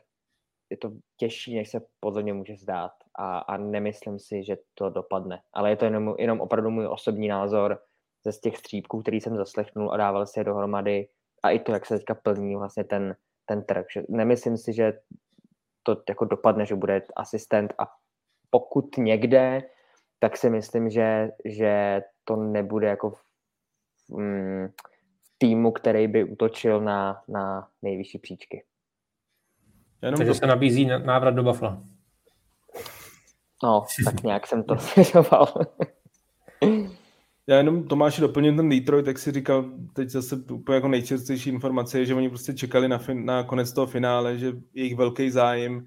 je 0.69 0.77
to 0.77 0.91
těžší, 1.17 1.55
než 1.55 1.69
se 1.69 1.81
podle 1.99 2.23
mě 2.23 2.33
může 2.33 2.55
zdát. 2.55 2.91
A, 3.17 3.37
a 3.37 3.57
nemyslím 3.57 4.19
si, 4.19 4.43
že 4.43 4.57
to 4.73 4.89
dopadne. 4.89 5.41
Ale 5.53 5.69
je 5.69 5.75
to 5.75 5.85
jenom, 5.85 6.15
jenom 6.19 6.41
opravdu 6.41 6.69
můj 6.69 6.87
osobní 6.87 7.27
názor 7.27 7.79
ze 8.25 8.31
z 8.31 8.39
těch 8.39 8.57
střípků, 8.57 9.01
který 9.01 9.21
jsem 9.21 9.37
zaslechnul 9.37 9.93
a 9.93 9.97
dával 9.97 10.25
si 10.25 10.39
je 10.39 10.43
dohromady. 10.43 11.07
A 11.43 11.49
i 11.49 11.59
to, 11.59 11.71
jak 11.71 11.85
se 11.85 11.97
teďka 11.97 12.15
plní 12.15 12.55
vlastně 12.55 12.83
ten, 12.83 13.15
ten 13.45 13.63
trh. 13.63 13.85
Že 13.93 14.03
nemyslím 14.09 14.57
si, 14.57 14.73
že 14.73 14.93
to 15.83 16.01
jako 16.09 16.25
dopadne, 16.25 16.65
že 16.65 16.75
bude 16.75 17.01
asistent 17.15 17.73
a 17.79 17.83
pokud 18.49 18.97
někde, 18.97 19.61
tak 20.19 20.37
si 20.37 20.49
myslím, 20.49 20.89
že, 20.89 21.29
že 21.45 22.01
to 22.23 22.35
nebude 22.35 22.87
jako 22.87 23.09
v, 23.09 23.23
mm, 24.09 24.67
týmu, 25.43 25.71
který 25.71 26.07
by 26.07 26.23
útočil 26.23 26.81
na, 26.81 27.21
na 27.27 27.67
nejvyšší 27.81 28.19
příčky. 28.19 28.63
Jenom 30.01 30.17
Takže 30.17 30.29
do... 30.29 30.35
se 30.35 30.47
nabízí 30.47 30.85
návrat 30.85 31.31
do 31.31 31.43
Buffalo. 31.43 31.77
No, 33.63 33.85
tak 34.05 34.23
nějak 34.23 34.47
jsem 34.47 34.63
to 34.63 34.77
svěřoval. 34.77 35.53
Já 37.47 37.57
jenom 37.57 37.87
Tomáši 37.87 38.21
doplním 38.21 38.57
ten 38.57 38.69
Detroit, 38.69 39.07
jak 39.07 39.19
si 39.19 39.31
říkal, 39.31 39.65
teď 39.93 40.09
zase 40.09 40.35
úplně 40.51 40.75
jako 40.75 40.87
nejčerstvější 40.87 41.49
informace 41.49 41.99
je, 41.99 42.05
že 42.05 42.15
oni 42.15 42.29
prostě 42.29 42.53
čekali 42.53 42.87
na, 42.87 42.97
fin, 42.97 43.25
na 43.25 43.43
konec 43.43 43.73
toho 43.73 43.87
finále, 43.87 44.37
že 44.37 44.53
jejich 44.73 44.95
velký 44.95 45.29
zájem 45.29 45.85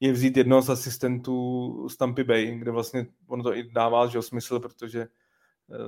je 0.00 0.12
vzít 0.12 0.36
jednoho 0.36 0.62
z 0.62 0.70
asistentů 0.70 1.88
z 1.88 1.96
Tampa 1.96 2.24
Bay, 2.24 2.58
kde 2.58 2.70
vlastně 2.70 3.06
ono 3.28 3.42
to 3.42 3.56
i 3.56 3.70
dává 3.72 4.06
že 4.06 4.22
smysl, 4.22 4.60
protože 4.60 5.06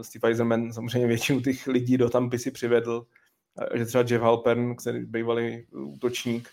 Steve 0.03 0.29
Eisenman 0.29 0.72
samozřejmě 0.72 1.09
většinu 1.09 1.41
těch 1.41 1.66
lidí 1.66 1.97
do 1.97 2.11
Tampy 2.11 2.39
si 2.39 2.51
přivedl, 2.51 3.07
že 3.74 3.85
třeba 3.85 4.05
Jeff 4.09 4.22
Halpern, 4.22 4.76
který 4.76 5.05
bývalý 5.05 5.66
útočník, 5.72 6.49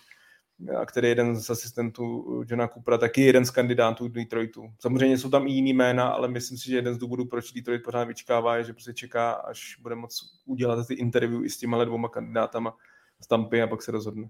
a 0.82 0.86
který 0.86 1.08
je 1.08 1.12
jeden 1.12 1.36
z 1.36 1.50
asistentů 1.50 2.26
Johna 2.48 2.68
Coopera, 2.68 2.98
taky 2.98 3.22
jeden 3.22 3.46
z 3.46 3.52
kandidátů 3.52 4.08
Detroitu. 4.08 4.74
Samozřejmě 4.80 5.18
jsou 5.18 5.30
tam 5.30 5.48
i 5.48 5.52
jiný 5.52 5.74
jména, 5.74 6.08
ale 6.08 6.28
myslím 6.28 6.58
si, 6.58 6.70
že 6.70 6.76
jeden 6.76 6.94
z 6.94 6.98
důvodů, 6.98 7.26
proč 7.26 7.52
Detroit 7.52 7.84
pořád 7.84 8.04
vyčkává, 8.04 8.58
je, 8.58 8.64
že 8.64 8.74
prostě 8.74 8.94
čeká, 8.94 9.32
až 9.32 9.78
bude 9.82 9.96
moc 9.96 10.42
udělat 10.46 10.88
ty 10.88 10.94
interview 10.94 11.46
i 11.46 11.50
s 11.50 11.58
těma 11.58 11.84
dvouma 11.84 12.10
kandidátama 12.10 12.76
z 13.22 13.28
Tampy 13.28 13.62
a 13.62 13.68
pak 13.68 13.82
se 13.82 13.92
rozhodne. 13.92 14.30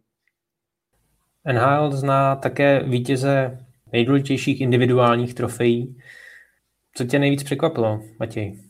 NHL 1.53 1.91
zná 1.91 2.35
také 2.35 2.83
vítěze 2.83 3.65
nejdůležitějších 3.93 4.61
individuálních 4.61 5.33
trofejí. 5.33 6.01
Co 6.93 7.05
tě 7.05 7.19
nejvíc 7.19 7.43
překvapilo, 7.43 8.01
Matěj? 8.19 8.64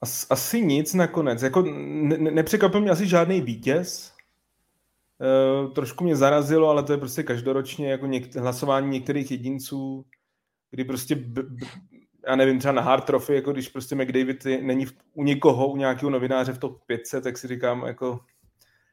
As, 0.00 0.26
asi 0.30 0.60
nic 0.60 0.94
nakonec. 0.94 1.42
Jako 1.42 1.62
ne, 1.62 2.18
nepřekvapil 2.18 2.80
mě 2.80 2.90
asi 2.90 3.06
žádný 3.06 3.40
vítěz. 3.40 4.12
E, 5.20 5.68
trošku 5.68 6.04
mě 6.04 6.16
zarazilo, 6.16 6.68
ale 6.68 6.82
to 6.82 6.92
je 6.92 6.98
prostě 6.98 7.22
každoročně 7.22 7.90
jako 7.90 8.06
něk, 8.06 8.36
hlasování 8.36 8.88
některých 8.88 9.30
jedinců, 9.30 10.04
kdy 10.70 10.84
prostě, 10.84 11.14
b, 11.14 11.42
b, 11.42 11.66
já 12.28 12.36
nevím, 12.36 12.58
třeba 12.58 12.72
na 12.72 12.82
hard 12.82 13.04
trophy, 13.04 13.34
jako 13.34 13.52
když 13.52 13.68
prostě 13.68 13.94
McDavid 13.94 14.46
je, 14.46 14.62
není 14.62 14.86
v, 14.86 14.92
u 15.14 15.24
někoho, 15.24 15.68
u 15.68 15.76
nějakého 15.76 16.10
novináře 16.10 16.52
v 16.52 16.58
top 16.58 16.84
500, 16.86 17.24
tak 17.24 17.38
si 17.38 17.48
říkám, 17.48 17.86
jako, 17.86 18.20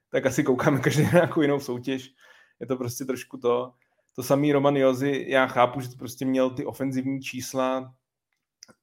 tak 0.10 0.26
asi 0.26 0.44
koukáme 0.44 0.80
každý 0.80 1.04
na 1.04 1.10
nějakou 1.14 1.42
jinou 1.42 1.60
soutěž. 1.60 2.14
Je 2.60 2.68
to 2.68 2.78
prostě 2.78 3.06
trošku 3.06 3.38
to. 3.38 3.74
To 4.16 4.24
samý 4.24 4.54
Roman 4.54 4.76
Jozy, 4.76 5.26
já 5.28 5.48
chápu, 5.48 5.80
že 5.80 5.90
to 5.90 5.98
prostě 5.98 6.26
měl 6.26 6.50
ty 6.50 6.66
ofenzivní 6.66 7.22
čísla 7.22 7.94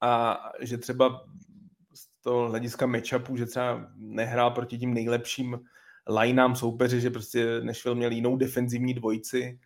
a 0.01 0.39
že 0.61 0.79
třeba 0.79 1.25
toho 2.23 2.49
hlediska 2.49 2.87
matchupu, 2.87 3.37
že 3.37 3.47
třeba 3.47 3.87
nehrál 3.97 4.51
proti 4.51 4.79
tím 4.79 4.95
nejlepším 4.95 5.61
lineám 6.09 6.57
soupeři, 6.57 7.01
že 7.01 7.11
prostě 7.11 7.61
Nashville 7.62 7.97
měl 7.97 8.12
jinou 8.12 8.37
defenzivní 8.37 8.95
dvojici, 8.95 9.59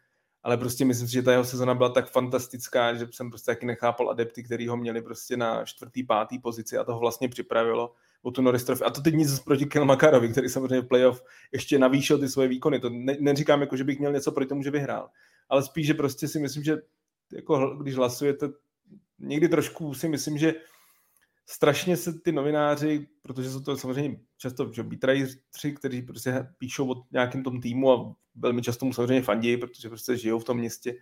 ale 0.42 0.56
prostě 0.56 0.84
myslím 0.84 1.08
si, 1.08 1.14
že 1.14 1.22
ta 1.22 1.32
jeho 1.32 1.44
sezona 1.44 1.74
byla 1.74 1.88
tak 1.88 2.10
fantastická, 2.10 2.94
že 2.94 3.06
jsem 3.10 3.30
prostě 3.30 3.50
taky 3.50 3.66
nechápal 3.66 4.10
adepty, 4.10 4.42
který 4.42 4.68
ho 4.68 4.76
měli 4.76 5.02
prostě 5.02 5.36
na 5.36 5.64
čtvrtý, 5.64 6.02
pátý 6.02 6.38
pozici 6.38 6.78
a 6.78 6.84
toho 6.84 7.00
vlastně 7.00 7.28
připravilo 7.28 7.94
o 8.22 8.30
tu 8.30 8.42
Norris. 8.42 8.70
A 8.70 8.90
to 8.90 9.00
teď 9.00 9.14
nic 9.14 9.40
proti 9.40 9.66
Kelmakarovi, 9.66 10.28
který 10.28 10.48
samozřejmě 10.48 10.80
v 10.80 10.88
playoff 10.88 11.22
ještě 11.52 11.78
navýšil 11.78 12.18
ty 12.18 12.28
svoje 12.28 12.48
výkony. 12.48 12.80
To 12.80 12.90
ne, 12.90 13.16
neříkám, 13.20 13.60
jako, 13.60 13.76
že 13.76 13.84
bych 13.84 13.98
měl 13.98 14.12
něco 14.12 14.32
proti 14.32 14.48
tomu, 14.48 14.62
že 14.62 14.70
vyhrál. 14.70 15.08
Ale 15.48 15.62
spíš, 15.62 15.86
že 15.86 15.94
prostě 15.94 16.28
si 16.28 16.40
myslím, 16.40 16.64
že 16.64 16.76
jako, 17.32 17.76
když 17.76 17.94
hlasujete, 17.94 18.48
někdy 19.18 19.48
trošku 19.48 19.94
si 19.94 20.08
myslím, 20.08 20.38
že 20.38 20.54
strašně 21.46 21.96
se 21.96 22.20
ty 22.20 22.32
novináři, 22.32 23.06
protože 23.22 23.50
jsou 23.50 23.60
to 23.60 23.76
samozřejmě 23.76 24.18
často 24.38 24.72
že 24.72 24.84
tři, 25.50 25.72
kteří 25.72 26.02
prostě 26.02 26.46
píšou 26.58 26.92
o 26.92 27.02
nějakém 27.12 27.42
tom 27.42 27.60
týmu 27.60 27.92
a 27.92 28.14
velmi 28.34 28.62
často 28.62 28.86
mu 28.86 28.92
samozřejmě 28.92 29.22
fandí, 29.22 29.56
protože 29.56 29.88
prostě 29.88 30.16
žijou 30.16 30.38
v 30.38 30.44
tom 30.44 30.58
městě, 30.58 30.94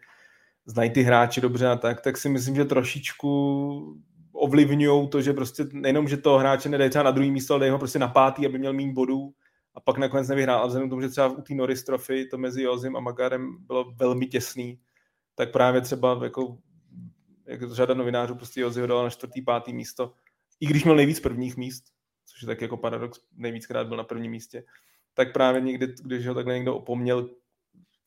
znají 0.67 0.91
ty 0.91 1.03
hráči 1.03 1.41
dobře 1.41 1.69
a 1.69 1.77
tak, 1.77 2.01
tak 2.01 2.17
si 2.17 2.29
myslím, 2.29 2.55
že 2.55 2.65
trošičku 2.65 4.01
ovlivňují 4.33 5.09
to, 5.09 5.23
že 5.23 5.33
prostě 5.33 5.65
nejenom, 5.73 6.09
že 6.09 6.17
to 6.17 6.39
hráče 6.39 6.69
nedají 6.69 6.91
třeba 6.91 7.03
na 7.03 7.11
druhý 7.11 7.31
místo, 7.31 7.55
ale 7.55 7.71
ho 7.71 7.79
prostě 7.79 7.99
na 7.99 8.09
pátý, 8.09 8.47
aby 8.47 8.59
měl 8.59 8.73
méně 8.73 8.93
bodů 8.93 9.35
a 9.75 9.81
pak 9.81 9.99
nakonec 9.99 10.29
nevyhrál. 10.29 10.63
A 10.63 10.67
vzhledem 10.67 10.89
k 10.89 10.91
tomu, 10.91 11.03
že 11.03 11.09
třeba 11.09 11.29
u 11.29 11.43
té 11.43 11.55
Norris 11.55 11.85
Trophy 11.85 12.27
to 12.27 12.39
mezi 12.39 12.63
Jozim 12.63 12.97
a 12.97 13.01
Magarem 13.01 13.57
bylo 13.67 13.93
velmi 13.93 14.27
těsný, 14.27 14.79
tak 15.35 15.53
právě 15.53 15.81
třeba 15.81 16.21
jako, 16.23 16.59
jako 17.47 17.75
řada 17.75 17.95
novinářů 17.95 18.35
prostě 18.35 18.61
Jozi 18.61 18.81
ho 18.81 18.87
dala 18.87 19.03
na 19.03 19.11
čtvrtý, 19.11 19.43
pátý 19.43 19.73
místo, 19.73 20.13
i 20.61 20.67
když 20.67 20.85
měl 20.85 20.97
nejvíc 20.97 21.21
prvních 21.21 21.57
míst, 21.57 21.85
což 22.27 22.43
je 22.43 22.47
tak 22.47 22.61
jako 22.61 22.77
paradox, 22.77 23.21
nejvíckrát 23.37 23.87
byl 23.87 23.97
na 23.97 24.05
prvním 24.05 24.31
místě, 24.31 24.65
tak 25.15 25.33
právě 25.33 25.61
někdy, 25.61 25.95
když 26.05 26.27
ho 26.27 26.35
takhle 26.35 26.55
někdo 26.55 26.77
opomněl, 26.77 27.31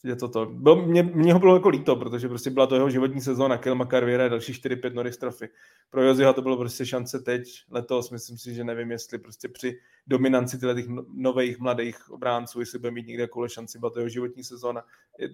je 0.04 0.16
to 0.16 0.28
to. 0.28 0.46
Byl, 0.46 0.86
mě, 0.86 1.04
mě, 1.04 1.34
ho 1.34 1.40
bylo 1.40 1.56
jako 1.56 1.70
líto, 1.70 1.96
protože 1.96 2.28
prostě 2.28 2.50
byla 2.50 2.68
to 2.68 2.76
jeho 2.76 2.90
životní 2.90 3.22
sezóna, 3.22 3.58
Kelma 3.58 3.86
Carviera 3.86 4.26
a 4.26 4.28
další 4.28 4.54
4-5 4.54 4.94
Norris 4.94 5.18
Trophy. 5.18 5.50
Pro 5.90 6.04
Joziho 6.04 6.34
to 6.34 6.42
bylo 6.42 6.58
prostě 6.58 6.86
šance 6.86 7.20
teď, 7.20 7.64
letos, 7.70 8.12
myslím 8.12 8.38
si, 8.38 8.54
že 8.54 8.64
nevím, 8.64 8.92
jestli 8.92 9.18
prostě 9.18 9.48
při 9.48 9.80
dominanci 10.08 10.60
těch 10.60 10.88
no, 10.88 11.06
nových 11.14 11.60
mladých 11.60 12.10
obránců, 12.10 12.60
jestli 12.60 12.80
bude 12.80 12.92
mít 12.92 13.08
někde 13.08 13.24
jakoule 13.24 13.50
šanci, 13.50 13.80
byla 13.80 13.92
to 13.92 14.00
jeho 14.00 14.10
životní 14.10 14.44
sezóna. 14.44 14.84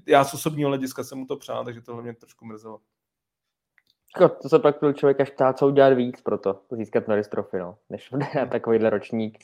Já 0.08 0.24
z 0.24 0.34
osobního 0.34 0.70
hlediska 0.70 1.04
jsem 1.04 1.18
mu 1.18 1.26
to 1.26 1.38
přál, 1.38 1.66
takže 1.66 1.82
tohle 1.82 2.04
mě 2.04 2.14
trošku 2.14 2.46
mrzelo. 2.46 2.80
Jako, 4.22 4.36
to 4.42 4.50
se 4.50 4.60
pak 4.60 4.76
člověk 4.94 5.22
až 5.22 5.30
ptát, 5.30 5.58
co 5.58 5.68
udělat 5.68 5.94
víc 5.94 6.22
pro 6.22 6.38
to, 6.38 6.62
získat 6.72 7.08
Norris 7.08 7.28
Trophy, 7.28 7.58
no, 7.60 7.78
než 7.90 8.12
na 8.12 8.46
takovýhle 8.46 8.90
ročník. 8.90 9.38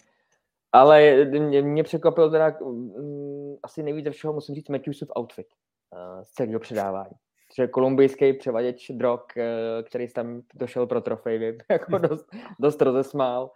Ale 0.72 1.26
mě, 1.26 1.62
mě 1.62 1.84
překvapil 1.84 2.32
teda 2.32 2.60
um, 2.60 3.58
asi 3.64 3.84
nejvíc 3.84 4.06
ze 4.06 4.12
všeho, 4.12 4.34
musím 4.34 4.56
říct, 4.56 4.70
Matthewsův 4.70 5.10
outfit 5.20 5.48
uh, 5.94 6.24
z 6.24 6.30
celého 6.30 6.60
předávání. 6.60 7.16
Že 7.56 7.68
kolumbijský 7.68 8.34
převaděč 8.34 8.92
drog, 8.92 9.22
uh, 9.38 9.44
který 9.84 10.08
tam 10.08 10.42
došel 10.54 10.88
pro 10.88 11.02
trofej, 11.02 11.58
jako 11.72 11.98
dost, 11.98 12.28
dost 12.60 12.82
rozesmál. 12.82 13.52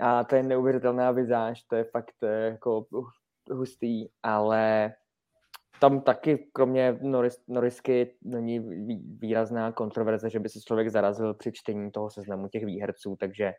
A 0.00 0.24
to 0.24 0.36
je 0.36 0.42
neuvěřitelná 0.42 1.10
vizáž, 1.10 1.62
to 1.62 1.76
je 1.76 1.84
fakt 1.84 2.14
uh, 2.22 2.28
jako 2.28 2.86
hustý, 3.50 4.08
ale 4.22 4.92
tam 5.84 6.00
taky, 6.00 6.48
kromě 6.52 6.98
Norris, 7.02 7.42
Norrisky, 7.48 8.14
není 8.22 8.58
výrazná 9.20 9.72
kontroverze, 9.72 10.30
že 10.30 10.40
by 10.40 10.48
se 10.48 10.60
člověk 10.60 10.88
zarazil 10.88 11.34
při 11.34 11.52
čtení 11.52 11.90
toho 11.90 12.10
seznamu 12.10 12.48
těch 12.48 12.64
výherců, 12.64 13.16
takže 13.20 13.52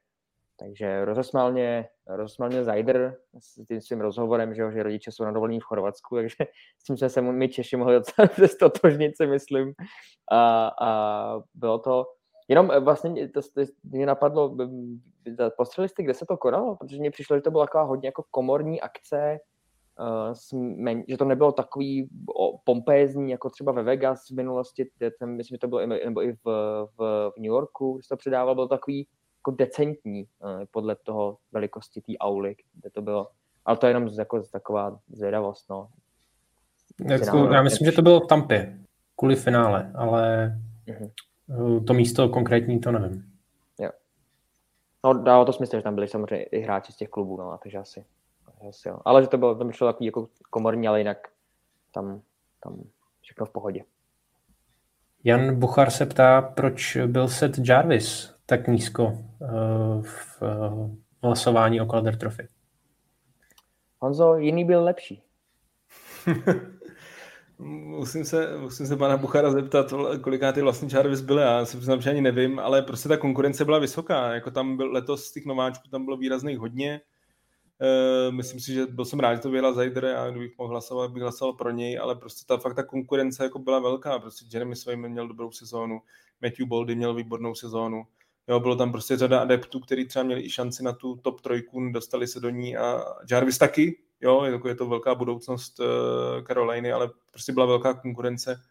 takže 0.60 1.06
rozesmál 1.06 1.52
mě, 1.52 1.88
rozesmál 2.08 2.50
mě 2.50 2.64
Zajder 2.64 3.18
s 3.40 3.66
tím 3.68 3.82
svým 3.82 4.02
rozhovorem, 4.02 4.54
že, 4.54 4.72
že 4.72 4.84
rodiče 4.84 5.12
jsou 5.12 5.24
na 5.24 5.32
dovolení 5.32 5.60
v 5.60 5.64
Chorvatsku, 5.64 6.16
takže 6.16 6.36
s 6.80 6.84
tím 6.84 6.98
jsme 6.98 7.10
se 7.10 7.22
my 7.22 7.50
Češi 7.50 7.78
mohli 7.78 7.96
docela 7.96 8.28
stotožnit, 8.48 9.18
si 9.18 9.28
myslím. 9.28 9.74
A, 10.32 10.72
a 10.82 11.42
bylo 11.54 11.80
to, 11.80 12.06
jenom 12.48 12.72
vlastně 12.80 13.30
to, 13.30 13.42
to 13.42 13.62
mě 13.84 14.06
napadlo, 14.06 14.58
postřeli 15.58 15.90
jste, 15.90 16.04
kde 16.04 16.14
se 16.14 16.26
to 16.26 16.38
konalo, 16.38 16.76
protože 16.76 17.00
mně 17.00 17.12
přišlo, 17.12 17.36
že 17.36 17.42
to 17.42 17.52
byla 17.52 17.66
taková 17.66 17.84
hodně 17.84 18.08
jako 18.08 18.24
komorní 18.32 18.82
akce, 18.82 19.38
uh, 20.00 21.04
že 21.08 21.18
to 21.18 21.26
nebylo 21.26 21.52
takový 21.52 22.10
pompézní, 22.64 23.32
jako 23.32 23.50
třeba 23.50 23.72
ve 23.72 23.84
Vegas 23.84 24.30
v 24.30 24.36
minulosti, 24.36 24.90
ten, 25.20 25.36
myslím, 25.36 25.56
že 25.56 25.60
to 25.60 25.68
bylo 25.68 25.88
nebo 25.88 26.24
i 26.24 26.34
v, 26.34 26.46
v, 26.98 27.32
v 27.36 27.38
New 27.38 27.46
Yorku, 27.46 28.00
že 28.02 28.08
to 28.08 28.18
předával, 28.18 28.56
bylo 28.56 28.68
takový 28.68 29.08
jako 29.40 29.52
decentní 29.52 30.22
eh, 30.22 30.66
podle 30.72 30.96
toho 30.96 31.38
velikosti 31.52 32.02
té 32.02 32.14
auly, 32.20 32.56
kde 32.74 32.90
to 32.90 33.02
bylo. 33.02 33.28
Ale 33.66 33.78
to 33.78 33.86
je 33.86 33.90
jenom 33.90 34.10
jako 34.20 34.44
taková 34.44 35.00
zvědavost, 35.08 35.70
no. 35.70 35.88
Jako, 37.06 37.38
já 37.38 37.64
myslím, 37.64 37.86
že 37.86 37.92
to 37.92 38.02
bylo 38.02 38.20
v 38.20 38.28
Tampě, 38.28 38.80
kvůli 39.16 39.36
finále, 39.36 39.92
ale 39.96 40.54
uh-huh. 40.88 41.84
to 41.86 41.94
místo 41.94 42.30
konkrétní 42.30 42.80
to 42.80 42.92
nevím. 42.92 43.24
Jo. 43.80 43.90
No, 45.06 45.14
dávalo 45.14 45.46
to 45.46 45.54
smysl, 45.54 45.76
že 45.76 45.84
tam 45.84 45.96
byli 45.96 46.08
samozřejmě 46.08 46.44
i 46.44 46.60
hráči 46.62 46.92
z 46.92 46.96
těch 46.96 47.10
klubů, 47.10 47.38
no, 47.38 47.58
takže 47.64 47.78
asi, 47.78 48.06
asi 48.70 48.90
jo. 48.90 49.00
Ale 49.06 49.22
že 49.22 49.28
to 49.28 49.38
bylo, 49.38 49.56
tam 49.56 49.72
šlo 49.72 49.88
takový 49.88 50.06
jako 50.06 50.30
komorní, 50.50 50.88
ale 50.88 51.00
jinak 51.00 51.18
tam, 51.92 52.22
tam 52.64 52.84
všechno 53.22 53.46
v 53.46 53.50
pohodě. 53.50 53.84
Jan 55.24 55.60
Buchar 55.60 55.90
se 55.90 56.06
ptá, 56.06 56.42
proč 56.42 56.98
byl 57.06 57.28
set 57.28 57.68
Jarvis 57.68 58.36
tak 58.46 58.68
nízko 58.68 59.06
uh, 59.06 60.04
v 60.04 60.42
uh, 60.42 60.90
hlasování 61.24 61.82
o 61.82 61.86
Calder 61.86 62.18
Trophy. 62.18 62.48
Honzo, 64.00 64.36
jiný 64.36 64.66
byl 64.66 64.84
lepší. 64.84 65.24
musím, 67.58 68.26
se, 68.26 68.58
musím 68.58 68.88
se 68.88 68.98
pana 68.98 69.18
Buchara 69.18 69.52
zeptat, 69.52 69.94
koliká 70.22 70.52
ty 70.52 70.62
vlastně 70.62 70.90
Jarvis 70.94 71.22
byly, 71.22 71.42
já 71.42 71.66
si 71.66 71.78
přiznám, 71.78 72.02
že 72.02 72.10
ani 72.10 72.22
nevím, 72.22 72.60
ale 72.60 72.82
prostě 72.82 73.10
ta 73.10 73.18
konkurence 73.18 73.66
byla 73.66 73.80
vysoká, 73.80 74.34
jako 74.34 74.52
tam 74.52 74.78
byl 74.78 74.92
letos 74.92 75.26
z 75.26 75.32
těch 75.32 75.46
nováčků, 75.46 75.90
tam 75.90 76.06
bylo 76.06 76.18
výrazných 76.18 76.60
hodně, 76.60 77.02
myslím 78.30 78.60
si, 78.60 78.74
že 78.74 78.86
byl 78.86 79.06
jsem 79.06 79.20
rád, 79.20 79.36
že 79.36 79.42
to 79.42 79.50
vyhrál 79.50 79.74
Zajder 79.74 80.06
a 80.06 80.30
kdybych 80.30 80.58
mohl 80.58 80.70
hlasovat, 80.70 81.12
bych 81.12 81.24
hlasoval 81.24 81.54
pro 81.54 81.72
něj, 81.72 82.00
ale 82.00 82.16
prostě 82.16 82.46
ta 82.48 82.58
fakt 82.58 82.76
ta 82.76 82.84
konkurence 82.84 83.44
jako 83.44 83.60
byla 83.60 83.80
velká. 83.80 84.20
Prostě 84.20 84.46
Jeremy 84.54 84.76
Swayman 84.76 85.12
měl 85.12 85.28
dobrou 85.28 85.52
sezónu, 85.52 86.02
Matthew 86.42 86.68
Boldy 86.68 86.96
měl 86.96 87.14
výbornou 87.14 87.56
sezónu. 87.56 88.04
Jo, 88.48 88.60
bylo 88.60 88.76
tam 88.76 88.92
prostě 88.92 89.18
řada 89.18 89.42
adeptů, 89.42 89.80
kteří 89.80 90.06
třeba 90.08 90.24
měli 90.24 90.42
i 90.42 90.50
šanci 90.50 90.84
na 90.84 90.94
tu 90.94 91.16
top 91.16 91.42
trojku, 91.42 91.90
dostali 91.90 92.28
se 92.28 92.40
do 92.40 92.50
ní 92.50 92.78
a 92.78 93.04
Jarvis 93.32 93.58
taky, 93.58 94.00
jo, 94.22 94.44
je 94.44 94.60
to, 94.60 94.68
je 94.68 94.76
to 94.76 94.88
velká 94.88 95.16
budoucnost 95.16 95.80
uh, 95.80 95.86
Caroliny, 96.48 96.92
ale 96.92 97.10
prostě 97.32 97.54
byla 97.54 97.66
velká 97.66 97.94
konkurence. 97.94 98.62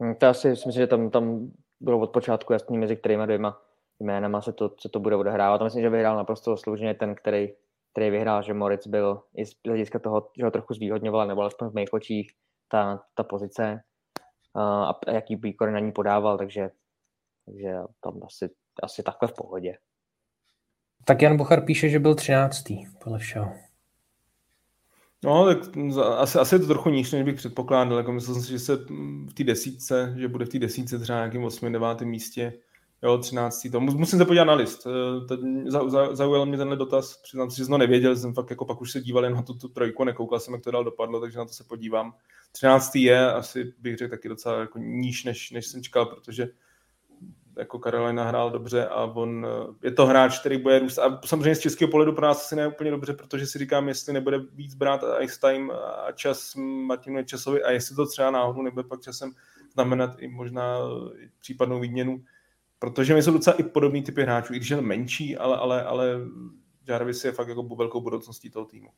Hmm, 0.00 0.14
to 0.14 0.26
asi 0.26 0.48
myslím, 0.48 0.72
že 0.72 0.86
tam, 0.86 1.10
tam 1.10 1.50
bylo 1.80 1.98
od 1.98 2.10
počátku 2.10 2.52
jasný, 2.52 2.78
mezi 2.78 2.96
kterými 2.96 3.26
dvěma 3.26 3.67
jménama 4.00 4.40
se 4.40 4.52
to, 4.52 4.74
se 4.80 4.88
to 4.88 5.00
bude 5.00 5.16
odehrávat. 5.16 5.60
A 5.60 5.64
myslím, 5.64 5.82
že 5.82 5.90
vyhrál 5.90 6.16
naprosto 6.16 6.56
služně 6.56 6.94
ten, 6.94 7.14
který, 7.14 7.48
který 7.92 8.10
vyhrál, 8.10 8.42
že 8.42 8.54
Moritz 8.54 8.86
byl 8.86 9.22
i 9.36 9.46
z 9.46 9.52
hlediska 9.66 9.98
toho, 9.98 10.30
že 10.38 10.44
ho 10.44 10.50
trochu 10.50 10.74
zvýhodňoval, 10.74 11.26
nebo 11.26 11.40
alespoň 11.40 11.68
v 11.68 11.74
mých 11.74 11.92
očích 11.92 12.32
ta, 12.68 13.02
ta 13.14 13.22
pozice 13.22 13.80
a 14.56 14.98
jaký 15.12 15.36
výkon 15.36 15.72
na 15.72 15.78
ní 15.78 15.92
podával, 15.92 16.38
takže 16.38 16.70
takže 17.48 17.74
tam 18.00 18.20
asi, 18.24 18.50
asi 18.82 19.02
takhle 19.02 19.28
v 19.28 19.32
pohodě. 19.32 19.74
Tak 21.04 21.22
Jan 21.22 21.36
Bochar 21.36 21.64
píše, 21.64 21.88
že 21.88 21.98
byl 21.98 22.14
13. 22.14 22.64
podle 23.04 23.18
všeho. 23.18 23.52
No, 25.24 25.46
tak 25.46 25.58
asi, 26.16 26.38
asi 26.38 26.54
je 26.54 26.58
to 26.58 26.66
trochu 26.66 26.90
níž, 26.90 27.12
než 27.12 27.22
bych 27.22 27.36
předpokládal. 27.36 27.98
Jako 27.98 28.12
myslel 28.12 28.34
jsem 28.34 28.44
si, 28.44 28.50
že 28.50 28.58
se 28.58 28.76
v 29.26 29.34
té 29.34 29.44
desítce, 29.44 30.14
že 30.16 30.28
bude 30.28 30.44
v 30.44 30.48
té 30.48 30.58
desítce 30.58 30.98
třeba 30.98 31.18
nějakým 31.18 31.44
8. 31.44 31.72
9. 31.72 32.00
místě. 32.00 32.52
Jo, 33.02 33.18
13. 33.18 33.68
To 33.72 33.80
musím 33.80 34.18
se 34.18 34.24
podívat 34.24 34.44
na 34.44 34.54
list. 34.54 34.86
Eh, 34.86 35.70
zaujal 36.12 36.46
mě 36.46 36.56
tenhle 36.56 36.76
dotaz, 36.76 37.16
přiznám 37.16 37.50
si, 37.50 37.56
že 37.56 37.64
jsem 37.64 37.72
to 37.72 37.78
nevěděl, 37.78 38.16
jsem 38.16 38.34
fakt 38.34 38.50
jako 38.50 38.64
pak 38.64 38.80
už 38.80 38.92
se 38.92 39.00
díval 39.00 39.24
jen 39.24 39.34
na 39.34 39.42
tu, 39.42 39.54
tu 39.54 39.68
trojku, 39.68 40.04
nekoukal 40.04 40.40
jsem, 40.40 40.54
jak 40.54 40.62
to 40.62 40.70
dál 40.70 40.84
dopadlo, 40.84 41.20
takže 41.20 41.38
na 41.38 41.44
to 41.44 41.52
se 41.52 41.64
podívám. 41.64 42.14
13. 42.52 42.96
je 42.96 43.32
asi, 43.32 43.72
bych 43.78 43.96
řekl, 43.96 44.10
taky 44.10 44.28
docela 44.28 44.60
jako 44.60 44.78
níž, 44.78 45.24
než, 45.24 45.50
než 45.50 45.66
jsem 45.66 45.82
čekal, 45.82 46.06
protože 46.06 46.48
jako 47.56 47.78
Karolina 47.78 48.24
hrál 48.24 48.50
dobře 48.50 48.86
a 48.86 49.04
on 49.04 49.46
eh, 49.46 49.86
je 49.86 49.92
to 49.92 50.06
hráč, 50.06 50.38
který 50.38 50.58
bude 50.58 50.78
růst. 50.78 50.98
A 50.98 51.20
samozřejmě 51.24 51.54
z 51.54 51.60
českého 51.60 51.90
pohledu 51.90 52.12
pro 52.12 52.26
nás 52.26 52.44
asi 52.44 52.56
ne 52.56 52.68
úplně 52.68 52.90
dobře, 52.90 53.12
protože 53.12 53.46
si 53.46 53.58
říkám, 53.58 53.88
jestli 53.88 54.12
nebude 54.12 54.38
víc 54.38 54.74
brát 54.74 55.04
ice 55.20 55.40
time 55.40 55.70
a 55.70 56.12
čas 56.12 56.54
Martinu 56.86 57.24
Časovi 57.24 57.62
a 57.62 57.70
jestli 57.70 57.96
to 57.96 58.06
třeba 58.06 58.30
náhodou 58.30 58.62
nebude 58.62 58.88
pak 58.88 59.00
časem 59.00 59.32
znamenat 59.72 60.10
i 60.18 60.28
možná 60.28 60.78
případnou 61.40 61.80
výměnu 61.80 62.24
protože 62.78 63.14
my 63.14 63.22
jsou 63.22 63.32
docela 63.32 63.56
i 63.56 63.62
podobný 63.62 64.02
typy 64.02 64.22
hráčů, 64.22 64.54
i 64.54 64.56
když 64.56 64.70
je 64.70 64.80
menší, 64.80 65.36
ale, 65.36 65.56
ale, 65.56 65.84
ale 65.84 66.14
Jarvis 66.88 67.24
je 67.24 67.32
fakt 67.32 67.48
jako 67.48 67.62
velkou 67.62 68.00
budoucností 68.00 68.50
toho 68.50 68.66
týmu. 68.66 68.88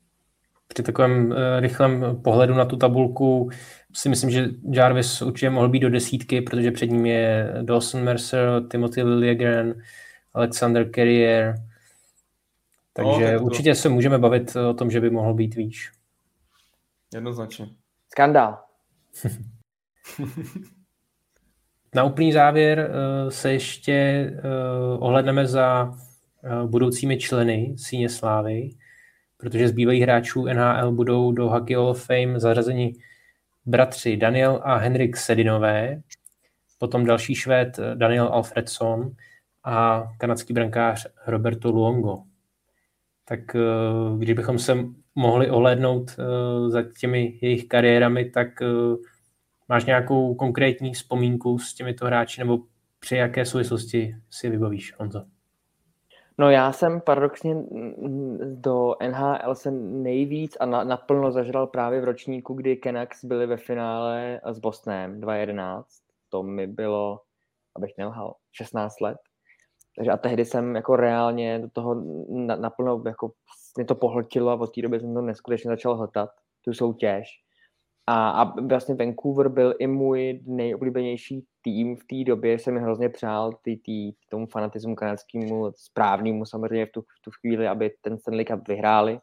Při 0.68 0.82
takovém 0.82 1.30
uh, 1.30 1.36
rychlém 1.58 2.22
pohledu 2.22 2.54
na 2.54 2.64
tu 2.64 2.76
tabulku 2.76 3.50
si 3.94 4.08
myslím, 4.08 4.30
že 4.30 4.48
Jarvis 4.72 5.22
určitě 5.22 5.50
mohl 5.50 5.68
být 5.68 5.80
do 5.80 5.90
desítky, 5.90 6.40
protože 6.40 6.70
před 6.70 6.86
ním 6.86 7.06
je 7.06 7.54
Dawson 7.62 8.04
Mercer, 8.04 8.62
Timothy 8.70 9.02
Liljegren, 9.02 9.82
Alexander 10.34 10.90
Carrier. 10.94 11.54
Takže 12.92 13.24
no, 13.24 13.30
tak 13.30 13.38
to... 13.38 13.44
určitě 13.44 13.74
se 13.74 13.88
můžeme 13.88 14.18
bavit 14.18 14.56
o 14.56 14.74
tom, 14.74 14.90
že 14.90 15.00
by 15.00 15.10
mohl 15.10 15.34
být 15.34 15.54
výš. 15.54 15.92
Jednoznačně. 17.14 17.68
Skandál. 18.08 18.58
Na 21.94 22.04
úplný 22.04 22.32
závěr 22.32 22.90
eh, 22.90 23.30
se 23.30 23.52
ještě 23.52 23.92
eh, 23.92 24.40
ohledneme 24.98 25.46
za 25.46 25.94
eh, 26.44 26.66
budoucími 26.66 27.18
členy 27.18 27.74
Síně 27.76 28.08
Slávy, 28.08 28.70
protože 29.36 29.68
z 29.68 29.72
bývalých 29.72 30.02
hráčů 30.02 30.46
NHL 30.46 30.92
budou 30.92 31.32
do 31.32 31.48
Hockey 31.48 31.76
Hall 31.76 31.88
of 31.88 32.06
Fame 32.06 32.40
zařazeni 32.40 32.94
bratři 33.66 34.16
Daniel 34.16 34.60
a 34.64 34.76
Henrik 34.76 35.16
Sedinové, 35.16 36.00
potom 36.78 37.04
další 37.04 37.34
švéd 37.34 37.80
Daniel 37.94 38.26
Alfredson 38.26 39.10
a 39.64 40.08
kanadský 40.18 40.52
brankář 40.52 41.06
Roberto 41.26 41.70
Luongo. 41.70 42.18
Tak 43.24 43.40
když 44.18 44.34
bychom 44.34 44.58
se 44.58 44.76
mohli 45.14 45.50
ohlédnout 45.50 46.16
za 46.68 46.82
těmi 47.00 47.38
jejich 47.42 47.68
kariérami, 47.68 48.30
tak 48.30 48.48
Máš 49.70 49.84
nějakou 49.84 50.34
konkrétní 50.34 50.92
vzpomínku 50.92 51.58
s 51.58 51.74
těmito 51.74 52.06
hráči 52.06 52.40
nebo 52.40 52.58
při 53.00 53.16
jaké 53.16 53.44
souvislosti 53.44 54.16
si 54.30 54.50
vybavíš, 54.50 54.94
Honzo? 54.98 55.24
No 56.38 56.50
já 56.50 56.72
jsem 56.72 57.00
paradoxně 57.00 57.56
do 58.44 58.94
NHL 59.10 59.54
se 59.54 59.70
nejvíc 59.70 60.56
a 60.60 60.66
na, 60.66 60.84
naplno 60.84 61.32
zažral 61.32 61.66
právě 61.66 62.00
v 62.00 62.04
ročníku, 62.04 62.54
kdy 62.54 62.76
Canucks 62.76 63.24
byli 63.24 63.46
ve 63.46 63.56
finále 63.56 64.40
s 64.44 64.58
Bostonem 64.58 65.20
2011. 65.20 65.88
To 66.28 66.42
mi 66.42 66.66
bylo, 66.66 67.20
abych 67.76 67.90
nelhal, 67.98 68.34
16 68.52 69.00
let. 69.00 69.18
Takže 69.96 70.10
a 70.10 70.16
tehdy 70.16 70.44
jsem 70.44 70.76
jako 70.76 70.96
reálně 70.96 71.58
do 71.58 71.68
toho 71.70 72.04
naplno 72.56 73.02
jako 73.06 73.32
mě 73.76 73.84
to 73.84 73.94
pohltilo 73.94 74.50
a 74.50 74.60
od 74.60 74.74
té 74.74 74.82
doby 74.82 75.00
jsem 75.00 75.14
to 75.14 75.20
neskutečně 75.20 75.68
začal 75.68 75.96
hltat, 75.96 76.30
tu 76.64 76.74
soutěž. 76.74 77.26
A, 78.12 78.30
a 78.30 78.60
vlastně 78.60 78.94
Vancouver 78.94 79.48
byl 79.48 79.74
i 79.78 79.86
můj 79.86 80.40
nejoblíbenější 80.46 81.44
tým 81.62 81.96
v 81.96 82.04
té 82.04 82.24
době, 82.30 82.58
jsem 82.58 82.76
hrozně 82.76 83.08
přál 83.08 83.52
tý, 83.62 83.76
tý, 83.76 84.12
tomu 84.28 84.46
fanatismu 84.46 84.94
kanadskému 84.94 85.72
správnému 85.76 86.44
samozřejmě 86.44 86.86
v 86.86 86.92
tu, 86.92 87.00
v 87.00 87.22
tu 87.24 87.30
chvíli, 87.40 87.68
aby 87.68 87.90
ten 88.00 88.18
Stanley 88.18 88.44
Cup 88.44 88.68
vyhráli. 88.68 89.18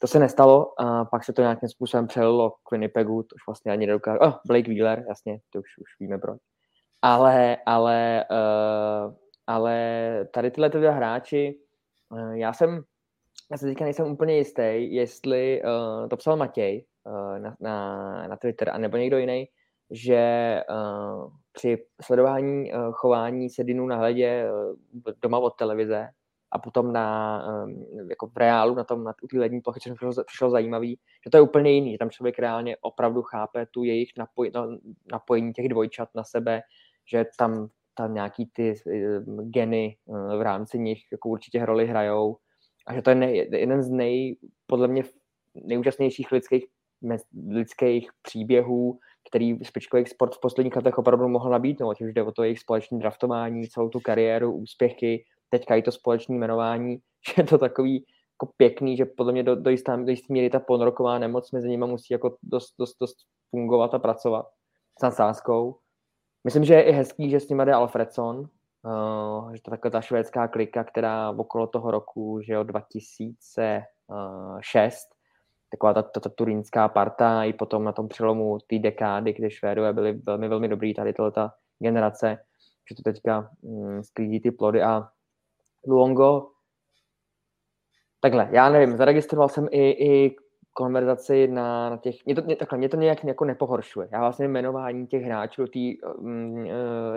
To 0.00 0.06
se 0.06 0.18
nestalo, 0.18 0.80
a 0.80 1.04
pak 1.04 1.24
se 1.24 1.32
to 1.32 1.42
nějakým 1.42 1.68
způsobem 1.68 2.06
přelilo 2.06 2.50
k 2.50 2.72
Winnipegu, 2.72 3.22
to 3.22 3.34
už 3.34 3.46
vlastně 3.48 3.72
ani 3.72 3.86
nedokážu. 3.86 4.18
Oh, 4.20 4.34
Blake 4.46 4.68
Wheeler, 4.68 5.04
jasně, 5.08 5.38
to 5.50 5.58
už, 5.58 5.78
už 5.78 6.00
víme 6.00 6.18
proč. 6.18 6.38
Ale, 7.02 7.56
ale, 7.66 8.24
uh, 8.30 9.14
ale 9.46 10.28
tady 10.34 10.50
tyhle 10.50 10.68
dva 10.68 10.90
hráči, 10.90 11.58
uh, 12.10 12.30
já 12.30 12.52
jsem, 12.52 12.82
já 13.50 13.58
se 13.58 13.66
teďka 13.66 13.84
nejsem 13.84 14.06
úplně 14.06 14.36
jistý, 14.36 14.94
jestli 14.94 15.62
uh, 15.62 16.08
to 16.08 16.16
psal 16.16 16.36
Matěj, 16.36 16.84
na, 17.38 17.56
na, 17.60 18.28
na 18.28 18.36
Twitter, 18.36 18.70
a 18.70 18.78
nebo 18.78 18.96
někdo 18.96 19.18
jiný, 19.18 19.48
že 19.90 20.62
uh, 20.70 21.32
při 21.52 21.84
sledování 22.02 22.72
uh, 22.72 22.92
chování 22.92 23.50
Sedinu 23.50 23.86
na 23.86 23.96
hledě 23.96 24.46
uh, 24.50 25.12
doma 25.22 25.38
od 25.38 25.50
televize 25.50 26.08
a 26.50 26.58
potom 26.58 26.92
na, 26.92 27.42
um, 27.64 27.86
jako 28.10 28.26
v 28.26 28.36
reálu 28.36 28.74
na 28.74 28.84
tom, 28.84 29.04
na 29.04 29.12
té 29.12 29.38
lední 29.38 29.60
plochy, 29.60 29.80
přišlo, 29.80 30.24
přišlo 30.24 30.50
zajímavý, 30.50 30.98
že 31.24 31.30
to 31.30 31.36
je 31.36 31.40
úplně 31.40 31.70
jiný, 31.70 31.92
že 31.92 31.98
tam 31.98 32.10
člověk 32.10 32.38
reálně 32.38 32.76
opravdu 32.80 33.22
chápe 33.22 33.66
tu 33.66 33.84
jejich 33.84 34.10
napoj, 34.18 34.50
no, 34.54 34.78
napojení 35.12 35.52
těch 35.52 35.68
dvojčat 35.68 36.08
na 36.14 36.24
sebe, 36.24 36.62
že 37.10 37.24
tam, 37.38 37.68
tam 37.94 38.14
nějaký 38.14 38.46
ty 38.46 38.74
uh, 38.86 39.48
geny 39.50 39.96
uh, 40.04 40.38
v 40.38 40.42
rámci 40.42 40.78
nich 40.78 41.02
jako 41.12 41.28
určitě 41.28 41.66
roli 41.66 41.86
hrajou 41.86 42.36
a 42.86 42.94
že 42.94 43.02
to 43.02 43.10
je 43.10 43.16
ne, 43.16 43.36
jeden 43.36 43.82
z 43.82 43.90
nej, 43.90 44.36
podle 44.66 44.88
mě 44.88 45.02
nejúžasnějších 45.54 46.32
lidských 46.32 46.66
lidských 47.48 48.10
příběhů, 48.22 48.98
který 49.28 49.64
špičkový 49.64 50.06
sport 50.06 50.34
v 50.34 50.40
posledních 50.40 50.76
letech 50.76 50.98
opravdu 50.98 51.28
mohl 51.28 51.50
nabídnout, 51.50 52.00
už 52.00 52.12
jde 52.12 52.22
o 52.22 52.32
to 52.32 52.42
jejich 52.42 52.58
společné 52.58 52.98
draftování, 52.98 53.68
celou 53.68 53.88
tu 53.88 54.00
kariéru, 54.00 54.52
úspěchy, 54.52 55.24
teďka 55.50 55.74
i 55.74 55.82
to 55.82 55.92
společné 55.92 56.36
jmenování, 56.36 56.96
že 57.28 57.42
je 57.42 57.44
to 57.44 57.58
takový 57.58 58.06
jako 58.42 58.52
pěkný, 58.56 58.96
že 58.96 59.04
podle 59.04 59.32
mě 59.32 59.42
do, 59.42 59.56
do, 59.56 59.70
jistá, 59.70 59.96
do 59.96 60.10
jistý 60.10 60.32
míry 60.32 60.50
ta 60.50 60.60
ponroková 60.60 61.18
nemoc 61.18 61.52
mezi 61.52 61.68
nimi 61.68 61.86
musí 61.86 62.06
jako 62.10 62.36
dost, 62.42 62.74
dost, 62.78 62.96
dost 63.00 63.16
fungovat 63.50 63.94
a 63.94 63.98
pracovat 63.98 64.46
s 64.98 65.02
nadsázkou. 65.02 65.78
Myslím, 66.44 66.64
že 66.64 66.74
je 66.74 66.82
i 66.82 66.92
hezký, 66.92 67.30
že 67.30 67.40
s 67.40 67.48
nimi 67.48 67.64
jde 67.64 67.72
Alfredson, 67.72 68.38
uh, 68.38 69.52
že 69.52 69.62
to 69.62 69.70
takhle 69.70 69.90
ta 69.90 70.00
švédská 70.00 70.48
klika, 70.48 70.84
která 70.84 71.30
okolo 71.30 71.66
toho 71.66 71.90
roku, 71.90 72.40
že 72.40 72.52
jo, 72.52 72.62
2006 72.62 75.15
taková 75.70 75.94
ta, 75.94 76.02
ta, 76.02 76.20
ta 76.20 76.28
turínská 76.28 76.88
parta 76.88 77.44
i 77.44 77.52
potom 77.52 77.84
na 77.84 77.92
tom 77.92 78.08
přelomu 78.08 78.58
té 78.66 78.78
dekády, 78.78 79.32
kdy 79.32 79.50
Švédové 79.50 79.92
byli 79.92 80.12
velmi, 80.12 80.48
velmi 80.48 80.68
dobrý, 80.68 80.94
tady 80.94 81.14
ta 81.34 81.52
generace, 81.78 82.38
že 82.88 82.94
to 82.94 83.02
teďka 83.02 83.50
mm, 83.62 84.02
sklídí 84.02 84.40
ty 84.40 84.50
plody 84.50 84.82
a 84.82 85.08
Luongo, 85.86 86.50
takhle, 88.20 88.48
já 88.52 88.70
nevím, 88.70 88.96
zaregistroval 88.96 89.48
jsem 89.48 89.68
i, 89.70 89.90
i 89.90 90.36
konverzaci 90.72 91.48
na, 91.48 91.90
na 91.90 91.96
těch, 91.96 92.16
mě 92.26 92.34
to, 92.34 92.42
mě, 92.42 92.56
takhle, 92.56 92.78
mě 92.78 92.88
to 92.88 92.96
nějak 92.96 93.24
jako 93.24 93.44
nepohoršuje. 93.44 94.08
Já 94.12 94.20
vlastně 94.20 94.48
jmenování 94.48 95.06
těch 95.06 95.22
hráčů 95.22 95.62
do 95.62 95.68
té 95.68 96.08
um, 96.18 96.66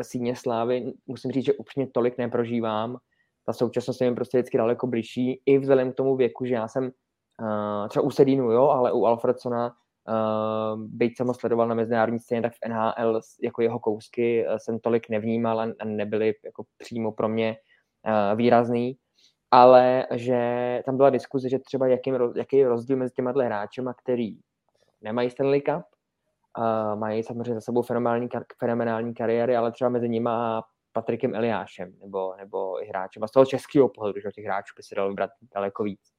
síně 0.01 0.35
slávy 0.35 0.93
musím 1.07 1.31
říct, 1.31 1.45
že 1.45 1.53
upřímně 1.53 1.89
tolik 1.93 2.17
neprožívám. 2.17 2.97
Ta 3.45 3.53
současnost 3.53 4.01
je 4.01 4.09
mi 4.09 4.15
prostě 4.15 4.37
vždycky 4.37 4.57
daleko 4.57 4.87
blížší, 4.87 5.41
i 5.45 5.57
vzhledem 5.57 5.91
k 5.91 5.95
tomu 5.95 6.15
věku, 6.15 6.45
že 6.45 6.53
já 6.53 6.67
jsem 6.67 6.91
Uh, 7.41 7.87
třeba 7.87 8.03
u 8.03 8.11
Sedinu, 8.11 8.51
jo, 8.51 8.67
ale 8.67 8.91
u 8.91 9.05
Alfredsona, 9.05 9.67
uh, 9.67 10.83
byť 10.83 11.17
jsem 11.17 11.27
ho 11.27 11.33
sledoval 11.33 11.67
na 11.67 11.75
mezinárodní 11.75 12.19
scéně, 12.19 12.41
tak 12.41 12.53
v 12.53 12.69
NHL 12.69 13.19
jako 13.43 13.61
jeho 13.61 13.79
kousky 13.79 14.47
uh, 14.47 14.55
jsem 14.57 14.79
tolik 14.79 15.09
nevnímal 15.09 15.59
a 15.59 15.67
nebyly 15.83 16.33
jako 16.45 16.63
přímo 16.77 17.11
pro 17.11 17.29
mě 17.29 17.57
uh, 18.07 18.37
výrazný, 18.37 18.97
ale 19.51 20.07
že 20.11 20.81
tam 20.85 20.97
byla 20.97 21.09
diskuze, 21.09 21.49
že 21.49 21.59
třeba 21.59 21.87
jaký, 21.87 22.11
jaký 22.35 22.57
je 22.57 22.69
rozdíl 22.69 22.97
mezi 22.97 23.13
těma 23.13 23.31
hráčema, 23.31 23.93
který 23.93 24.37
nemají 25.01 25.29
Stanley 25.29 25.61
Cup, 25.61 25.85
uh, 26.57 26.99
mají 26.99 27.23
samozřejmě 27.23 27.53
za 27.53 27.61
sebou 27.61 27.81
fenomenální, 27.81 28.29
fenomenální 28.59 29.13
kariéry, 29.13 29.55
ale 29.55 29.71
třeba 29.71 29.89
mezi 29.89 30.09
nimi 30.09 30.29
a 30.31 30.61
Patrikem 30.91 31.35
Eliášem, 31.35 31.93
nebo, 31.99 32.35
nebo 32.35 32.83
i 32.83 32.87
hráčem. 32.87 33.23
A 33.23 33.27
z 33.27 33.31
toho 33.31 33.45
českého 33.45 33.89
pohledu, 33.89 34.19
že 34.19 34.29
těch 34.35 34.45
hráčů 34.45 34.73
by 34.77 34.83
se 34.83 34.95
dalo 34.95 35.09
vybrat 35.09 35.29
daleko 35.53 35.83
víc 35.83 36.18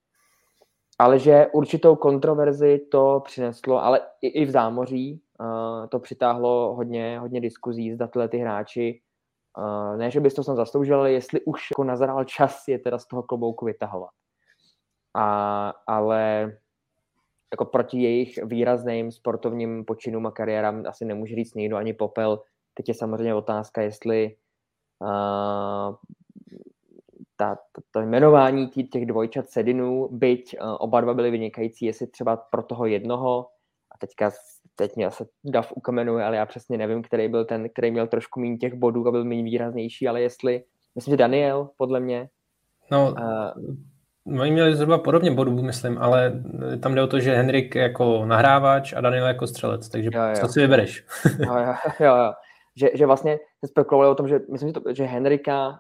ale 1.00 1.18
že 1.18 1.46
určitou 1.52 1.96
kontroverzi 1.96 2.78
to 2.78 3.22
přineslo, 3.24 3.84
ale 3.84 4.00
i, 4.20 4.28
i 4.28 4.44
v 4.44 4.50
zámoří 4.50 5.22
uh, 5.40 5.86
to 5.86 5.98
přitáhlo 5.98 6.74
hodně, 6.74 7.18
hodně 7.18 7.40
diskuzí, 7.40 7.92
zda 7.92 8.06
tyhle 8.06 8.28
ty 8.28 8.38
hráči, 8.38 9.00
uh, 9.58 9.96
ne, 9.96 10.10
že 10.10 10.20
bys 10.20 10.34
to 10.34 10.44
snad 10.44 10.56
zasloužil, 10.56 10.98
ale 10.98 11.12
jestli 11.12 11.40
už 11.40 11.70
jako 11.70 11.84
nazral 11.84 12.24
čas 12.24 12.68
je 12.68 12.78
teda 12.78 12.98
z 12.98 13.06
toho 13.06 13.22
klobouku 13.22 13.64
vytahovat. 13.64 14.10
A, 15.14 15.74
ale 15.86 16.52
jako 17.52 17.64
proti 17.64 18.02
jejich 18.02 18.38
výrazným 18.44 19.12
sportovním 19.12 19.84
počinům 19.84 20.26
a 20.26 20.30
kariérám 20.30 20.84
asi 20.86 21.04
nemůže 21.04 21.34
říct 21.34 21.54
nikdo 21.54 21.76
ani 21.76 21.92
popel. 21.92 22.42
Teď 22.74 22.88
je 22.88 22.94
samozřejmě 22.94 23.34
otázka, 23.34 23.82
jestli 23.82 24.36
uh, 24.98 25.94
ta, 27.40 27.54
ta, 27.54 27.82
ta 27.90 28.02
jmenování 28.02 28.68
těch 28.68 29.06
dvojčat 29.06 29.50
Sedinů, 29.50 30.08
byť 30.12 30.56
uh, 30.60 30.76
oba 30.78 31.00
dva 31.00 31.14
byli 31.14 31.30
vynikající, 31.30 31.86
jestli 31.86 32.06
třeba 32.06 32.36
pro 32.36 32.62
toho 32.62 32.86
jednoho, 32.86 33.46
a 33.94 33.98
teďka 33.98 34.30
teď 34.76 34.96
mě 34.96 35.10
se 35.10 35.26
Dav 35.44 35.72
ukamenuje, 35.76 36.24
ale 36.24 36.36
já 36.36 36.46
přesně 36.46 36.78
nevím, 36.78 37.02
který 37.02 37.28
byl 37.28 37.44
ten, 37.44 37.68
který 37.68 37.90
měl 37.90 38.06
trošku 38.06 38.40
méně 38.40 38.56
těch 38.56 38.74
bodů 38.74 39.08
a 39.08 39.10
byl 39.10 39.24
méně 39.24 39.42
výraznější, 39.42 40.08
ale 40.08 40.20
jestli, 40.20 40.64
myslím, 40.94 41.12
že 41.12 41.16
Daniel, 41.16 41.70
podle 41.76 42.00
mě. 42.00 42.28
No, 42.90 43.14
uh, 44.26 44.40
oni 44.40 44.50
měli 44.50 44.76
zhruba 44.76 44.98
podobně 44.98 45.30
bodů, 45.30 45.62
myslím, 45.62 45.98
ale 45.98 46.42
tam 46.82 46.94
jde 46.94 47.02
o 47.02 47.06
to, 47.06 47.20
že 47.20 47.36
Henrik 47.36 47.74
jako 47.74 48.26
nahrávač 48.26 48.92
a 48.92 49.00
Daniel 49.00 49.26
jako 49.26 49.46
střelec, 49.46 49.88
takže 49.88 50.10
jo, 50.12 50.22
jo. 50.22 50.34
co 50.40 50.48
si 50.48 50.60
vybereš? 50.60 51.04
jo, 51.38 51.54
jo, 51.56 51.74
jo, 52.00 52.16
jo. 52.16 52.32
Že, 52.76 52.90
že 52.94 53.06
vlastně 53.06 53.38
se 53.64 53.68
spekulovali 53.68 54.10
o 54.10 54.14
tom, 54.14 54.28
že 54.28 54.40
myslím, 54.52 54.68
že, 54.68 54.72
to, 54.72 54.94
že 54.94 55.04
Henrika, 55.04 55.78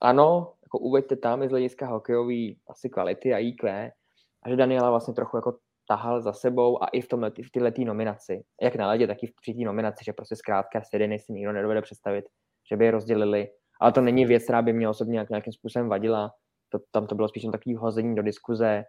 ano, 0.00 0.54
jako 0.74 0.78
uveďte 0.84 1.16
tam 1.16 1.42
i 1.42 1.48
z 1.48 1.50
hlediska 1.50 1.86
hokejové 1.86 2.58
asi 2.70 2.90
kvality 2.90 3.34
a 3.34 3.38
IQ, 3.38 3.92
a 4.42 4.48
že 4.48 4.56
Daniela 4.56 4.90
vlastně 4.90 5.14
trochu 5.14 5.36
jako 5.36 5.58
tahal 5.88 6.20
za 6.20 6.32
sebou 6.32 6.82
a 6.82 6.86
i 6.86 7.00
v, 7.00 7.08
tomhle, 7.08 7.30
v 7.30 7.50
této 7.50 7.84
nominaci, 7.84 8.44
jak 8.62 8.76
na 8.76 8.88
ledě, 8.88 9.06
tak 9.06 9.22
i 9.22 9.26
v 9.26 9.34
při 9.40 9.64
nominaci, 9.64 10.04
že 10.04 10.12
prostě 10.12 10.36
zkrátka 10.36 10.82
Sediny 10.82 11.18
si 11.18 11.32
nikdo 11.32 11.52
nedovede 11.52 11.82
představit, 11.82 12.24
že 12.70 12.76
by 12.76 12.84
je 12.84 12.90
rozdělili. 12.90 13.48
Ale 13.80 13.92
to 13.92 14.00
není 14.00 14.26
věc, 14.26 14.42
která 14.42 14.62
by 14.62 14.72
mě 14.72 14.88
osobně 14.88 15.12
nějak, 15.12 15.30
nějakým 15.30 15.52
způsobem 15.52 15.88
vadila. 15.88 16.30
To, 16.68 16.78
tam 16.90 17.06
to 17.06 17.14
bylo 17.14 17.28
spíš 17.28 17.46
takový 17.52 17.76
hození 17.76 18.14
do 18.14 18.22
diskuze, 18.22 18.84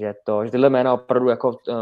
že, 0.00 0.14
to, 0.26 0.44
že 0.44 0.50
tyhle 0.50 0.70
jména 0.70 0.94
opravdu 0.94 1.28
jako 1.28 1.48
uh, 1.48 1.76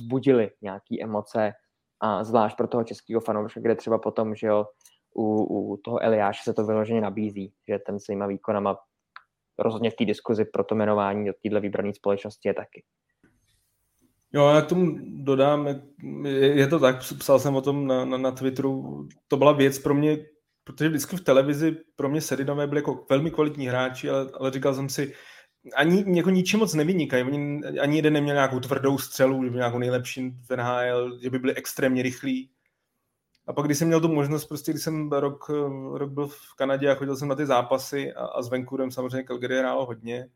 zbudili 0.00 0.50
nějaké 0.62 1.02
emoce 1.02 1.52
a 2.00 2.24
zvlášť 2.24 2.56
pro 2.56 2.66
toho 2.66 2.84
českého 2.84 3.20
fanouška, 3.20 3.60
kde 3.60 3.74
třeba 3.74 3.98
potom, 3.98 4.34
že 4.34 4.46
jo, 4.46 4.66
u, 5.18 5.44
u 5.72 5.76
toho 5.76 6.02
Eliáše 6.02 6.40
se 6.44 6.54
to 6.54 6.66
vyloženě 6.66 7.00
nabízí, 7.00 7.52
že 7.68 7.78
ten 7.78 8.00
svýma 8.00 8.26
výkonama 8.26 8.76
rozhodně 9.58 9.90
v 9.90 9.94
té 9.94 10.04
diskuzi 10.04 10.44
pro 10.44 10.64
to 10.64 10.74
jmenování 10.74 11.26
do 11.26 11.32
téhle 11.42 11.60
vybrané 11.60 11.94
společnosti 11.94 12.48
je 12.48 12.54
taky. 12.54 12.84
Jo, 14.32 14.48
já 14.48 14.62
k 14.62 14.66
tomu 14.66 14.98
dodám, 15.24 15.68
je 16.32 16.66
to 16.66 16.78
tak, 16.78 16.96
psal 17.18 17.38
jsem 17.38 17.56
o 17.56 17.60
tom 17.60 17.86
na, 17.86 18.04
na, 18.04 18.18
na 18.18 18.30
Twitteru, 18.30 19.08
to 19.28 19.36
byla 19.36 19.52
věc 19.52 19.78
pro 19.78 19.94
mě, 19.94 20.18
protože 20.64 20.88
vždycky 20.88 21.16
v 21.16 21.24
televizi 21.24 21.76
pro 21.96 22.08
mě 22.08 22.20
Sedinové 22.20 22.66
byli 22.66 22.78
jako 22.78 23.06
velmi 23.10 23.30
kvalitní 23.30 23.66
hráči, 23.66 24.10
ale, 24.10 24.30
ale 24.40 24.50
říkal 24.50 24.74
jsem 24.74 24.88
si, 24.88 25.12
ani 25.74 26.16
jako 26.16 26.30
ničím 26.30 26.60
moc 26.60 26.74
nevynikají, 26.74 27.24
oni, 27.24 27.60
ani 27.80 27.96
jeden 27.96 28.12
neměl 28.12 28.34
nějakou 28.34 28.60
tvrdou 28.60 28.98
střelu, 28.98 29.44
že 29.44 29.50
by 29.50 29.56
nějakou 29.56 29.78
nejlepší 29.78 30.30
v 30.30 30.56
NHL, 30.56 31.18
že 31.22 31.30
by 31.30 31.38
byli 31.38 31.54
extrémně 31.54 32.02
rychlí. 32.02 32.50
A 33.46 33.52
pak, 33.52 33.66
když 33.66 33.78
jsem 33.78 33.88
měl 33.88 34.00
tu 34.00 34.08
možnost, 34.08 34.44
prostě 34.44 34.72
když 34.72 34.82
jsem 34.82 35.12
rok, 35.12 35.48
rok 35.92 36.10
byl 36.10 36.26
v 36.26 36.54
Kanadě 36.56 36.90
a 36.90 36.94
chodil 36.94 37.16
jsem 37.16 37.28
na 37.28 37.34
ty 37.34 37.46
zápasy 37.46 38.12
a, 38.12 38.24
a 38.24 38.42
s 38.42 38.50
Vancouverem 38.50 38.90
samozřejmě 38.90 39.24
Calgary 39.24 39.58
hrálo 39.58 39.86
hodně, 39.86 40.28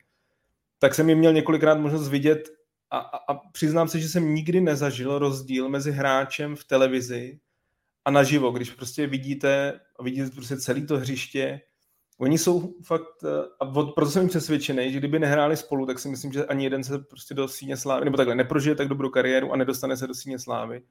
tak 0.78 0.94
jsem 0.94 1.08
je 1.08 1.14
měl 1.14 1.32
několikrát 1.32 1.78
možnost 1.78 2.08
vidět 2.08 2.48
a, 2.90 2.98
a, 2.98 3.32
a 3.32 3.34
přiznám 3.34 3.88
se, 3.88 4.00
že 4.00 4.08
jsem 4.08 4.34
nikdy 4.34 4.60
nezažil 4.60 5.18
rozdíl 5.18 5.68
mezi 5.68 5.92
hráčem 5.92 6.56
v 6.56 6.64
televizi 6.64 7.40
a 8.04 8.10
naživo, 8.10 8.50
když 8.50 8.70
prostě 8.70 9.06
vidíte, 9.06 9.80
vidíte 10.02 10.30
prostě 10.30 10.56
celé 10.56 10.80
to 10.80 10.98
hřiště, 10.98 11.60
Oni 12.20 12.38
jsou 12.38 12.74
fakt, 12.82 13.24
a 13.60 13.66
proto 13.66 14.10
jsem 14.10 14.28
přesvědčený, 14.28 14.92
že 14.92 14.98
kdyby 14.98 15.18
nehráli 15.18 15.56
spolu, 15.56 15.86
tak 15.86 15.98
si 15.98 16.08
myslím, 16.08 16.32
že 16.32 16.46
ani 16.46 16.64
jeden 16.64 16.84
se 16.84 16.98
prostě 16.98 17.34
do 17.34 17.48
síně 17.48 17.76
slávy, 17.76 18.04
nebo 18.04 18.16
takhle, 18.16 18.34
neprožije 18.34 18.74
tak 18.74 18.88
dobrou 18.88 19.10
kariéru 19.10 19.52
a 19.52 19.56
nedostane 19.56 19.96
se 19.96 20.06
do 20.06 20.14
síně 20.14 20.38
slávy. 20.38 20.82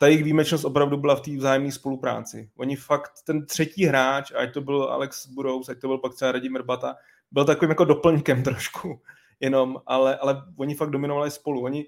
Ta 0.00 0.06
jejich 0.06 0.24
výjimečnost 0.24 0.64
opravdu 0.64 0.96
byla 0.96 1.16
v 1.16 1.20
té 1.20 1.36
vzájemné 1.36 1.72
spolupráci. 1.72 2.50
Oni 2.56 2.76
fakt, 2.76 3.10
ten 3.26 3.46
třetí 3.46 3.84
hráč, 3.84 4.32
ať 4.36 4.54
to 4.54 4.60
byl 4.60 4.82
Alex 4.82 5.26
Burous, 5.26 5.68
ať 5.68 5.80
to 5.80 5.88
byl 5.88 5.98
pak 5.98 6.14
třeba 6.14 6.32
Radim 6.32 6.56
Rbata, 6.56 6.96
byl 7.30 7.44
takovým 7.44 7.70
jako 7.70 7.84
doplňkem 7.84 8.42
trošku 8.42 9.00
jenom, 9.40 9.76
ale, 9.86 10.16
ale 10.16 10.42
oni 10.56 10.74
fakt 10.74 10.90
dominovali 10.90 11.30
spolu. 11.30 11.64
Oni 11.64 11.86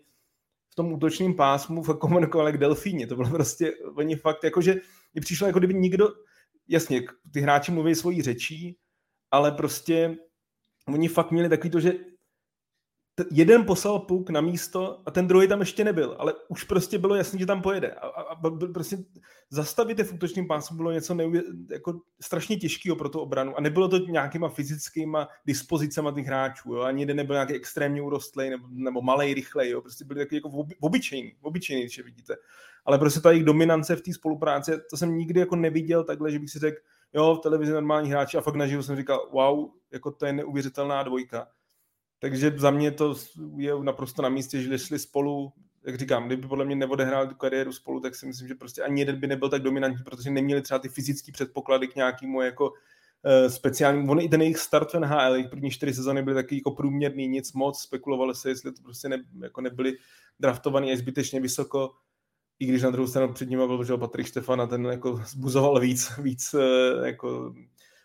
v 0.70 0.74
tom 0.74 0.93
útočném 0.93 1.34
pásmu 1.34 1.82
fakt 1.82 1.98
komunikovali 1.98 2.52
k 2.52 2.59
delfíni. 2.59 3.06
To 3.06 3.16
bylo 3.16 3.30
prostě, 3.30 3.72
oni 3.94 4.16
fakt 4.16 4.44
jakože, 4.44 4.74
mi 5.14 5.20
přišlo 5.20 5.47
jako 5.47 5.59
kdyby 5.59 5.74
nikdo, 5.74 6.09
jasně, 6.68 7.02
ty 7.32 7.40
hráči 7.40 7.72
mluví 7.72 7.94
svojí 7.94 8.22
řečí, 8.22 8.76
ale 9.30 9.52
prostě 9.52 10.16
oni 10.89 11.09
fakt 11.09 11.30
měli 11.30 11.48
takový 11.48 11.70
to, 11.70 11.80
že 11.80 11.93
jeden 13.30 13.64
poslal 13.64 13.98
puk 13.98 14.30
na 14.30 14.40
místo 14.40 15.02
a 15.06 15.10
ten 15.10 15.26
druhý 15.26 15.48
tam 15.48 15.60
ještě 15.60 15.84
nebyl, 15.84 16.16
ale 16.18 16.34
už 16.48 16.64
prostě 16.64 16.98
bylo 16.98 17.14
jasné, 17.14 17.39
že 17.39 17.47
tam 17.47 17.62
pojede. 17.62 17.90
A, 17.90 18.06
a, 18.06 18.22
a 18.22 18.36
prostě 18.74 18.98
zastavit 19.51 19.98
je 19.98 20.05
v 20.05 20.12
útočném 20.12 20.47
pásu 20.47 20.74
bylo 20.74 20.93
něco 20.93 21.14
neuvě, 21.14 21.43
jako 21.70 22.01
strašně 22.20 22.56
těžkého 22.56 22.97
pro 22.97 23.09
tu 23.09 23.20
obranu 23.20 23.56
a 23.56 23.60
nebylo 23.60 23.89
to 23.89 23.98
nějakýma 23.98 24.48
fyzickýma 24.48 25.28
dispozicema 25.47 26.12
těch 26.12 26.26
hráčů. 26.26 26.74
Jo? 26.74 26.80
Ani 26.80 27.02
jeden 27.02 27.16
nebyl 27.16 27.34
nějaký 27.34 27.55
extrémně 27.55 28.02
urostlý 28.02 28.51
nebo, 28.51 28.66
nebo 28.70 29.02
malej, 29.02 29.34
rychlej. 29.34 29.70
Jo? 29.70 29.80
Prostě 29.80 30.05
byli 30.05 30.20
takový 30.20 30.36
jako 30.36 30.66
obyčejný, 30.80 31.32
obyčejný, 31.43 31.82
když 31.82 31.98
je 31.98 32.05
vidíte. 32.05 32.36
Ale 32.84 32.98
prostě 32.98 33.20
ta 33.20 33.30
jejich 33.30 33.44
dominance 33.44 33.97
v 33.97 34.02
té 34.02 34.12
spolupráci, 34.12 34.72
to 34.90 34.97
jsem 34.97 35.18
nikdy 35.18 35.40
jako 35.40 35.56
neviděl 35.56 36.05
takhle, 36.05 36.30
že 36.30 36.39
bych 36.39 36.51
si 36.51 36.59
řekl, 36.59 36.76
jo, 37.14 37.34
v 37.34 37.40
televizi 37.40 37.72
normální 37.72 38.10
hráči 38.10 38.36
a 38.36 38.40
fakt 38.40 38.55
naživu 38.55 38.82
jsem 38.82 38.97
říkal, 38.97 39.28
wow, 39.32 39.70
jako 39.93 40.10
to 40.10 40.26
je 40.26 40.32
neuvěřitelná 40.32 41.02
dvojka. 41.02 41.48
Takže 42.22 42.52
za 42.56 42.70
mě 42.70 42.90
to 42.90 43.14
je 43.56 43.72
naprosto 43.82 44.22
na 44.22 44.28
místě, 44.28 44.62
že 44.62 44.78
šli 44.78 44.98
spolu, 44.98 45.52
jak 45.84 45.98
říkám, 45.98 46.26
kdyby 46.26 46.48
podle 46.48 46.64
mě 46.64 46.76
neodehráli 46.76 47.28
tu 47.28 47.34
kariéru 47.34 47.72
spolu, 47.72 48.00
tak 48.00 48.14
si 48.14 48.26
myslím, 48.26 48.48
že 48.48 48.54
prostě 48.54 48.82
ani 48.82 49.00
jeden 49.00 49.20
by 49.20 49.26
nebyl 49.26 49.48
tak 49.48 49.62
dominantní, 49.62 50.04
protože 50.04 50.30
neměli 50.30 50.62
třeba 50.62 50.78
ty 50.78 50.88
fyzické 50.88 51.32
předpoklady 51.32 51.88
k 51.88 51.96
nějakému 51.96 52.42
jako 52.42 52.70
uh, 52.70 53.48
speciálnímu. 53.48 54.12
On 54.12 54.20
i 54.20 54.28
ten 54.28 54.42
jejich 54.42 54.58
start 54.58 54.92
v 54.92 55.00
NHL, 55.00 55.34
jejich 55.34 55.48
první 55.48 55.70
čtyři 55.70 55.94
sezóny 55.94 56.22
byly 56.22 56.34
taky 56.34 56.54
jako 56.54 56.70
průměrný, 56.70 57.28
nic 57.28 57.52
moc, 57.52 57.80
spekulovali 57.80 58.34
se, 58.34 58.48
jestli 58.48 58.72
to 58.72 58.82
prostě 58.82 59.08
ne, 59.08 59.24
jako 59.40 59.60
nebyli 59.60 59.96
draftovaní 60.40 60.92
až 60.92 60.98
zbytečně 60.98 61.40
vysoko, 61.40 61.90
i 62.58 62.66
když 62.66 62.82
na 62.82 62.90
druhou 62.90 63.08
stranu 63.08 63.32
před 63.32 63.50
nimi 63.50 63.62
byl 63.66 63.98
Patrik 63.98 64.26
Štefan 64.26 64.60
a 64.60 64.66
ten 64.66 64.84
jako 64.84 65.22
zbuzoval 65.26 65.80
víc, 65.80 66.18
víc 66.18 66.54
uh, 66.54 67.06
jako 67.06 67.54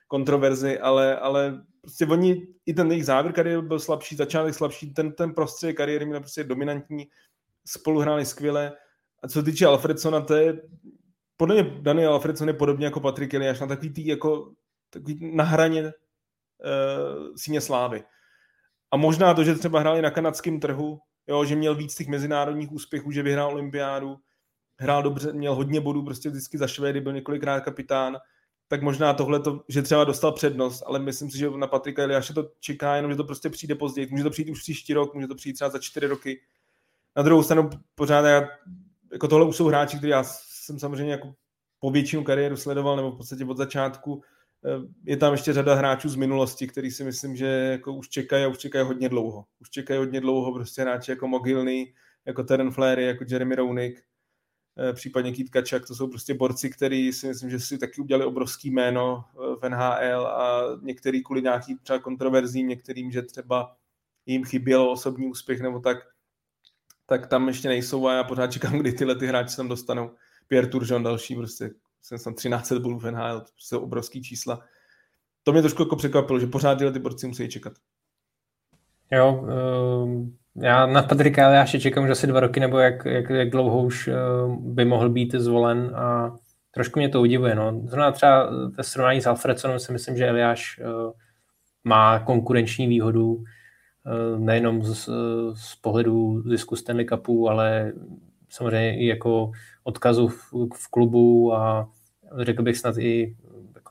kontroverzi, 0.08 0.80
ale, 0.80 1.20
ale 1.20 1.64
prostě 1.82 2.06
oni, 2.06 2.48
i 2.66 2.74
ten 2.74 2.92
jejich 2.92 3.06
závěr 3.06 3.34
kariéry 3.34 3.62
byl 3.62 3.80
slabší, 3.80 4.16
začátek 4.16 4.54
slabší, 4.54 4.94
ten, 4.94 5.12
ten 5.12 5.34
prostředí 5.34 5.74
kariéry 5.74 6.06
měl 6.06 6.20
prostě 6.20 6.44
dominantní, 6.44 7.08
spolu 7.68 8.00
hráli 8.00 8.26
skvěle. 8.26 8.74
A 9.24 9.28
co 9.28 9.44
týče 9.44 9.66
Alfredsona, 9.66 10.22
to 10.22 10.36
je, 10.36 10.62
podle 11.38 11.56
mě 11.56 11.78
Daniel 11.82 12.14
Alfredson 12.14 12.48
je 12.48 12.54
podobně 12.54 12.86
jako 12.86 13.00
Patrik 13.00 13.34
Eliáš 13.34 13.60
na 13.60 13.68
takový 13.68 13.94
tý, 13.94 14.08
jako, 14.08 14.52
takový 14.90 15.36
na 15.36 15.44
hraně 15.44 15.84
uh, 15.84 15.92
síně 17.36 17.62
slávy. 17.62 18.04
A 18.92 18.98
možná 18.98 19.34
to, 19.34 19.44
že 19.44 19.56
třeba 19.56 19.80
hráli 19.80 20.02
na 20.02 20.12
kanadském 20.12 20.60
trhu, 20.60 21.00
jo, 21.28 21.46
že 21.46 21.56
měl 21.56 21.76
víc 21.76 21.96
těch 21.96 22.08
mezinárodních 22.08 22.72
úspěchů, 22.72 23.12
že 23.12 23.24
vyhrál 23.24 23.52
olympiádu, 23.52 24.18
hrál 24.80 25.04
dobře, 25.04 25.34
měl 25.34 25.56
hodně 25.56 25.82
bodů, 25.82 26.04
prostě 26.04 26.30
vždycky 26.30 26.58
za 26.58 26.68
Švédy 26.68 27.02
byl 27.02 27.14
několikrát 27.14 27.62
kapitán, 27.62 28.18
tak 28.68 28.82
možná 28.82 29.14
tohle 29.14 29.40
to, 29.40 29.64
že 29.68 29.82
třeba 29.82 30.04
dostal 30.04 30.32
přednost, 30.32 30.84
ale 30.86 31.00
myslím 31.00 31.32
si, 31.32 31.38
že 31.38 31.50
na 31.50 31.68
Patrika 31.68 32.04
Eliáše 32.04 32.34
to 32.34 32.52
čeká 32.60 32.96
jenom, 32.96 33.12
že 33.12 33.18
to 33.18 33.24
prostě 33.24 33.50
přijde 33.50 33.76
později. 33.76 34.08
Může 34.12 34.24
to 34.24 34.30
přijít 34.30 34.50
už 34.50 34.62
příští 34.62 34.94
rok, 34.94 35.14
může 35.14 35.28
to 35.28 35.36
přijít 35.36 35.54
třeba 35.54 35.70
za 35.70 35.80
čtyři 35.80 36.08
roky. 36.08 36.42
Na 37.16 37.24
druhou 37.24 37.44
stranu 37.44 37.70
pořád 37.96 38.26
já, 38.26 38.48
jako 39.12 39.28
tohle 39.28 39.46
už 39.46 39.56
jsou 39.56 39.68
hráči, 39.68 39.98
který 39.98 40.12
já 40.12 40.24
jsem 40.24 40.80
samozřejmě 40.80 41.12
jako 41.12 41.34
po 41.80 41.92
většinu 41.92 42.24
kariéru 42.24 42.58
sledoval, 42.58 42.96
nebo 42.96 43.12
v 43.12 43.18
podstatě 43.18 43.46
od 43.46 43.58
začátku. 43.58 44.22
Eh, 44.66 44.88
je 45.04 45.18
tam 45.18 45.32
ještě 45.32 45.54
řada 45.54 45.76
hráčů 45.76 46.10
z 46.10 46.16
minulosti, 46.16 46.68
který 46.68 46.92
si 46.92 47.04
myslím, 47.04 47.36
že 47.36 47.46
jako 47.48 47.94
už 47.94 48.10
čekají 48.10 48.46
a 48.46 48.48
už 48.48 48.58
čekají 48.58 48.86
hodně 48.86 49.10
dlouho. 49.10 49.46
Už 49.62 49.70
čekají 49.70 49.98
hodně 50.00 50.22
dlouho 50.22 50.54
prostě 50.54 50.82
hráči 50.82 51.12
jako 51.12 51.28
Mogilny, 51.28 51.94
jako 52.26 52.44
Teren 52.44 52.72
Flery, 52.72 53.06
jako 53.06 53.26
Jeremy 53.28 53.56
Roenick, 53.56 54.00
Eh, 54.00 54.17
případně 54.94 55.32
Kít 55.32 55.50
Kačak, 55.50 55.88
to 55.88 55.96
jsou 55.96 56.08
prostě 56.08 56.34
borci, 56.34 56.70
který 56.70 57.14
si 57.14 57.28
myslím, 57.28 57.50
že 57.50 57.60
si 57.60 57.78
taky 57.78 58.02
udělali 58.02 58.26
obrovský 58.26 58.72
jméno 58.72 59.26
eh, 59.34 59.56
v 59.56 59.70
NHL 59.70 60.28
a 60.28 60.62
některý 60.82 61.24
kvůli 61.24 61.42
nějaký 61.42 61.76
třeba 61.76 62.00
kontroverzím, 62.00 62.68
některým, 62.68 63.12
že 63.12 63.22
třeba 63.22 63.76
jim 64.26 64.46
chyběl 64.46 64.90
osobní 64.90 65.28
úspěch 65.28 65.62
nebo 65.62 65.80
tak, 65.80 65.98
tak 67.06 67.28
tam 67.28 67.48
ještě 67.48 67.68
nejsou 67.68 68.08
a 68.08 68.14
já 68.14 68.24
pořád 68.24 68.52
čekám, 68.52 68.80
kdy 68.80 68.94
tyhle 68.94 69.16
ty 69.16 69.28
hráči 69.28 69.56
tam 69.56 69.68
dostanou. 69.68 70.12
Pierre 70.48 70.68
Turgeon 70.68 71.04
další, 71.04 71.36
prostě 71.36 71.72
jsem 72.02 72.20
tam 72.20 72.34
13 72.34 72.72
bodů 72.72 73.00
v 73.00 73.12
NHL, 73.12 73.42
to 73.42 73.52
jsou 73.58 73.80
obrovský 73.80 74.24
čísla. 74.24 74.62
To 75.44 75.52
mě 75.52 75.62
trošku 75.62 75.82
jako 75.82 75.96
překvapilo, 75.96 76.40
že 76.40 76.48
pořád 76.48 76.76
tyhle 76.76 76.94
ty 76.94 77.00
borci 77.00 77.28
musí 77.28 77.50
čekat. 77.50 77.74
Jo, 79.12 79.46
um 80.04 80.38
já 80.62 80.86
na 80.86 81.04
Patrika 81.04 81.48
Eliáše 81.48 81.80
čekám 81.80 82.04
už 82.04 82.10
asi 82.10 82.28
dva 82.28 82.40
roky, 82.40 82.60
nebo 82.60 82.80
jak, 82.80 83.06
jak, 83.06 83.30
jak 83.30 83.50
dlouho 83.50 83.82
už 83.82 84.08
uh, 84.08 84.56
by 84.74 84.86
mohl 84.86 85.10
být 85.10 85.32
zvolen 85.36 85.96
a 85.96 86.36
trošku 86.72 87.00
mě 87.00 87.10
to 87.10 87.22
udivuje. 87.22 87.56
No. 87.56 87.82
Zrovna 87.86 88.12
třeba 88.12 88.50
ve 88.78 88.84
srovnání 88.84 89.22
s 89.22 89.28
Alfredsonem 89.28 89.80
si 89.80 89.94
myslím, 89.94 90.18
že 90.18 90.28
Eliáš 90.28 90.80
uh, 90.80 91.12
má 91.84 92.20
konkurenční 92.20 92.88
výhodu 92.88 93.44
nejenom 94.38 94.84
z, 94.84 95.10
z 95.54 95.76
pohledu 95.76 96.44
zisku 96.50 96.76
Stanley 96.76 97.06
Cupu, 97.06 97.50
ale 97.50 97.94
samozřejmě 98.50 99.00
i 99.00 99.08
jako 99.08 99.52
odkazu 99.84 100.28
v, 100.28 100.52
v 100.74 100.92
klubu 100.92 101.54
a 101.54 101.90
řekl 102.40 102.64
bych 102.64 102.78
snad 102.78 102.98
i 102.98 103.36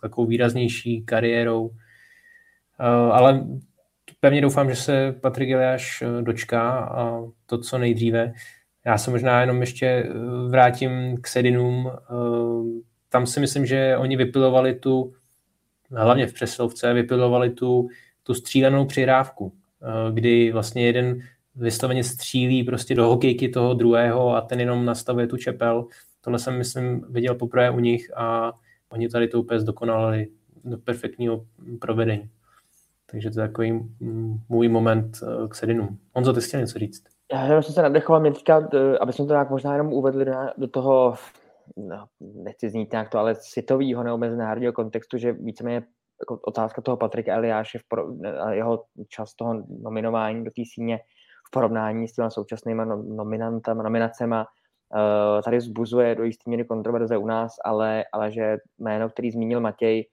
takovou 0.00 0.26
výraznější 0.26 1.04
kariérou. 1.04 1.70
Ale 3.12 3.46
pevně 4.20 4.40
doufám, 4.40 4.70
že 4.70 4.76
se 4.76 5.12
Patrik 5.20 5.50
Eliáš 5.50 6.02
eh, 6.02 6.22
dočká 6.22 6.78
a 6.78 7.22
to 7.46 7.58
co 7.58 7.78
nejdříve. 7.78 8.32
Já 8.86 8.98
se 8.98 9.10
možná 9.10 9.40
jenom 9.40 9.60
ještě 9.60 9.86
eh, 9.86 10.08
vrátím 10.48 11.16
k 11.20 11.26
Sedinům. 11.26 11.90
Eh, 11.90 12.80
tam 13.08 13.26
si 13.26 13.40
myslím, 13.40 13.66
že 13.66 13.96
oni 13.96 14.16
vypilovali 14.16 14.74
tu, 14.74 15.12
hlavně 15.90 16.26
v 16.26 16.32
přeslovce, 16.32 16.92
vypilovali 16.92 17.50
tu, 17.50 17.88
tu 18.22 18.34
střílenou 18.34 18.86
přihrávku, 18.86 19.52
kdy 20.12 20.52
vlastně 20.52 20.86
jeden 20.86 21.20
vysloveně 21.54 22.04
střílí 22.04 22.64
prostě 22.64 22.94
do 22.94 23.06
hokejky 23.06 23.48
toho 23.48 23.74
druhého 23.74 24.36
a 24.36 24.40
ten 24.40 24.60
jenom 24.60 24.84
nastavuje 24.84 25.26
tu 25.26 25.36
čepel. 25.36 25.86
Tohle 26.20 26.38
jsem, 26.38 26.58
myslím, 26.58 27.04
viděl 27.08 27.34
poprvé 27.34 27.70
u 27.70 27.80
nich 27.80 28.16
a 28.16 28.52
oni 28.88 29.08
tady 29.08 29.28
to 29.28 29.40
úplně 29.40 29.60
zdokonalili 29.60 30.28
do 30.64 30.78
perfektního 30.78 31.46
provedení. 31.80 32.30
Takže 33.10 33.30
to 33.30 33.40
je 33.40 33.48
takový 33.48 33.96
můj 34.48 34.68
moment 34.68 35.18
k 35.48 35.54
Sedinům. 35.54 35.98
Honzo, 36.14 36.32
ty 36.32 36.40
chtěl 36.40 36.60
něco 36.60 36.78
říct? 36.78 37.02
Já 37.32 37.62
jsem 37.62 37.74
se 37.74 37.82
nadechoval, 37.82 38.20
mě 38.20 38.32
teďka, 38.32 38.68
eh, 38.74 38.98
aby 38.98 39.12
jsme 39.12 39.26
to 39.26 39.32
nějak 39.32 39.50
možná 39.50 39.72
jenom 39.72 39.92
uvedli 39.92 40.24
do, 40.24 40.32
do 40.58 40.68
toho, 40.68 41.14
no, 41.76 42.06
nechci 42.20 42.70
znít 42.70 42.92
nějak 42.92 43.08
to, 43.08 43.18
ale 43.18 43.34
světového 43.34 44.02
nebo 44.02 44.18
mezinárodního 44.18 44.72
kontextu, 44.72 45.18
že 45.18 45.32
víceméně 45.32 45.82
jako 46.20 46.40
otázka 46.46 46.82
toho 46.82 46.96
Patrika 46.96 47.34
Eliáše 47.34 47.78
a 48.40 48.52
jeho 48.52 48.84
čas 49.08 49.34
toho 49.34 49.64
nominování 49.82 50.44
do 50.44 50.50
té 50.50 50.62
síně 50.74 50.98
v 51.48 51.50
porovnání 51.50 52.08
s 52.08 52.12
těma 52.12 52.30
současnými 52.30 52.86
no, 52.86 53.02
nominantama, 53.02 53.82
nominacema 53.82 54.46
uh, 54.94 55.42
tady 55.42 55.56
vzbuzuje 55.56 56.14
do 56.14 56.24
jistý 56.24 56.50
míry 56.50 56.64
kontroverze 56.64 57.16
u 57.16 57.26
nás, 57.26 57.52
ale, 57.64 58.04
ale 58.12 58.32
že 58.32 58.56
jméno, 58.78 59.08
který 59.08 59.30
zmínil 59.30 59.60
Matěj, 59.60 60.04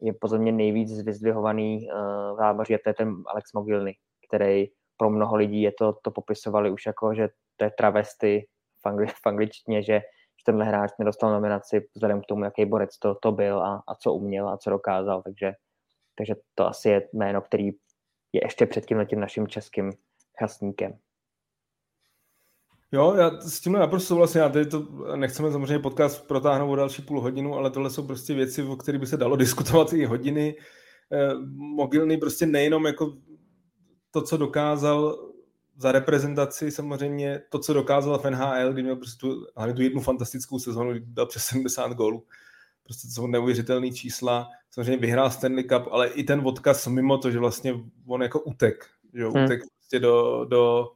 je 0.00 0.12
podle 0.12 0.38
mě 0.38 0.52
nejvíc 0.52 1.02
vyzdvihovaný 1.02 1.88
uh, 1.88 2.34
v 2.34 2.36
zámoří 2.36 2.74
a 2.74 2.78
to 2.84 2.90
je 2.90 2.94
ten 2.94 3.14
Alex 3.26 3.52
Mogilny, 3.52 3.94
který 4.28 4.66
pro 4.96 5.10
mnoho 5.10 5.36
lidí 5.36 5.62
je 5.62 5.72
to, 5.72 5.92
to 5.92 6.10
popisovali 6.10 6.70
už 6.70 6.86
jako, 6.86 7.14
že 7.14 7.28
to 7.56 7.64
je 7.64 7.70
travesty 7.70 8.46
v, 8.82 8.86
angli, 8.86 9.06
v 9.06 9.26
angličtině, 9.26 9.82
že, 9.82 9.92
že 10.38 10.44
tenhle 10.44 10.64
hráč 10.64 10.90
nedostal 10.98 11.32
nominaci 11.32 11.88
vzhledem 11.94 12.20
k 12.20 12.26
tomu, 12.26 12.44
jaký 12.44 12.64
borec 12.64 12.98
to, 12.98 13.14
to 13.14 13.32
byl 13.32 13.62
a, 13.62 13.82
a 13.86 13.94
co 13.94 14.12
uměl 14.12 14.48
a 14.48 14.58
co 14.58 14.70
dokázal, 14.70 15.22
takže, 15.22 15.52
takže 16.18 16.34
to 16.54 16.66
asi 16.66 16.88
je 16.88 17.08
jméno, 17.12 17.40
který 17.40 17.66
je 18.32 18.40
ještě 18.44 18.66
před 18.66 18.86
tím 18.86 19.20
naším 19.20 19.48
českým 19.48 19.92
chasníkem. 20.38 20.98
Jo, 22.92 23.14
já 23.14 23.40
s 23.40 23.60
tím 23.60 23.72
naprosto 23.72 24.08
souhlasím. 24.08 24.40
Já 24.40 24.48
tady 24.48 24.66
to 24.66 24.88
nechceme 25.16 25.52
samozřejmě 25.52 25.78
podcast 25.78 26.26
protáhnout 26.26 26.72
o 26.72 26.76
další 26.76 27.02
půl 27.02 27.20
hodinu, 27.20 27.54
ale 27.54 27.70
tohle 27.70 27.90
jsou 27.90 28.06
prostě 28.06 28.34
věci, 28.34 28.62
o 28.62 28.76
kterých 28.76 29.00
by 29.00 29.06
se 29.06 29.16
dalo 29.16 29.36
diskutovat 29.46 29.92
i 29.92 30.04
hodiny. 30.04 30.54
Eh, 31.12 31.34
mogilný 31.56 32.16
prostě 32.16 32.46
nejenom 32.46 32.86
jako 32.86 33.16
to, 34.10 34.22
co 34.22 34.36
dokázal 34.36 35.18
za 35.76 35.92
reprezentaci, 35.92 36.70
samozřejmě 36.70 37.42
to, 37.48 37.58
co 37.58 37.72
dokázal 37.72 38.18
v 38.18 38.30
NHL, 38.30 38.72
kdy 38.72 38.82
měl 38.82 38.96
prostě 38.96 39.18
tu, 39.20 39.46
hlavně 39.56 39.74
tu 39.74 39.82
jednu 39.82 40.00
fantastickou 40.00 40.58
sezonu, 40.58 40.90
kdy 40.90 41.00
dal 41.06 41.26
přes 41.26 41.44
70 41.44 41.92
gólů. 41.92 42.24
Prostě 42.84 43.08
to 43.08 43.12
jsou 43.12 43.26
neuvěřitelné 43.26 43.90
čísla. 43.90 44.48
Samozřejmě 44.70 44.96
vyhrál 44.96 45.30
Stanley 45.30 45.64
Cup, 45.64 45.82
ale 45.90 46.08
i 46.08 46.24
ten 46.24 46.42
odkaz 46.44 46.86
mimo 46.86 47.18
to, 47.18 47.30
že 47.30 47.38
vlastně 47.38 47.74
on 48.06 48.22
jako 48.22 48.40
utek. 48.40 48.86
Že 49.14 49.24
hmm. 49.24 49.44
utek 49.44 49.60
prostě 49.76 49.98
do, 49.98 50.44
do 50.44 50.88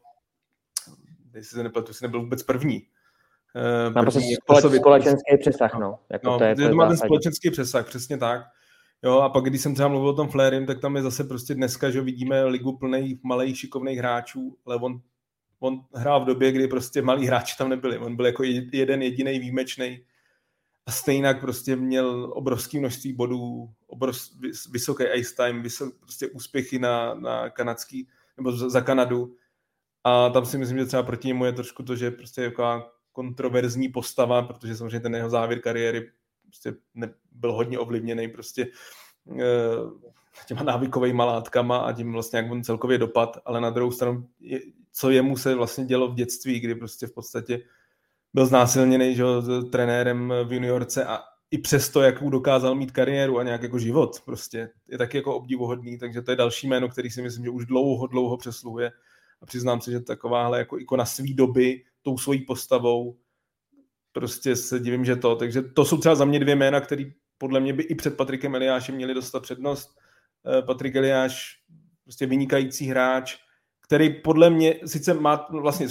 jestli 1.35 1.57
se 1.57 1.63
nepletu, 1.63 1.93
si 1.93 2.05
nebyl 2.05 2.21
vůbec 2.21 2.43
první. 2.43 2.87
Eh, 3.57 3.91
Má 3.91 4.03
prostě 4.03 4.37
společenský 4.77 5.39
přesah, 5.41 5.75
no. 5.75 5.99
Jako 6.11 6.27
no, 6.27 6.39
to 6.39 6.45
je, 6.45 6.57
to, 6.57 6.69
to 6.69 6.75
má 6.75 6.89
ten 6.89 6.97
společenský 6.97 7.51
přesah, 7.51 7.87
přesně 7.87 8.19
tak. 8.19 8.43
Jo, 9.03 9.19
a 9.21 9.29
pak, 9.29 9.45
když 9.45 9.61
jsem 9.61 9.75
třeba 9.75 9.89
mluvil 9.89 10.09
o 10.09 10.17
tom 10.17 10.29
Flérim, 10.29 10.67
tak 10.67 10.81
tam 10.81 10.97
je 10.97 11.03
zase 11.03 11.25
prostě 11.25 11.55
dneska, 11.55 11.91
že 11.91 12.01
vidíme 12.01 12.45
ligu 12.45 12.79
plných 12.79 13.19
malých 13.23 13.59
šikovných 13.59 13.99
hráčů, 13.99 14.57
ale 14.67 14.77
on, 14.77 15.01
on 15.61 15.81
hrál 15.95 16.21
v 16.21 16.27
době, 16.27 16.53
kdy 16.53 16.69
prostě 16.69 17.03
malí 17.03 17.27
hráči 17.27 17.59
tam 17.59 17.69
nebyli. 17.69 17.99
On 17.99 18.17
byl 18.17 18.27
jako 18.27 18.43
jeden 18.73 19.03
jediný 19.03 19.39
výjimečný 19.39 20.05
a 20.87 20.91
stejně 20.91 21.35
prostě 21.35 21.77
měl 21.77 22.33
obrovské 22.35 22.79
množství 22.79 23.13
bodů, 23.13 23.71
obrov, 23.87 24.17
vysoký 24.71 25.05
ice 25.15 25.35
time, 25.35 25.63
vysok, 25.63 25.95
prostě 26.01 26.29
úspěchy 26.29 26.79
na, 26.79 27.15
na 27.15 27.51
kanadský, 27.51 28.09
nebo 28.37 28.53
za 28.53 28.81
Kanadu. 28.81 29.37
A 30.05 30.29
tam 30.29 30.47
si 30.47 30.59
myslím, 30.59 30.79
že 30.79 30.87
třeba 30.87 31.03
proti 31.03 31.29
němu 31.29 31.45
je 31.45 31.53
trošku 31.53 31.83
to, 31.83 31.97
že 31.97 32.05
je 32.05 32.11
prostě 32.11 32.43
jako 32.43 32.91
kontroverzní 33.13 33.89
postava, 33.89 34.43
protože 34.43 34.77
samozřejmě 34.77 35.01
ten 35.01 35.15
jeho 35.15 35.31
závěr 35.31 35.61
kariéry 35.61 36.11
prostě 36.43 36.75
ne, 36.95 37.15
byl 37.33 37.53
hodně 37.53 37.79
ovlivněný 37.79 38.29
prostě 38.29 38.63
e, 38.63 39.47
těma 40.47 40.63
návykovými 40.63 41.23
látkama 41.23 41.79
a 41.79 41.93
tím 41.93 42.13
vlastně 42.13 42.39
jak 42.39 42.51
on 42.51 42.65
celkově 42.65 42.99
dopad, 42.99 43.39
ale 43.45 43.61
na 43.61 43.71
druhou 43.71 43.91
stranu, 43.91 44.29
je, 44.41 44.61
co 44.93 45.11
jemu 45.11 45.37
se 45.37 45.55
vlastně 45.55 45.85
dělo 45.85 46.09
v 46.09 46.15
dětství, 46.15 46.61
kdy 46.61 46.75
prostě 46.75 47.07
v 47.07 47.13
podstatě 47.13 47.61
byl 48.35 48.47
znásilněný 48.47 49.15
že, 49.15 49.25
trenérem 49.73 50.33
v 50.45 50.53
juniorce 50.53 51.05
a 51.05 51.19
i 51.51 51.59
přesto, 51.59 52.03
jakou 52.03 52.31
dokázal 52.31 52.75
mít 52.75 52.93
kariéru 52.93 53.39
a 53.39 53.43
nějak 53.43 53.63
jako 53.63 53.79
život, 53.79 54.21
prostě 54.25 54.71
je 54.89 54.99
taky 54.99 55.17
jako 55.17 55.37
obdivuhodný, 55.37 55.99
takže 55.99 56.23
to 56.23 56.31
je 56.31 56.37
další 56.37 56.69
jméno, 56.69 56.89
který 56.89 57.11
si 57.11 57.23
myslím, 57.23 57.45
že 57.45 57.51
už 57.51 57.67
dlouho, 57.67 58.07
dlouho 58.07 58.37
přesluhuje 58.37 58.93
a 59.43 59.47
přiznám 59.47 59.81
se, 59.81 59.91
že 59.91 60.01
takováhle 60.01 60.59
jako 60.59 60.79
ikona 60.79 61.05
svý 61.05 61.35
doby 61.35 61.85
tou 62.03 62.19
svojí 62.19 62.45
postavou 62.45 63.17
prostě 64.13 64.57
se 64.57 64.81
divím, 64.81 65.05
že 65.05 65.17
to. 65.17 65.37
Takže 65.37 65.63
to 65.63 65.85
jsou 65.85 65.99
třeba 65.99 66.15
za 66.15 66.25
mě 66.25 66.41
dvě 66.41 66.57
jména, 66.57 66.81
které 66.81 67.05
podle 67.39 67.61
mě 67.61 67.73
by 67.73 67.83
i 67.83 67.95
před 67.95 68.17
Patrikem 68.17 68.55
Eliášem 68.55 68.95
měli 68.95 69.15
dostat 69.15 69.43
přednost. 69.43 69.99
Eh, 70.59 70.63
Patrik 70.63 70.97
Eliáš, 70.97 71.63
prostě 72.05 72.27
vynikající 72.27 72.87
hráč, 72.87 73.37
který 73.91 74.15
podle 74.15 74.51
mě 74.51 74.75
sice 74.87 75.15
má 75.15 75.47
vlastně, 75.51 75.87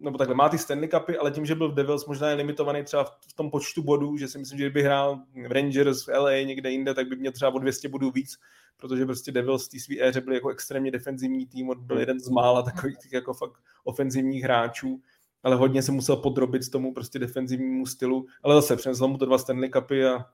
nebo 0.00 0.18
takhle, 0.18 0.36
má 0.36 0.48
ty 0.48 0.58
Stanley 0.58 0.88
Cupy, 0.88 1.16
ale 1.16 1.30
tím, 1.30 1.46
že 1.46 1.54
byl 1.54 1.72
v 1.72 1.74
Devils, 1.74 2.06
možná 2.06 2.28
je 2.28 2.34
limitovaný 2.34 2.84
třeba 2.84 3.04
v 3.04 3.32
tom 3.34 3.50
počtu 3.50 3.82
bodů, 3.82 4.16
že 4.16 4.28
si 4.28 4.38
myslím, 4.38 4.58
že 4.58 4.64
kdyby 4.64 4.82
hrál 4.82 5.20
v 5.48 5.52
Rangers, 5.52 6.06
v 6.06 6.08
LA, 6.08 6.32
někde 6.32 6.70
jinde, 6.70 6.94
tak 6.94 7.08
by 7.08 7.16
měl 7.16 7.32
třeba 7.32 7.54
o 7.54 7.58
200 7.58 7.88
bodů 7.88 8.10
víc, 8.10 8.38
protože 8.76 9.06
prostě 9.06 9.32
Devils 9.32 9.66
v 9.66 9.70
té 9.70 9.78
své 9.80 9.94
éře 10.00 10.20
byli 10.20 10.36
jako 10.36 10.48
extrémně 10.48 10.90
defenzivní 10.90 11.46
tým, 11.46 11.70
byl 11.78 11.98
jeden 11.98 12.20
z 12.20 12.28
mála 12.28 12.62
takových 12.62 13.12
jako 13.12 13.34
fakt 13.34 13.58
ofenzivních 13.84 14.42
hráčů 14.42 15.00
ale 15.42 15.56
hodně 15.56 15.82
se 15.82 15.92
musel 15.92 16.16
podrobit 16.16 16.70
tomu 16.70 16.94
prostě 16.94 17.18
defenzivnímu 17.18 17.86
stylu, 17.86 18.26
ale 18.42 18.54
zase 18.54 18.76
přinesl 18.76 19.08
mu 19.08 19.18
to 19.18 19.26
dva 19.26 19.38
Stanley 19.38 19.70
Cupy 19.70 20.06
a 20.06 20.24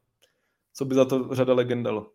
co 0.73 0.85
by 0.85 0.95
za 0.95 1.05
to 1.05 1.35
řada 1.35 1.55
legend 1.55 1.85
dalo. 1.85 2.11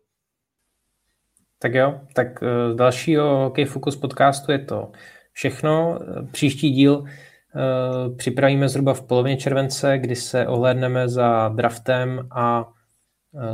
Tak 1.58 1.74
jo, 1.74 2.00
tak 2.14 2.42
uh, 2.42 2.48
z 2.72 2.76
dalšího 2.76 3.38
Hokej 3.38 3.64
Focus 3.64 3.96
podcastu 3.96 4.52
je 4.52 4.58
to 4.58 4.92
všechno. 5.32 5.98
Příští 6.32 6.70
díl 6.70 6.98
uh, 6.98 8.16
připravíme 8.16 8.68
zhruba 8.68 8.94
v 8.94 9.02
polovině 9.02 9.36
července, 9.36 9.98
kdy 9.98 10.16
se 10.16 10.46
ohlédneme 10.46 11.08
za 11.08 11.48
draftem 11.48 12.28
a 12.30 12.72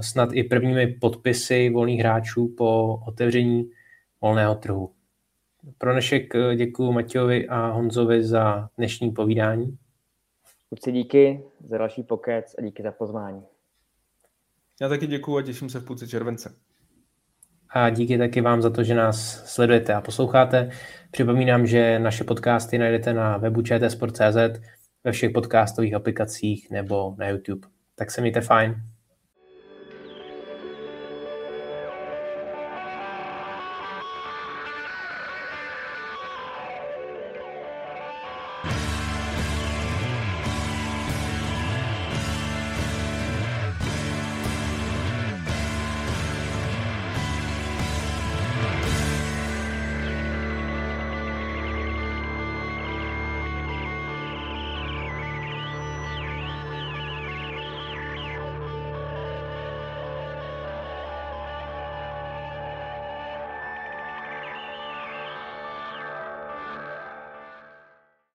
snad 0.01 0.29
i 0.33 0.45
prvními 0.45 0.87
podpisy 0.87 1.71
volných 1.71 2.01
hráčů 2.01 2.55
po 2.57 2.99
otevření 3.07 3.71
volného 4.21 4.55
trhu. 4.55 4.93
Pro 5.79 5.93
dnešek 5.93 6.35
eh, 6.35 6.57
děkuji 6.57 6.93
Matějovi 6.93 7.49
a 7.49 7.67
Honzovi 7.67 8.25
za 8.25 8.71
dnešní 8.77 9.11
povídání. 9.11 9.79
Kluci 10.69 10.93
díky 10.93 11.45
za 11.65 11.79
další 11.79 12.03
pokec 12.03 12.55
a 12.59 12.63
díky 12.63 12.83
za 12.83 12.93
pozvání. 12.93 13.43
Já 14.81 14.89
taky 14.89 15.07
děkuji 15.07 15.39
a 15.39 15.43
těším 15.43 15.71
se 15.71 15.81
v 15.81 15.85
půlce 15.85 16.09
července. 16.09 16.57
A 17.73 17.91
díky 17.91 18.19
taky 18.19 18.41
vám 18.41 18.63
za 18.63 18.71
to, 18.71 18.85
že 18.85 18.95
nás 18.95 19.45
sledujete 19.45 19.95
a 19.95 20.01
posloucháte. 20.01 20.71
Připomínám, 21.11 21.67
že 21.67 21.99
naše 21.99 22.25
podcasty 22.25 22.79
najdete 22.79 23.13
na 23.13 23.37
webu 23.37 23.63
čtsport.cz, 23.63 24.61
ve 25.05 25.13
všech 25.13 25.31
podcastových 25.31 25.95
aplikacích 25.95 26.71
nebo 26.71 27.15
na 27.19 27.29
YouTube. 27.29 27.69
Tak 27.95 28.11
se 28.11 28.21
mějte 28.21 28.41
fajn. 28.41 28.90